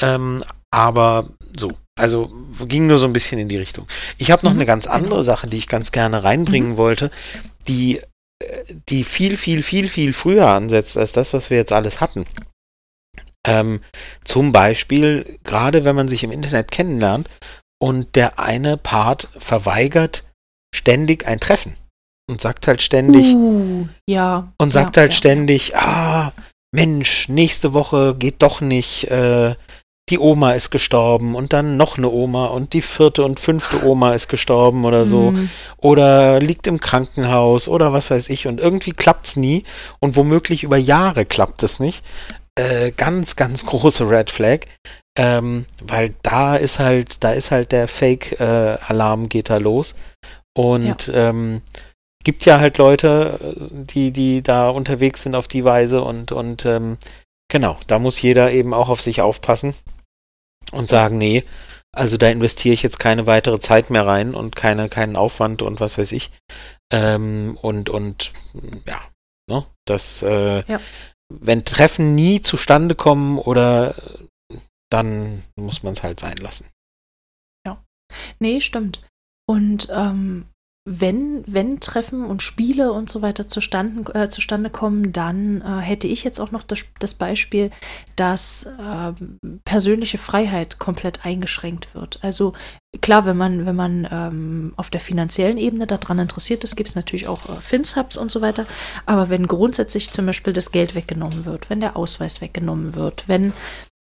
Ähm, 0.00 0.44
aber 0.76 1.26
so, 1.58 1.72
also 1.98 2.30
ging 2.66 2.86
nur 2.86 2.98
so 2.98 3.06
ein 3.06 3.14
bisschen 3.14 3.38
in 3.38 3.48
die 3.48 3.56
Richtung. 3.56 3.86
Ich 4.18 4.30
habe 4.30 4.44
noch 4.44 4.52
mhm. 4.52 4.58
eine 4.58 4.66
ganz 4.66 4.86
andere 4.86 5.10
genau. 5.10 5.22
Sache, 5.22 5.48
die 5.48 5.56
ich 5.56 5.68
ganz 5.68 5.90
gerne 5.90 6.22
reinbringen 6.22 6.72
mhm. 6.72 6.76
wollte, 6.76 7.10
die, 7.66 8.02
äh, 8.44 8.74
die 8.90 9.02
viel, 9.02 9.38
viel, 9.38 9.62
viel, 9.62 9.88
viel 9.88 10.12
früher 10.12 10.48
ansetzt 10.48 10.98
als 10.98 11.12
das, 11.12 11.32
was 11.32 11.48
wir 11.48 11.56
jetzt 11.56 11.72
alles 11.72 12.02
hatten. 12.02 12.26
Ähm, 13.48 13.80
zum 14.22 14.52
Beispiel, 14.52 15.38
gerade 15.44 15.86
wenn 15.86 15.96
man 15.96 16.08
sich 16.08 16.22
im 16.24 16.30
Internet 16.30 16.70
kennenlernt 16.70 17.30
und 17.80 18.14
der 18.14 18.38
eine 18.38 18.76
Part 18.76 19.28
verweigert 19.38 20.24
ständig 20.74 21.26
ein 21.26 21.40
Treffen 21.40 21.74
und 22.28 22.42
sagt 22.42 22.66
halt 22.66 22.82
ständig, 22.82 23.34
uh, 23.34 23.88
ja, 24.06 24.52
und 24.58 24.74
sagt 24.74 24.96
ja, 24.96 25.02
halt 25.02 25.14
ja, 25.14 25.16
ständig, 25.16 25.74
ah, 25.74 26.34
Mensch, 26.74 27.30
nächste 27.30 27.72
Woche 27.72 28.14
geht 28.18 28.42
doch 28.42 28.60
nicht, 28.60 29.04
äh, 29.04 29.54
die 30.08 30.20
Oma 30.20 30.52
ist 30.52 30.70
gestorben 30.70 31.34
und 31.34 31.52
dann 31.52 31.76
noch 31.76 31.98
eine 31.98 32.10
Oma 32.10 32.46
und 32.46 32.74
die 32.74 32.82
vierte 32.82 33.24
und 33.24 33.40
fünfte 33.40 33.84
Oma 33.84 34.14
ist 34.14 34.28
gestorben 34.28 34.84
oder 34.84 35.04
so 35.04 35.32
mhm. 35.32 35.50
oder 35.78 36.38
liegt 36.38 36.68
im 36.68 36.78
Krankenhaus 36.78 37.68
oder 37.68 37.92
was 37.92 38.10
weiß 38.10 38.28
ich 38.28 38.46
und 38.46 38.60
irgendwie 38.60 38.92
klappt's 38.92 39.34
nie 39.34 39.64
und 39.98 40.14
womöglich 40.14 40.62
über 40.62 40.76
Jahre 40.76 41.26
klappt 41.26 41.64
es 41.64 41.80
nicht. 41.80 42.04
Äh, 42.58 42.92
ganz, 42.92 43.36
ganz 43.36 43.66
große 43.66 44.08
Red 44.08 44.30
Flag, 44.30 44.60
ähm, 45.18 45.66
weil 45.82 46.14
da 46.22 46.54
ist 46.56 46.78
halt, 46.78 47.22
da 47.24 47.32
ist 47.32 47.50
halt 47.50 47.72
der 47.72 47.88
Fake-Alarm 47.88 49.24
äh, 49.24 49.28
geht 49.28 49.50
da 49.50 49.56
los 49.56 49.96
und 50.56 51.08
ja. 51.08 51.28
ähm, 51.30 51.62
gibt 52.24 52.46
ja 52.46 52.60
halt 52.60 52.78
Leute, 52.78 53.56
die, 53.70 54.12
die 54.12 54.42
da 54.42 54.70
unterwegs 54.70 55.24
sind 55.24 55.34
auf 55.34 55.48
die 55.48 55.64
Weise 55.64 56.02
und, 56.02 56.32
und 56.32 56.64
ähm, 56.64 56.96
genau, 57.48 57.76
da 57.88 57.98
muss 57.98 58.22
jeder 58.22 58.52
eben 58.52 58.72
auch 58.72 58.88
auf 58.88 59.02
sich 59.02 59.20
aufpassen 59.20 59.74
und 60.72 60.88
sagen, 60.88 61.18
nee, 61.18 61.42
also 61.92 62.18
da 62.18 62.28
investiere 62.28 62.74
ich 62.74 62.82
jetzt 62.82 62.98
keine 62.98 63.26
weitere 63.26 63.58
Zeit 63.58 63.90
mehr 63.90 64.06
rein 64.06 64.34
und 64.34 64.54
keine, 64.54 64.88
keinen 64.88 65.16
Aufwand 65.16 65.62
und 65.62 65.80
was 65.80 65.96
weiß 65.96 66.12
ich. 66.12 66.30
Ähm, 66.92 67.58
und, 67.62 67.88
und 67.88 68.32
ja, 68.86 69.00
ne, 69.48 69.64
das, 69.86 70.22
äh, 70.22 70.62
ja. 70.70 70.80
wenn 71.32 71.64
Treffen 71.64 72.14
nie 72.14 72.42
zustande 72.42 72.94
kommen 72.94 73.38
oder 73.38 73.94
dann 74.90 75.42
muss 75.56 75.82
man 75.82 75.94
es 75.94 76.02
halt 76.02 76.20
sein 76.20 76.36
lassen. 76.36 76.68
Ja. 77.66 77.82
Nee, 78.38 78.60
stimmt. 78.60 79.00
Und 79.48 79.88
ähm, 79.90 80.46
wenn, 80.88 81.42
wenn 81.48 81.80
Treffen 81.80 82.24
und 82.24 82.44
Spiele 82.44 82.92
und 82.92 83.10
so 83.10 83.20
weiter 83.20 83.48
zustande, 83.48 84.14
äh, 84.14 84.28
zustande 84.28 84.70
kommen, 84.70 85.12
dann 85.12 85.60
äh, 85.60 85.80
hätte 85.80 86.06
ich 86.06 86.22
jetzt 86.22 86.38
auch 86.38 86.52
noch 86.52 86.62
das, 86.62 86.84
das 87.00 87.14
Beispiel, 87.14 87.72
dass 88.14 88.62
äh, 88.62 89.12
persönliche 89.64 90.18
Freiheit 90.18 90.78
komplett 90.78 91.26
eingeschränkt 91.26 91.92
wird. 91.96 92.20
Also 92.22 92.52
klar, 93.00 93.26
wenn 93.26 93.36
man, 93.36 93.66
wenn 93.66 93.74
man 93.74 94.08
ähm, 94.08 94.74
auf 94.76 94.88
der 94.88 95.00
finanziellen 95.00 95.58
Ebene 95.58 95.88
daran 95.88 96.20
interessiert 96.20 96.62
ist, 96.62 96.76
gibt 96.76 96.90
es 96.90 96.94
natürlich 96.94 97.26
auch 97.26 97.48
äh, 97.48 97.60
Finsubs 97.60 98.16
und 98.16 98.30
so 98.30 98.40
weiter. 98.40 98.64
Aber 99.06 99.28
wenn 99.28 99.48
grundsätzlich 99.48 100.12
zum 100.12 100.26
Beispiel 100.26 100.52
das 100.52 100.70
Geld 100.70 100.94
weggenommen 100.94 101.46
wird, 101.46 101.68
wenn 101.68 101.80
der 101.80 101.96
Ausweis 101.96 102.40
weggenommen 102.40 102.94
wird, 102.94 103.24
wenn 103.26 103.52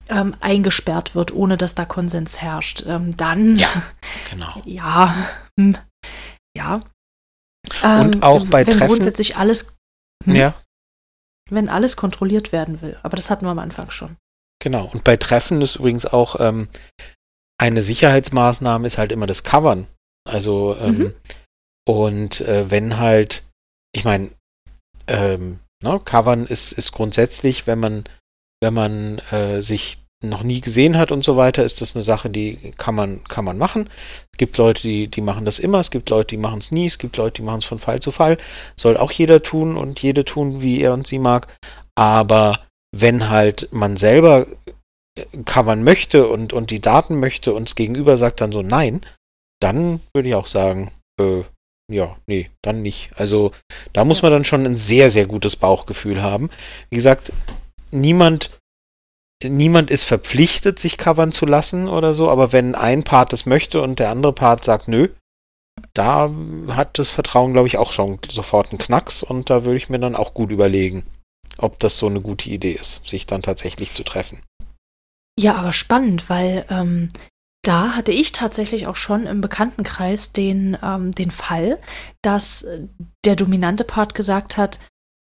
ähm, 0.09 0.33
eingesperrt 0.41 1.13
wird, 1.13 1.31
ohne 1.31 1.57
dass 1.57 1.75
da 1.75 1.85
Konsens 1.85 2.41
herrscht, 2.41 2.85
ähm, 2.87 3.15
dann 3.17 3.55
ja, 3.55 3.69
genau. 4.31 4.61
ja, 4.65 5.15
hm, 5.59 5.77
ja. 6.55 6.81
Und 7.83 8.15
ähm, 8.15 8.23
auch 8.23 8.45
bei 8.45 8.65
wenn 8.65 8.73
Treffen. 8.73 8.87
grundsätzlich 8.87 9.37
alles. 9.37 9.75
Hm, 10.25 10.35
ja. 10.35 10.53
Wenn 11.49 11.69
alles 11.69 11.95
kontrolliert 11.95 12.51
werden 12.51 12.81
will. 12.81 12.97
Aber 13.03 13.15
das 13.15 13.29
hatten 13.29 13.45
wir 13.45 13.51
am 13.51 13.59
Anfang 13.59 13.91
schon. 13.91 14.17
Genau. 14.61 14.85
Und 14.85 15.03
bei 15.03 15.17
Treffen 15.17 15.61
ist 15.61 15.77
übrigens 15.77 16.05
auch 16.05 16.39
ähm, 16.39 16.67
eine 17.61 17.81
Sicherheitsmaßnahme 17.81 18.87
ist 18.87 18.97
halt 18.97 19.11
immer 19.11 19.27
das 19.27 19.43
Covern. 19.43 19.87
Also, 20.27 20.75
ähm, 20.77 20.97
mhm. 20.97 21.13
und 21.87 22.41
äh, 22.41 22.69
wenn 22.69 22.97
halt, 22.97 23.43
ich 23.95 24.03
meine, 24.03 24.31
ähm, 25.07 25.59
ne, 25.83 25.99
Covern 26.03 26.45
ist, 26.45 26.71
ist 26.71 26.91
grundsätzlich, 26.91 27.67
wenn 27.67 27.79
man, 27.79 28.03
wenn 28.61 28.73
man 28.73 29.19
äh, 29.31 29.61
sich 29.61 29.99
noch 30.23 30.43
nie 30.43 30.61
gesehen 30.61 30.97
hat 30.97 31.11
und 31.11 31.23
so 31.23 31.35
weiter, 31.35 31.63
ist 31.63 31.81
das 31.81 31.95
eine 31.95 32.03
Sache, 32.03 32.29
die 32.29 32.57
kann 32.77 32.95
man, 32.95 33.23
kann 33.25 33.43
man 33.43 33.57
machen. 33.57 33.89
Es 34.31 34.37
gibt 34.37 34.57
Leute, 34.57 34.83
die, 34.83 35.07
die 35.07 35.21
machen 35.21 35.45
das 35.45 35.59
immer, 35.59 35.79
es 35.79 35.91
gibt 35.91 36.09
Leute, 36.09 36.27
die 36.27 36.37
machen 36.37 36.59
es 36.59 36.71
nie, 36.71 36.85
es 36.85 36.99
gibt 36.99 37.17
Leute, 37.17 37.41
die 37.41 37.45
machen 37.45 37.59
es 37.59 37.65
von 37.65 37.79
Fall 37.79 37.99
zu 37.99 38.11
Fall. 38.11 38.37
Soll 38.75 38.97
auch 38.97 39.11
jeder 39.11 39.41
tun 39.41 39.77
und 39.77 40.01
jede 40.01 40.23
tun, 40.23 40.61
wie 40.61 40.81
er 40.81 40.93
und 40.93 41.07
sie 41.07 41.19
mag. 41.19 41.47
Aber 41.95 42.59
wenn 42.95 43.29
halt 43.29 43.69
man 43.71 43.97
selber 43.97 44.45
äh, 45.17 45.25
covern 45.45 45.83
möchte 45.83 46.27
und, 46.27 46.53
und 46.53 46.69
die 46.71 46.81
Daten 46.81 47.19
möchte 47.19 47.53
und 47.53 47.69
das 47.69 47.75
Gegenüber 47.75 48.17
sagt 48.17 48.41
dann 48.41 48.51
so 48.51 48.61
nein, 48.61 49.01
dann 49.59 50.01
würde 50.13 50.29
ich 50.29 50.35
auch 50.35 50.47
sagen, 50.47 50.91
äh, 51.19 51.43
ja, 51.91 52.15
nee, 52.27 52.49
dann 52.61 52.81
nicht. 52.81 53.11
Also 53.15 53.51
da 53.91 54.05
muss 54.05 54.21
man 54.21 54.31
dann 54.31 54.45
schon 54.45 54.65
ein 54.65 54.77
sehr, 54.77 55.09
sehr 55.09 55.25
gutes 55.25 55.55
Bauchgefühl 55.55 56.21
haben. 56.21 56.49
Wie 56.89 56.95
gesagt, 56.95 57.33
niemand 57.91 58.60
niemand 59.43 59.91
ist 59.91 60.03
verpflichtet, 60.03 60.79
sich 60.79 60.97
covern 60.97 61.31
zu 61.31 61.45
lassen 61.45 61.87
oder 61.87 62.13
so, 62.13 62.29
aber 62.29 62.51
wenn 62.51 62.75
ein 62.75 63.03
Part 63.03 63.33
das 63.33 63.45
möchte 63.45 63.81
und 63.81 63.99
der 63.99 64.09
andere 64.09 64.33
Part 64.33 64.63
sagt 64.63 64.87
nö, 64.87 65.09
da 65.93 66.31
hat 66.69 66.99
das 66.99 67.11
Vertrauen, 67.11 67.53
glaube 67.53 67.67
ich, 67.67 67.77
auch 67.77 67.91
schon 67.91 68.19
sofort 68.29 68.71
einen 68.71 68.79
Knacks 68.79 69.23
und 69.23 69.49
da 69.49 69.63
würde 69.63 69.77
ich 69.77 69.89
mir 69.89 69.99
dann 69.99 70.15
auch 70.15 70.33
gut 70.33 70.51
überlegen, 70.51 71.03
ob 71.57 71.79
das 71.79 71.97
so 71.97 72.07
eine 72.07 72.21
gute 72.21 72.49
Idee 72.49 72.73
ist, 72.73 73.07
sich 73.09 73.25
dann 73.25 73.41
tatsächlich 73.41 73.93
zu 73.93 74.03
treffen. 74.03 74.41
Ja, 75.39 75.55
aber 75.55 75.73
spannend, 75.73 76.29
weil 76.29 76.65
ähm, 76.69 77.09
da 77.63 77.95
hatte 77.95 78.11
ich 78.11 78.31
tatsächlich 78.31 78.87
auch 78.87 78.95
schon 78.95 79.25
im 79.27 79.41
Bekanntenkreis 79.41 80.33
den, 80.33 80.77
ähm, 80.83 81.11
den 81.11 81.31
Fall, 81.31 81.79
dass 82.21 82.65
der 83.25 83.35
dominante 83.35 83.83
Part 83.83 84.15
gesagt 84.15 84.57
hat, 84.57 84.79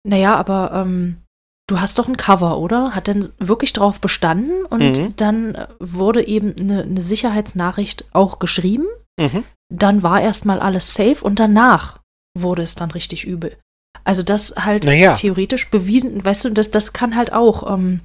naja, 0.05 0.37
aber 0.37 0.73
ähm, 0.73 1.23
du 1.67 1.81
hast 1.81 1.99
doch 1.99 2.09
ein 2.09 2.17
Cover, 2.17 2.59
oder? 2.59 2.95
Hat 2.95 3.09
dann 3.09 3.29
wirklich 3.39 3.73
drauf 3.73 4.01
bestanden 4.01 4.64
und 4.67 4.99
mhm. 4.99 5.17
dann 5.17 5.67
wurde 5.79 6.27
eben 6.27 6.55
eine, 6.59 6.83
eine 6.83 7.03
Sicherheitsnachricht 7.03 8.05
auch 8.12 8.39
geschrieben. 8.39 8.87
Mhm. 9.19 9.45
Dann 9.73 10.03
war 10.03 10.21
erstmal 10.21 10.61
alles 10.61 10.95
safe 10.95 11.23
und 11.23 11.39
danach 11.41 12.01
wurde 12.39 12.62
es 12.62 12.75
dann 12.75 12.91
richtig 12.91 13.25
übel. 13.25 13.57
Also 14.05 14.23
das 14.23 14.55
halt 14.57 14.85
naja. 14.85 15.14
theoretisch 15.14 15.71
bewiesen, 15.71 16.25
weißt 16.25 16.45
du, 16.45 16.51
das, 16.51 16.71
das 16.71 16.93
kann 16.93 17.17
halt 17.17 17.33
auch 17.33 17.73
ähm, 17.73 18.01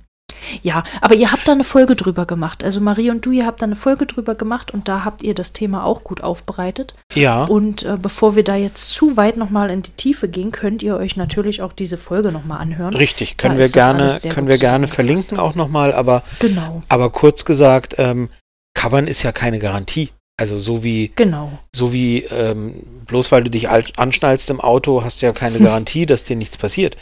ja, 0.62 0.84
aber 1.02 1.16
ihr 1.16 1.32
habt 1.32 1.48
da 1.48 1.52
eine 1.52 1.64
Folge 1.64 1.96
drüber 1.96 2.26
gemacht. 2.26 2.64
Also 2.64 2.82
Marie 2.82 3.10
und 3.10 3.26
du, 3.26 3.32
ihr 3.32 3.46
habt 3.46 3.62
da 3.62 3.66
eine 3.66 3.76
Folge 3.76 4.06
drüber 4.06 4.36
gemacht 4.36 4.72
und 4.72 4.88
da 4.88 5.06
habt 5.06 5.24
ihr 5.24 5.34
das 5.34 5.54
Thema 5.54 5.86
auch 5.86 6.04
gut 6.04 6.22
aufbereitet. 6.22 6.94
Ja. 7.14 7.44
Und 7.46 7.84
äh, 7.84 7.98
bevor 8.02 8.36
wir 8.36 8.44
da 8.44 8.56
jetzt 8.56 8.94
zu 8.94 9.18
weit 9.18 9.38
nochmal 9.38 9.70
in 9.70 9.82
die 9.82 9.92
Tiefe 9.92 10.28
gehen, 10.28 10.52
könnt 10.52 10.84
ihr 10.84 10.96
euch 10.96 11.16
natürlich 11.16 11.62
auch 11.62 11.74
diese 11.74 11.98
Folge 11.98 12.32
nochmal 12.32 12.60
anhören. 12.60 12.94
Richtig, 12.94 13.38
können 13.38 13.56
da 13.56 13.62
wir 13.62 13.70
gerne, 13.70 14.18
können 14.30 14.48
wir 14.48 14.58
gerne 14.58 14.88
verlinken 14.88 15.40
auch 15.40 15.56
nochmal, 15.56 15.94
aber, 15.94 16.24
genau. 16.40 16.82
aber 16.90 17.10
kurz 17.10 17.46
gesagt, 17.46 17.96
ähm, 17.98 18.30
Covern 18.74 19.08
ist 19.08 19.24
ja 19.24 19.32
keine 19.32 19.60
Garantie. 19.60 20.10
Also 20.42 20.58
so 20.58 20.84
wie, 20.84 21.12
Genau. 21.16 21.52
so 21.72 21.94
wie 21.94 22.24
ähm, 22.24 22.74
bloß 23.06 23.32
weil 23.32 23.44
du 23.44 23.52
dich 23.52 23.70
al- 23.70 23.86
anschnallst 23.96 24.50
im 24.50 24.60
Auto, 24.60 25.04
hast 25.04 25.22
du 25.22 25.28
ja 25.28 25.34
keine 25.34 25.60
Garantie, 25.70 26.08
dass 26.08 26.24
dir 26.24 26.36
nichts 26.36 26.58
passiert. 26.58 26.98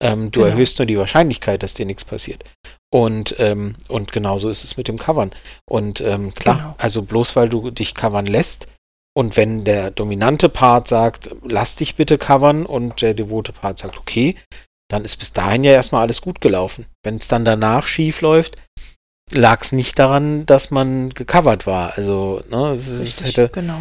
Ähm, 0.00 0.30
du 0.30 0.40
Genau. 0.40 0.52
erhöhst 0.52 0.78
nur 0.78 0.84
die 0.86 0.98
Wahrscheinlichkeit, 0.98 1.62
dass 1.62 1.72
dir 1.74 1.86
nichts 1.86 2.04
passiert. 2.04 2.44
Und, 2.92 3.34
ähm, 3.38 3.76
und 3.88 4.12
genauso 4.12 4.50
ist 4.50 4.64
es 4.64 4.76
mit 4.76 4.88
dem 4.88 4.98
Covern. 4.98 5.30
Und 5.68 6.02
ähm, 6.02 6.34
klar, 6.34 6.56
Genau. 6.56 6.74
also 6.76 7.02
bloß 7.02 7.34
weil 7.34 7.48
du 7.48 7.70
dich 7.70 7.94
covern 7.94 8.26
lässt 8.26 8.66
und 9.16 9.38
wenn 9.38 9.64
der 9.64 9.90
dominante 9.90 10.50
Part 10.50 10.86
sagt, 10.88 11.30
lass 11.46 11.76
dich 11.76 11.96
bitte 11.96 12.18
covern 12.18 12.66
und 12.66 13.00
der 13.00 13.14
devote 13.14 13.52
Part 13.52 13.78
sagt, 13.78 13.96
okay, 13.98 14.36
dann 14.90 15.06
ist 15.06 15.16
bis 15.16 15.32
dahin 15.32 15.64
ja 15.64 15.72
erstmal 15.72 16.02
alles 16.02 16.20
gut 16.20 16.42
gelaufen. 16.42 16.84
Wenn 17.02 17.16
es 17.16 17.28
dann 17.28 17.46
danach 17.46 17.86
schief 17.86 18.20
läuft, 18.20 18.56
lag 19.32 19.60
es 19.62 19.72
nicht 19.72 19.98
daran, 19.98 20.46
dass 20.46 20.70
man 20.70 21.10
gecovert 21.10 21.66
war. 21.66 21.92
Also, 21.96 22.42
ne, 22.50 22.70
es 22.72 23.00
Richtig, 23.02 23.26
hätte 23.26 23.48
genau. 23.52 23.80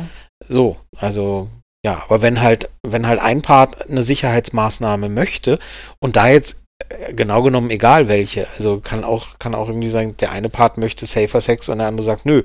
so, 0.50 0.78
also 0.98 1.50
ja, 1.86 2.04
aber 2.04 2.22
wenn 2.22 2.42
halt, 2.42 2.70
wenn 2.86 3.08
halt 3.08 3.20
ein 3.20 3.42
Part 3.42 3.90
eine 3.90 4.04
Sicherheitsmaßnahme 4.04 5.10
möchte 5.10 5.58
und 6.00 6.16
da 6.16 6.28
jetzt 6.28 6.64
äh, 6.90 7.14
genau 7.14 7.42
genommen 7.42 7.72
egal 7.72 8.08
welche, 8.08 8.48
also 8.56 8.80
kann 8.80 9.04
auch, 9.04 9.40
kann 9.40 9.56
auch 9.56 9.68
irgendwie 9.68 9.90
sagen, 9.90 10.16
der 10.18 10.32
eine 10.32 10.50
Part 10.50 10.78
möchte 10.78 11.06
Safer 11.08 11.42
Sex 11.42 11.70
und 11.70 11.80
der 11.80 11.88
andere 11.88 12.04
sagt, 12.06 12.26
nö. 12.26 12.44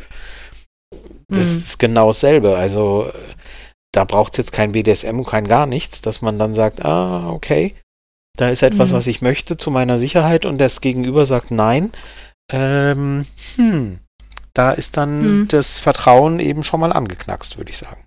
Das 1.28 1.38
Mhm. 1.52 1.58
ist 1.58 1.78
genau 1.78 2.06
dasselbe. 2.08 2.56
Also 2.56 3.10
äh, 3.12 3.18
da 3.92 4.04
braucht 4.04 4.32
es 4.34 4.38
jetzt 4.38 4.52
kein 4.52 4.72
BDSM 4.72 5.18
und 5.18 5.26
kein 5.26 5.48
gar 5.48 5.66
nichts, 5.66 6.00
dass 6.00 6.22
man 6.22 6.38
dann 6.38 6.54
sagt, 6.54 6.84
ah, 6.84 7.30
okay, 7.30 7.74
da 8.38 8.48
ist 8.50 8.62
etwas, 8.62 8.90
Mhm. 8.92 8.96
was 8.96 9.06
ich 9.06 9.22
möchte 9.22 9.56
zu 9.56 9.70
meiner 9.70 9.98
Sicherheit 9.98 10.44
und 10.46 10.58
das 10.58 10.80
Gegenüber 10.80 11.26
sagt 11.26 11.50
nein. 11.50 11.92
Ähm, 12.52 13.26
hm, 13.56 13.98
da 14.54 14.70
ist 14.72 14.96
dann 14.96 15.40
Mhm. 15.42 15.48
das 15.48 15.78
Vertrauen 15.78 16.40
eben 16.40 16.62
schon 16.62 16.80
mal 16.80 16.92
angeknackst, 16.92 17.58
würde 17.58 17.70
ich 17.70 17.78
sagen. 17.78 18.02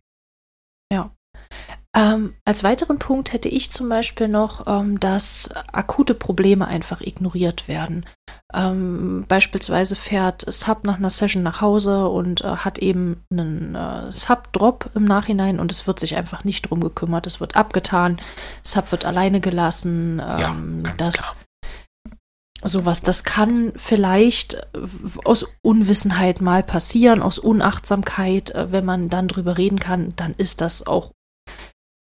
Ähm, 1.96 2.36
als 2.46 2.64
weiteren 2.64 3.00
Punkt 3.00 3.34
hätte 3.34 3.50
ich 3.50 3.72
zum 3.72 3.90
Beispiel 3.90 4.28
noch, 4.28 4.68
ähm, 4.68 5.00
dass 5.00 5.50
akute 5.74 6.14
Probleme 6.14 6.68
einfach 6.68 7.02
ignoriert 7.02 7.68
werden. 7.68 8.06
Ähm, 8.54 9.26
beispielsweise 9.28 9.96
fährt 9.96 10.46
Sub 10.48 10.84
nach 10.84 10.98
einer 10.98 11.10
Session 11.10 11.42
nach 11.42 11.62
Hause 11.62 12.08
und 12.08 12.42
äh, 12.42 12.58
hat 12.58 12.78
eben 12.78 13.24
einen 13.32 13.74
äh, 13.74 14.12
Sub-Drop 14.12 14.92
im 14.94 15.04
Nachhinein 15.06 15.60
und 15.60 15.72
es 15.72 15.88
wird 15.88 16.00
sich 16.00 16.16
einfach 16.16 16.44
nicht 16.44 16.70
drum 16.70 16.80
gekümmert. 16.80 17.26
Es 17.26 17.40
wird 17.40 17.56
abgetan, 17.56 18.22
Sub 18.64 18.92
wird 18.92 19.06
alleine 19.06 19.40
gelassen. 19.42 20.20
Ja, 20.20 20.50
Ähm, 20.52 20.84
ganz 20.84 20.98
das, 20.98 21.14
klar. 21.16 21.36
Sowas, 22.62 23.02
das 23.02 23.24
kann 23.24 23.72
vielleicht 23.78 24.56
äh, 24.56 24.68
aus 25.24 25.46
Unwissenheit 25.62 26.42
mal 26.42 26.62
passieren, 26.64 27.22
aus 27.22 27.40
Unachtsamkeit. 27.40 28.52
Äh, 28.52 28.72
Wenn 28.72 28.86
man 28.86 29.10
dann 29.10 29.28
drüber 29.28 29.58
reden 29.58 29.80
kann, 29.80 30.14
dann 30.18 30.34
ist 30.34 30.60
das 30.60 30.86
auch 30.86 31.12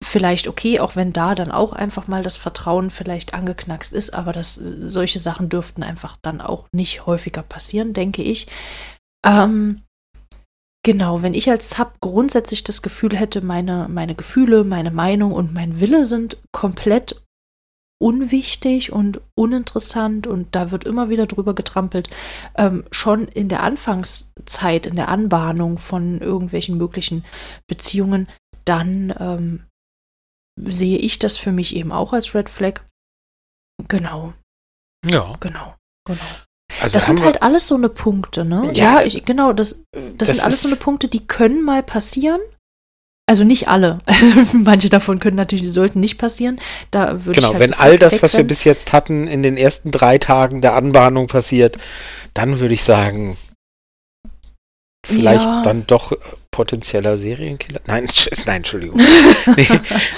vielleicht 0.02 0.48
okay, 0.48 0.80
auch 0.80 0.96
wenn 0.96 1.12
da 1.12 1.34
dann 1.34 1.50
auch 1.50 1.72
einfach 1.72 2.08
mal 2.08 2.22
das 2.22 2.36
Vertrauen 2.36 2.90
vielleicht 2.90 3.34
angeknackst 3.34 3.92
ist, 3.92 4.14
aber 4.14 4.32
das, 4.32 4.56
äh, 4.58 4.86
solche 4.86 5.18
Sachen 5.18 5.50
dürften 5.50 5.82
einfach 5.82 6.16
dann 6.22 6.40
auch 6.40 6.68
nicht 6.72 7.04
häufiger 7.04 7.42
passieren, 7.42 7.92
denke 7.92 8.22
ich. 8.22 8.46
Ähm, 9.26 9.82
genau, 10.82 11.22
wenn 11.22 11.34
ich 11.34 11.50
als 11.50 11.70
Sub 11.70 11.94
grundsätzlich 12.00 12.64
das 12.64 12.80
Gefühl 12.80 13.16
hätte, 13.16 13.42
meine, 13.42 13.86
meine 13.90 14.14
Gefühle, 14.14 14.64
meine 14.64 14.90
Meinung 14.90 15.32
und 15.32 15.52
mein 15.52 15.78
Wille 15.80 16.06
sind 16.06 16.38
komplett 16.52 17.20
unwichtig 18.00 18.92
und 18.92 19.20
uninteressant 19.34 20.26
und 20.26 20.54
da 20.54 20.70
wird 20.70 20.84
immer 20.84 21.08
wieder 21.08 21.26
drüber 21.26 21.54
getrampelt. 21.54 22.08
Ähm, 22.56 22.84
schon 22.90 23.26
in 23.28 23.48
der 23.48 23.62
Anfangszeit, 23.62 24.86
in 24.86 24.96
der 24.96 25.08
Anbahnung 25.08 25.78
von 25.78 26.20
irgendwelchen 26.20 26.78
möglichen 26.78 27.24
Beziehungen, 27.66 28.28
dann 28.64 29.14
ähm, 29.18 29.66
sehe 30.60 30.98
ich 30.98 31.18
das 31.18 31.36
für 31.36 31.52
mich 31.52 31.74
eben 31.74 31.92
auch 31.92 32.12
als 32.12 32.34
Red 32.34 32.48
Flag. 32.48 32.80
Genau, 33.88 34.32
Ja. 35.04 35.36
genau, 35.40 35.74
genau. 36.06 36.24
Also 36.80 36.94
Das 36.94 37.06
sind 37.06 37.22
halt 37.22 37.42
alles 37.42 37.66
so 37.66 37.76
eine 37.76 37.88
Punkte, 37.88 38.44
ne? 38.44 38.62
Ja, 38.74 39.00
Ja, 39.00 39.02
ich, 39.02 39.24
genau, 39.24 39.52
das, 39.52 39.84
wir, 39.92 40.14
das, 40.18 40.28
sind 40.28 40.44
alles 40.44 40.62
so 40.62 40.68
eine 40.68 40.76
Punkte, 40.76 41.08
die 41.08 41.26
können 41.26 41.62
mal 41.62 41.82
passieren. 41.82 42.40
Also 43.28 43.44
nicht 43.44 43.68
alle. 43.68 43.98
Manche 44.54 44.88
davon 44.88 45.18
können 45.20 45.36
natürlich, 45.36 45.62
die 45.62 45.68
sollten 45.68 46.00
nicht 46.00 46.16
passieren. 46.16 46.58
Da 46.90 47.26
würde 47.26 47.32
Genau, 47.38 47.48
ich 47.52 47.58
halt 47.58 47.68
wenn 47.70 47.78
all 47.78 47.98
das, 47.98 48.22
was 48.22 48.34
wir 48.34 48.44
bis 48.44 48.64
jetzt 48.64 48.94
hatten, 48.94 49.28
in 49.28 49.42
den 49.42 49.58
ersten 49.58 49.90
drei 49.90 50.16
Tagen 50.16 50.62
der 50.62 50.72
Anbahnung 50.74 51.26
passiert, 51.26 51.76
dann 52.32 52.58
würde 52.58 52.72
ich 52.72 52.82
sagen, 52.82 53.36
vielleicht 55.06 55.44
Ja. 55.44 55.60
dann 55.62 55.86
doch 55.86 56.12
äh, 56.12 56.16
potenzieller 56.50 57.18
Serienkiller. 57.18 57.80
Nein, 57.86 58.08
nein, 58.46 58.56
Entschuldigung. 58.56 58.98
nee, 59.56 59.66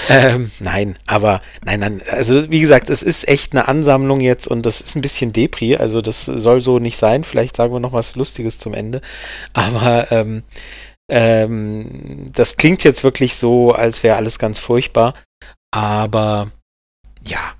ähm, 0.07 0.49
nein, 0.61 0.97
aber 1.05 1.41
nein, 1.65 1.81
nein. 1.81 2.01
Also 2.11 2.49
wie 2.49 2.61
gesagt, 2.61 2.89
es 2.89 3.03
ist 3.03 3.27
echt 3.27 3.51
eine 3.51 3.67
Ansammlung 3.67 4.21
jetzt 4.21 4.47
und 4.47 4.65
das 4.65 4.79
ist 4.79 4.95
ein 4.95 5.01
bisschen 5.01 5.33
Depri. 5.33 5.75
Also 5.75 6.01
das 6.01 6.23
soll 6.23 6.61
so 6.61 6.79
nicht 6.79 6.95
sein. 6.95 7.25
Vielleicht 7.25 7.57
sagen 7.57 7.73
wir 7.73 7.81
noch 7.81 7.91
was 7.91 8.15
Lustiges 8.15 8.57
zum 8.57 8.73
Ende. 8.73 9.01
Aber 9.51 10.09
ähm, 10.13 10.43
ähm, 11.11 12.31
das 12.33 12.55
klingt 12.55 12.85
jetzt 12.85 13.03
wirklich 13.03 13.35
so, 13.35 13.73
als 13.73 14.01
wäre 14.01 14.15
alles 14.15 14.39
ganz 14.39 14.59
furchtbar. 14.59 15.13
Aber 15.73 16.49
ja, 17.21 17.53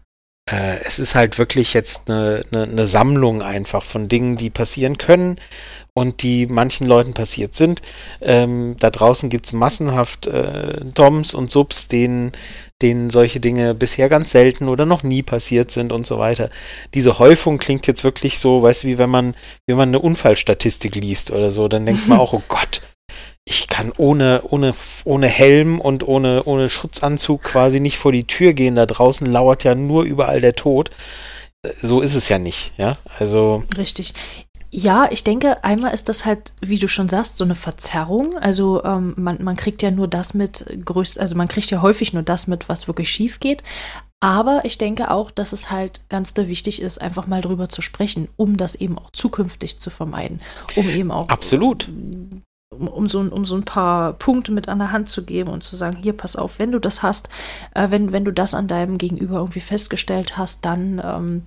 äh, 0.49 0.77
es 0.85 0.99
ist 0.99 1.15
halt 1.15 1.37
wirklich 1.37 1.73
jetzt 1.73 2.09
eine, 2.09 2.43
eine, 2.51 2.63
eine 2.63 2.85
Sammlung 2.85 3.41
einfach 3.41 3.83
von 3.83 4.07
Dingen, 4.07 4.37
die 4.37 4.49
passieren 4.49 4.97
können 4.97 5.37
und 5.93 6.23
die 6.23 6.47
manchen 6.47 6.87
Leuten 6.87 7.13
passiert 7.13 7.53
sind. 7.53 7.81
Ähm, 8.21 8.77
da 8.79 8.89
draußen 8.89 9.29
gibt 9.29 9.47
es 9.47 9.53
massenhaft 9.53 10.27
äh, 10.27 10.85
Doms 10.93 11.33
und 11.33 11.51
Subs, 11.51 11.89
denen, 11.89 12.31
denen 12.81 13.09
solche 13.09 13.41
Dinge 13.41 13.75
bisher 13.75 14.07
ganz 14.07 14.31
selten 14.31 14.69
oder 14.69 14.85
noch 14.85 15.03
nie 15.03 15.23
passiert 15.23 15.71
sind 15.71 15.91
und 15.91 16.07
so 16.07 16.19
weiter. 16.19 16.49
Diese 16.93 17.19
Häufung 17.19 17.57
klingt 17.57 17.85
jetzt 17.85 18.05
wirklich 18.05 18.39
so, 18.39 18.61
weißt 18.61 18.83
du, 18.83 18.87
wie 18.87 18.97
wenn 18.97 19.09
man, 19.09 19.35
wie 19.67 19.75
man 19.75 19.89
eine 19.89 19.99
Unfallstatistik 19.99 20.95
liest 20.95 21.31
oder 21.31 21.51
so, 21.51 21.67
dann 21.67 21.85
denkt 21.85 22.07
man 22.07 22.19
auch, 22.21 22.31
oh 22.31 22.43
Gott, 22.47 22.81
ich 23.45 23.67
kann 23.67 23.91
ohne, 23.97 24.41
ohne, 24.43 24.73
ohne 25.03 25.27
Helm 25.27 25.79
und 25.79 26.07
ohne, 26.07 26.43
ohne 26.43 26.69
Schutzanzug 26.69 27.43
quasi 27.43 27.79
nicht 27.79 27.97
vor 27.97 28.11
die 28.11 28.27
Tür 28.27 28.53
gehen. 28.53 28.75
Da 28.75 28.85
draußen 28.85 29.25
lauert 29.27 29.63
ja 29.63 29.75
nur 29.75 30.03
überall 30.03 30.41
der 30.41 30.55
Tod. 30.55 30.91
So 31.81 32.01
ist 32.01 32.15
es 32.15 32.29
ja 32.29 32.39
nicht, 32.39 32.73
ja. 32.77 32.97
Also, 33.19 33.63
Richtig. 33.77 34.13
Ja, 34.73 35.09
ich 35.11 35.25
denke, 35.25 35.65
einmal 35.65 35.93
ist 35.93 36.07
das 36.07 36.23
halt, 36.23 36.53
wie 36.61 36.79
du 36.79 36.87
schon 36.87 37.09
sagst, 37.09 37.37
so 37.37 37.43
eine 37.43 37.55
Verzerrung. 37.55 38.37
Also 38.37 38.83
ähm, 38.85 39.13
man, 39.17 39.43
man 39.43 39.57
kriegt 39.57 39.81
ja 39.81 39.91
nur 39.91 40.07
das 40.07 40.33
mit, 40.33 40.65
größt, 40.85 41.19
also 41.19 41.35
man 41.35 41.49
kriegt 41.49 41.69
ja 41.71 41.81
häufig 41.81 42.13
nur 42.13 42.23
das 42.23 42.47
mit, 42.47 42.69
was 42.69 42.87
wirklich 42.87 43.09
schief 43.09 43.41
geht. 43.41 43.63
Aber 44.21 44.61
ich 44.63 44.77
denke 44.77 45.11
auch, 45.11 45.29
dass 45.29 45.51
es 45.51 45.71
halt 45.71 46.07
ganz 46.07 46.35
wichtig 46.37 46.81
ist, 46.81 47.01
einfach 47.01 47.27
mal 47.27 47.41
drüber 47.41 47.67
zu 47.67 47.81
sprechen, 47.81 48.29
um 48.37 48.55
das 48.55 48.75
eben 48.75 48.97
auch 48.97 49.09
zukünftig 49.11 49.79
zu 49.79 49.89
vermeiden. 49.89 50.41
Um 50.75 50.87
eben 50.89 51.11
auch 51.11 51.27
Absolut. 51.27 51.89
Um, 52.73 52.87
um, 52.87 53.09
so, 53.09 53.19
ein- 53.19 53.29
um 53.29 53.45
so 53.45 53.55
ein 53.55 53.63
paar 53.63 54.13
Punkte 54.13 54.51
mit 54.51 54.69
an 54.69 54.79
der 54.79 54.91
Hand 54.91 55.09
zu 55.09 55.25
geben 55.25 55.49
und 55.49 55.63
zu 55.63 55.75
sagen, 55.75 55.97
hier, 56.01 56.13
pass 56.13 56.35
auf, 56.35 56.57
wenn 56.59 56.71
du 56.71 56.79
das 56.79 57.03
hast, 57.03 57.29
äh, 57.75 57.89
wenn, 57.91 58.11
wenn 58.11 58.25
du 58.25 58.31
das 58.31 58.53
an 58.53 58.67
deinem 58.67 58.97
Gegenüber 58.97 59.35
irgendwie 59.37 59.59
festgestellt 59.59 60.37
hast, 60.37 60.65
dann 60.65 61.01
ähm, 61.03 61.43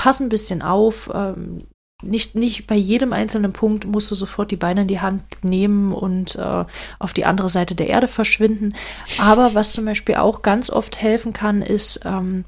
pass 0.00 0.20
ein 0.20 0.28
bisschen 0.28 0.62
auf. 0.62 1.10
Ähm, 1.12 1.66
nicht, 2.02 2.34
nicht 2.34 2.66
bei 2.66 2.76
jedem 2.76 3.12
einzelnen 3.12 3.52
Punkt 3.52 3.84
musst 3.84 4.10
du 4.10 4.14
sofort 4.14 4.50
die 4.50 4.56
Beine 4.56 4.82
in 4.82 4.88
die 4.88 5.00
Hand 5.00 5.22
nehmen 5.44 5.92
und 5.92 6.34
äh, 6.36 6.64
auf 6.98 7.12
die 7.12 7.26
andere 7.26 7.50
Seite 7.50 7.74
der 7.74 7.88
Erde 7.88 8.08
verschwinden. 8.08 8.74
Aber 9.20 9.54
was 9.54 9.72
zum 9.72 9.84
Beispiel 9.84 10.14
auch 10.14 10.40
ganz 10.40 10.70
oft 10.70 11.02
helfen 11.02 11.34
kann, 11.34 11.60
ist, 11.60 12.00
ähm, 12.06 12.46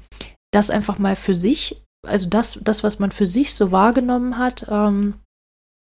das 0.51 0.71
einfach 0.71 0.97
mal 0.97 1.15
für 1.15 1.35
sich, 1.35 1.83
also 2.07 2.29
das, 2.29 2.57
das, 2.63 2.83
was 2.83 2.97
man 2.97 3.11
für 3.11 3.27
sich 3.27 3.53
so 3.53 3.71
wahrgenommen 3.71 4.37
hat, 4.39 4.65
ähm, 4.69 5.15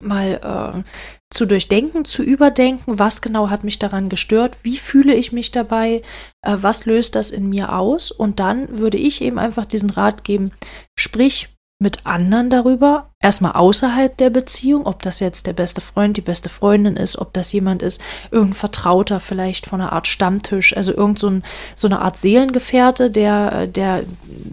mal 0.02 0.82
äh, 0.82 0.82
zu 1.30 1.46
durchdenken, 1.46 2.04
zu 2.04 2.22
überdenken, 2.22 2.98
was 2.98 3.22
genau 3.22 3.50
hat 3.50 3.64
mich 3.64 3.78
daran 3.78 4.08
gestört, 4.08 4.56
wie 4.62 4.76
fühle 4.76 5.14
ich 5.14 5.32
mich 5.32 5.50
dabei, 5.50 6.02
äh, 6.42 6.56
was 6.60 6.86
löst 6.86 7.14
das 7.14 7.30
in 7.30 7.48
mir 7.48 7.76
aus 7.76 8.10
und 8.10 8.40
dann 8.40 8.78
würde 8.78 8.98
ich 8.98 9.20
eben 9.20 9.38
einfach 9.38 9.66
diesen 9.66 9.90
Rat 9.90 10.24
geben, 10.24 10.52
sprich 10.98 11.48
mit 11.80 12.06
anderen 12.06 12.50
darüber, 12.50 13.10
erstmal 13.20 13.52
außerhalb 13.52 14.16
der 14.16 14.30
Beziehung, 14.30 14.86
ob 14.86 15.02
das 15.02 15.18
jetzt 15.20 15.46
der 15.46 15.52
beste 15.52 15.80
Freund, 15.80 16.16
die 16.16 16.22
beste 16.22 16.48
Freundin 16.48 16.96
ist, 16.96 17.18
ob 17.18 17.32
das 17.34 17.52
jemand 17.52 17.82
ist, 17.82 18.00
irgendein 18.30 18.54
Vertrauter 18.54 19.18
vielleicht 19.18 19.66
von 19.66 19.80
einer 19.80 19.92
Art 19.92 20.06
Stammtisch, 20.06 20.76
also 20.76 20.94
irgend 20.94 21.18
so, 21.18 21.28
ein, 21.28 21.42
so 21.74 21.88
eine 21.88 22.00
Art 22.00 22.16
Seelengefährte, 22.16 23.10
der, 23.10 23.66
der 23.66 24.04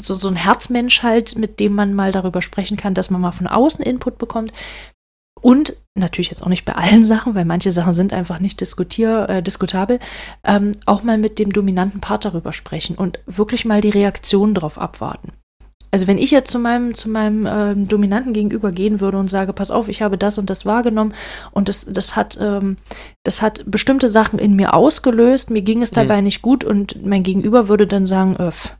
so, 0.01 0.15
so 0.15 0.27
ein 0.29 0.35
Herzmensch 0.35 1.03
halt, 1.03 1.37
mit 1.37 1.59
dem 1.59 1.73
man 1.73 1.93
mal 1.93 2.11
darüber 2.11 2.41
sprechen 2.41 2.75
kann, 2.75 2.95
dass 2.95 3.11
man 3.11 3.21
mal 3.21 3.31
von 3.31 3.47
außen 3.47 3.85
Input 3.85 4.17
bekommt. 4.17 4.51
Und 5.41 5.73
natürlich 5.95 6.29
jetzt 6.29 6.43
auch 6.43 6.49
nicht 6.49 6.65
bei 6.65 6.73
allen 6.73 7.03
Sachen, 7.03 7.35
weil 7.35 7.45
manche 7.45 7.71
Sachen 7.71 7.93
sind 7.93 8.13
einfach 8.13 8.39
nicht 8.39 8.61
diskutier, 8.61 9.27
äh, 9.29 9.43
diskutabel, 9.43 9.99
ähm, 10.43 10.71
auch 10.85 11.03
mal 11.03 11.17
mit 11.17 11.39
dem 11.39 11.51
dominanten 11.51 11.99
Part 11.99 12.25
darüber 12.25 12.53
sprechen 12.53 12.95
und 12.95 13.19
wirklich 13.25 13.65
mal 13.65 13.81
die 13.81 13.89
Reaktion 13.89 14.53
darauf 14.53 14.77
abwarten. 14.77 15.33
Also 15.93 16.07
wenn 16.07 16.17
ich 16.17 16.31
jetzt 16.31 16.49
zu 16.49 16.57
meinem, 16.57 16.93
zu 16.93 17.09
meinem 17.09 17.45
ähm, 17.49 17.87
Dominanten 17.89 18.31
gegenüber 18.31 18.71
gehen 18.71 19.01
würde 19.01 19.17
und 19.17 19.29
sage, 19.29 19.51
pass 19.51 19.71
auf, 19.71 19.89
ich 19.89 20.01
habe 20.01 20.17
das 20.17 20.37
und 20.37 20.49
das 20.49 20.65
wahrgenommen 20.65 21.13
und 21.51 21.67
das, 21.67 21.85
das 21.85 22.15
hat, 22.15 22.39
ähm, 22.41 22.77
das 23.23 23.41
hat 23.41 23.63
bestimmte 23.69 24.07
Sachen 24.07 24.39
in 24.39 24.55
mir 24.55 24.73
ausgelöst, 24.73 25.49
mir 25.49 25.61
ging 25.61 25.81
es 25.81 25.91
dabei 25.91 26.19
mhm. 26.19 26.23
nicht 26.23 26.41
gut 26.41 26.63
und 26.63 27.05
mein 27.05 27.23
Gegenüber 27.23 27.67
würde 27.67 27.87
dann 27.87 28.05
sagen, 28.05 28.37
öff, 28.37 28.77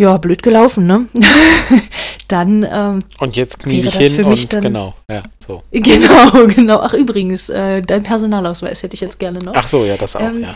ja, 0.00 0.16
blöd 0.18 0.44
gelaufen, 0.44 0.86
ne? 0.86 1.06
dann. 2.28 2.66
Ähm, 2.70 3.04
und 3.18 3.36
jetzt 3.36 3.58
knie 3.60 3.80
dich 3.80 3.96
hin 3.96 4.24
und 4.24 4.52
dann, 4.52 4.62
genau, 4.62 4.94
ja, 5.10 5.22
so. 5.44 5.62
Genau, 5.70 6.46
genau. 6.46 6.80
Ach, 6.80 6.94
übrigens, 6.94 7.48
äh, 7.48 7.82
dein 7.82 8.02
Personalausweis 8.02 8.82
hätte 8.82 8.94
ich 8.94 9.00
jetzt 9.00 9.18
gerne 9.18 9.38
noch. 9.40 9.54
Ach 9.56 9.66
so, 9.66 9.84
ja, 9.84 9.96
das 9.96 10.16
auch, 10.16 10.20
ähm, 10.20 10.42
ja. 10.42 10.54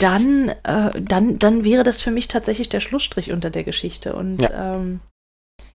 Dann, 0.00 0.48
äh, 0.48 1.00
dann, 1.00 1.38
dann 1.38 1.64
wäre 1.64 1.82
das 1.82 2.00
für 2.00 2.10
mich 2.10 2.28
tatsächlich 2.28 2.68
der 2.68 2.80
Schlussstrich 2.80 3.32
unter 3.32 3.50
der 3.50 3.64
Geschichte. 3.64 4.14
Und 4.14 4.42
ja. 4.42 4.74
ähm, 4.74 5.00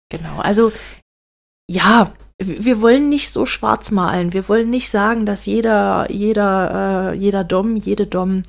genau, 0.10 0.40
also 0.40 0.72
ja, 1.70 2.12
wir 2.38 2.82
wollen 2.82 3.10
nicht 3.10 3.30
so 3.32 3.46
schwarz 3.46 3.92
malen. 3.92 4.34
Wir 4.34 4.50
wollen 4.50 4.70
nicht 4.70 4.90
sagen, 4.90 5.26
dass 5.26 5.46
jeder, 5.46 6.12
jeder, 6.12 7.12
äh, 7.12 7.16
jeder 7.16 7.44
Dom, 7.44 7.78
jede 7.78 8.08
Dom 8.08 8.42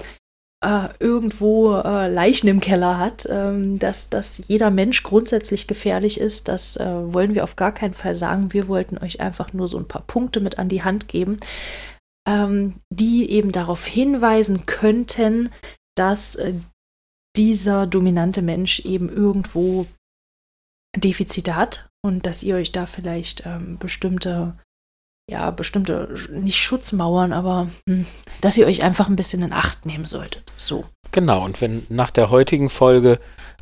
äh, 0.63 0.89
irgendwo 1.01 1.75
äh, 1.75 2.09
Leichen 2.09 2.49
im 2.49 2.61
Keller 2.61 2.99
hat, 2.99 3.27
ähm, 3.29 3.79
dass, 3.79 4.11
dass 4.11 4.47
jeder 4.49 4.71
Mensch 4.71 5.03
grundsätzlich 5.03 5.67
gefährlich 5.67 6.21
ist, 6.21 6.49
das 6.49 6.77
äh, 6.77 7.13
wollen 7.13 7.35
wir 7.35 7.45
auf 7.45 7.57
gar 7.57 7.73
keinen 7.73 7.95
Fall 7.95 8.15
sagen. 8.15 8.53
Wir 8.53 8.69
wollten 8.69 8.99
euch 8.99 9.21
einfach 9.21 9.53
nur 9.53 9.69
so 9.69 9.79
ein 9.79 9.89
paar 9.89 10.03
Punkte 10.07 10.41
mit 10.41 10.59
an 10.59 10.69
die 10.69 10.83
Hand 10.83 11.09
geben, 11.09 11.39
ähm, 12.29 12.75
die 12.91 13.31
eben 13.31 13.51
darauf 13.53 13.85
hinweisen 13.85 14.65
könnten, 14.67 15.51
dass 15.97 16.37
äh, 16.37 16.55
dieser 17.37 17.87
dominante 17.87 18.43
Mensch 18.43 18.81
eben 18.81 19.09
irgendwo 19.09 19.87
Defizite 20.97 21.57
hat 21.57 21.89
und 22.05 22.27
dass 22.27 22.43
ihr 22.43 22.57
euch 22.57 22.71
da 22.71 22.87
vielleicht 22.87 23.47
ähm, 23.47 23.79
bestimmte 23.79 24.55
ja, 25.29 25.51
bestimmte, 25.51 26.15
nicht 26.31 26.59
Schutzmauern, 26.59 27.33
aber 27.33 27.69
hm, 27.89 28.07
dass 28.41 28.57
ihr 28.57 28.67
euch 28.67 28.83
einfach 28.83 29.09
ein 29.09 29.17
bisschen 29.17 29.43
in 29.43 29.53
Acht 29.53 29.87
nehmen 29.87 30.07
solltet. 30.07 30.51
So. 30.57 30.85
Genau, 31.13 31.45
und 31.45 31.61
wenn 31.61 31.87
nach 31.91 32.11
der 32.11 32.31
heutigen 32.31 32.71
Folge 32.71 33.19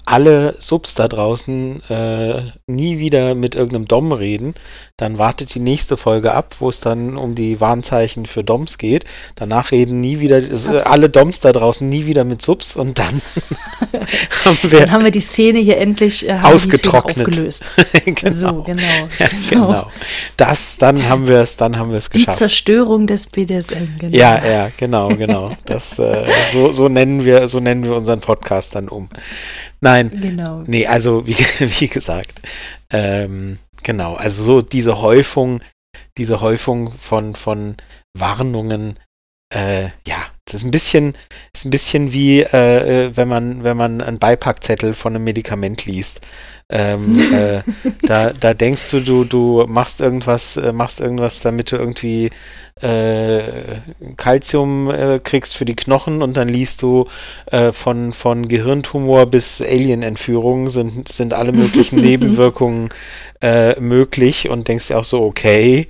alle 0.06 0.54
Subs 0.58 0.94
da 0.94 1.08
draußen 1.08 1.82
äh, 1.88 2.42
nie 2.66 2.98
wieder 2.98 3.34
mit 3.34 3.54
irgendeinem 3.54 3.86
Dom 3.86 4.12
reden, 4.12 4.54
dann 4.96 5.18
wartet 5.18 5.54
die 5.54 5.60
nächste 5.60 5.96
Folge 5.96 6.32
ab, 6.32 6.56
wo 6.58 6.68
es 6.68 6.80
dann 6.80 7.16
um 7.16 7.34
die 7.34 7.60
Warnzeichen 7.60 8.26
für 8.26 8.42
Doms 8.42 8.78
geht. 8.78 9.04
Danach 9.34 9.72
reden 9.72 10.00
nie 10.00 10.20
wieder 10.20 10.38
äh, 10.38 10.82
alle 10.84 11.10
Doms 11.10 11.40
da 11.40 11.52
draußen 11.52 11.88
nie 11.88 12.06
wieder 12.06 12.24
mit 12.24 12.40
Subs 12.42 12.76
und 12.76 12.98
dann 12.98 13.20
haben 14.44 14.58
wir 14.62 14.80
dann 14.80 14.90
haben 14.92 15.04
wir 15.04 15.10
die 15.10 15.20
Szene 15.20 15.58
hier 15.58 15.78
endlich 15.78 16.28
äh, 16.28 16.38
ausgetrocknet 16.42 17.26
aufgelöst. 17.26 17.64
genau. 18.04 18.30
So, 18.30 18.62
genau. 18.62 18.82
Ja, 19.18 19.28
genau. 19.48 19.66
genau. 19.66 19.90
Das 20.36 20.78
dann 20.78 21.08
haben 21.08 21.26
wir 21.26 21.38
es, 21.38 21.56
dann 21.56 21.76
haben 21.76 21.90
wir 21.90 21.98
es 21.98 22.10
geschafft. 22.10 22.38
Die 22.38 22.44
Zerstörung 22.44 23.06
des 23.06 23.26
BDSM. 23.26 23.98
Genau. 23.98 24.16
Ja, 24.16 24.44
ja, 24.44 24.70
genau, 24.76 25.08
genau. 25.08 25.56
Das 25.64 25.98
äh, 25.98 26.26
so, 26.52 26.72
so 26.72 26.88
nennen 26.88 27.24
wir 27.24 27.48
so 27.48 27.60
nennen 27.60 27.84
wir 27.84 27.94
unseren 27.94 28.20
Podcast 28.20 28.74
dann 28.74 28.88
um. 28.88 29.08
Nein. 29.80 30.10
Genau. 30.10 30.62
Nee, 30.66 30.86
also 30.86 31.26
wie, 31.26 31.36
wie 31.80 31.88
gesagt, 31.88 32.40
ähm, 32.92 33.58
genau, 33.82 34.14
also 34.14 34.42
so 34.42 34.60
diese 34.60 35.00
Häufung, 35.00 35.60
diese 36.18 36.40
Häufung 36.40 36.92
von, 36.92 37.34
von 37.34 37.76
Warnungen, 38.14 38.98
äh, 39.54 39.84
ja, 40.06 40.18
das 40.44 40.54
ist 40.54 40.64
ein 40.64 40.70
bisschen, 40.70 41.14
ist 41.52 41.64
ein 41.64 41.70
bisschen 41.70 42.12
wie, 42.12 42.40
äh, 42.40 43.06
äh 43.06 43.16
wenn 43.16 43.28
man, 43.28 43.62
wenn 43.62 43.76
man 43.76 44.00
einen 44.00 44.18
Beipackzettel 44.18 44.94
von 44.94 45.14
einem 45.14 45.24
Medikament 45.24 45.86
liest. 45.86 46.20
Ähm, 46.68 47.20
äh, 47.32 47.62
da, 48.02 48.32
da 48.32 48.54
denkst 48.54 48.90
du, 48.90 49.00
du, 49.00 49.24
du 49.24 49.64
machst 49.68 50.00
irgendwas, 50.00 50.56
äh, 50.56 50.72
machst 50.72 51.00
irgendwas, 51.00 51.40
damit 51.40 51.72
du 51.72 51.76
irgendwie 51.76 52.30
Calcium 54.16 54.90
äh, 54.90 55.20
kriegst 55.22 55.54
für 55.54 55.66
die 55.66 55.76
Knochen 55.76 56.22
und 56.22 56.34
dann 56.38 56.48
liest 56.48 56.80
du 56.80 57.08
von, 57.72 58.12
von 58.12 58.48
Gehirntumor 58.48 59.26
bis 59.26 59.60
Alien-Entführung 59.60 60.70
sind, 60.70 61.06
sind 61.06 61.34
alle 61.34 61.52
möglichen 61.52 62.00
Nebenwirkungen 62.00 62.88
möglich 63.78 64.48
und 64.48 64.66
denkst 64.66 64.88
dir 64.88 64.98
auch 64.98 65.04
so, 65.04 65.22
okay, 65.22 65.88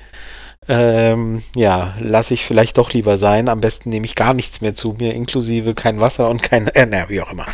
ähm, 0.73 1.43
ja, 1.57 1.95
lasse 1.99 2.33
ich 2.33 2.45
vielleicht 2.45 2.79
doch 2.79 2.93
lieber 2.93 3.19
sein. 3.19 3.49
Am 3.49 3.61
besten 3.61 3.91
nehme 3.91 4.07
ich 4.07 4.15
gar 4.15 4.35
nichts 4.35 4.61
mehr 4.61 4.77
zu 4.77 4.95
mir, 4.97 5.13
inklusive 5.15 5.75
kein 5.75 5.99
Wasser 5.99 6.31
und 6.31 6.43
kein, 6.43 6.69
äh, 6.69 6.87
na, 6.89 7.09
wie 7.09 7.21
auch 7.21 7.33
immer. 7.33 7.45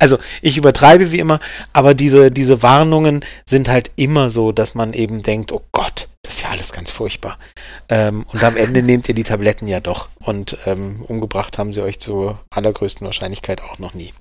Also 0.00 0.18
ich 0.42 0.56
übertreibe 0.56 1.12
wie 1.12 1.20
immer, 1.20 1.38
aber 1.72 1.94
diese, 1.94 2.32
diese 2.32 2.64
Warnungen 2.64 3.24
sind 3.46 3.68
halt 3.68 3.92
immer 3.94 4.28
so, 4.28 4.50
dass 4.50 4.74
man 4.74 4.92
eben 4.92 5.22
denkt, 5.22 5.52
oh 5.52 5.62
Gott, 5.70 6.08
das 6.22 6.34
ist 6.34 6.42
ja 6.42 6.48
alles 6.48 6.72
ganz 6.72 6.90
furchtbar. 6.90 7.38
Ähm, 7.88 8.26
und 8.32 8.42
am 8.42 8.56
Ende 8.56 8.82
nehmt 8.82 9.08
ihr 9.08 9.14
die 9.14 9.22
Tabletten 9.22 9.68
ja 9.68 9.78
doch. 9.78 10.08
Und 10.18 10.58
ähm, 10.66 11.00
umgebracht 11.06 11.58
haben 11.58 11.72
sie 11.72 11.82
euch 11.82 12.00
zur 12.00 12.40
allergrößten 12.50 13.06
Wahrscheinlichkeit 13.06 13.62
auch 13.62 13.78
noch 13.78 13.94
nie. 13.94 14.12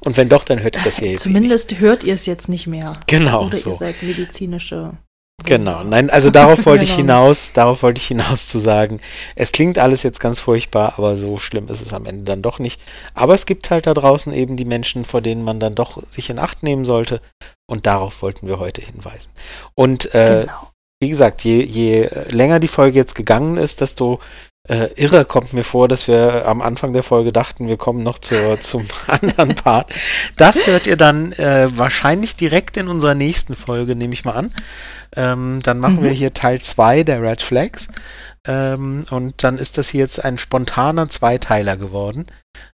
Und 0.00 0.16
wenn 0.16 0.28
doch, 0.28 0.42
dann 0.42 0.60
hört 0.60 0.74
ihr 0.74 0.82
das 0.82 0.98
ja 0.98 1.06
jetzt. 1.06 1.20
Eh 1.20 1.28
Zumindest 1.28 1.72
eh 1.72 1.78
hört 1.78 2.02
ihr 2.02 2.14
es 2.14 2.26
jetzt 2.26 2.48
nicht 2.48 2.66
mehr. 2.66 2.94
Genau. 3.06 3.46
Oder 3.46 3.56
so. 3.56 3.70
ihr 3.70 3.76
seid 3.76 4.02
medizinische 4.02 4.96
Genau, 5.42 5.82
nein, 5.82 6.10
also 6.10 6.30
darauf 6.30 6.64
wollte 6.66 6.84
ich 6.84 6.96
genau. 6.96 7.24
hinaus, 7.24 7.52
darauf 7.52 7.82
wollte 7.82 7.98
ich 7.98 8.06
hinaus 8.06 8.48
zu 8.48 8.58
sagen, 8.58 9.00
es 9.34 9.52
klingt 9.52 9.78
alles 9.78 10.02
jetzt 10.02 10.20
ganz 10.20 10.40
furchtbar, 10.40 10.94
aber 10.96 11.16
so 11.16 11.36
schlimm 11.38 11.68
ist 11.68 11.82
es 11.82 11.92
am 11.92 12.06
Ende 12.06 12.24
dann 12.24 12.40
doch 12.40 12.58
nicht. 12.58 12.80
Aber 13.14 13.34
es 13.34 13.44
gibt 13.44 13.70
halt 13.70 13.86
da 13.86 13.94
draußen 13.94 14.32
eben 14.32 14.56
die 14.56 14.64
Menschen, 14.64 15.04
vor 15.04 15.20
denen 15.20 15.44
man 15.44 15.60
dann 15.60 15.74
doch 15.74 16.02
sich 16.08 16.30
in 16.30 16.38
Acht 16.38 16.62
nehmen 16.62 16.84
sollte 16.84 17.20
und 17.66 17.86
darauf 17.86 18.22
wollten 18.22 18.46
wir 18.46 18.58
heute 18.58 18.80
hinweisen. 18.80 19.30
Und 19.74 20.14
äh, 20.14 20.42
genau. 20.42 20.70
wie 21.00 21.08
gesagt, 21.08 21.42
je, 21.42 21.62
je 21.62 22.08
länger 22.28 22.60
die 22.60 22.68
Folge 22.68 22.98
jetzt 22.98 23.14
gegangen 23.14 23.56
ist, 23.56 23.80
desto 23.80 24.20
äh, 24.66 24.88
irre 24.96 25.26
kommt 25.26 25.52
mir 25.52 25.64
vor, 25.64 25.88
dass 25.88 26.08
wir 26.08 26.46
am 26.46 26.62
Anfang 26.62 26.94
der 26.94 27.02
Folge 27.02 27.32
dachten, 27.32 27.68
wir 27.68 27.76
kommen 27.76 28.02
noch 28.02 28.18
zur, 28.18 28.60
zum 28.60 28.82
anderen 29.08 29.54
Part. 29.54 29.92
Das 30.36 30.66
hört 30.66 30.86
ihr 30.86 30.96
dann 30.96 31.32
äh, 31.32 31.68
wahrscheinlich 31.76 32.36
direkt 32.36 32.76
in 32.76 32.88
unserer 32.88 33.14
nächsten 33.14 33.54
Folge, 33.54 33.94
nehme 33.94 34.14
ich 34.14 34.24
mal 34.24 34.32
an. 34.32 34.54
Ähm, 35.16 35.60
dann 35.62 35.78
machen 35.78 36.00
mhm. 36.00 36.04
wir 36.04 36.10
hier 36.10 36.34
Teil 36.34 36.60
2 36.60 37.04
der 37.04 37.22
Red 37.22 37.42
Flags. 37.42 37.88
Ähm, 38.46 39.06
und 39.10 39.42
dann 39.42 39.58
ist 39.58 39.78
das 39.78 39.88
hier 39.88 40.00
jetzt 40.00 40.24
ein 40.24 40.38
spontaner 40.38 41.08
Zweiteiler 41.08 41.76
geworden, 41.76 42.26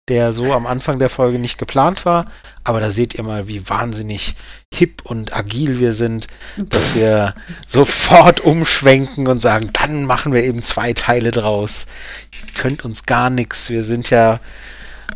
der 0.07 0.32
so 0.32 0.53
am 0.53 0.68
Anfang 0.68 0.99
der 0.99 1.10
Folge 1.10 1.40
nicht 1.40 1.57
geplant 1.57 2.06
war. 2.06 2.28
Aber 2.64 2.80
da 2.80 2.91
seht 2.91 3.16
ihr 3.16 3.24
mal, 3.24 3.48
wie 3.48 3.68
wahnsinnig 3.68 4.36
hip 4.74 5.02
und 5.03 5.36
agil 5.36 5.80
wir 5.80 5.94
sind, 5.94 6.28
dass 6.57 6.94
wir 6.94 7.34
sofort 7.68 8.41
umschwenken 8.41 9.28
und 9.28 9.41
sagen, 9.41 9.72
dann 9.74 10.06
machen 10.06 10.34
wir 10.34 10.44
eben 10.44 10.62
zwei 10.62 10.94
Teile 10.94 11.32
draus. 11.32 11.88
Ihr 12.32 12.53
könnt 12.53 12.86
uns 12.86 13.06
gar 13.06 13.30
nichts. 13.30 13.70
Wir 13.70 13.82
sind 13.82 14.10
ja 14.10 14.40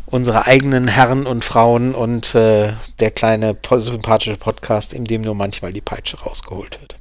unsere 0.06 0.46
eigenen 0.46 0.88
Herren 0.88 1.26
und 1.26 1.44
Frauen 1.44 1.94
und 1.94 2.34
äh, 2.34 2.72
der 2.98 3.10
kleine 3.12 3.56
sympathische 3.76 4.36
Podcast, 4.36 4.92
in 4.92 5.04
dem 5.04 5.22
nur 5.22 5.36
manchmal 5.36 5.72
die 5.72 5.80
Peitsche 5.80 6.18
rausgeholt 6.18 6.80
wird. 6.80 6.99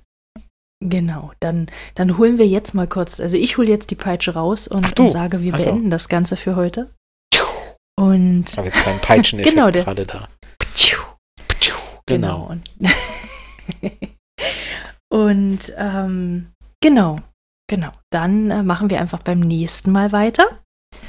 Genau, 0.82 1.34
dann, 1.42 1.68
dann 1.96 2.18
holen 2.18 2.38
wir 2.38 2.48
jetzt 2.48 2.74
mal 2.74 2.88
kurz, 2.88 3.20
also 3.20 3.36
ich 3.36 3.58
hole 3.58 3.68
jetzt 3.68 3.92
die 3.92 3.96
Peitsche 3.96 4.34
raus 4.34 4.68
und, 4.68 4.98
und 4.98 5.10
sage, 5.12 5.42
wir 5.42 5.54
also. 5.54 5.66
beenden 5.66 5.90
das 5.90 6.08
Ganze 6.08 6.38
für 6.38 6.56
heute. 6.56 6.90
Und. 7.98 8.52
Ich 8.52 8.58
habe 8.58 8.68
jetzt 8.68 8.82
keinen 8.82 9.00
Peitscheneffekt 9.00 9.56
genau, 9.56 9.70
gerade 9.70 10.06
da. 10.06 10.28
Genau. 12.06 12.48
genau. 12.48 12.50
Und, 12.50 12.70
und 15.12 15.74
ähm, 15.78 16.52
genau, 16.82 17.18
genau. 17.70 17.92
Dann 18.10 18.50
äh, 18.50 18.64
machen 18.64 18.90
wir 18.90 19.02
einfach 19.02 19.22
beim 19.22 19.42
nächsten 19.42 19.92
Mal 19.92 20.14
weiter. 20.14 20.48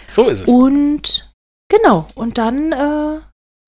So 0.09 0.27
ist 0.27 0.43
es. 0.43 0.49
Und 0.49 1.33
genau, 1.71 2.09
und 2.17 2.39
dann 2.39 2.73
äh, 2.73 3.21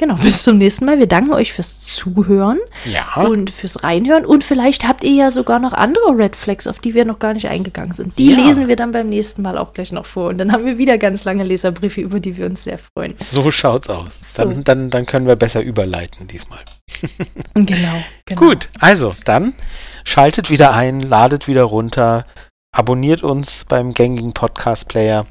Genau, 0.02 0.16
bis 0.16 0.42
zum 0.42 0.58
nächsten 0.58 0.84
Mal. 0.84 0.98
Wir 0.98 1.06
danken 1.06 1.32
euch 1.32 1.52
fürs 1.52 1.78
Zuhören 1.80 2.58
ja. 2.86 3.22
und 3.22 3.50
fürs 3.50 3.84
Reinhören. 3.84 4.26
Und 4.26 4.42
vielleicht 4.42 4.84
habt 4.84 5.04
ihr 5.04 5.12
ja 5.12 5.30
sogar 5.30 5.60
noch 5.60 5.72
andere 5.72 6.18
Red 6.18 6.34
Flags, 6.34 6.66
auf 6.66 6.80
die 6.80 6.94
wir 6.94 7.04
noch 7.04 7.20
gar 7.20 7.34
nicht 7.34 7.46
eingegangen 7.46 7.94
sind. 7.94 8.18
Die 8.18 8.32
ja. 8.32 8.36
lesen 8.36 8.66
wir 8.66 8.74
dann 8.74 8.90
beim 8.90 9.08
nächsten 9.08 9.42
Mal 9.42 9.56
auch 9.56 9.74
gleich 9.74 9.92
noch 9.92 10.06
vor. 10.06 10.30
Und 10.30 10.38
dann 10.38 10.50
haben 10.50 10.64
wir 10.64 10.76
wieder 10.76 10.98
ganz 10.98 11.22
lange 11.22 11.44
Leserbriefe, 11.44 12.00
über 12.00 12.18
die 12.18 12.36
wir 12.36 12.46
uns 12.46 12.64
sehr 12.64 12.78
freuen. 12.78 13.14
So 13.18 13.52
schaut's 13.52 13.88
aus. 13.88 14.32
Dann, 14.34 14.56
so. 14.56 14.62
dann, 14.62 14.90
dann 14.90 15.06
können 15.06 15.28
wir 15.28 15.36
besser 15.36 15.62
überleiten 15.62 16.26
diesmal. 16.26 16.58
genau, 17.54 18.02
genau. 18.26 18.40
Gut, 18.40 18.70
also 18.80 19.14
dann 19.24 19.54
schaltet 20.02 20.50
wieder 20.50 20.74
ein, 20.74 20.98
ladet 20.98 21.46
wieder 21.46 21.62
runter, 21.62 22.26
abonniert 22.72 23.22
uns 23.22 23.66
beim 23.66 23.94
gängigen 23.94 24.32
Podcast-Player. 24.32 25.26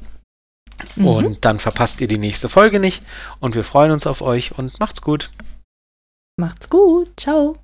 Mhm. 0.96 1.06
Und 1.06 1.44
dann 1.44 1.58
verpasst 1.58 2.00
ihr 2.00 2.08
die 2.08 2.18
nächste 2.18 2.48
Folge 2.48 2.80
nicht. 2.80 3.02
Und 3.40 3.54
wir 3.54 3.64
freuen 3.64 3.92
uns 3.92 4.06
auf 4.06 4.22
euch 4.22 4.56
und 4.58 4.78
macht's 4.80 5.02
gut. 5.02 5.30
Macht's 6.36 6.68
gut. 6.70 7.12
Ciao. 7.16 7.61